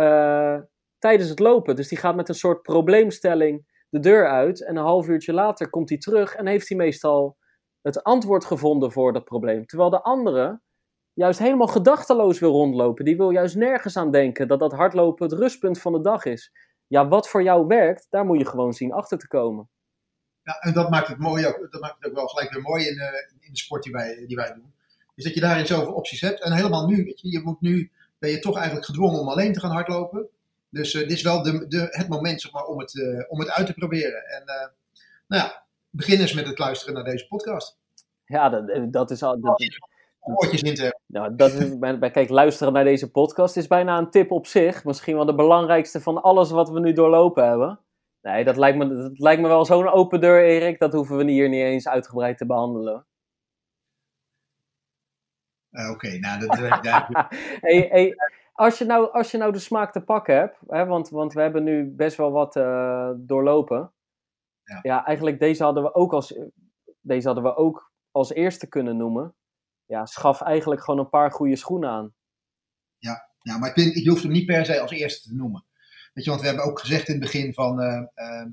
uh, 0.00 0.58
tijdens 0.98 1.28
het 1.28 1.38
lopen. 1.38 1.76
Dus 1.76 1.88
die 1.88 1.98
gaat 1.98 2.16
met 2.16 2.28
een 2.28 2.34
soort 2.34 2.62
probleemstelling 2.62 3.66
de 3.88 4.00
deur 4.00 4.28
uit. 4.28 4.64
En 4.64 4.76
een 4.76 4.84
half 4.84 5.08
uurtje 5.08 5.32
later 5.32 5.70
komt 5.70 5.88
hij 5.88 5.98
terug 5.98 6.34
en 6.34 6.46
heeft 6.46 6.68
hij 6.68 6.76
meestal 6.76 7.36
het 7.80 8.02
antwoord 8.02 8.44
gevonden 8.44 8.92
voor 8.92 9.12
dat 9.12 9.24
probleem. 9.24 9.66
Terwijl 9.66 9.90
de 9.90 10.02
andere 10.02 10.60
juist 11.12 11.38
helemaal 11.38 11.66
gedachteloos 11.66 12.38
wil 12.38 12.50
rondlopen. 12.50 13.04
Die 13.04 13.16
wil 13.16 13.30
juist 13.30 13.56
nergens 13.56 13.96
aan 13.96 14.10
denken 14.10 14.48
dat 14.48 14.58
dat 14.58 14.72
hardlopen 14.72 15.28
het 15.28 15.38
rustpunt 15.38 15.80
van 15.80 15.92
de 15.92 16.00
dag 16.00 16.24
is. 16.24 16.52
Ja, 16.86 17.08
wat 17.08 17.28
voor 17.28 17.42
jou 17.42 17.66
werkt, 17.66 18.06
daar 18.10 18.24
moet 18.24 18.38
je 18.38 18.46
gewoon 18.46 18.72
zien 18.72 18.92
achter 18.92 19.18
te 19.18 19.28
komen. 19.28 19.68
Ja, 20.42 20.58
en 20.58 20.72
dat 20.72 20.90
maakt 20.90 21.08
het 21.08 21.18
mooi 21.18 21.46
ook. 21.46 21.70
Dat 21.70 21.80
maakt 21.80 21.96
het 21.98 22.06
ook 22.06 22.14
wel 22.16 22.26
gelijk 22.26 22.52
weer 22.52 22.62
mooi 22.62 22.86
in, 22.86 22.96
uh, 22.96 23.04
in 23.40 23.52
de 23.52 23.58
sport 23.58 23.82
die 23.82 23.92
wij, 23.92 24.24
die 24.26 24.36
wij 24.36 24.52
doen. 24.54 24.74
Is 25.14 25.24
dat 25.24 25.34
je 25.34 25.40
daarin 25.40 25.66
zoveel 25.66 25.92
opties 25.92 26.20
hebt. 26.20 26.42
En 26.42 26.52
helemaal 26.52 26.86
nu, 26.86 27.04
weet 27.04 27.20
je, 27.20 27.30
je 27.30 27.40
moet 27.40 27.60
nu, 27.60 27.92
ben 28.20 28.30
je 28.30 28.38
toch 28.38 28.56
eigenlijk 28.56 28.86
gedwongen 28.86 29.20
om 29.20 29.28
alleen 29.28 29.52
te 29.52 29.60
gaan 29.60 29.70
hardlopen. 29.70 30.28
Dus 30.68 30.94
uh, 30.94 31.00
dit 31.00 31.10
is 31.10 31.22
wel 31.22 31.42
de, 31.42 31.66
de, 31.66 31.86
het 31.90 32.08
moment 32.08 32.40
zeg 32.40 32.52
maar, 32.52 32.64
om, 32.64 32.78
het, 32.78 32.94
uh, 32.94 33.24
om 33.28 33.40
het 33.40 33.50
uit 33.50 33.66
te 33.66 33.74
proberen. 33.74 34.26
En 34.26 34.42
nou 35.26 35.42
ja, 35.42 35.64
begin 35.90 36.20
eens 36.20 36.32
met 36.32 36.46
het 36.46 36.58
luisteren 36.58 36.94
naar 36.94 37.04
deze 37.04 37.26
podcast. 37.26 37.78
Ja, 38.24 38.48
dat, 38.48 38.92
dat 38.92 39.10
is 39.10 39.22
al. 39.22 39.40
Dat, 39.40 39.62
oortjes 40.20 40.62
in 40.62 40.74
te 40.74 40.98
Nou, 41.06 41.36
dat 41.36 41.52
is, 41.52 41.78
bij, 41.78 42.10
kijk, 42.10 42.28
luisteren 42.28 42.72
naar 42.72 42.84
deze 42.84 43.10
podcast 43.10 43.56
is 43.56 43.66
bijna 43.66 43.98
een 43.98 44.10
tip 44.10 44.30
op 44.30 44.46
zich. 44.46 44.84
Misschien 44.84 45.16
wel 45.16 45.24
de 45.24 45.34
belangrijkste 45.34 46.00
van 46.00 46.22
alles 46.22 46.50
wat 46.50 46.70
we 46.70 46.80
nu 46.80 46.92
doorlopen 46.92 47.48
hebben. 47.48 47.80
Nee, 48.22 48.44
dat 48.44 48.56
lijkt 48.56 48.78
me, 48.78 48.96
dat 48.96 49.18
lijkt 49.18 49.42
me 49.42 49.48
wel 49.48 49.64
zo'n 49.64 49.88
open 49.88 50.20
deur, 50.20 50.44
Erik. 50.44 50.78
Dat 50.78 50.92
hoeven 50.92 51.16
we 51.16 51.30
hier 51.30 51.48
niet 51.48 51.62
eens 51.62 51.88
uitgebreid 51.88 52.38
te 52.38 52.46
behandelen. 52.46 53.06
Uh, 55.70 55.90
Oké, 55.90 55.90
okay, 55.90 56.18
nou, 56.18 56.46
dat... 56.46 56.56
hey, 57.66 57.88
hey, 57.90 58.14
als, 58.52 58.78
je 58.78 58.84
nou, 58.84 59.12
als 59.12 59.30
je 59.30 59.38
nou 59.38 59.52
de 59.52 59.58
smaak 59.58 59.92
te 59.92 60.00
pakken 60.00 60.34
hebt, 60.34 60.58
hè, 60.66 60.86
want, 60.86 61.08
want 61.08 61.32
we 61.32 61.40
hebben 61.40 61.64
nu 61.64 61.94
best 61.96 62.16
wel 62.16 62.30
wat 62.30 62.56
uh, 62.56 63.10
doorlopen. 63.16 63.92
Ja. 64.62 64.78
ja, 64.82 65.04
eigenlijk 65.06 65.38
deze 65.38 65.62
hadden 65.62 65.82
we 65.82 65.94
ook 65.94 66.12
als, 66.12 66.38
deze 67.00 67.26
hadden 67.26 67.44
we 67.44 67.56
ook 67.56 67.92
als 68.10 68.32
eerste 68.32 68.68
kunnen 68.68 68.96
noemen 68.96 69.34
ja, 69.90 70.06
schaf 70.06 70.40
eigenlijk 70.40 70.80
gewoon 70.84 71.00
een 71.00 71.08
paar 71.08 71.32
goede 71.32 71.56
schoenen 71.56 71.90
aan. 71.90 72.14
Ja, 72.98 73.30
ja 73.42 73.58
maar 73.58 73.68
ik 73.68 73.74
vind, 73.74 74.06
hoeft 74.06 74.22
hem 74.22 74.32
niet 74.32 74.46
per 74.46 74.64
se 74.64 74.80
als 74.80 74.90
eerste 74.90 75.28
te 75.28 75.34
noemen. 75.34 75.64
Weet 76.12 76.24
je, 76.24 76.30
want 76.30 76.42
we 76.42 76.48
hebben 76.48 76.66
ook 76.66 76.80
gezegd 76.80 77.08
in 77.08 77.14
het 77.14 77.22
begin 77.22 77.54
van, 77.54 77.80
uh, 77.80 78.02
uh, 78.14 78.46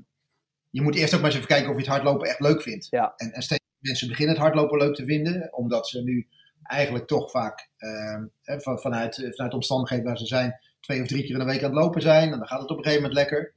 je 0.70 0.82
moet 0.82 0.94
eerst 0.94 1.14
ook 1.14 1.20
maar 1.20 1.28
eens 1.28 1.38
even 1.38 1.54
kijken 1.54 1.70
of 1.70 1.74
je 1.74 1.82
het 1.82 1.90
hardlopen 1.90 2.28
echt 2.28 2.40
leuk 2.40 2.62
vindt. 2.62 2.86
Ja. 2.90 3.12
En, 3.16 3.32
en 3.32 3.42
steeds 3.42 3.64
mensen 3.78 4.08
beginnen 4.08 4.34
het 4.34 4.44
hardlopen 4.44 4.78
leuk 4.78 4.94
te 4.94 5.04
vinden, 5.04 5.52
omdat 5.52 5.88
ze 5.88 6.02
nu 6.02 6.28
eigenlijk 6.68 7.06
toch 7.06 7.30
vaak 7.30 7.68
uh, 7.78 8.22
van, 8.42 8.78
vanuit, 8.78 9.14
vanuit 9.14 9.54
omstandigheden 9.54 10.04
waar 10.04 10.18
ze 10.18 10.26
zijn, 10.26 10.60
twee 10.80 11.00
of 11.00 11.06
drie 11.06 11.22
keer 11.22 11.32
in 11.32 11.38
de 11.38 11.44
week 11.44 11.62
aan 11.62 11.70
het 11.70 11.80
lopen 11.80 12.02
zijn. 12.02 12.32
En 12.32 12.38
dan 12.38 12.48
gaat 12.48 12.60
het 12.60 12.70
op 12.70 12.76
een 12.76 12.84
gegeven 12.84 13.02
moment 13.02 13.18
lekker. 13.18 13.52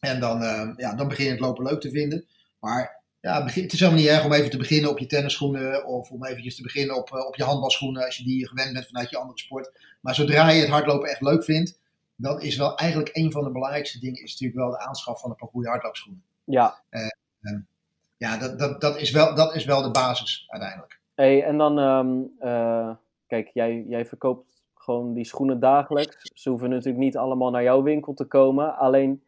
En 0.00 0.20
dan, 0.20 0.40
ja, 0.76 0.94
dan 0.94 1.08
begin 1.08 1.24
je 1.24 1.30
het 1.30 1.40
lopen 1.40 1.64
leuk 1.64 1.80
te 1.80 1.90
vinden. 1.90 2.26
Maar 2.60 3.00
ja, 3.20 3.44
het 3.44 3.72
is 3.72 3.80
helemaal 3.80 4.00
niet 4.00 4.08
erg 4.08 4.24
om 4.24 4.32
even 4.32 4.50
te 4.50 4.56
beginnen 4.56 4.90
op 4.90 4.98
je 4.98 5.06
tennisschoenen 5.06 5.86
of 5.86 6.10
om 6.10 6.24
eventjes 6.24 6.56
te 6.56 6.62
beginnen 6.62 6.96
op, 6.96 7.10
eh, 7.12 7.26
op 7.26 7.36
je 7.36 7.44
handbalschoenen 7.44 8.04
als 8.04 8.16
je 8.16 8.24
die 8.24 8.48
gewend 8.48 8.72
bent 8.72 8.86
vanuit 8.86 9.10
je 9.10 9.16
andere 9.16 9.38
sport. 9.38 9.70
Maar 10.00 10.14
zodra 10.14 10.50
je 10.50 10.60
het 10.60 10.70
hardlopen 10.70 11.08
echt 11.08 11.20
leuk 11.20 11.44
vindt, 11.44 11.78
dan 12.16 12.40
is 12.40 12.56
wel 12.56 12.76
eigenlijk 12.76 13.16
een 13.16 13.32
van 13.32 13.44
de 13.44 13.50
belangrijkste 13.50 13.98
dingen 13.98 14.22
is 14.22 14.30
natuurlijk 14.30 14.58
wel 14.58 14.70
de 14.70 14.78
aanschaf 14.78 15.20
van 15.20 15.30
een 15.30 15.36
paar 15.36 15.48
goede 15.48 15.68
hardloopschoenen. 15.68 16.22
Ja. 16.44 16.82
Uh, 16.90 17.08
ja, 18.16 18.36
dat, 18.36 18.58
dat, 18.58 18.80
dat, 18.80 18.96
is 18.96 19.10
wel, 19.10 19.34
dat 19.34 19.54
is 19.54 19.64
wel 19.64 19.82
de 19.82 19.90
basis 19.90 20.44
uiteindelijk. 20.48 20.99
Hey, 21.20 21.44
en 21.44 21.58
dan, 21.58 21.78
um, 21.78 22.32
uh, 22.40 22.90
kijk, 23.26 23.50
jij, 23.52 23.84
jij 23.88 24.06
verkoopt 24.06 24.62
gewoon 24.74 25.12
die 25.12 25.24
schoenen 25.24 25.60
dagelijks. 25.60 26.30
Ze 26.34 26.50
hoeven 26.50 26.70
natuurlijk 26.70 26.98
niet 26.98 27.16
allemaal 27.16 27.50
naar 27.50 27.62
jouw 27.62 27.82
winkel 27.82 28.14
te 28.14 28.24
komen. 28.24 28.76
Alleen 28.76 29.22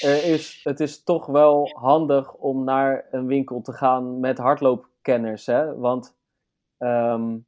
er 0.00 0.24
is, 0.24 0.60
het 0.62 0.80
is 0.80 1.02
toch 1.02 1.26
wel 1.26 1.70
handig 1.72 2.34
om 2.34 2.64
naar 2.64 3.06
een 3.10 3.26
winkel 3.26 3.60
te 3.60 3.72
gaan 3.72 4.20
met 4.20 4.38
hardloopkenners. 4.38 5.46
Hè? 5.46 5.76
Want 5.76 6.16
um, 6.78 7.46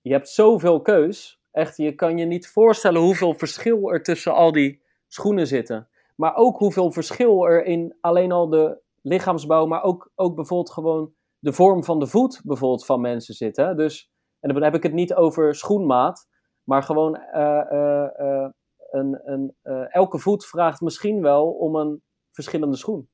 je 0.00 0.12
hebt 0.12 0.28
zoveel 0.28 0.80
keus. 0.80 1.40
Echt, 1.50 1.76
je 1.76 1.94
kan 1.94 2.18
je 2.18 2.24
niet 2.24 2.48
voorstellen 2.48 3.00
hoeveel 3.00 3.34
verschil 3.34 3.92
er 3.92 4.02
tussen 4.02 4.34
al 4.34 4.52
die 4.52 4.82
schoenen 5.06 5.46
zitten. 5.46 5.88
Maar 6.14 6.36
ook 6.36 6.58
hoeveel 6.58 6.92
verschil 6.92 7.46
er 7.46 7.64
in 7.64 7.96
alleen 8.00 8.32
al 8.32 8.48
de 8.48 8.78
lichaamsbouw, 9.02 9.66
maar 9.66 9.82
ook, 9.82 10.10
ook 10.14 10.34
bijvoorbeeld 10.34 10.70
gewoon 10.70 11.16
de 11.38 11.52
vorm 11.52 11.84
van 11.84 11.98
de 11.98 12.06
voet 12.06 12.40
bijvoorbeeld 12.44 12.86
van 12.86 13.00
mensen 13.00 13.34
zit. 13.34 13.56
Hè? 13.56 13.74
Dus, 13.74 14.10
en 14.40 14.52
dan 14.54 14.62
heb 14.62 14.74
ik 14.74 14.82
het 14.82 14.92
niet 14.92 15.14
over 15.14 15.54
schoenmaat, 15.54 16.26
maar 16.64 16.82
gewoon 16.82 17.20
uh, 17.34 17.62
uh, 17.72 18.06
uh, 18.20 18.48
een, 18.90 19.20
een, 19.24 19.54
elke 19.90 20.18
voet 20.18 20.46
vraagt 20.46 20.80
misschien 20.80 21.22
wel 21.22 21.50
om 21.50 21.76
een 21.76 22.02
verschillende 22.32 22.76
schoen. 22.76 23.08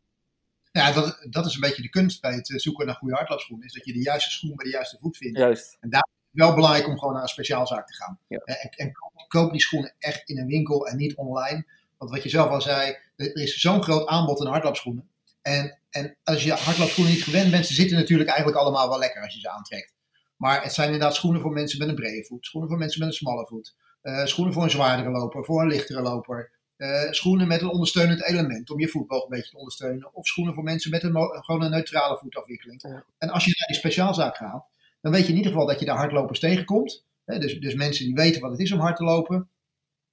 Ja, 0.72 0.92
dat, 0.92 1.26
dat 1.30 1.46
is 1.46 1.54
een 1.54 1.60
beetje 1.60 1.82
de 1.82 1.88
kunst 1.88 2.20
bij 2.20 2.34
het 2.34 2.52
zoeken 2.56 2.86
naar 2.86 2.94
goede 2.94 3.14
hardloopschoenen. 3.14 3.66
Is 3.66 3.72
dat 3.72 3.84
je 3.84 3.92
de 3.92 4.02
juiste 4.02 4.30
schoen 4.30 4.54
bij 4.54 4.64
de 4.64 4.70
juiste 4.70 4.98
voet 5.00 5.16
vindt. 5.16 5.38
Juist. 5.38 5.76
En 5.80 5.90
daar 5.90 6.08
is 6.12 6.30
het 6.30 6.40
wel 6.40 6.54
belangrijk 6.54 6.86
om 6.86 6.98
gewoon 6.98 7.12
naar 7.12 7.22
een 7.22 7.28
speciaalzaak 7.28 7.86
te 7.86 7.94
gaan. 7.94 8.18
Ja. 8.28 8.38
En, 8.38 8.70
en 8.70 8.92
koop 9.28 9.50
die 9.50 9.60
schoenen 9.60 9.94
echt 9.98 10.28
in 10.28 10.38
een 10.38 10.46
winkel 10.46 10.86
en 10.86 10.96
niet 10.96 11.16
online. 11.16 11.66
Want 11.98 12.10
wat 12.10 12.22
je 12.22 12.28
zelf 12.28 12.50
al 12.50 12.60
zei, 12.60 12.96
er 13.16 13.36
is 13.36 13.60
zo'n 13.60 13.82
groot 13.82 14.06
aanbod 14.06 14.40
aan 14.40 14.52
hardloopschoenen. 14.52 15.08
En, 15.44 15.78
en 15.90 16.16
als 16.22 16.44
je 16.44 16.52
hardloopschoenen 16.52 17.12
niet 17.12 17.24
gewend 17.24 17.50
bent, 17.50 17.66
ze 17.66 17.74
zitten 17.74 17.96
natuurlijk 17.96 18.28
eigenlijk 18.28 18.58
allemaal 18.58 18.88
wel 18.88 18.98
lekker 18.98 19.22
als 19.22 19.34
je 19.34 19.40
ze 19.40 19.50
aantrekt. 19.50 19.94
Maar 20.36 20.62
het 20.62 20.72
zijn 20.72 20.86
inderdaad 20.86 21.14
schoenen 21.14 21.40
voor 21.40 21.52
mensen 21.52 21.78
met 21.78 21.88
een 21.88 21.94
brede 21.94 22.24
voet, 22.24 22.46
schoenen 22.46 22.70
voor 22.70 22.78
mensen 22.78 23.00
met 23.00 23.08
een 23.08 23.14
smalle 23.14 23.46
voet. 23.46 23.74
Uh, 24.02 24.24
schoenen 24.24 24.54
voor 24.54 24.62
een 24.62 24.70
zwaardere 24.70 25.10
loper, 25.10 25.44
voor 25.44 25.62
een 25.62 25.68
lichtere 25.68 26.02
loper. 26.02 26.50
Uh, 26.76 27.10
schoenen 27.10 27.48
met 27.48 27.60
een 27.60 27.68
ondersteunend 27.68 28.24
element 28.24 28.70
om 28.70 28.80
je 28.80 28.88
voetboog 28.88 29.22
een 29.22 29.28
beetje 29.28 29.50
te 29.50 29.58
ondersteunen. 29.58 30.14
Of 30.14 30.26
schoenen 30.26 30.54
voor 30.54 30.62
mensen 30.62 30.90
met 30.90 31.02
een, 31.02 31.16
gewoon 31.44 31.62
een 31.62 31.70
neutrale 31.70 32.18
voetafwikkeling. 32.18 32.82
Ja. 32.82 33.04
En 33.18 33.30
als 33.30 33.44
je 33.44 33.54
naar 33.58 33.68
die 33.68 33.76
speciaalzaak 33.76 34.36
gaat, 34.36 34.66
dan 35.00 35.12
weet 35.12 35.22
je 35.22 35.30
in 35.30 35.36
ieder 35.36 35.52
geval 35.52 35.66
dat 35.66 35.80
je 35.80 35.86
daar 35.86 35.96
hardlopers 35.96 36.40
tegenkomt. 36.40 37.04
Hè, 37.24 37.38
dus, 37.38 37.60
dus 37.60 37.74
mensen 37.74 38.04
die 38.04 38.14
weten 38.14 38.40
wat 38.40 38.50
het 38.50 38.60
is 38.60 38.72
om 38.72 38.80
hard 38.80 38.96
te 38.96 39.04
lopen. 39.04 39.48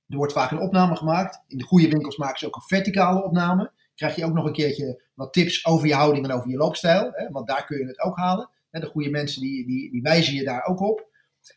Er 0.07 0.17
wordt 0.17 0.33
vaak 0.33 0.51
een 0.51 0.59
opname 0.59 0.95
gemaakt. 0.95 1.43
In 1.47 1.57
de 1.57 1.63
goede 1.63 1.89
winkels 1.89 2.17
maken 2.17 2.39
ze 2.39 2.45
ook 2.45 2.55
een 2.55 2.61
verticale 2.61 3.23
opname. 3.23 3.71
Krijg 4.01 4.15
je 4.15 4.25
ook 4.25 4.33
nog 4.33 4.45
een 4.45 4.53
keertje 4.53 5.03
wat 5.13 5.33
tips 5.33 5.65
over 5.65 5.87
je 5.87 5.93
houding 5.93 6.25
en 6.25 6.31
over 6.31 6.49
je 6.49 6.57
loopstijl. 6.57 7.11
Hè, 7.11 7.29
want 7.29 7.47
daar 7.47 7.65
kun 7.65 7.77
je 7.77 7.85
het 7.85 7.99
ook 7.99 8.17
halen. 8.17 8.49
Hè, 8.69 8.79
de 8.79 8.85
goede 8.85 9.09
mensen 9.09 9.41
die, 9.41 9.65
die, 9.65 9.91
die 9.91 10.01
wijzen 10.01 10.33
je 10.33 10.43
daar 10.43 10.65
ook 10.65 10.79
op. 10.79 11.09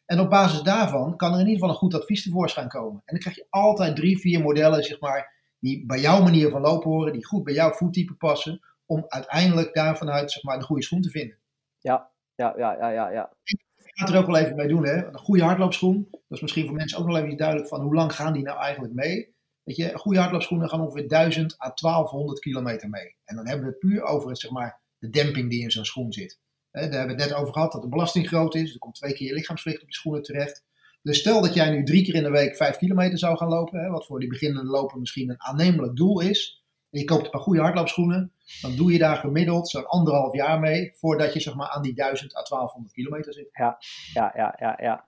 En 0.06 0.20
op 0.20 0.30
basis 0.30 0.62
daarvan 0.62 1.16
kan 1.16 1.32
er 1.32 1.40
in 1.40 1.46
ieder 1.46 1.54
geval 1.54 1.68
een 1.68 1.80
goed 1.80 1.94
advies 1.94 2.22
tevoorschijn 2.22 2.68
komen. 2.68 3.02
En 3.04 3.12
dan 3.14 3.18
krijg 3.18 3.36
je 3.36 3.46
altijd 3.50 3.96
drie, 3.96 4.18
vier 4.18 4.40
modellen, 4.40 4.84
zeg 4.84 5.00
maar, 5.00 5.34
die 5.58 5.86
bij 5.86 6.00
jouw 6.00 6.22
manier 6.22 6.50
van 6.50 6.60
lopen 6.60 6.90
horen, 6.90 7.12
die 7.12 7.26
goed 7.26 7.44
bij 7.44 7.54
jouw 7.54 7.72
voettype 7.72 8.14
passen, 8.14 8.60
om 8.86 9.04
uiteindelijk 9.08 9.74
daarvanuit, 9.74 10.32
zeg 10.32 10.42
maar, 10.42 10.58
de 10.58 10.64
goede 10.64 10.82
schoen 10.82 11.00
te 11.00 11.10
vinden. 11.10 11.38
Ja, 11.78 12.10
ja, 12.34 12.54
ja, 12.56 12.76
ja, 12.76 12.88
ja. 12.88 13.10
ja. 13.10 13.32
Ik 13.42 13.60
ga 13.94 14.12
er 14.12 14.18
ook 14.18 14.26
wel 14.26 14.36
even 14.36 14.56
mee 14.56 14.68
doen, 14.68 14.86
hè. 14.86 15.06
Een 15.06 15.18
goede 15.18 15.42
hardloopschoen, 15.42 16.08
dat 16.10 16.20
is 16.28 16.40
misschien 16.40 16.66
voor 16.66 16.76
mensen 16.76 16.98
ook 16.98 17.06
nog 17.06 17.16
even 17.16 17.36
duidelijk 17.36 17.68
van 17.68 17.80
hoe 17.80 17.94
lang 17.94 18.14
gaan 18.14 18.32
die 18.32 18.42
nou 18.42 18.58
eigenlijk 18.58 18.94
mee. 18.94 19.33
Weet 19.64 19.76
je, 19.76 19.98
goede 19.98 20.18
hardloopschoenen 20.18 20.68
gaan 20.68 20.80
ongeveer 20.80 21.08
1000 21.08 21.62
à 21.62 21.72
1200 21.74 22.40
kilometer 22.40 22.88
mee. 22.88 23.16
En 23.24 23.36
dan 23.36 23.46
hebben 23.46 23.64
we 23.64 23.70
het 23.70 23.78
puur 23.78 24.02
over, 24.02 24.36
zeg 24.36 24.50
maar, 24.50 24.80
de 24.98 25.08
demping 25.10 25.50
die 25.50 25.62
in 25.62 25.70
zo'n 25.70 25.84
schoen 25.84 26.12
zit. 26.12 26.40
Daar 26.70 26.82
hebben 26.82 27.16
we 27.16 27.22
het 27.22 27.30
net 27.30 27.34
over 27.34 27.52
gehad 27.52 27.72
dat 27.72 27.82
de 27.82 27.88
belasting 27.88 28.26
groot 28.26 28.54
is. 28.54 28.72
Er 28.72 28.78
komt 28.78 28.94
twee 28.94 29.14
keer 29.14 29.26
je 29.26 29.34
lichaamsgewicht 29.34 29.82
op 29.82 29.88
je 29.88 29.94
schoenen 29.94 30.22
terecht. 30.22 30.64
Dus 31.02 31.18
stel 31.18 31.40
dat 31.40 31.54
jij 31.54 31.70
nu 31.70 31.84
drie 31.84 32.04
keer 32.04 32.14
in 32.14 32.22
de 32.22 32.30
week 32.30 32.56
vijf 32.56 32.76
kilometer 32.76 33.18
zou 33.18 33.36
gaan 33.36 33.48
lopen, 33.48 33.80
hè, 33.80 33.90
wat 33.90 34.06
voor 34.06 34.20
die 34.20 34.28
beginnende 34.28 34.70
loper 34.70 34.98
misschien 34.98 35.30
een 35.30 35.42
aannemelijk 35.42 35.96
doel 35.96 36.20
is. 36.20 36.64
En 36.90 37.00
je 37.00 37.04
koopt 37.04 37.24
een 37.24 37.30
paar 37.30 37.40
goede 37.40 37.60
hardloopschoenen, 37.60 38.32
dan 38.60 38.76
doe 38.76 38.92
je 38.92 38.98
daar 38.98 39.16
gemiddeld 39.16 39.68
zo'n 39.68 39.86
anderhalf 39.86 40.34
jaar 40.34 40.60
mee 40.60 40.92
voordat 40.94 41.32
je 41.32 41.40
zeg 41.40 41.54
maar 41.54 41.68
aan 41.68 41.82
die 41.82 41.94
1000 41.94 42.36
à 42.36 42.42
1200 42.42 42.94
kilometer 42.94 43.32
zit. 43.32 43.48
Ja, 43.52 43.78
ja, 44.14 44.32
ja, 44.36 44.54
ja. 44.58 44.78
ja. 44.80 45.06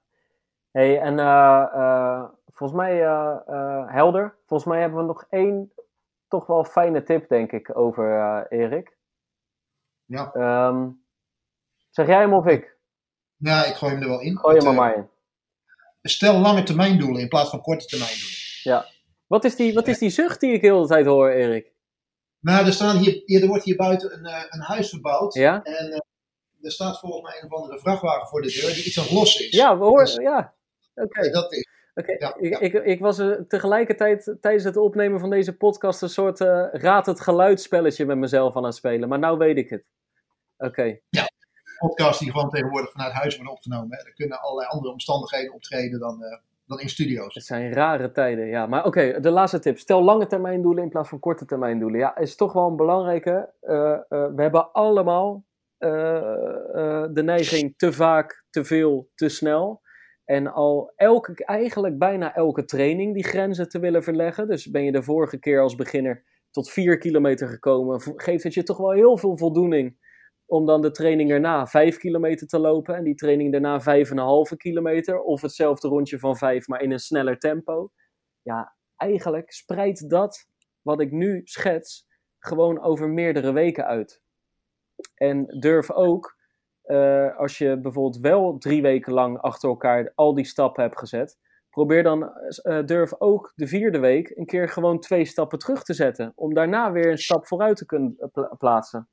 Hey, 0.71 1.01
en 1.01 1.13
uh, 1.19 1.65
uh, 1.75 2.25
volgens 2.57 2.79
mij 2.79 3.03
uh, 3.03 3.93
helder. 3.93 4.35
Volgens 4.47 4.69
mij 4.69 4.81
hebben 4.81 4.99
we 4.99 5.05
nog 5.05 5.27
één 5.31 5.73
toch 6.29 6.47
wel 6.47 6.65
fijne 6.65 7.03
tip, 7.03 7.29
denk 7.29 7.53
ik, 7.53 7.79
over 7.79 8.47
Erik. 8.49 8.97
Ja. 10.05 10.35
Um, 10.69 11.05
Zeg 11.91 12.07
jij 12.07 12.21
hem 12.21 12.35
of 12.35 12.47
ik? 12.47 12.77
Ja, 13.37 13.65
ik 13.65 13.75
gooi 13.75 13.93
hem 13.93 14.03
er 14.03 14.09
wel 14.09 14.21
in. 14.21 14.39
Gooi 14.39 14.57
hem 14.57 14.67
er 14.67 14.75
maar 14.75 14.97
in. 14.97 15.09
Stel 16.03 16.39
lange 16.39 16.63
termijn 16.63 16.99
doelen 16.99 17.21
in 17.21 17.29
plaats 17.29 17.51
van 17.51 17.61
korte 17.61 17.87
termijn 17.87 18.11
doelen. 18.11 18.39
Ja. 18.63 18.87
Wat 19.27 19.45
is 19.45 19.57
die, 19.57 19.75
wat 19.75 19.87
is 19.87 19.99
die 19.99 20.11
zucht 20.11 20.41
die 20.41 20.53
ik 20.53 20.61
heel 20.61 20.81
de 20.81 20.89
tijd 20.89 21.07
hoor, 21.07 21.31
Erik? 21.31 21.73
Nou, 22.41 22.67
er, 22.67 22.73
staan 22.73 22.97
hier, 22.97 23.43
er 23.43 23.49
wordt 23.49 23.65
hier 23.65 23.77
buiten 23.77 24.13
een, 24.13 24.47
een 24.51 24.61
huis 24.61 24.89
verbouwd. 24.89 25.35
Ja? 25.35 25.63
En 25.63 25.87
uh, 25.87 25.99
er 26.61 26.73
staat 26.73 26.99
volgens 26.99 27.23
mij 27.23 27.41
een 27.41 27.53
of 27.53 27.59
andere 27.59 27.79
vrachtwagen 27.79 28.29
voor 28.29 28.43
de 28.43 28.61
deur 28.61 28.75
die 28.75 28.85
iets 28.85 28.99
aan 28.99 29.05
het 29.05 29.13
lossen 29.13 29.45
is. 29.45 29.51
Ja, 29.51 29.79
we 29.79 29.85
horen, 29.85 30.05
dus, 30.05 30.15
ja. 30.15 30.55
Oké. 30.95 31.07
Okay. 31.07 31.31
Dat 31.31 31.53
is. 31.53 31.69
Okay. 32.01 32.17
Ja, 32.19 32.37
ik, 32.39 32.53
ja. 32.53 32.61
ik, 32.61 32.73
ik, 32.73 33.01
was 33.01 33.19
uh, 33.19 33.41
tegelijkertijd 33.49 34.37
tijdens 34.41 34.65
het 34.65 34.77
opnemen 34.77 35.21
van 35.21 35.31
deze 35.31 35.57
podcast 35.57 36.03
een 36.03 36.09
soort 36.09 36.41
uh, 36.41 36.67
raad 36.73 37.07
het 37.07 37.21
geluidspelletje 37.21 38.07
met 38.07 38.17
mezelf 38.17 38.57
aan 38.57 38.65
het 38.65 38.75
spelen. 38.75 39.09
Maar 39.09 39.19
nou 39.19 39.39
weet 39.39 39.57
ik 39.57 39.71
het. 39.71 39.85
Oké. 40.57 40.69
Okay. 40.69 41.03
Ja, 41.09 41.29
podcast 41.79 42.19
die 42.19 42.31
gewoon 42.31 42.51
tegenwoordig 42.51 42.91
vanuit 42.91 43.13
huis 43.13 43.37
worden 43.37 43.53
opgenomen. 43.53 43.97
Hè. 43.97 44.05
Er 44.05 44.15
kunnen 44.15 44.41
allerlei 44.41 44.69
andere 44.69 44.93
omstandigheden 44.93 45.55
optreden 45.55 46.01
dan, 46.01 46.23
uh, 46.23 46.37
dan 46.67 46.81
in 46.81 46.89
studio's. 46.89 47.35
Het 47.35 47.45
zijn 47.45 47.73
rare 47.73 48.13
tijden, 48.13 48.47
ja. 48.47 48.67
Maar 48.67 48.85
oké, 48.85 48.89
okay, 48.89 49.21
de 49.21 49.31
laatste 49.31 49.59
tip. 49.59 49.79
Stel 49.79 50.03
lange 50.03 50.27
termijn 50.27 50.63
doelen 50.63 50.83
in 50.83 50.91
plaats 50.91 51.09
van 51.09 51.19
korte 51.19 51.45
termijn 51.45 51.79
doelen. 51.79 52.01
Ja, 52.01 52.17
is 52.17 52.37
toch 52.37 52.53
wel 52.53 52.69
een 52.69 52.77
belangrijke. 52.77 53.53
Uh, 53.63 53.99
we 54.09 54.43
hebben 54.43 54.73
allemaal 54.73 55.45
de 55.79 57.23
neiging 57.25 57.75
te 57.77 57.93
vaak, 57.93 58.45
te 58.51 58.65
veel, 58.65 59.09
te 59.15 59.29
snel. 59.29 59.85
En 60.27 60.47
al 60.47 60.93
elke, 60.97 61.45
eigenlijk 61.45 61.99
bijna 61.99 62.35
elke 62.35 62.65
training 62.65 63.15
die 63.15 63.25
grenzen 63.25 63.69
te 63.69 63.79
willen 63.79 64.03
verleggen. 64.03 64.49
Dus 64.49 64.71
ben 64.71 64.85
je 64.85 64.93
de 64.93 65.03
vorige 65.03 65.39
keer 65.39 65.61
als 65.61 65.75
beginner 65.75 66.25
tot 66.51 66.71
4 66.71 66.99
kilometer 66.99 67.49
gekomen, 67.49 68.01
geeft 68.01 68.43
het 68.43 68.55
je 68.55 68.63
toch 68.63 68.77
wel 68.77 68.93
heel 68.93 69.19
veel 69.19 69.37
voldoening 69.37 69.99
om 70.47 70.67
dan 70.67 70.83
de 70.83 70.91
training 70.91 71.31
erna 71.31 71.67
5 71.67 71.97
kilometer 71.97 72.47
te 72.47 72.59
lopen 72.59 72.95
en 72.95 73.05
die 73.05 73.15
training 73.15 73.53
daarna 73.53 73.81
5,5 74.51 74.57
kilometer 74.57 75.21
of 75.21 75.41
hetzelfde 75.41 75.89
rondje 75.89 76.19
van 76.19 76.37
5, 76.37 76.67
maar 76.67 76.83
in 76.83 76.93
een 76.93 76.99
sneller 76.99 77.39
tempo. 77.39 77.91
Ja, 78.43 78.77
eigenlijk 78.97 79.53
spreidt 79.53 80.11
dat 80.11 80.49
wat 80.83 81.01
ik 81.01 81.11
nu 81.11 81.41
schets 81.45 82.07
gewoon 82.39 82.83
over 82.83 83.09
meerdere 83.09 83.53
weken 83.53 83.87
uit. 83.87 84.23
En 85.15 85.47
durf 85.61 85.91
ook, 85.91 86.36
uh, 86.87 87.39
als 87.39 87.59
je 87.59 87.81
bijvoorbeeld 87.81 88.19
wel 88.23 88.59
drie 88.59 88.83
weken 88.83 89.13
lang 89.13 89.39
achter 89.39 89.69
elkaar 89.69 90.13
al 90.15 90.35
die 90.35 90.45
stappen 90.45 90.83
hebt 90.83 90.99
gezet, 90.99 91.39
probeer 91.71 92.03
dan, 92.03 92.33
uh, 92.63 92.85
durf 92.85 93.15
ook 93.19 93.53
de 93.55 93.67
vierde 93.67 93.99
week 93.99 94.33
een 94.35 94.47
keer 94.47 94.69
gewoon 94.69 95.01
twee 95.01 95.25
stappen 95.25 95.59
terug 95.59 95.83
te 95.83 95.95
zetten. 95.95 96.33
Om 96.35 96.55
daarna 96.55 96.93
weer 96.93 97.11
een 97.11 97.19
stap 97.19 97.47
vooruit 97.47 97.77
te 97.77 97.87
kunnen 97.87 98.31
plaatsen. 98.59 99.09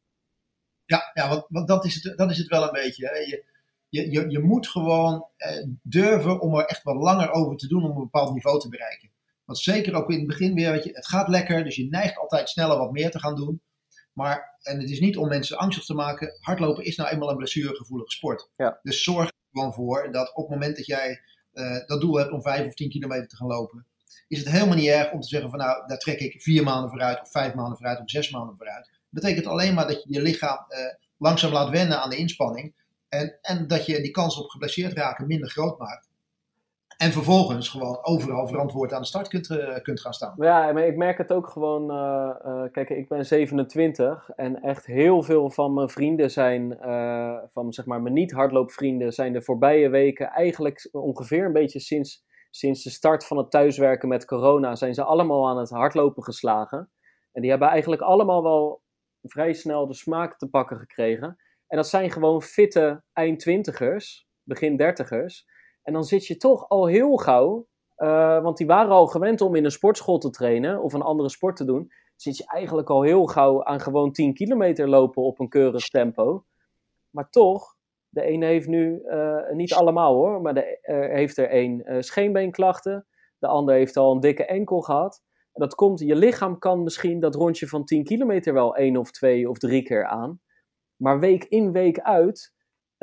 Ja, 0.86 1.12
ja 1.14 1.30
want, 1.30 1.46
want 1.50 1.68
dat, 1.68 1.86
is 1.86 2.04
het, 2.04 2.18
dat 2.18 2.32
is 2.32 2.38
het 2.38 2.48
wel 2.48 2.64
een 2.64 2.72
beetje. 2.72 3.08
Hè. 3.08 3.18
Je, 3.18 3.44
je, 3.90 4.12
je, 4.12 4.30
je 4.30 4.40
moet 4.40 4.68
gewoon 4.68 5.28
eh, 5.38 5.68
durven 5.82 6.40
om 6.40 6.56
er 6.56 6.66
echt 6.66 6.84
wat 6.84 6.96
langer 6.96 7.32
over 7.32 7.58
te 7.58 7.68
doen 7.68 7.84
om 7.84 7.90
een 7.90 8.04
bepaald 8.04 8.34
niveau 8.34 8.60
te 8.60 8.70
bereiken. 8.70 9.12
Want 9.46 9.60
zeker 9.60 9.96
ook 9.96 10.10
in 10.10 10.18
het 10.18 10.28
begin 10.28 10.54
weer, 10.54 10.74
je, 10.76 10.92
het 10.94 11.08
gaat 11.08 11.28
lekker, 11.28 11.64
dus 11.64 11.76
je 11.76 11.88
neigt 11.90 12.18
altijd 12.18 12.50
sneller 12.50 12.78
wat 12.78 12.92
meer 12.92 13.12
te 13.12 13.20
gaan 13.20 13.36
doen. 13.36 13.62
Maar, 14.14 14.58
en 14.62 14.80
het 14.80 14.90
is 14.90 15.00
niet 15.00 15.18
om 15.18 15.28
mensen 15.28 15.58
angstig 15.58 15.86
te 15.86 15.94
maken, 15.94 16.38
hardlopen 16.40 16.84
is 16.84 16.96
nou 16.96 17.10
eenmaal 17.10 17.30
een 17.30 17.38
blessuregevoelige 17.38 18.12
sport. 18.12 18.50
Ja. 18.56 18.80
Dus 18.84 19.04
zorg 19.04 19.28
er 19.28 19.34
gewoon 19.52 19.74
voor 19.74 20.12
dat 20.12 20.36
op 20.36 20.44
het 20.44 20.54
moment 20.54 20.76
dat 20.76 20.86
jij 20.86 21.22
uh, 21.54 21.86
dat 21.86 22.02
doel 22.02 22.18
hebt 22.18 22.32
om 22.32 22.42
vijf 22.42 22.68
of 22.68 22.74
tien 22.74 22.90
kilometer 22.90 23.28
te 23.28 23.36
gaan 23.36 23.48
lopen, 23.48 23.86
is 24.28 24.40
het 24.40 24.50
helemaal 24.50 24.76
niet 24.76 24.88
erg 24.88 25.12
om 25.12 25.22
te 25.22 25.28
zeggen 25.28 25.50
van 25.50 25.60
nou, 25.60 25.88
daar 25.88 25.98
trek 25.98 26.20
ik 26.20 26.42
vier 26.42 26.64
maanden 26.64 26.90
vooruit, 26.90 27.22
of 27.22 27.32
vijf 27.32 27.54
maanden 27.54 27.78
vooruit, 27.78 28.00
of 28.00 28.10
zes 28.10 28.32
maanden 28.32 28.56
vooruit 28.58 28.92
betekent 29.14 29.46
alleen 29.46 29.74
maar 29.74 29.88
dat 29.88 30.04
je 30.04 30.14
je 30.14 30.22
lichaam 30.22 30.66
uh, 30.70 30.78
langzaam 31.18 31.52
laat 31.52 31.70
wennen 31.70 32.02
aan 32.02 32.10
de 32.10 32.16
inspanning. 32.16 32.74
En, 33.10 33.38
en 33.42 33.68
dat 33.68 33.86
je 33.86 34.02
die 34.02 34.12
kans 34.12 34.38
op 34.38 34.50
geblesseerd 34.50 34.94
raken 34.94 35.28
minder 35.28 35.50
groot 35.50 35.80
maakt. 35.80 36.10
En 36.98 37.12
vervolgens 37.12 37.70
gewoon 37.70 38.00
overal 38.02 38.48
verantwoord 38.48 38.94
aan 38.94 39.02
de 39.02 39.08
start 39.08 39.28
kunt, 39.28 39.50
uh, 39.50 39.78
kunt 39.82 40.02
gaan 40.02 40.14
staan. 40.14 40.34
Ja, 40.38 40.72
maar 40.72 40.86
ik 40.86 40.98
merk 40.98 41.18
het 41.18 41.32
ook 41.32 41.48
gewoon. 41.48 41.92
Uh, 41.92 42.64
kijk, 42.72 42.90
ik 42.90 43.08
ben 43.08 43.26
27 43.26 44.30
en 44.36 44.62
echt 44.62 44.86
heel 44.86 45.24
veel 45.24 45.50
van 45.50 45.74
mijn 45.74 45.90
vrienden 45.90 46.32
zijn, 46.32 46.78
van 47.54 47.74
zeg 47.74 47.86
maar 47.86 48.02
mijn 48.02 48.14
niet-hardloopvrienden, 48.14 49.14
zijn 49.14 49.34
de 49.34 49.42
voorbije 49.42 49.90
weken 49.90 50.28
eigenlijk 50.28 50.90
ongeveer 50.92 51.46
een 51.46 51.54
beetje 51.54 51.80
sinds, 51.80 52.26
sinds 52.50 52.84
de 52.84 52.90
start 52.90 53.26
van 53.26 53.38
het 53.38 53.52
thuiswerken 53.52 54.08
met 54.08 54.26
corona, 54.26 54.76
zijn 54.76 54.94
ze 54.94 55.04
allemaal 55.04 55.48
aan 55.48 55.58
het 55.58 55.70
hardlopen 55.70 56.24
geslagen. 56.24 56.92
En 57.32 57.42
die 57.42 57.50
hebben 57.50 57.70
eigenlijk 57.70 58.02
allemaal 58.02 58.44
wel 58.44 58.82
vrij 59.22 59.54
snel 59.54 59.88
de 59.88 59.94
smaak 59.94 60.38
te 60.38 60.50
pakken 60.50 60.78
gekregen. 60.78 61.38
En 61.68 61.78
dat 61.78 61.88
zijn 61.88 62.12
gewoon 62.12 62.42
fitte 62.42 63.04
eindtwintigers, 63.14 64.28
begin 64.44 64.78
dertigers. 64.78 65.46
En 65.84 65.94
dan 65.94 66.04
zit 66.04 66.26
je 66.26 66.38
toch 66.38 66.70
al 66.70 66.86
heel 66.86 67.16
gauw, 67.16 67.68
uh, 67.98 68.42
want 68.42 68.58
die 68.58 68.68
waren 68.68 68.92
al 68.92 69.08
gewend 69.08 69.42
om 69.42 69.56
in 69.56 69.66
een 69.66 69.72
sportschool 69.72 70.18
te 70.18 70.30
trainen 70.30 70.82
of 70.82 70.94
een 70.94 71.02
andere 71.02 71.30
sport 71.30 71.56
te 71.56 71.66
doen. 71.66 71.92
Zit 72.16 72.38
je 72.38 72.46
eigenlijk 72.46 72.90
al 72.90 73.02
heel 73.02 73.26
gauw 73.26 73.64
aan 73.64 73.80
gewoon 73.80 74.12
10 74.12 74.34
kilometer 74.34 74.90
lopen 74.90 75.24
op 75.24 75.40
een 75.40 75.50
keurig 75.50 75.88
tempo. 75.88 76.46
Maar 77.10 77.30
toch, 77.30 77.76
de 78.10 78.22
ene 78.22 78.46
heeft 78.46 78.68
nu, 78.68 79.02
uh, 79.06 79.50
niet 79.52 79.74
allemaal 79.74 80.14
hoor, 80.14 80.42
maar 80.42 80.54
de, 80.54 80.80
heeft 81.12 81.38
er 81.38 81.50
één 81.50 81.92
uh, 81.92 82.02
scheenbeenklachten. 82.02 83.08
De 83.40 83.48
ander 83.48 83.76
heeft 83.76 83.98
al 83.98 84.12
een 84.12 84.20
dikke 84.20 84.46
enkel 84.46 84.82
gehad 84.82 85.22
dat 85.54 85.76
komt, 85.76 86.00
je 86.00 86.16
lichaam 86.16 86.60
kan 86.60 86.84
misschien 86.84 87.20
dat 87.20 87.36
rondje 87.36 87.68
van 87.68 87.86
10 87.86 88.04
kilometer 88.04 88.54
wel 88.54 88.76
één 88.76 88.98
of 88.98 89.12
twee 89.12 89.50
of 89.50 89.58
drie 89.58 89.84
keer 89.84 90.06
aan. 90.06 90.42
Maar 90.96 91.20
week 91.20 91.44
in, 91.44 91.72
week 91.72 92.00
uit, 92.00 92.53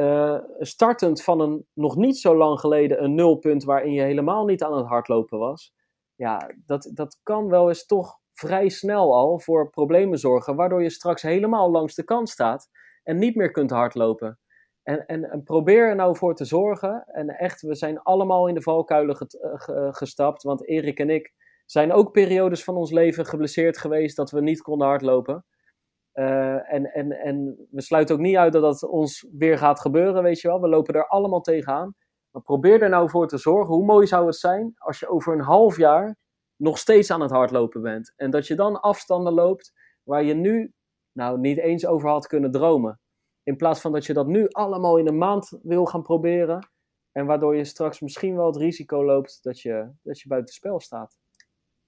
uh, 0.01 0.39
startend 0.59 1.23
van 1.23 1.41
een 1.41 1.67
nog 1.75 1.97
niet 1.97 2.19
zo 2.19 2.37
lang 2.37 2.61
geleden 2.61 3.03
een 3.05 3.15
nulpunt 3.15 3.65
waarin 3.65 3.93
je 3.93 4.03
helemaal 4.03 4.45
niet 4.45 4.63
aan 4.63 4.77
het 4.77 4.87
hardlopen 4.87 5.39
was. 5.39 5.73
Ja, 6.15 6.55
dat, 6.67 6.91
dat 6.95 7.21
kan 7.23 7.49
wel 7.49 7.69
eens 7.69 7.87
toch 7.87 8.19
vrij 8.33 8.69
snel 8.69 9.15
al 9.15 9.41
voor 9.41 9.71
problemen 9.71 10.19
zorgen, 10.19 10.57
waardoor 10.57 10.83
je 10.83 10.91
straks 10.91 11.23
helemaal 11.23 11.71
langs 11.71 11.95
de 11.95 12.05
kant 12.05 12.29
staat 12.29 12.69
en 13.03 13.19
niet 13.19 13.35
meer 13.35 13.51
kunt 13.51 13.71
hardlopen. 13.71 14.39
En, 14.83 15.07
en, 15.07 15.31
en, 15.31 15.43
probeer 15.43 15.89
er 15.89 15.95
nou 15.95 16.17
voor 16.17 16.35
te 16.35 16.45
zorgen. 16.45 17.05
En 17.07 17.29
echt, 17.29 17.61
we 17.61 17.75
zijn 17.75 18.03
allemaal 18.03 18.49
in 18.49 18.55
de 18.55 18.63
valkuilen 18.63 19.17
gestapt. 19.95 20.43
Want 20.43 20.69
Erik 20.69 20.99
en 20.99 21.11
ik 21.11 21.33
zijn 21.67 21.93
ook 21.93 22.13
periodes 22.13 22.65
van 22.65 22.77
ons 22.77 22.91
leven 22.91 23.27
geblesseerd 23.27 23.79
geweest 23.79 24.17
dat 24.17 24.31
we 24.31 24.41
niet 24.41 24.63
konden 24.63 24.87
hardlopen. 24.87 25.45
Uh, 26.15 26.73
en, 26.73 26.93
en, 26.93 27.13
en 27.13 27.67
we 27.71 27.83
sluiten 27.83 28.15
ook 28.15 28.21
niet 28.21 28.37
uit 28.37 28.53
dat 28.53 28.63
dat 28.63 28.83
ons 28.89 29.27
weer 29.33 29.59
gaat 29.59 29.81
gebeuren, 29.81 30.23
weet 30.23 30.41
je 30.41 30.49
wel. 30.49 30.61
We 30.61 30.69
lopen 30.69 30.95
er 30.95 31.07
allemaal 31.07 31.41
tegenaan. 31.41 31.95
Maar 32.31 32.43
probeer 32.43 32.83
er 32.83 32.89
nou 32.89 33.11
voor 33.11 33.29
te 33.29 33.39
zorgen. 33.39 33.75
Hoe 33.75 33.85
mooi 33.85 34.07
zou 34.07 34.27
het 34.27 34.37
zijn 34.37 34.73
als 34.77 34.99
je 34.99 35.09
over 35.09 35.33
een 35.33 35.41
half 35.41 35.77
jaar 35.77 36.17
nog 36.57 36.79
steeds 36.79 37.11
aan 37.11 37.21
het 37.21 37.31
hardlopen 37.31 37.83
bent. 37.83 38.13
En 38.17 38.31
dat 38.31 38.47
je 38.47 38.55
dan 38.55 38.81
afstanden 38.81 39.33
loopt 39.33 39.73
waar 40.03 40.23
je 40.23 40.35
nu 40.35 40.73
nou 41.13 41.39
niet 41.39 41.59
eens 41.59 41.87
over 41.87 42.09
had 42.09 42.27
kunnen 42.27 42.51
dromen. 42.51 43.01
In 43.43 43.57
plaats 43.57 43.81
van 43.81 43.93
dat 43.93 44.07
je 44.07 44.13
dat 44.13 44.27
nu 44.27 44.49
allemaal 44.49 44.99
in 44.99 45.07
een 45.07 45.19
maand 45.19 45.59
wil 45.63 45.85
gaan 45.85 46.03
proberen. 46.03 46.69
En 47.13 47.27
waardoor 47.27 47.57
je 47.57 47.65
straks 47.65 48.01
misschien 48.01 48.37
wel 48.37 48.47
het 48.47 48.57
risico 48.57 49.05
loopt 49.05 49.43
dat 49.43 49.61
je, 49.61 49.91
dat 50.03 50.21
je 50.21 50.29
buiten 50.29 50.55
spel 50.55 50.81
staat. 50.81 51.19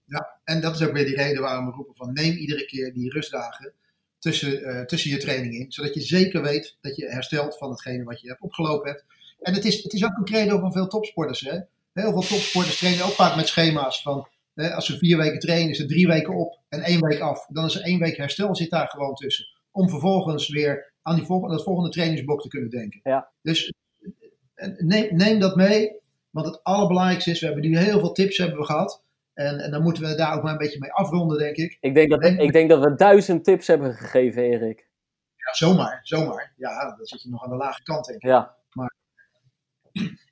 Ja, 0.05 0.41
en 0.45 0.61
dat 0.61 0.75
is 0.75 0.87
ook 0.87 0.93
weer 0.93 1.05
die 1.05 1.17
reden 1.17 1.43
waarom 1.43 1.67
we 1.67 1.73
roepen 1.73 1.97
van 1.97 2.13
neem 2.13 2.37
iedere 2.37 2.65
keer 2.65 2.93
die 2.93 3.13
rustdagen 3.13 3.75
tussen, 4.23 4.61
uh, 4.61 4.81
tussen 4.85 5.11
je 5.11 5.17
training 5.17 5.55
in. 5.55 5.73
Zodat 5.73 5.95
je 5.95 6.01
zeker 6.01 6.43
weet 6.43 6.77
dat 6.81 6.97
je 6.97 7.11
herstelt 7.11 7.59
van 7.59 7.71
hetgene 7.71 8.05
wat 8.05 8.21
je 8.21 8.29
hebt 8.29 8.41
opgelopen 8.41 8.91
hebt. 8.91 9.05
En 9.41 9.55
het 9.55 9.65
is, 9.65 9.83
het 9.83 9.93
is 9.93 10.05
ook 10.05 10.17
een 10.17 10.25
credo 10.25 10.59
van 10.59 10.73
veel 10.73 10.87
topsporters. 10.87 11.41
Hè? 11.41 11.59
Heel 11.93 12.13
veel 12.13 12.21
topsporters 12.21 12.79
trainen 12.79 13.05
ook 13.05 13.13
vaak 13.13 13.37
met 13.37 13.49
schema's 13.49 14.03
van 14.03 14.29
hè, 14.55 14.75
als 14.75 14.87
ze 14.87 14.99
vier 14.99 15.17
weken 15.17 15.39
trainen 15.39 15.71
is 15.71 15.79
er 15.79 15.87
drie 15.87 16.07
weken 16.07 16.35
op 16.35 16.59
en 16.69 16.81
één 16.81 17.01
week 17.01 17.21
af. 17.21 17.47
Dan 17.47 17.65
is 17.65 17.75
er 17.75 17.83
één 17.83 17.99
week 17.99 18.17
herstel 18.17 18.57
zit 18.57 18.71
daar 18.71 18.89
gewoon 18.89 19.15
tussen. 19.15 19.47
Om 19.71 19.89
vervolgens 19.89 20.49
weer 20.49 20.93
aan 21.03 21.17
die 21.17 21.25
volgende, 21.25 21.55
dat 21.55 21.65
volgende 21.65 21.91
trainingsblok 21.91 22.43
te 22.43 22.49
kunnen 22.49 22.71
denken. 22.71 23.01
Ja. 23.03 23.31
Dus 23.43 23.73
eh, 24.55 24.69
neem, 24.77 25.17
neem 25.17 25.39
dat 25.39 25.57
mee. 25.57 26.01
Want 26.31 26.47
het 26.47 26.63
allerbelangrijkste 26.63 27.31
is, 27.31 27.41
we 27.41 27.47
hebben 27.47 27.71
nu 27.71 27.79
heel 27.79 27.99
veel 27.99 28.13
tips 28.13 28.37
hebben 28.37 28.59
we 28.59 28.65
gehad. 28.65 29.03
En, 29.35 29.59
en, 29.59 29.71
dan 29.71 29.83
moeten 29.83 30.03
we 30.03 30.15
daar 30.15 30.37
ook 30.37 30.43
maar 30.43 30.53
een 30.53 30.59
beetje 30.59 30.79
mee 30.79 30.93
afronden, 30.93 31.39
denk 31.39 31.57
ik. 31.57 31.77
Ik 31.81 31.95
denk 31.95 32.11
dat, 32.11 32.25
ik 32.25 32.53
denk 32.53 32.71
dat 32.71 32.85
we 32.85 32.95
duizend 32.95 33.45
tips 33.45 33.67
hebben 33.67 33.95
gegeven, 33.95 34.43
Erik. 34.43 34.89
Ja, 35.37 35.55
zomaar, 35.55 36.01
zomaar. 36.03 36.53
Ja, 36.57 36.97
dan 36.97 37.07
zit 37.07 37.23
je 37.23 37.29
nog 37.29 37.45
aan 37.45 37.51
de 37.51 37.57
lage 37.57 37.83
kant, 37.83 38.07
denk 38.07 38.23
ik. 38.23 38.29
Ja. 38.29 38.57
Maar 38.73 38.95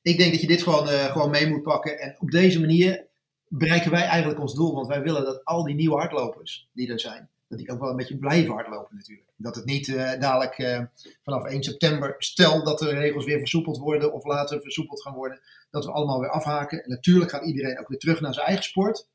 ik 0.02 0.18
denk 0.18 0.30
dat 0.30 0.40
je 0.40 0.46
dit 0.46 0.62
gewoon, 0.62 0.88
uh, 0.88 1.04
gewoon 1.04 1.30
mee 1.30 1.48
moet 1.48 1.62
pakken. 1.62 1.98
En 1.98 2.16
op 2.18 2.30
deze 2.30 2.60
manier 2.60 3.06
bereiken 3.48 3.90
wij 3.90 4.02
eigenlijk 4.02 4.40
ons 4.40 4.54
doel. 4.54 4.74
Want 4.74 4.86
wij 4.86 5.02
willen 5.02 5.24
dat 5.24 5.44
al 5.44 5.64
die 5.64 5.74
nieuwe 5.74 5.96
hardlopers 5.96 6.68
die 6.72 6.92
er 6.92 7.00
zijn, 7.00 7.30
dat 7.50 7.58
die 7.58 7.70
ook 7.70 7.80
wel 7.80 7.90
een 7.90 7.96
beetje 7.96 8.18
blijven 8.18 8.54
hardlopen 8.54 8.96
natuurlijk. 8.96 9.28
Dat 9.36 9.54
het 9.54 9.64
niet 9.64 9.88
uh, 9.88 10.20
dadelijk 10.20 10.58
uh, 10.58 10.80
vanaf 11.22 11.44
1 11.44 11.62
september, 11.62 12.14
stel 12.18 12.64
dat 12.64 12.78
de 12.78 12.88
regels 12.88 13.24
weer 13.24 13.38
versoepeld 13.38 13.78
worden 13.78 14.12
of 14.12 14.24
later 14.24 14.60
versoepeld 14.60 15.02
gaan 15.02 15.14
worden, 15.14 15.40
dat 15.70 15.84
we 15.84 15.92
allemaal 15.92 16.20
weer 16.20 16.30
afhaken. 16.30 16.84
En 16.84 16.90
natuurlijk 16.90 17.30
gaat 17.30 17.44
iedereen 17.44 17.78
ook 17.78 17.88
weer 17.88 17.98
terug 17.98 18.20
naar 18.20 18.34
zijn 18.34 18.46
eigen 18.46 18.64
sport. 18.64 19.08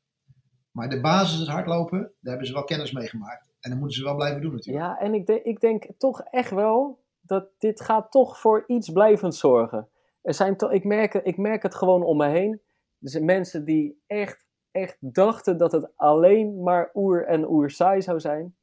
Maar 0.70 0.88
de 0.88 1.00
basis, 1.00 1.38
het 1.38 1.48
hardlopen, 1.48 1.98
daar 1.98 2.10
hebben 2.20 2.46
ze 2.46 2.52
wel 2.52 2.64
kennis 2.64 2.92
mee 2.92 3.08
gemaakt. 3.08 3.52
En 3.60 3.70
dan 3.70 3.78
moeten 3.78 3.98
ze 3.98 4.04
wel 4.04 4.14
blijven 4.14 4.40
doen 4.40 4.52
natuurlijk. 4.52 4.84
Ja, 4.84 4.98
en 4.98 5.14
ik, 5.14 5.28
ik 5.28 5.60
denk 5.60 5.84
toch 5.98 6.20
echt 6.20 6.50
wel 6.50 7.04
dat 7.20 7.48
dit 7.58 7.80
gaat 7.80 8.10
toch 8.10 8.38
voor 8.38 8.64
iets 8.66 8.90
blijvend 8.90 9.34
zorgen. 9.34 9.88
Er 10.22 10.34
zijn 10.34 10.56
ik, 10.70 10.84
merk, 10.84 11.14
ik 11.14 11.36
merk 11.36 11.62
het 11.62 11.74
gewoon 11.74 12.02
om 12.02 12.16
me 12.16 12.28
heen. 12.28 12.60
Er 13.00 13.10
zijn 13.10 13.24
mensen 13.24 13.64
die 13.64 14.02
echt, 14.06 14.45
echt 14.76 14.96
dachten 15.00 15.56
dat 15.56 15.72
het 15.72 15.92
alleen 15.96 16.62
maar 16.62 16.90
oer 16.94 17.26
en 17.26 17.50
oer 17.50 17.70
saai 17.70 18.02
zou 18.02 18.20
zijn. 18.20 18.56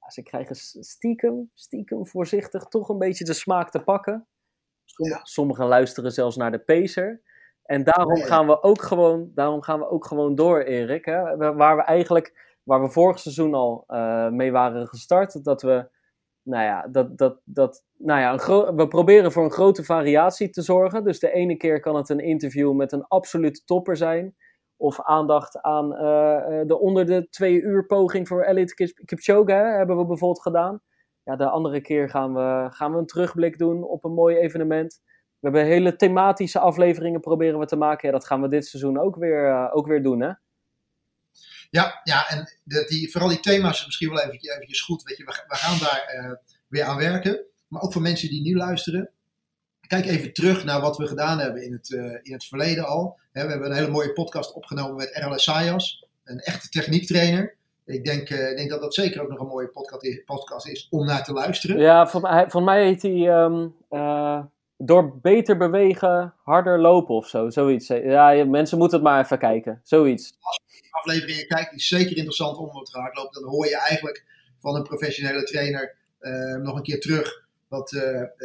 Ja, 0.00 0.10
ze 0.10 0.22
krijgen 0.22 0.56
stiekem, 0.84 1.50
stiekem 1.54 2.06
voorzichtig 2.06 2.64
toch 2.64 2.88
een 2.88 2.98
beetje 2.98 3.24
de 3.24 3.32
smaak 3.32 3.70
te 3.70 3.82
pakken. 3.82 4.26
Sommigen 5.22 5.66
luisteren 5.66 6.12
zelfs 6.12 6.36
naar 6.36 6.50
de 6.50 6.58
pacer. 6.58 7.22
En 7.62 7.84
daarom 7.84 8.16
gaan 8.16 8.46
we 8.46 8.62
ook 8.62 8.82
gewoon, 8.82 9.30
daarom 9.34 9.62
gaan 9.62 9.78
we 9.78 9.88
ook 9.88 10.04
gewoon 10.06 10.34
door, 10.34 10.60
Erik. 10.60 11.04
Hè? 11.04 11.36
Waar 11.36 11.76
we 11.76 11.82
eigenlijk, 11.82 12.56
waar 12.62 12.80
we 12.80 12.90
vorig 12.90 13.18
seizoen 13.18 13.54
al 13.54 13.84
uh, 13.88 14.28
mee 14.28 14.52
waren 14.52 14.88
gestart, 14.88 15.44
dat 15.44 15.62
we, 15.62 15.88
nou 16.42 16.64
ja, 16.64 16.88
dat, 16.88 17.18
dat, 17.18 17.40
dat, 17.44 17.84
nou 17.96 18.20
ja, 18.20 18.32
een 18.32 18.76
we 18.76 18.88
proberen 18.88 19.32
voor 19.32 19.44
een 19.44 19.50
grote 19.50 19.84
variatie 19.84 20.50
te 20.50 20.62
zorgen. 20.62 21.04
Dus 21.04 21.18
de 21.18 21.32
ene 21.32 21.56
keer 21.56 21.80
kan 21.80 21.96
het 21.96 22.08
een 22.08 22.20
interview 22.20 22.72
met 22.72 22.92
een 22.92 23.06
absolute 23.06 23.64
topper 23.64 23.96
zijn. 23.96 24.36
Of 24.80 25.00
aandacht 25.02 25.60
aan 25.60 25.92
uh, 25.92 26.60
de 26.66 26.78
onder 26.78 27.06
de 27.06 27.28
twee 27.28 27.60
uur 27.60 27.86
poging 27.86 28.28
voor 28.28 28.44
Elite 28.44 28.92
Kipchoge 29.04 29.52
hè, 29.52 29.76
hebben 29.76 29.98
we 29.98 30.06
bijvoorbeeld 30.06 30.42
gedaan. 30.42 30.80
ja, 31.24 31.36
de 31.36 31.48
andere 31.48 31.80
keer 31.80 32.08
gaan 32.08 32.34
we, 32.34 32.68
gaan 32.70 32.92
we 32.92 32.98
een 32.98 33.06
terugblik 33.06 33.58
doen 33.58 33.82
op 33.82 34.04
een 34.04 34.12
mooi 34.12 34.36
evenement. 34.36 35.00
We 35.38 35.48
hebben 35.48 35.64
hele 35.64 35.96
thematische 35.96 36.58
afleveringen 36.58 37.20
proberen 37.20 37.58
we 37.58 37.66
te 37.66 37.76
maken. 37.76 38.08
Ja, 38.08 38.14
dat 38.14 38.26
gaan 38.26 38.42
we 38.42 38.48
dit 38.48 38.66
seizoen 38.66 38.98
ook 38.98 39.16
weer, 39.16 39.70
ook 39.72 39.86
weer 39.86 40.02
doen, 40.02 40.20
hè? 40.20 40.32
Ja, 41.70 42.00
ja 42.04 42.28
en 42.28 42.58
die, 42.88 43.10
vooral 43.10 43.28
die 43.28 43.40
thema's 43.40 43.78
is 43.78 43.86
misschien 43.86 44.10
wel 44.10 44.20
eventjes, 44.20 44.54
eventjes 44.54 44.82
goed. 44.82 45.02
Weet 45.02 45.16
je, 45.16 45.24
we, 45.24 45.44
we 45.48 45.54
gaan 45.54 45.78
daar 45.78 46.38
weer 46.68 46.84
aan 46.84 46.96
werken. 46.96 47.44
Maar 47.68 47.82
ook 47.82 47.92
voor 47.92 48.02
mensen 48.02 48.28
die 48.28 48.42
nu 48.42 48.56
luisteren 48.56 49.10
kijk 49.90 50.06
even 50.06 50.32
terug 50.32 50.64
naar 50.64 50.80
wat 50.80 50.96
we 50.96 51.06
gedaan 51.06 51.38
hebben 51.38 51.62
in 51.62 51.72
het, 51.72 51.90
in 52.22 52.32
het 52.32 52.44
verleden 52.44 52.86
al. 52.86 53.18
we 53.32 53.40
hebben 53.40 53.64
een 53.64 53.76
hele 53.76 53.90
mooie 53.90 54.12
podcast 54.12 54.52
opgenomen 54.52 54.96
met 54.96 55.10
RLS 55.14 55.42
Sayas, 55.42 56.06
een 56.24 56.38
echte 56.38 56.68
techniektrainer. 56.68 57.54
Ik 57.86 58.04
denk, 58.04 58.30
uh, 58.30 58.56
denk 58.56 58.70
dat 58.70 58.80
dat 58.80 58.94
zeker 58.94 59.22
ook 59.22 59.28
nog 59.28 59.40
een 59.40 59.46
mooie 59.46 59.68
podcast 59.68 60.04
is, 60.04 60.22
podcast 60.24 60.66
is 60.66 60.86
om 60.90 61.06
naar 61.06 61.24
te 61.24 61.32
luisteren. 61.32 61.78
Ja, 61.78 62.06
van, 62.06 62.50
van 62.50 62.64
mij 62.64 62.84
heet 62.84 63.02
hij 63.02 63.42
um, 63.42 63.74
uh, 63.90 64.42
Door 64.76 65.18
beter 65.20 65.56
bewegen, 65.56 66.34
harder 66.42 66.80
lopen 66.80 67.14
of 67.14 67.26
zo. 67.26 67.50
Zoiets. 67.50 67.86
Ja, 67.86 68.44
mensen 68.44 68.78
moeten 68.78 68.98
het 68.98 69.06
maar 69.06 69.24
even 69.24 69.38
kijken. 69.38 69.80
Zoiets. 69.82 70.36
Als 70.40 70.60
je 70.66 70.88
afleveringen 70.90 71.46
kijkt, 71.46 71.72
is 71.72 71.88
zeker 71.88 72.16
interessant 72.16 72.56
om 72.56 72.84
te 72.84 72.98
hardlopen. 72.98 73.42
Dan 73.42 73.50
hoor 73.50 73.66
je 73.66 73.78
eigenlijk 73.78 74.24
van 74.58 74.74
een 74.74 74.82
professionele 74.82 75.42
trainer 75.42 75.94
uh, 76.20 76.56
nog 76.56 76.76
een 76.76 76.82
keer 76.82 77.00
terug 77.00 77.48
wat, 77.70 77.90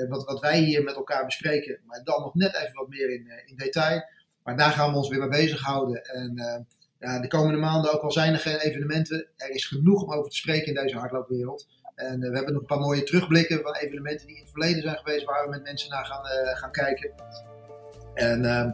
wat, 0.10 0.24
wat 0.26 0.40
wij 0.40 0.60
hier 0.60 0.84
met 0.84 0.96
elkaar 0.96 1.26
bespreken. 1.26 1.80
Maar 1.86 2.04
dan 2.04 2.22
nog 2.22 2.36
net 2.36 2.56
even 2.56 2.74
wat 2.74 2.88
meer 2.88 3.14
in, 3.14 3.32
in 3.46 3.56
detail. 3.56 4.04
Maar 4.44 4.58
daar 4.58 4.72
gaan 4.72 4.92
we 4.92 4.98
ons 4.98 5.10
weer 5.10 5.20
mee 5.20 5.42
bezighouden. 5.42 6.04
En 6.04 6.34
ja, 7.00 7.20
de 7.20 7.28
komende 7.28 7.60
maanden, 7.60 7.94
ook 7.94 8.02
al 8.02 8.12
zijn 8.12 8.34
er 8.34 8.40
geen 8.40 8.60
evenementen, 8.60 9.28
er 9.38 9.50
is 9.50 9.66
genoeg 9.66 10.04
om 10.04 10.14
over 10.14 10.30
te 10.30 10.38
spreken 10.38 10.68
in 10.68 10.84
deze 10.84 10.98
hardloopwereld. 10.98 11.68
En 11.96 12.20
we 12.20 12.36
hebben 12.36 12.54
nog 12.54 12.62
een 12.62 12.68
paar 12.68 12.80
mooie 12.80 13.04
terugblikken 13.04 13.62
van 13.62 13.76
evenementen 13.76 14.28
die 14.28 14.36
in 14.36 14.42
het 14.42 14.52
verleden 14.52 14.82
zijn 14.82 14.98
geweest, 14.98 15.26
waar 15.26 15.44
we 15.44 15.50
met 15.50 15.64
mensen 15.64 15.90
naar 15.90 16.06
gaan, 16.06 16.26
gaan 16.58 16.72
kijken. 16.72 17.12
En 18.14 18.44
uh, 18.44 18.72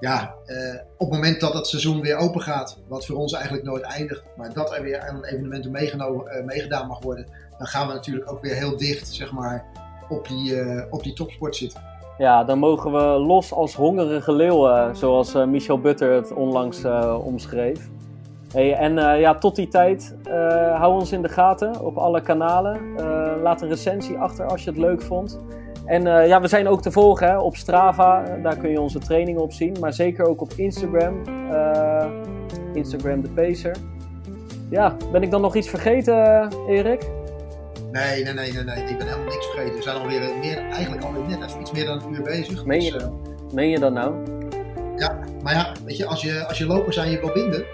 ja, 0.00 0.34
eh, 0.46 0.74
op 0.74 1.10
het 1.10 1.10
moment 1.10 1.40
dat 1.40 1.54
het 1.54 1.66
seizoen 1.66 2.00
weer 2.00 2.16
open 2.16 2.40
gaat, 2.40 2.78
wat 2.88 3.06
voor 3.06 3.16
ons 3.16 3.32
eigenlijk 3.32 3.64
nooit 3.64 3.82
eindigt, 3.82 4.24
maar 4.36 4.52
dat 4.52 4.76
er 4.76 4.82
weer 4.82 5.00
aan 5.00 5.24
evenementen 5.24 5.70
meegedaan 6.44 6.86
mag 6.86 7.02
worden, 7.02 7.26
dan 7.62 7.70
gaan 7.70 7.86
we 7.86 7.92
natuurlijk 7.92 8.30
ook 8.30 8.40
weer 8.40 8.54
heel 8.54 8.76
dicht 8.76 9.14
zeg 9.14 9.32
maar, 9.32 9.64
op, 10.08 10.28
die, 10.28 10.54
op 10.90 11.02
die 11.02 11.12
topsport 11.12 11.56
zitten. 11.56 11.80
Ja, 12.18 12.44
dan 12.44 12.58
mogen 12.58 12.92
we 12.92 12.98
los 13.02 13.52
als 13.52 13.74
hongerige 13.74 14.32
leeuwen, 14.32 14.96
zoals 14.96 15.34
uh, 15.34 15.44
Michel 15.44 15.80
Butter 15.80 16.12
het 16.12 16.32
onlangs 16.32 16.84
uh, 16.84 17.18
omschreef. 17.24 17.88
En 18.54 18.96
uh, 18.96 19.20
ja, 19.20 19.34
tot 19.34 19.56
die 19.56 19.68
tijd, 19.68 20.14
hou 20.76 20.94
ons 20.94 21.12
in 21.12 21.22
de 21.22 21.28
gaten 21.28 21.84
op 21.84 21.96
alle 21.96 22.20
kanalen. 22.20 22.80
laat 23.42 23.62
een 23.62 23.68
recensie 23.68 24.18
achter 24.18 24.46
als 24.46 24.64
je 24.64 24.70
het 24.70 24.78
leuk 24.78 25.02
vond. 25.02 25.38
En 25.84 26.02
ja, 26.02 26.40
we 26.40 26.48
zijn 26.48 26.68
ook 26.68 26.82
te 26.82 26.90
volgen 26.90 27.42
op 27.42 27.56
Strava, 27.56 28.24
daar 28.42 28.56
kun 28.56 28.70
je 28.70 28.80
onze 28.80 28.98
trainingen 28.98 29.42
op 29.42 29.52
zien. 29.52 29.76
Maar 29.80 29.92
zeker 29.92 30.26
ook 30.26 30.40
op 30.40 30.52
Instagram, 30.56 31.22
Instagram 32.74 33.22
de 33.22 33.28
Pacer. 33.28 33.76
Ja, 34.70 34.96
ben 35.12 35.22
ik 35.22 35.30
dan 35.30 35.40
nog 35.40 35.54
iets 35.54 35.68
vergeten, 35.68 36.48
Erik? 36.68 37.10
Nee, 37.92 38.24
nee, 38.24 38.32
nee, 38.32 38.52
nee, 38.52 38.64
nee. 38.64 38.84
Ik 38.84 38.98
ben 38.98 39.06
helemaal 39.06 39.32
niks 39.32 39.46
vergeten. 39.46 39.76
We 39.76 39.82
zijn 39.82 39.96
alweer 39.96 40.20
meer, 40.40 40.58
eigenlijk 40.70 41.04
alweer 41.04 41.38
net 41.38 41.48
even 41.48 41.60
iets 41.60 41.72
meer 41.72 41.84
dan 41.84 42.02
een 42.02 42.14
uur 42.14 42.22
bezig. 42.22 42.64
Meen 42.64 42.82
je, 42.82 42.92
dus, 42.92 43.02
uh, 43.02 43.08
meen 43.52 43.68
je 43.68 43.78
dat 43.78 43.92
nou? 43.92 44.14
Ja, 44.96 45.18
maar 45.42 45.52
ja, 45.52 45.72
weet 45.84 45.96
je, 45.96 46.06
als 46.06 46.22
je, 46.22 46.46
als 46.48 46.58
je 46.58 46.66
lopers 46.66 46.98
aan 46.98 47.10
je 47.10 47.20
wil 47.20 47.32
binden 47.32 47.64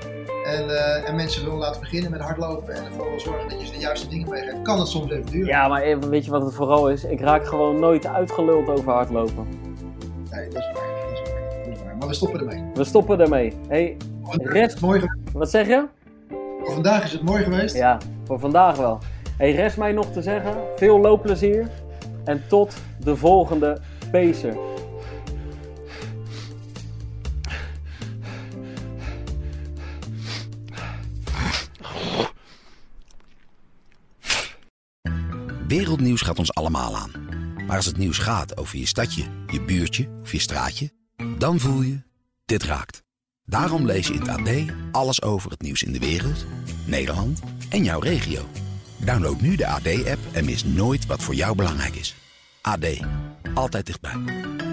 en, 0.45 0.65
uh, 0.65 1.09
en 1.09 1.15
mensen 1.15 1.45
willen 1.45 1.59
laten 1.59 1.81
beginnen 1.81 2.11
met 2.11 2.21
hardlopen 2.21 2.75
en 2.75 2.85
ervoor 2.85 3.11
wil 3.11 3.21
zorgen 3.21 3.49
dat 3.49 3.61
je 3.61 3.67
ze 3.67 3.73
de 3.73 3.79
juiste 3.79 4.09
dingen 4.09 4.31
meegeeft, 4.31 4.63
kan 4.63 4.79
het 4.79 4.89
soms 4.89 5.11
even 5.11 5.31
duren. 5.31 5.47
Ja, 5.47 5.69
maar 5.69 6.11
weet 6.11 6.25
je 6.25 6.31
wat 6.31 6.43
het 6.43 6.55
vooral 6.55 6.91
is? 6.91 7.05
Ik 7.05 7.21
raak 7.21 7.47
gewoon 7.47 7.81
nooit 7.81 8.07
uitgeluld 8.07 8.69
over 8.69 8.93
hardlopen. 8.93 9.47
Nee, 10.31 10.49
dat 10.49 10.63
is 10.63 10.71
waar. 10.75 10.89
Dat 11.09 11.13
is 11.13 11.31
waar. 11.31 11.65
Dat 11.65 11.77
is 11.77 11.83
waar. 11.83 11.97
Maar 11.97 12.09
we 12.09 12.15
stoppen 12.15 12.41
ermee. 12.41 12.65
We 12.75 12.85
stoppen 12.85 13.21
ermee. 13.21 13.53
Hey, 13.69 13.97
rest... 14.31 14.81
mooi 14.81 15.03
Wat 15.33 15.51
zeg 15.51 15.67
je? 15.67 15.87
Voor 16.61 16.73
vandaag 16.73 17.05
is 17.05 17.13
het 17.13 17.23
mooi 17.23 17.43
geweest. 17.43 17.77
Ja, 17.77 17.99
voor 18.25 18.39
vandaag 18.39 18.77
wel. 18.77 18.99
Hey, 19.39 19.53
rest 19.53 19.77
mij 19.77 19.93
nog 19.93 20.13
te 20.13 20.23
zeggen, 20.23 20.57
veel 20.77 21.01
loopplezier 21.01 21.71
en 22.25 22.43
tot 22.49 22.77
de 23.01 23.17
volgende 23.17 23.81
Pacer. 24.11 24.57
Wereldnieuws 35.69 36.21
gaat 36.21 36.39
ons 36.39 36.55
allemaal 36.55 36.97
aan. 36.97 37.11
Maar 37.67 37.77
als 37.77 37.87
het 37.87 37.97
nieuws 37.97 38.19
gaat 38.19 38.57
over 38.57 38.79
je 38.79 38.87
stadje, 38.87 39.25
je 39.47 39.63
buurtje 39.63 40.09
of 40.23 40.33
je 40.33 40.41
straatje, 40.41 40.91
dan 41.39 41.59
voel 41.59 41.83
je, 41.83 42.03
dit 42.45 42.63
raakt. 42.63 43.03
Daarom 43.45 43.87
lees 43.87 44.07
je 44.07 44.15
in 44.15 44.21
het 44.21 44.29
AD 44.29 44.51
alles 44.93 45.23
over 45.23 45.51
het 45.51 45.63
nieuws 45.63 45.83
in 45.83 45.93
de 45.93 45.99
wereld, 45.99 46.47
Nederland 46.87 47.41
en 47.71 47.85
jouw 47.85 48.01
regio. 48.01 48.41
Download 49.05 49.41
nu 49.41 49.57
de 49.57 49.67
AD-app 49.67 50.19
en 50.33 50.45
mis 50.45 50.65
nooit 50.65 51.07
wat 51.07 51.23
voor 51.23 51.35
jou 51.35 51.57
belangrijk 51.57 51.95
is. 51.95 52.15
AD, 52.61 52.87
altijd 53.55 53.87
dichtbij. 53.87 54.68